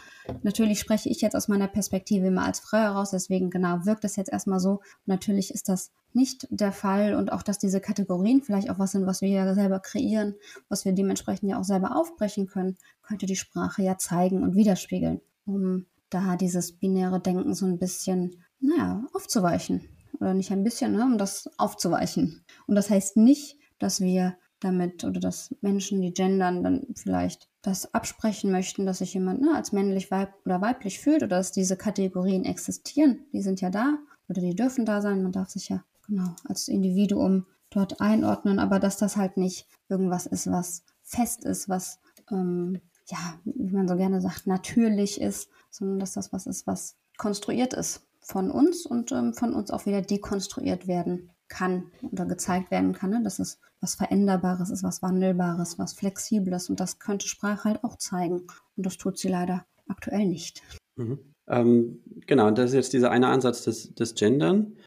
Natürlich 0.43 0.79
spreche 0.79 1.09
ich 1.09 1.21
jetzt 1.21 1.35
aus 1.35 1.47
meiner 1.47 1.67
Perspektive 1.67 2.27
immer 2.27 2.45
als 2.45 2.59
Frau 2.59 2.77
heraus, 2.77 3.11
deswegen 3.11 3.49
genau 3.49 3.85
wirkt 3.85 4.03
das 4.03 4.15
jetzt 4.15 4.31
erstmal 4.31 4.59
so. 4.59 4.81
Natürlich 5.05 5.53
ist 5.53 5.69
das 5.69 5.91
nicht 6.13 6.47
der 6.49 6.71
Fall 6.71 7.15
und 7.15 7.31
auch, 7.31 7.43
dass 7.43 7.59
diese 7.59 7.79
Kategorien 7.79 8.41
vielleicht 8.41 8.69
auch 8.69 8.79
was 8.79 8.91
sind, 8.91 9.05
was 9.05 9.21
wir 9.21 9.29
ja 9.29 9.53
selber 9.53 9.79
kreieren, 9.79 10.35
was 10.67 10.83
wir 10.85 10.91
dementsprechend 10.91 11.49
ja 11.49 11.59
auch 11.59 11.63
selber 11.63 11.95
aufbrechen 11.95 12.47
können, 12.47 12.77
könnte 13.01 13.25
die 13.25 13.35
Sprache 13.35 13.83
ja 13.83 13.97
zeigen 13.97 14.43
und 14.43 14.55
widerspiegeln, 14.55 15.21
um 15.45 15.85
da 16.09 16.35
dieses 16.35 16.73
binäre 16.73 17.19
Denken 17.19 17.53
so 17.53 17.65
ein 17.65 17.77
bisschen, 17.77 18.43
naja, 18.59 19.03
aufzuweichen. 19.13 19.87
Oder 20.19 20.33
nicht 20.33 20.51
ein 20.51 20.63
bisschen, 20.63 20.93
ne, 20.93 21.03
um 21.03 21.17
das 21.17 21.49
aufzuweichen. 21.57 22.43
Und 22.67 22.75
das 22.75 22.89
heißt 22.89 23.15
nicht, 23.15 23.57
dass 23.77 24.01
wir 24.01 24.35
damit 24.59 25.03
oder 25.03 25.19
dass 25.19 25.55
Menschen, 25.61 26.01
die 26.01 26.13
gendern, 26.13 26.63
dann 26.63 26.87
vielleicht 26.95 27.49
das 27.61 27.93
absprechen 27.93 28.51
möchten, 28.51 28.85
dass 28.85 28.99
sich 28.99 29.13
jemand 29.13 29.41
ne, 29.41 29.55
als 29.55 29.71
männlich 29.71 30.11
weib 30.11 30.33
oder 30.45 30.61
weiblich 30.61 30.99
fühlt 30.99 31.23
oder 31.23 31.37
dass 31.37 31.51
diese 31.51 31.77
Kategorien 31.77 32.45
existieren. 32.45 33.19
Die 33.33 33.41
sind 33.41 33.61
ja 33.61 33.69
da 33.69 33.97
oder 34.27 34.41
die 34.41 34.55
dürfen 34.55 34.85
da 34.85 35.01
sein. 35.01 35.23
Man 35.23 35.31
darf 35.31 35.49
sich 35.49 35.69
ja 35.69 35.83
genau 36.07 36.35
als 36.45 36.67
Individuum 36.67 37.45
dort 37.69 38.01
einordnen, 38.01 38.59
aber 38.59 38.79
dass 38.79 38.97
das 38.97 39.17
halt 39.17 39.37
nicht 39.37 39.67
irgendwas 39.89 40.25
ist, 40.25 40.51
was 40.51 40.83
fest 41.03 41.45
ist, 41.45 41.69
was 41.69 41.99
ähm, 42.31 42.79
ja, 43.07 43.39
wie 43.43 43.71
man 43.71 43.87
so 43.87 43.95
gerne 43.95 44.21
sagt, 44.21 44.47
natürlich 44.47 45.19
ist, 45.19 45.49
sondern 45.69 45.99
dass 45.99 46.13
das 46.13 46.31
was 46.31 46.45
ist, 46.45 46.67
was 46.67 46.95
konstruiert 47.17 47.73
ist 47.73 48.01
von 48.21 48.51
uns 48.51 48.85
und 48.85 49.11
ähm, 49.11 49.33
von 49.33 49.53
uns 49.53 49.71
auch 49.71 49.85
wieder 49.85 50.01
dekonstruiert 50.01 50.87
werden 50.87 51.31
kann 51.47 51.91
oder 52.03 52.25
gezeigt 52.25 52.69
werden 52.69 52.93
kann, 52.93 53.09
ne? 53.09 53.23
dass 53.23 53.39
es 53.39 53.59
was 53.81 53.95
Veränderbares 53.95 54.69
ist, 54.69 54.83
was 54.83 55.01
Wandelbares, 55.01 55.79
was 55.79 55.93
Flexibles 55.93 56.69
und 56.69 56.79
das 56.79 56.99
könnte 56.99 57.27
Sprache 57.27 57.65
halt 57.65 57.83
auch 57.83 57.97
zeigen 57.97 58.47
und 58.75 58.85
das 58.85 58.97
tut 58.97 59.17
sie 59.17 59.29
leider 59.29 59.65
aktuell 59.87 60.25
nicht. 60.25 60.61
Mhm. 60.95 61.19
Ähm, 61.47 62.03
genau, 62.27 62.51
das 62.51 62.71
ist 62.71 62.75
jetzt 62.75 62.93
dieser 62.93 63.11
eine 63.11 63.27
Ansatz 63.27 63.63
des, 63.63 63.93
des 63.95 64.15
Gendern. 64.15 64.77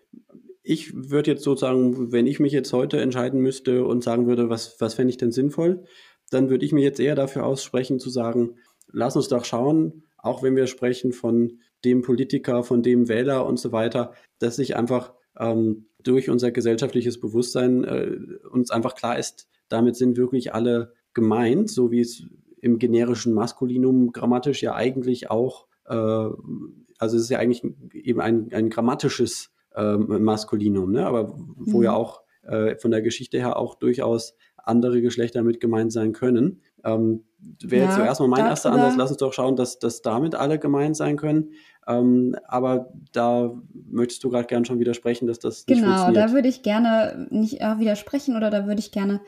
Ich 0.62 0.94
würde 0.94 1.32
jetzt 1.32 1.42
sozusagen, 1.42 2.12
wenn 2.12 2.26
ich 2.26 2.38
mich 2.38 2.52
jetzt 2.52 2.72
heute 2.72 3.00
entscheiden 3.00 3.40
müsste 3.40 3.84
und 3.84 4.04
sagen 4.04 4.26
würde, 4.26 4.48
was, 4.48 4.76
was 4.80 4.94
fände 4.94 5.10
ich 5.10 5.16
denn 5.16 5.32
sinnvoll, 5.32 5.84
dann 6.30 6.50
würde 6.50 6.64
ich 6.64 6.72
mich 6.72 6.84
jetzt 6.84 7.00
eher 7.00 7.16
dafür 7.16 7.44
aussprechen 7.44 7.98
zu 7.98 8.10
sagen, 8.10 8.56
lass 8.86 9.16
uns 9.16 9.28
doch 9.28 9.44
schauen, 9.44 10.04
auch 10.18 10.42
wenn 10.42 10.54
wir 10.54 10.68
sprechen 10.68 11.12
von 11.12 11.58
dem 11.84 12.02
Politiker, 12.02 12.62
von 12.62 12.82
dem 12.82 13.08
Wähler 13.08 13.44
und 13.44 13.58
so 13.58 13.72
weiter, 13.72 14.12
dass 14.38 14.56
sich 14.56 14.76
einfach 14.76 15.14
ähm, 15.38 15.86
durch 16.02 16.30
unser 16.30 16.50
gesellschaftliches 16.50 17.20
Bewusstsein 17.20 17.84
äh, 17.84 18.16
uns 18.50 18.70
einfach 18.70 18.94
klar 18.94 19.18
ist, 19.18 19.48
damit 19.68 19.96
sind 19.96 20.16
wirklich 20.16 20.54
alle 20.54 20.92
gemeint, 21.14 21.70
so 21.70 21.90
wie 21.90 22.00
es 22.00 22.24
im 22.60 22.78
generischen 22.78 23.34
Maskulinum 23.34 24.12
grammatisch 24.12 24.62
ja 24.62 24.74
eigentlich 24.74 25.30
auch, 25.30 25.66
äh, 25.86 25.94
also 25.94 27.16
es 27.16 27.22
ist 27.22 27.30
ja 27.30 27.38
eigentlich 27.38 27.64
eben 27.92 28.20
ein, 28.20 28.52
ein 28.52 28.70
grammatisches 28.70 29.50
äh, 29.74 29.96
Maskulinum, 29.96 30.92
ne? 30.92 31.06
aber 31.06 31.34
wo 31.56 31.78
mhm. 31.78 31.84
ja 31.84 31.92
auch 31.94 32.22
äh, 32.42 32.76
von 32.76 32.90
der 32.90 33.02
Geschichte 33.02 33.38
her 33.38 33.56
auch 33.56 33.74
durchaus 33.74 34.34
andere 34.56 35.02
Geschlechter 35.02 35.42
mit 35.42 35.60
gemeint 35.60 35.92
sein 35.92 36.12
können. 36.12 36.62
Ähm, 36.84 37.24
Wäre 37.60 37.86
ja, 37.86 37.90
zuerst 37.96 38.20
mal 38.20 38.28
mein 38.28 38.46
erster 38.46 38.72
Ansatz, 38.72 38.94
lass 38.96 39.10
uns 39.10 39.18
doch 39.18 39.32
schauen, 39.32 39.56
dass, 39.56 39.78
dass 39.78 40.02
damit 40.02 40.34
alle 40.34 40.58
gemeint 40.58 40.96
sein 40.96 41.16
können. 41.16 41.52
Ähm, 41.86 42.36
aber 42.46 42.92
da 43.12 43.52
möchtest 43.90 44.22
du 44.22 44.30
gerade 44.30 44.46
gerne 44.46 44.64
schon 44.64 44.78
widersprechen, 44.78 45.26
dass 45.26 45.38
das 45.38 45.66
nicht 45.66 45.78
genau, 45.78 45.88
funktioniert. 45.88 46.14
Genau, 46.14 46.26
da 46.26 46.32
würde 46.32 46.48
ich 46.48 46.62
gerne 46.62 47.26
nicht 47.30 47.60
äh, 47.60 47.78
widersprechen 47.78 48.36
oder 48.36 48.50
da 48.50 48.66
würde 48.66 48.80
ich 48.80 48.92
gerne 48.92 49.20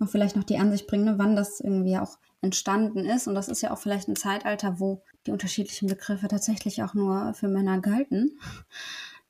auch 0.00 0.08
vielleicht 0.08 0.36
noch 0.36 0.44
die 0.44 0.58
Ansicht 0.58 0.86
bringen, 0.86 1.04
ne, 1.04 1.14
wann 1.18 1.34
das 1.34 1.60
irgendwie 1.60 1.96
auch 1.98 2.18
entstanden 2.40 3.04
ist. 3.04 3.26
Und 3.26 3.34
das 3.34 3.48
ist 3.48 3.62
ja 3.62 3.72
auch 3.72 3.78
vielleicht 3.78 4.08
ein 4.08 4.16
Zeitalter, 4.16 4.78
wo 4.78 5.02
die 5.26 5.32
unterschiedlichen 5.32 5.88
Begriffe 5.88 6.28
tatsächlich 6.28 6.82
auch 6.82 6.94
nur 6.94 7.34
für 7.34 7.48
Männer 7.48 7.80
galten. 7.80 8.38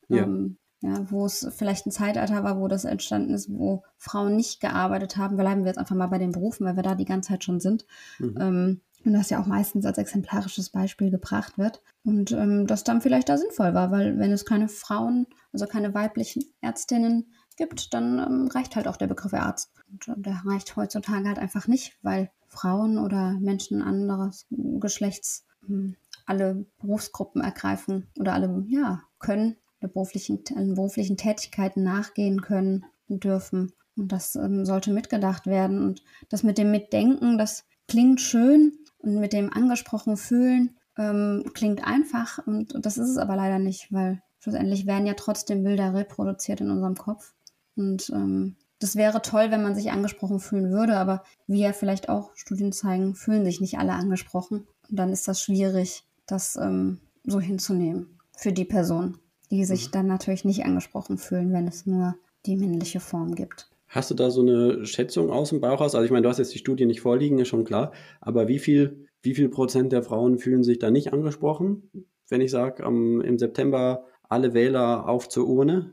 Ja. 0.08 0.22
Ähm, 0.24 0.58
ja, 0.80 1.10
wo 1.10 1.26
es 1.26 1.46
vielleicht 1.56 1.86
ein 1.86 1.90
Zeitalter 1.90 2.44
war, 2.44 2.60
wo 2.60 2.68
das 2.68 2.84
entstanden 2.84 3.34
ist, 3.34 3.50
wo 3.50 3.82
Frauen 3.96 4.36
nicht 4.36 4.60
gearbeitet 4.60 5.16
haben. 5.16 5.36
Bleiben 5.36 5.62
wir 5.62 5.68
jetzt 5.68 5.78
einfach 5.78 5.96
mal 5.96 6.06
bei 6.06 6.18
den 6.18 6.30
Berufen, 6.30 6.64
weil 6.66 6.76
wir 6.76 6.84
da 6.84 6.94
die 6.94 7.04
ganze 7.04 7.30
Zeit 7.30 7.42
schon 7.42 7.58
sind. 7.58 7.84
Mhm. 8.20 8.38
Ähm, 8.40 8.80
und 9.08 9.14
das 9.14 9.30
ja 9.30 9.40
auch 9.40 9.46
meistens 9.46 9.86
als 9.86 9.96
exemplarisches 9.96 10.68
Beispiel 10.68 11.10
gebracht 11.10 11.56
wird. 11.56 11.80
Und 12.04 12.30
ähm, 12.32 12.66
das 12.66 12.84
dann 12.84 13.00
vielleicht 13.00 13.30
da 13.30 13.38
sinnvoll 13.38 13.72
war, 13.72 13.90
weil 13.90 14.18
wenn 14.18 14.32
es 14.32 14.44
keine 14.44 14.68
Frauen, 14.68 15.26
also 15.50 15.66
keine 15.66 15.94
weiblichen 15.94 16.44
Ärztinnen 16.60 17.32
gibt, 17.56 17.94
dann 17.94 18.18
ähm, 18.18 18.48
reicht 18.48 18.76
halt 18.76 18.86
auch 18.86 18.98
der 18.98 19.06
Begriff 19.06 19.32
Arzt. 19.32 19.72
Und, 19.90 20.08
und 20.08 20.26
der 20.26 20.42
reicht 20.44 20.76
heutzutage 20.76 21.26
halt 21.26 21.38
einfach 21.38 21.66
nicht, 21.68 21.96
weil 22.02 22.30
Frauen 22.48 22.98
oder 22.98 23.38
Menschen 23.40 23.80
anderes 23.80 24.46
Geschlechts 24.50 25.46
hm, 25.66 25.96
alle 26.26 26.66
Berufsgruppen 26.78 27.40
ergreifen 27.40 28.08
oder 28.18 28.34
alle, 28.34 28.62
ja, 28.68 29.02
können 29.18 29.56
der 29.80 29.88
beruflichen, 29.88 30.44
beruflichen 30.74 31.16
Tätigkeiten 31.16 31.82
nachgehen 31.82 32.42
können 32.42 32.84
und 33.08 33.24
dürfen. 33.24 33.72
Und 33.96 34.12
das 34.12 34.36
ähm, 34.36 34.66
sollte 34.66 34.92
mitgedacht 34.92 35.46
werden. 35.46 35.82
Und 35.82 36.02
das 36.28 36.42
mit 36.42 36.58
dem 36.58 36.70
Mitdenken, 36.70 37.38
das 37.38 37.64
klingt 37.86 38.20
schön 38.20 38.76
und 38.98 39.20
mit 39.20 39.32
dem 39.32 39.52
angesprochen 39.52 40.16
fühlen 40.16 40.76
ähm, 40.96 41.44
klingt 41.54 41.84
einfach. 41.84 42.38
Und 42.46 42.74
das 42.84 42.98
ist 42.98 43.10
es 43.10 43.18
aber 43.18 43.36
leider 43.36 43.58
nicht, 43.58 43.92
weil 43.92 44.22
schlussendlich 44.40 44.86
werden 44.86 45.06
ja 45.06 45.14
trotzdem 45.14 45.62
Bilder 45.64 45.94
reproduziert 45.94 46.60
in 46.60 46.70
unserem 46.70 46.96
Kopf. 46.96 47.34
Und 47.76 48.10
ähm, 48.10 48.56
das 48.80 48.96
wäre 48.96 49.22
toll, 49.22 49.50
wenn 49.50 49.62
man 49.62 49.74
sich 49.74 49.90
angesprochen 49.90 50.40
fühlen 50.40 50.70
würde, 50.70 50.96
aber 50.96 51.24
wie 51.46 51.60
ja 51.60 51.72
vielleicht 51.72 52.08
auch 52.08 52.30
Studien 52.34 52.72
zeigen, 52.72 53.14
fühlen 53.14 53.44
sich 53.44 53.60
nicht 53.60 53.78
alle 53.78 53.92
angesprochen. 53.92 54.66
Und 54.88 54.98
dann 54.98 55.12
ist 55.12 55.28
das 55.28 55.42
schwierig, 55.42 56.04
das 56.26 56.56
ähm, 56.56 57.00
so 57.24 57.40
hinzunehmen 57.40 58.18
für 58.36 58.52
die 58.52 58.64
Person 58.64 59.18
die 59.50 59.64
sich 59.64 59.88
mhm. 59.88 59.92
dann 59.92 60.06
natürlich 60.06 60.44
nicht 60.44 60.64
angesprochen 60.64 61.18
fühlen, 61.18 61.52
wenn 61.52 61.68
es 61.68 61.86
nur 61.86 62.16
die 62.46 62.56
männliche 62.56 63.00
Form 63.00 63.34
gibt. 63.34 63.70
Hast 63.88 64.10
du 64.10 64.14
da 64.14 64.30
so 64.30 64.42
eine 64.42 64.84
Schätzung 64.84 65.30
aus 65.30 65.48
dem 65.50 65.60
Bauch 65.60 65.80
raus? 65.80 65.94
Also 65.94 66.04
ich 66.04 66.10
meine, 66.10 66.22
du 66.22 66.28
hast 66.28 66.38
jetzt 66.38 66.52
die 66.54 66.58
Studie 66.58 66.86
nicht 66.86 67.00
vorliegen, 67.00 67.38
ist 67.38 67.48
schon 67.48 67.64
klar, 67.64 67.92
aber 68.20 68.46
wie 68.46 68.58
viel, 68.58 69.06
wie 69.22 69.34
viel 69.34 69.48
Prozent 69.48 69.92
der 69.92 70.02
Frauen 70.02 70.38
fühlen 70.38 70.62
sich 70.62 70.78
da 70.78 70.90
nicht 70.90 71.12
angesprochen? 71.12 71.90
Wenn 72.28 72.42
ich 72.42 72.50
sage, 72.50 72.86
um, 72.86 73.22
im 73.22 73.38
September 73.38 74.04
alle 74.28 74.52
Wähler 74.52 75.08
auf 75.08 75.28
zur 75.28 75.48
Urne? 75.48 75.92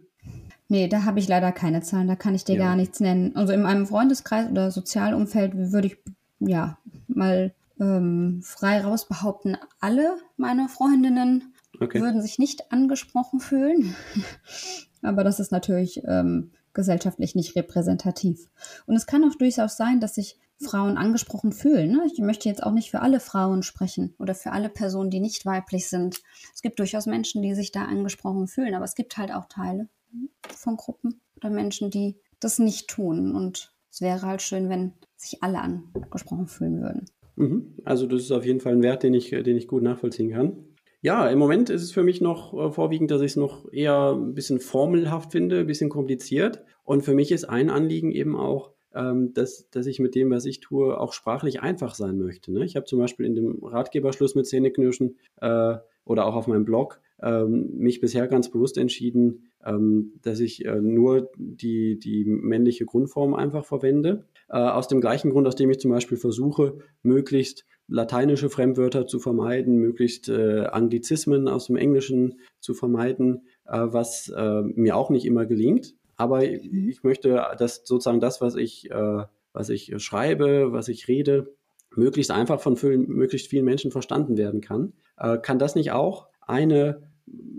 Nee, 0.67 0.87
da 0.87 1.05
habe 1.05 1.19
ich 1.19 1.27
leider 1.27 1.51
keine 1.51 1.81
Zahlen, 1.81 2.07
da 2.07 2.15
kann 2.15 2.35
ich 2.35 2.43
dir 2.43 2.55
ja. 2.55 2.65
gar 2.65 2.75
nichts 2.75 2.99
nennen. 2.99 3.35
Also 3.35 3.53
in 3.53 3.61
meinem 3.61 3.85
Freundeskreis 3.85 4.49
oder 4.49 4.71
Sozialumfeld 4.71 5.53
würde 5.55 5.87
ich 5.87 5.97
ja 6.39 6.77
mal 7.07 7.53
ähm, 7.79 8.41
frei 8.43 8.81
raus 8.81 9.07
behaupten, 9.07 9.57
alle 9.79 10.17
meine 10.37 10.67
Freundinnen 10.67 11.53
okay. 11.79 12.01
würden 12.01 12.21
sich 12.21 12.39
nicht 12.39 12.71
angesprochen 12.71 13.39
fühlen. 13.39 13.95
Aber 15.01 15.23
das 15.23 15.39
ist 15.39 15.51
natürlich 15.51 16.01
ähm, 16.05 16.51
gesellschaftlich 16.75 17.33
nicht 17.33 17.55
repräsentativ. 17.55 18.47
Und 18.85 18.95
es 18.95 19.07
kann 19.07 19.23
auch 19.23 19.35
durchaus 19.35 19.77
sein, 19.77 19.99
dass 19.99 20.15
sich 20.15 20.37
Frauen 20.61 20.97
angesprochen 20.97 21.51
fühlen. 21.51 21.91
Ne? 21.91 22.03
Ich 22.11 22.19
möchte 22.19 22.47
jetzt 22.47 22.63
auch 22.63 22.71
nicht 22.71 22.91
für 22.91 23.01
alle 23.01 23.19
Frauen 23.19 23.63
sprechen 23.63 24.15
oder 24.19 24.35
für 24.35 24.51
alle 24.51 24.69
Personen, 24.69 25.09
die 25.09 25.19
nicht 25.19 25.45
weiblich 25.45 25.87
sind. 25.87 26.21
Es 26.53 26.61
gibt 26.61 26.79
durchaus 26.79 27.07
Menschen, 27.07 27.41
die 27.41 27.55
sich 27.55 27.71
da 27.71 27.85
angesprochen 27.85 28.47
fühlen, 28.47 28.75
aber 28.75 28.85
es 28.85 28.95
gibt 28.95 29.17
halt 29.17 29.33
auch 29.33 29.45
Teile 29.45 29.89
von 30.55 30.77
Gruppen 30.77 31.21
oder 31.37 31.49
Menschen, 31.49 31.89
die 31.89 32.17
das 32.39 32.59
nicht 32.59 32.87
tun. 32.89 33.35
Und 33.35 33.73
es 33.91 34.01
wäre 34.01 34.21
halt 34.21 34.41
schön, 34.41 34.69
wenn 34.69 34.93
sich 35.15 35.43
alle 35.43 35.59
angesprochen 35.59 36.47
fühlen 36.47 36.81
würden. 36.81 37.05
Mhm. 37.35 37.75
Also 37.83 38.07
das 38.07 38.21
ist 38.21 38.31
auf 38.31 38.45
jeden 38.45 38.61
Fall 38.61 38.73
ein 38.73 38.83
Wert, 38.83 39.03
den 39.03 39.13
ich, 39.13 39.29
den 39.31 39.57
ich 39.57 39.67
gut 39.67 39.83
nachvollziehen 39.83 40.31
kann. 40.31 40.74
Ja, 41.05 41.29
im 41.29 41.37
Moment 41.37 41.69
ist 41.69 41.83
es 41.83 41.91
für 41.91 42.01
mich 42.01 42.19
noch 42.19 42.51
äh, 42.55 42.71
vorwiegend, 42.71 43.11
dass 43.11 43.21
ich 43.21 43.33
es 43.33 43.35
noch 43.35 43.71
eher 43.71 44.13
ein 44.13 44.33
bisschen 44.33 44.59
formelhaft 44.59 45.33
finde, 45.33 45.59
ein 45.59 45.67
bisschen 45.67 45.91
kompliziert. 45.91 46.63
Und 46.83 47.03
für 47.03 47.13
mich 47.13 47.31
ist 47.31 47.45
ein 47.45 47.69
Anliegen 47.69 48.11
eben 48.11 48.35
auch, 48.35 48.71
ähm, 48.95 49.31
dass, 49.35 49.69
dass 49.69 49.85
ich 49.85 49.99
mit 49.99 50.15
dem, 50.15 50.31
was 50.31 50.45
ich 50.45 50.61
tue, 50.61 50.99
auch 50.99 51.13
sprachlich 51.13 51.61
einfach 51.61 51.93
sein 51.93 52.17
möchte. 52.17 52.51
Ne? 52.51 52.65
Ich 52.65 52.75
habe 52.75 52.87
zum 52.87 52.97
Beispiel 52.97 53.27
in 53.27 53.35
dem 53.35 53.63
Ratgeberschluss 53.63 54.33
mit 54.33 54.47
Zähneknirschen 54.47 55.19
äh, 55.41 55.75
oder 56.05 56.25
auch 56.25 56.33
auf 56.33 56.47
meinem 56.47 56.65
Blog 56.65 56.99
ähm, 57.21 57.69
mich 57.77 58.01
bisher 58.01 58.27
ganz 58.27 58.49
bewusst 58.49 58.79
entschieden, 58.79 59.51
ähm, 59.63 60.13
dass 60.23 60.39
ich 60.39 60.65
äh, 60.65 60.81
nur 60.81 61.29
die, 61.37 61.99
die 61.99 62.25
männliche 62.25 62.85
Grundform 62.85 63.35
einfach 63.35 63.63
verwende. 63.63 64.25
Äh, 64.49 64.57
aus 64.57 64.87
dem 64.87 65.01
gleichen 65.01 65.29
Grund, 65.29 65.47
aus 65.47 65.55
dem 65.55 65.69
ich 65.69 65.79
zum 65.79 65.91
Beispiel 65.91 66.17
versuche, 66.17 66.79
möglichst 67.03 67.63
lateinische 67.87 68.49
Fremdwörter 68.49 69.07
zu 69.07 69.19
vermeiden, 69.19 69.77
möglichst 69.77 70.29
äh, 70.29 70.65
Anglizismen 70.65 71.47
aus 71.47 71.67
dem 71.67 71.75
Englischen 71.75 72.39
zu 72.59 72.73
vermeiden, 72.73 73.47
äh, 73.65 73.79
was 73.79 74.29
äh, 74.29 74.61
mir 74.61 74.95
auch 74.95 75.09
nicht 75.09 75.25
immer 75.25 75.45
gelingt. 75.45 75.95
Aber 76.17 76.39
mhm. 76.39 76.89
ich 76.89 77.03
möchte, 77.03 77.41
dass 77.57 77.83
sozusagen 77.85 78.19
das, 78.19 78.41
was 78.41 78.55
ich, 78.55 78.89
äh, 78.91 79.23
was 79.53 79.69
ich 79.69 79.93
schreibe, 79.97 80.71
was 80.71 80.87
ich 80.87 81.07
rede, 81.07 81.53
möglichst 81.95 82.31
einfach 82.31 82.59
von 82.59 82.77
möglichst 83.07 83.47
vielen 83.47 83.65
Menschen 83.65 83.91
verstanden 83.91 84.37
werden 84.37 84.61
kann. 84.61 84.93
Äh, 85.17 85.37
kann 85.37 85.59
das 85.59 85.75
nicht 85.75 85.91
auch 85.91 86.27
eine 86.41 87.09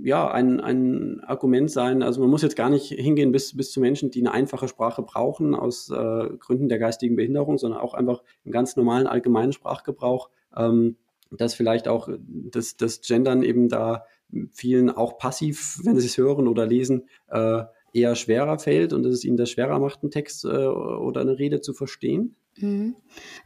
ja, 0.03 0.31
ein, 0.31 0.61
ein 0.61 1.21
Argument 1.25 1.71
sein. 1.71 2.03
Also 2.03 2.21
man 2.21 2.31
muss 2.31 2.43
jetzt 2.43 2.57
gar 2.57 2.71
nicht 2.71 2.89
hingehen 2.89 3.33
bis, 3.33 3.57
bis 3.57 3.73
zu 3.73 3.81
Menschen, 3.81 4.11
die 4.11 4.21
eine 4.21 4.33
einfache 4.33 4.69
Sprache 4.69 5.03
brauchen 5.03 5.55
aus 5.55 5.91
äh, 5.91 6.29
Gründen 6.39 6.69
der 6.69 6.79
geistigen 6.79 7.17
Behinderung, 7.17 7.59
sondern 7.59 7.81
auch 7.81 7.95
einfach 7.95 8.23
im 8.45 8.53
ganz 8.53 8.77
normalen 8.77 9.07
allgemeinen 9.07 9.53
Sprachgebrauch, 9.53 10.31
ähm, 10.57 10.97
dass 11.31 11.55
vielleicht 11.55 11.89
auch 11.89 12.09
das, 12.29 12.77
das 12.77 13.01
Gendern 13.01 13.43
eben 13.43 13.69
da 13.69 14.05
vielen 14.53 14.91
auch 14.91 15.19
passiv, 15.19 15.81
wenn 15.83 15.99
sie 15.99 16.07
es 16.07 16.19
hören 16.19 16.47
oder 16.47 16.67
lesen, 16.67 17.09
äh, 17.29 17.64
eher 17.93 18.14
schwerer 18.14 18.59
fällt 18.59 18.93
und 18.93 19.03
dass 19.03 19.14
es 19.14 19.25
ihnen 19.25 19.37
das 19.37 19.51
schwerer 19.51 19.79
macht, 19.79 20.03
einen 20.03 20.11
Text 20.11 20.45
äh, 20.45 20.49
oder 20.49 21.21
eine 21.21 21.39
Rede 21.39 21.61
zu 21.61 21.73
verstehen? 21.73 22.37
Mhm. 22.59 22.97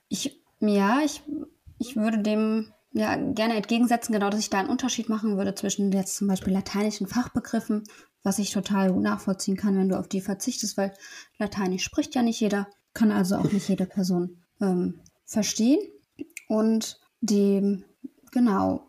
Ich, 0.08 0.42
ja, 0.60 1.00
ich, 1.04 1.22
ich 1.78 1.96
würde 1.96 2.18
dem 2.18 2.72
ja, 2.92 3.14
gerne 3.14 3.54
entgegensetzen, 3.54 4.12
genau, 4.12 4.30
dass 4.30 4.40
ich 4.40 4.50
da 4.50 4.58
einen 4.58 4.68
Unterschied 4.68 5.08
machen 5.08 5.36
würde 5.36 5.54
zwischen 5.54 5.92
jetzt 5.92 6.16
zum 6.16 6.26
Beispiel 6.26 6.52
lateinischen 6.52 7.06
Fachbegriffen, 7.06 7.84
was 8.22 8.38
ich 8.38 8.50
total 8.50 8.92
gut 8.92 9.02
nachvollziehen 9.02 9.56
kann, 9.56 9.76
wenn 9.76 9.88
du 9.88 9.98
auf 9.98 10.08
die 10.08 10.20
verzichtest, 10.20 10.76
weil 10.76 10.92
Lateinisch 11.38 11.84
spricht 11.84 12.14
ja 12.14 12.22
nicht 12.22 12.40
jeder, 12.40 12.68
kann 12.92 13.12
also 13.12 13.36
auch 13.36 13.52
nicht 13.52 13.68
jede 13.68 13.86
Person 13.86 14.42
ähm, 14.60 15.00
verstehen. 15.24 15.78
Und 16.48 17.00
die, 17.20 17.84
genau, 18.32 18.88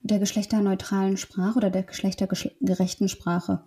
der 0.00 0.18
geschlechterneutralen 0.18 1.16
Sprache 1.16 1.56
oder 1.56 1.70
der 1.70 1.82
geschlechtergerechten 1.82 3.08
Sprache, 3.08 3.64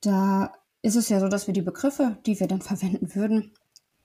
da 0.00 0.52
ist 0.82 0.96
es 0.96 1.08
ja 1.08 1.18
so, 1.18 1.28
dass 1.28 1.46
wir 1.46 1.54
die 1.54 1.62
Begriffe, 1.62 2.18
die 2.24 2.38
wir 2.38 2.46
dann 2.46 2.62
verwenden 2.62 3.14
würden, 3.14 3.52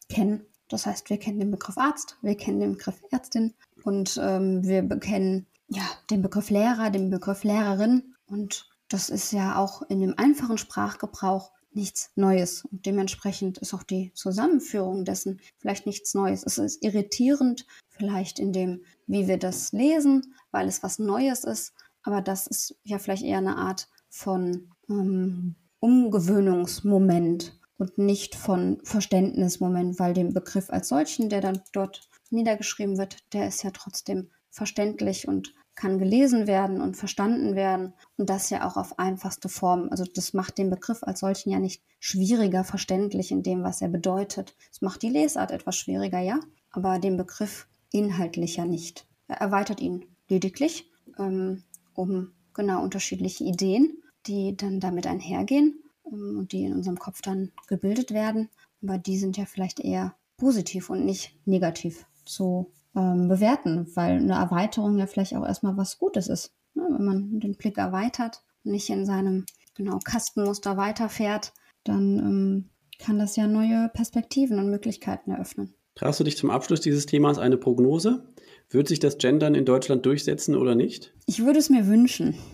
kennen. 0.09 0.45
Das 0.69 0.85
heißt, 0.85 1.09
wir 1.09 1.17
kennen 1.17 1.39
den 1.39 1.51
Begriff 1.51 1.77
Arzt, 1.77 2.17
wir 2.21 2.35
kennen 2.35 2.59
den 2.59 2.73
Begriff 2.73 3.01
Ärztin, 3.11 3.53
und 3.83 4.19
ähm, 4.21 4.65
wir 4.65 4.81
bekennen 4.81 5.47
ja 5.67 5.83
den 6.09 6.21
Begriff 6.21 6.49
Lehrer, 6.49 6.89
den 6.89 7.09
Begriff 7.09 7.43
Lehrerin. 7.43 8.15
Und 8.25 8.69
das 8.89 9.09
ist 9.09 9.31
ja 9.31 9.57
auch 9.57 9.83
in 9.83 9.99
dem 9.99 10.15
einfachen 10.17 10.57
Sprachgebrauch 10.57 11.51
nichts 11.71 12.11
Neues. 12.15 12.65
Und 12.65 12.85
dementsprechend 12.85 13.59
ist 13.59 13.73
auch 13.73 13.83
die 13.83 14.11
Zusammenführung 14.13 15.05
dessen 15.05 15.39
vielleicht 15.57 15.85
nichts 15.85 16.13
Neues. 16.13 16.43
Es 16.43 16.57
ist 16.57 16.83
irritierend, 16.83 17.65
vielleicht 17.89 18.39
in 18.39 18.53
dem, 18.53 18.83
wie 19.07 19.27
wir 19.27 19.37
das 19.37 19.71
lesen, 19.71 20.33
weil 20.51 20.67
es 20.67 20.83
was 20.83 20.99
Neues 20.99 21.43
ist. 21.43 21.73
Aber 22.01 22.21
das 22.21 22.47
ist 22.47 22.75
ja 22.83 22.97
vielleicht 22.97 23.23
eher 23.23 23.37
eine 23.37 23.57
Art 23.57 23.87
von 24.09 24.71
ähm, 24.89 25.55
Umgewöhnungsmoment 25.79 27.59
und 27.77 27.97
nicht 27.97 28.35
von 28.35 28.79
Verständnismoment, 28.83 29.99
weil 29.99 30.13
dem 30.13 30.33
Begriff 30.33 30.69
als 30.69 30.89
solchen, 30.89 31.29
der 31.29 31.41
dann 31.41 31.61
dort 31.71 32.08
niedergeschrieben 32.31 32.97
wird, 32.97 33.17
der 33.33 33.47
ist 33.47 33.63
ja 33.63 33.71
trotzdem 33.71 34.29
verständlich 34.49 35.27
und 35.27 35.53
kann 35.75 35.97
gelesen 35.97 36.45
werden 36.45 36.81
und 36.81 36.97
verstanden 36.97 37.55
werden 37.55 37.93
und 38.17 38.29
das 38.29 38.49
ja 38.49 38.67
auch 38.67 38.75
auf 38.75 38.99
einfachste 38.99 39.47
Form. 39.47 39.87
Also 39.91 40.03
das 40.03 40.33
macht 40.33 40.57
den 40.57 40.69
Begriff 40.69 41.03
als 41.03 41.21
solchen 41.21 41.51
ja 41.51 41.59
nicht 41.59 41.81
schwieriger 41.99 42.65
verständlich 42.65 43.31
in 43.31 43.43
dem, 43.43 43.63
was 43.63 43.81
er 43.81 43.87
bedeutet. 43.87 44.55
Es 44.71 44.81
macht 44.81 45.01
die 45.03 45.09
Lesart 45.09 45.51
etwas 45.51 45.77
schwieriger, 45.77 46.19
ja, 46.19 46.41
aber 46.71 46.99
den 46.99 47.15
Begriff 47.15 47.67
inhaltlicher 47.91 48.65
nicht. 48.65 49.07
Er 49.29 49.37
erweitert 49.37 49.79
ihn 49.79 50.05
lediglich 50.27 50.91
ähm, 51.17 51.63
um 51.93 52.33
genau 52.53 52.83
unterschiedliche 52.83 53.45
Ideen, 53.45 54.03
die 54.27 54.57
dann 54.57 54.81
damit 54.81 55.07
einhergehen 55.07 55.79
ähm, 56.05 56.39
und 56.39 56.51
die 56.51 56.65
in 56.65 56.73
unserem 56.73 56.99
Kopf 56.99 57.21
dann 57.21 57.53
gebildet 57.67 58.11
werden. 58.11 58.49
Aber 58.83 58.97
die 58.97 59.17
sind 59.17 59.37
ja 59.37 59.45
vielleicht 59.45 59.79
eher 59.79 60.15
positiv 60.35 60.89
und 60.89 61.05
nicht 61.05 61.37
negativ 61.45 62.05
zu 62.29 62.71
ähm, 62.95 63.27
bewerten, 63.27 63.87
weil 63.95 64.17
eine 64.17 64.33
Erweiterung 64.33 64.97
ja 64.97 65.07
vielleicht 65.07 65.35
auch 65.35 65.45
erstmal 65.45 65.77
was 65.77 65.97
Gutes 65.97 66.27
ist. 66.27 66.53
Ne? 66.73 66.83
Wenn 66.89 67.05
man 67.05 67.39
den 67.39 67.55
Blick 67.55 67.77
erweitert 67.77 68.43
und 68.63 68.71
nicht 68.71 68.89
in 68.89 69.05
seinem 69.05 69.45
genau 69.75 69.99
Kastenmuster 70.03 70.77
weiterfährt, 70.77 71.53
dann 71.83 72.19
ähm, 72.19 72.69
kann 72.99 73.19
das 73.19 73.35
ja 73.35 73.47
neue 73.47 73.89
Perspektiven 73.89 74.59
und 74.59 74.69
Möglichkeiten 74.69 75.31
eröffnen. 75.31 75.73
Traust 75.95 76.19
du 76.19 76.23
dich 76.23 76.37
zum 76.37 76.49
Abschluss 76.49 76.81
dieses 76.81 77.05
Themas 77.05 77.39
eine 77.39 77.57
Prognose? 77.57 78.33
Wird 78.69 78.87
sich 78.87 78.99
das 78.99 79.17
Gendern 79.17 79.55
in 79.55 79.65
Deutschland 79.65 80.05
durchsetzen 80.05 80.55
oder 80.55 80.75
nicht? 80.75 81.13
Ich 81.25 81.43
würde 81.43 81.59
es 81.59 81.69
mir 81.69 81.87
wünschen. 81.87 82.35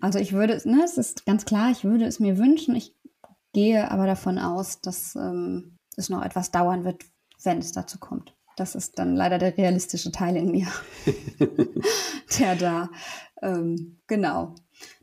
Also 0.00 0.20
ich 0.20 0.32
würde, 0.32 0.52
es, 0.52 0.64
ne, 0.64 0.80
es 0.84 0.96
ist 0.96 1.26
ganz 1.26 1.44
klar, 1.44 1.72
ich 1.72 1.82
würde 1.82 2.04
es 2.04 2.20
mir 2.20 2.38
wünschen. 2.38 2.76
Ich 2.76 2.94
gehe 3.52 3.90
aber 3.90 4.06
davon 4.06 4.38
aus, 4.38 4.80
dass 4.80 5.16
ähm, 5.16 5.76
es 5.96 6.08
noch 6.08 6.22
etwas 6.22 6.52
dauern 6.52 6.84
wird, 6.84 7.02
wenn 7.42 7.58
es 7.58 7.72
dazu 7.72 7.98
kommt. 7.98 8.32
Das 8.60 8.74
ist 8.74 8.98
dann 8.98 9.16
leider 9.16 9.38
der 9.38 9.56
realistische 9.56 10.12
Teil 10.12 10.36
in 10.36 10.50
mir, 10.50 10.66
der 12.38 12.56
da 12.56 12.90
ähm, 13.40 13.96
genau 14.06 14.54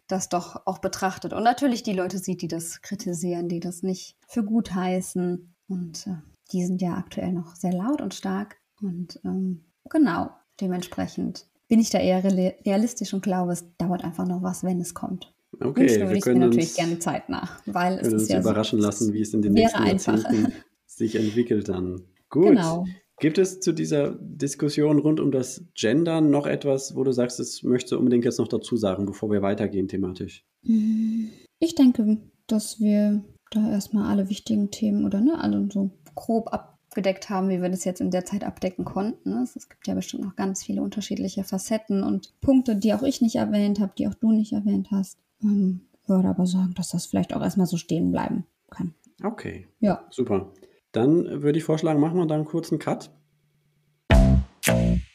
das 0.06 0.30
doch 0.30 0.68
auch 0.68 0.78
betrachtet. 0.78 1.34
Und 1.34 1.42
natürlich 1.44 1.82
die 1.82 1.94
Leute 1.94 2.20
sieht, 2.20 2.44
die 2.44 2.48
das 2.48 2.84
kritisieren, 2.84 3.50
die 3.50 3.60
das 3.60 3.82
nicht 3.82 4.16
für 4.28 4.44
gut 4.44 4.76
heißen. 4.76 5.56
Und 5.68 6.06
äh, 6.06 6.18
die 6.52 6.66
sind 6.66 6.84
ja 6.84 6.98
aktuell 6.98 7.34
noch 7.34 7.56
sehr 7.56 7.74
laut 7.74 8.00
und 8.00 8.14
stark. 8.14 8.58
Und 8.80 9.20
ähm, 9.26 9.66
genau, 9.90 10.30
dementsprechend 10.62 11.48
bin 11.68 11.80
ich 11.80 11.90
da 11.90 11.98
eher 11.98 12.24
realistisch 12.24 13.12
und 13.16 13.24
glaube, 13.24 13.54
es 13.54 13.66
dauert 13.80 14.04
einfach 14.04 14.28
noch 14.28 14.44
was, 14.44 14.64
wenn 14.64 14.80
es 14.80 14.94
kommt. 14.94 15.34
Okay, 15.60 15.82
Wünschen 15.82 16.02
würde 16.02 16.18
ich 16.18 16.26
mir 16.26 16.36
natürlich 16.36 16.76
gerne 16.76 17.00
Zeit 17.00 17.28
nach, 17.28 17.60
weil 17.66 17.98
es 17.98 18.14
ist 18.14 18.30
ja 18.30 18.40
überraschen 18.40 18.80
so, 18.80 18.86
lassen, 18.86 19.14
wie 19.14 19.22
es 19.22 19.34
in 19.34 19.42
den 19.42 19.54
nächsten 19.54 19.84
Jahrzehnten 19.84 20.54
sich 20.86 21.16
entwickelt 21.16 21.70
dann. 21.70 22.04
Gut. 22.30 22.50
Genau. 22.50 22.86
Gibt 23.20 23.40
es 23.40 23.60
zu 23.60 23.74
dieser 23.74 24.16
Diskussion 24.20 25.00
rund 25.00 25.20
um 25.20 25.32
das 25.32 25.66
Gendern 25.74 26.30
noch 26.30 26.46
etwas, 26.46 26.96
wo 26.96 27.04
du 27.04 27.12
sagst, 27.12 27.40
das 27.40 27.64
möchtest 27.64 27.94
du 27.94 27.98
unbedingt 27.98 28.26
jetzt 28.26 28.38
noch 28.38 28.48
dazu 28.48 28.78
sagen, 28.78 29.08
bevor 29.08 29.32
wir 29.32 29.42
weitergehen 29.42 29.88
thematisch? 29.88 30.46
Mm, 30.62 31.26
ich 31.60 31.74
denke, 31.74 32.18
dass 32.46 32.80
wir 32.80 33.24
da 33.50 33.72
erstmal 33.72 34.12
alle 34.12 34.30
wichtigen 34.30 34.70
Themen 34.70 35.04
oder 35.04 35.20
ne, 35.20 35.40
alle 35.40 35.68
so 35.72 35.90
grob 36.14 36.54
abgedeckt 36.54 37.32
haben, 37.32 37.50
wie 37.50 37.62
wir 37.62 37.70
das 37.70 37.86
jetzt 37.86 38.02
in 38.02 38.12
der 38.12 38.26
Zeit 38.26 38.44
abdecken 38.44 38.86
konnten. 38.86 39.32
Ne? 39.32 39.44
Es 39.44 39.68
gibt 39.68 39.88
ja 39.88 39.96
bestimmt 39.96 40.24
noch 40.24 40.36
ganz 40.36 40.64
viele 40.64 40.84
unterschiedliche 40.84 41.44
Facetten 41.44 42.04
und 42.04 42.40
Punkte, 42.40 42.76
die 42.76 42.94
auch 42.94 43.04
ich 43.04 43.22
nicht 43.22 43.38
erwähnt 43.38 43.80
habe, 43.80 43.94
die 43.98 44.08
auch 44.08 44.16
du 44.16 44.32
nicht 44.32 44.54
erwähnt 44.54 44.90
hast. 44.92 45.18
Ähm, 45.42 45.82
würde 46.06 46.30
aber 46.30 46.46
sagen, 46.46 46.74
dass 46.76 46.90
das 46.90 47.08
vielleicht 47.08 47.36
auch 47.36 47.42
erstmal 47.42 47.68
so 47.68 47.78
stehen 47.78 48.12
bleiben 48.12 48.46
kann. 48.70 48.94
Okay. 49.24 49.68
Ja. 49.80 50.06
Super. 50.12 50.52
Dann 50.98 51.44
würde 51.44 51.60
ich 51.60 51.64
vorschlagen, 51.64 52.00
machen 52.00 52.18
wir 52.18 52.26
da 52.26 52.34
einen 52.34 52.46
kurzen 52.46 52.80
Cut. 52.80 53.12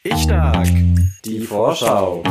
Ich 0.05 0.15
stark. 0.15 0.65
Die 1.25 1.41
Vorschau. 1.41 2.23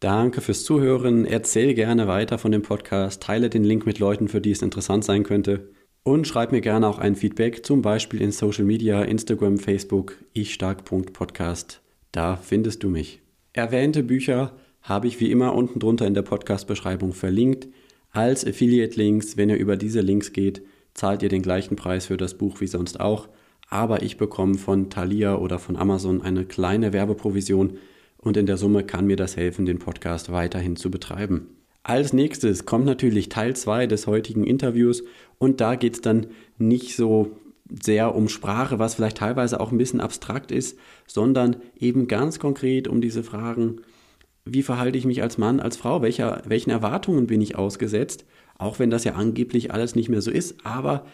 Danke 0.00 0.40
fürs 0.40 0.64
Zuhören. 0.64 1.24
Erzähl 1.24 1.74
gerne 1.74 2.08
weiter 2.08 2.38
von 2.38 2.50
dem 2.50 2.62
Podcast. 2.62 3.22
Teile 3.22 3.50
den 3.50 3.62
Link 3.62 3.86
mit 3.86 4.00
Leuten, 4.00 4.26
für 4.26 4.40
die 4.40 4.50
es 4.50 4.62
interessant 4.62 5.04
sein 5.04 5.22
könnte. 5.22 5.70
Und 6.02 6.26
schreib 6.26 6.50
mir 6.50 6.60
gerne 6.60 6.88
auch 6.88 6.98
ein 6.98 7.14
Feedback, 7.14 7.64
zum 7.64 7.82
Beispiel 7.82 8.20
in 8.20 8.32
Social 8.32 8.64
Media, 8.64 9.00
Instagram, 9.04 9.58
Facebook, 9.58 10.16
ichstark.podcast. 10.32 11.82
Da 12.10 12.34
findest 12.34 12.82
du 12.82 12.88
mich. 12.88 13.20
Erwähnte 13.52 14.02
Bücher 14.02 14.56
habe 14.82 15.06
ich 15.06 15.20
wie 15.20 15.30
immer 15.30 15.54
unten 15.54 15.78
drunter 15.78 16.04
in 16.04 16.14
der 16.14 16.22
Podcast-Beschreibung 16.22 17.12
verlinkt. 17.12 17.68
Als 18.10 18.44
Affiliate-Links, 18.44 19.36
wenn 19.36 19.50
ihr 19.50 19.56
über 19.56 19.76
diese 19.76 20.00
Links 20.00 20.32
geht, 20.32 20.62
zahlt 20.94 21.22
ihr 21.22 21.28
den 21.28 21.42
gleichen 21.42 21.76
Preis 21.76 22.06
für 22.06 22.16
das 22.16 22.34
Buch 22.34 22.60
wie 22.60 22.66
sonst 22.66 23.00
auch, 23.00 23.28
aber 23.68 24.02
ich 24.02 24.18
bekomme 24.18 24.58
von 24.58 24.90
Thalia 24.90 25.36
oder 25.36 25.58
von 25.58 25.76
Amazon 25.76 26.22
eine 26.22 26.44
kleine 26.44 26.92
Werbeprovision 26.92 27.78
und 28.18 28.36
in 28.36 28.46
der 28.46 28.56
Summe 28.56 28.84
kann 28.84 29.06
mir 29.06 29.16
das 29.16 29.36
helfen, 29.36 29.66
den 29.66 29.78
Podcast 29.78 30.30
weiterhin 30.30 30.76
zu 30.76 30.90
betreiben. 30.90 31.48
Als 31.82 32.12
nächstes 32.12 32.64
kommt 32.64 32.84
natürlich 32.84 33.28
Teil 33.28 33.56
2 33.56 33.86
des 33.86 34.06
heutigen 34.06 34.44
Interviews 34.44 35.02
und 35.38 35.60
da 35.60 35.74
geht 35.74 35.94
es 35.94 36.00
dann 36.00 36.28
nicht 36.58 36.94
so 36.96 37.32
sehr 37.82 38.14
um 38.14 38.28
Sprache, 38.28 38.78
was 38.78 38.94
vielleicht 38.94 39.16
teilweise 39.16 39.58
auch 39.58 39.72
ein 39.72 39.78
bisschen 39.78 40.00
abstrakt 40.00 40.52
ist, 40.52 40.78
sondern 41.06 41.56
eben 41.76 42.06
ganz 42.06 42.38
konkret 42.38 42.86
um 42.86 43.00
diese 43.00 43.22
Fragen, 43.22 43.80
wie 44.44 44.62
verhalte 44.62 44.98
ich 44.98 45.06
mich 45.06 45.22
als 45.22 45.38
Mann, 45.38 45.60
als 45.60 45.76
Frau, 45.76 46.02
welcher, 46.02 46.42
welchen 46.46 46.70
Erwartungen 46.70 47.26
bin 47.26 47.40
ich 47.40 47.56
ausgesetzt 47.56 48.24
auch 48.58 48.78
wenn 48.78 48.90
das 48.90 49.04
ja 49.04 49.14
angeblich 49.14 49.72
alles 49.72 49.94
nicht 49.94 50.08
mehr 50.08 50.22
so 50.22 50.30
ist. 50.30 50.64
Aber 50.64 51.06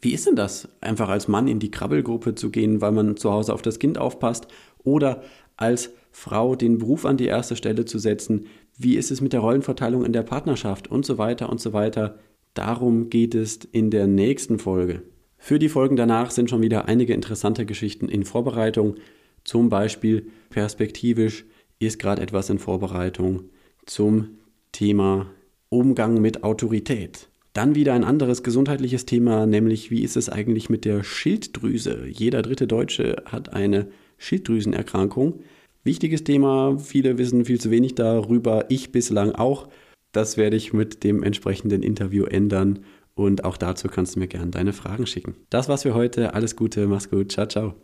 wie 0.00 0.12
ist 0.12 0.26
denn 0.26 0.36
das, 0.36 0.68
einfach 0.80 1.08
als 1.08 1.28
Mann 1.28 1.48
in 1.48 1.58
die 1.58 1.70
Krabbelgruppe 1.70 2.34
zu 2.34 2.50
gehen, 2.50 2.80
weil 2.80 2.92
man 2.92 3.16
zu 3.16 3.32
Hause 3.32 3.52
auf 3.54 3.62
das 3.62 3.78
Kind 3.78 3.98
aufpasst? 3.98 4.46
Oder 4.84 5.22
als 5.56 5.90
Frau 6.10 6.54
den 6.54 6.78
Beruf 6.78 7.04
an 7.04 7.16
die 7.16 7.26
erste 7.26 7.56
Stelle 7.56 7.84
zu 7.84 7.98
setzen? 7.98 8.46
Wie 8.78 8.96
ist 8.96 9.10
es 9.10 9.20
mit 9.20 9.32
der 9.32 9.40
Rollenverteilung 9.40 10.04
in 10.04 10.12
der 10.12 10.22
Partnerschaft 10.22 10.88
und 10.88 11.06
so 11.06 11.18
weiter 11.18 11.48
und 11.48 11.60
so 11.60 11.72
weiter? 11.72 12.18
Darum 12.54 13.10
geht 13.10 13.34
es 13.34 13.56
in 13.56 13.90
der 13.90 14.06
nächsten 14.06 14.58
Folge. 14.58 15.02
Für 15.38 15.58
die 15.58 15.68
Folgen 15.68 15.96
danach 15.96 16.30
sind 16.30 16.50
schon 16.50 16.62
wieder 16.62 16.86
einige 16.86 17.12
interessante 17.12 17.66
Geschichten 17.66 18.08
in 18.08 18.24
Vorbereitung. 18.24 18.96
Zum 19.44 19.68
Beispiel 19.68 20.30
perspektivisch 20.50 21.44
ist 21.78 21.98
gerade 21.98 22.22
etwas 22.22 22.50
in 22.50 22.58
Vorbereitung 22.58 23.44
zum 23.84 24.38
Thema 24.72 25.26
Umgang 25.68 26.20
mit 26.20 26.44
Autorität. 26.44 27.28
Dann 27.52 27.74
wieder 27.74 27.94
ein 27.94 28.04
anderes 28.04 28.42
gesundheitliches 28.42 29.06
Thema, 29.06 29.46
nämlich 29.46 29.90
wie 29.90 30.02
ist 30.02 30.16
es 30.16 30.28
eigentlich 30.28 30.68
mit 30.68 30.84
der 30.84 31.02
Schilddrüse? 31.02 32.06
Jeder 32.06 32.42
dritte 32.42 32.66
Deutsche 32.66 33.22
hat 33.24 33.54
eine 33.54 33.88
Schilddrüsenerkrankung. 34.18 35.40
Wichtiges 35.82 36.24
Thema, 36.24 36.78
viele 36.78 37.16
wissen 37.16 37.44
viel 37.44 37.60
zu 37.60 37.70
wenig 37.70 37.94
darüber, 37.94 38.66
ich 38.68 38.92
bislang 38.92 39.32
auch. 39.32 39.68
Das 40.12 40.36
werde 40.36 40.56
ich 40.56 40.72
mit 40.72 41.04
dem 41.04 41.22
entsprechenden 41.22 41.82
Interview 41.82 42.24
ändern 42.24 42.80
und 43.14 43.44
auch 43.44 43.56
dazu 43.56 43.88
kannst 43.88 44.16
du 44.16 44.20
mir 44.20 44.28
gerne 44.28 44.50
deine 44.50 44.72
Fragen 44.72 45.06
schicken. 45.06 45.34
Das 45.48 45.68
war's 45.68 45.82
für 45.82 45.94
heute. 45.94 46.34
Alles 46.34 46.56
Gute, 46.56 46.86
mach's 46.86 47.08
gut. 47.08 47.32
Ciao, 47.32 47.46
ciao. 47.46 47.74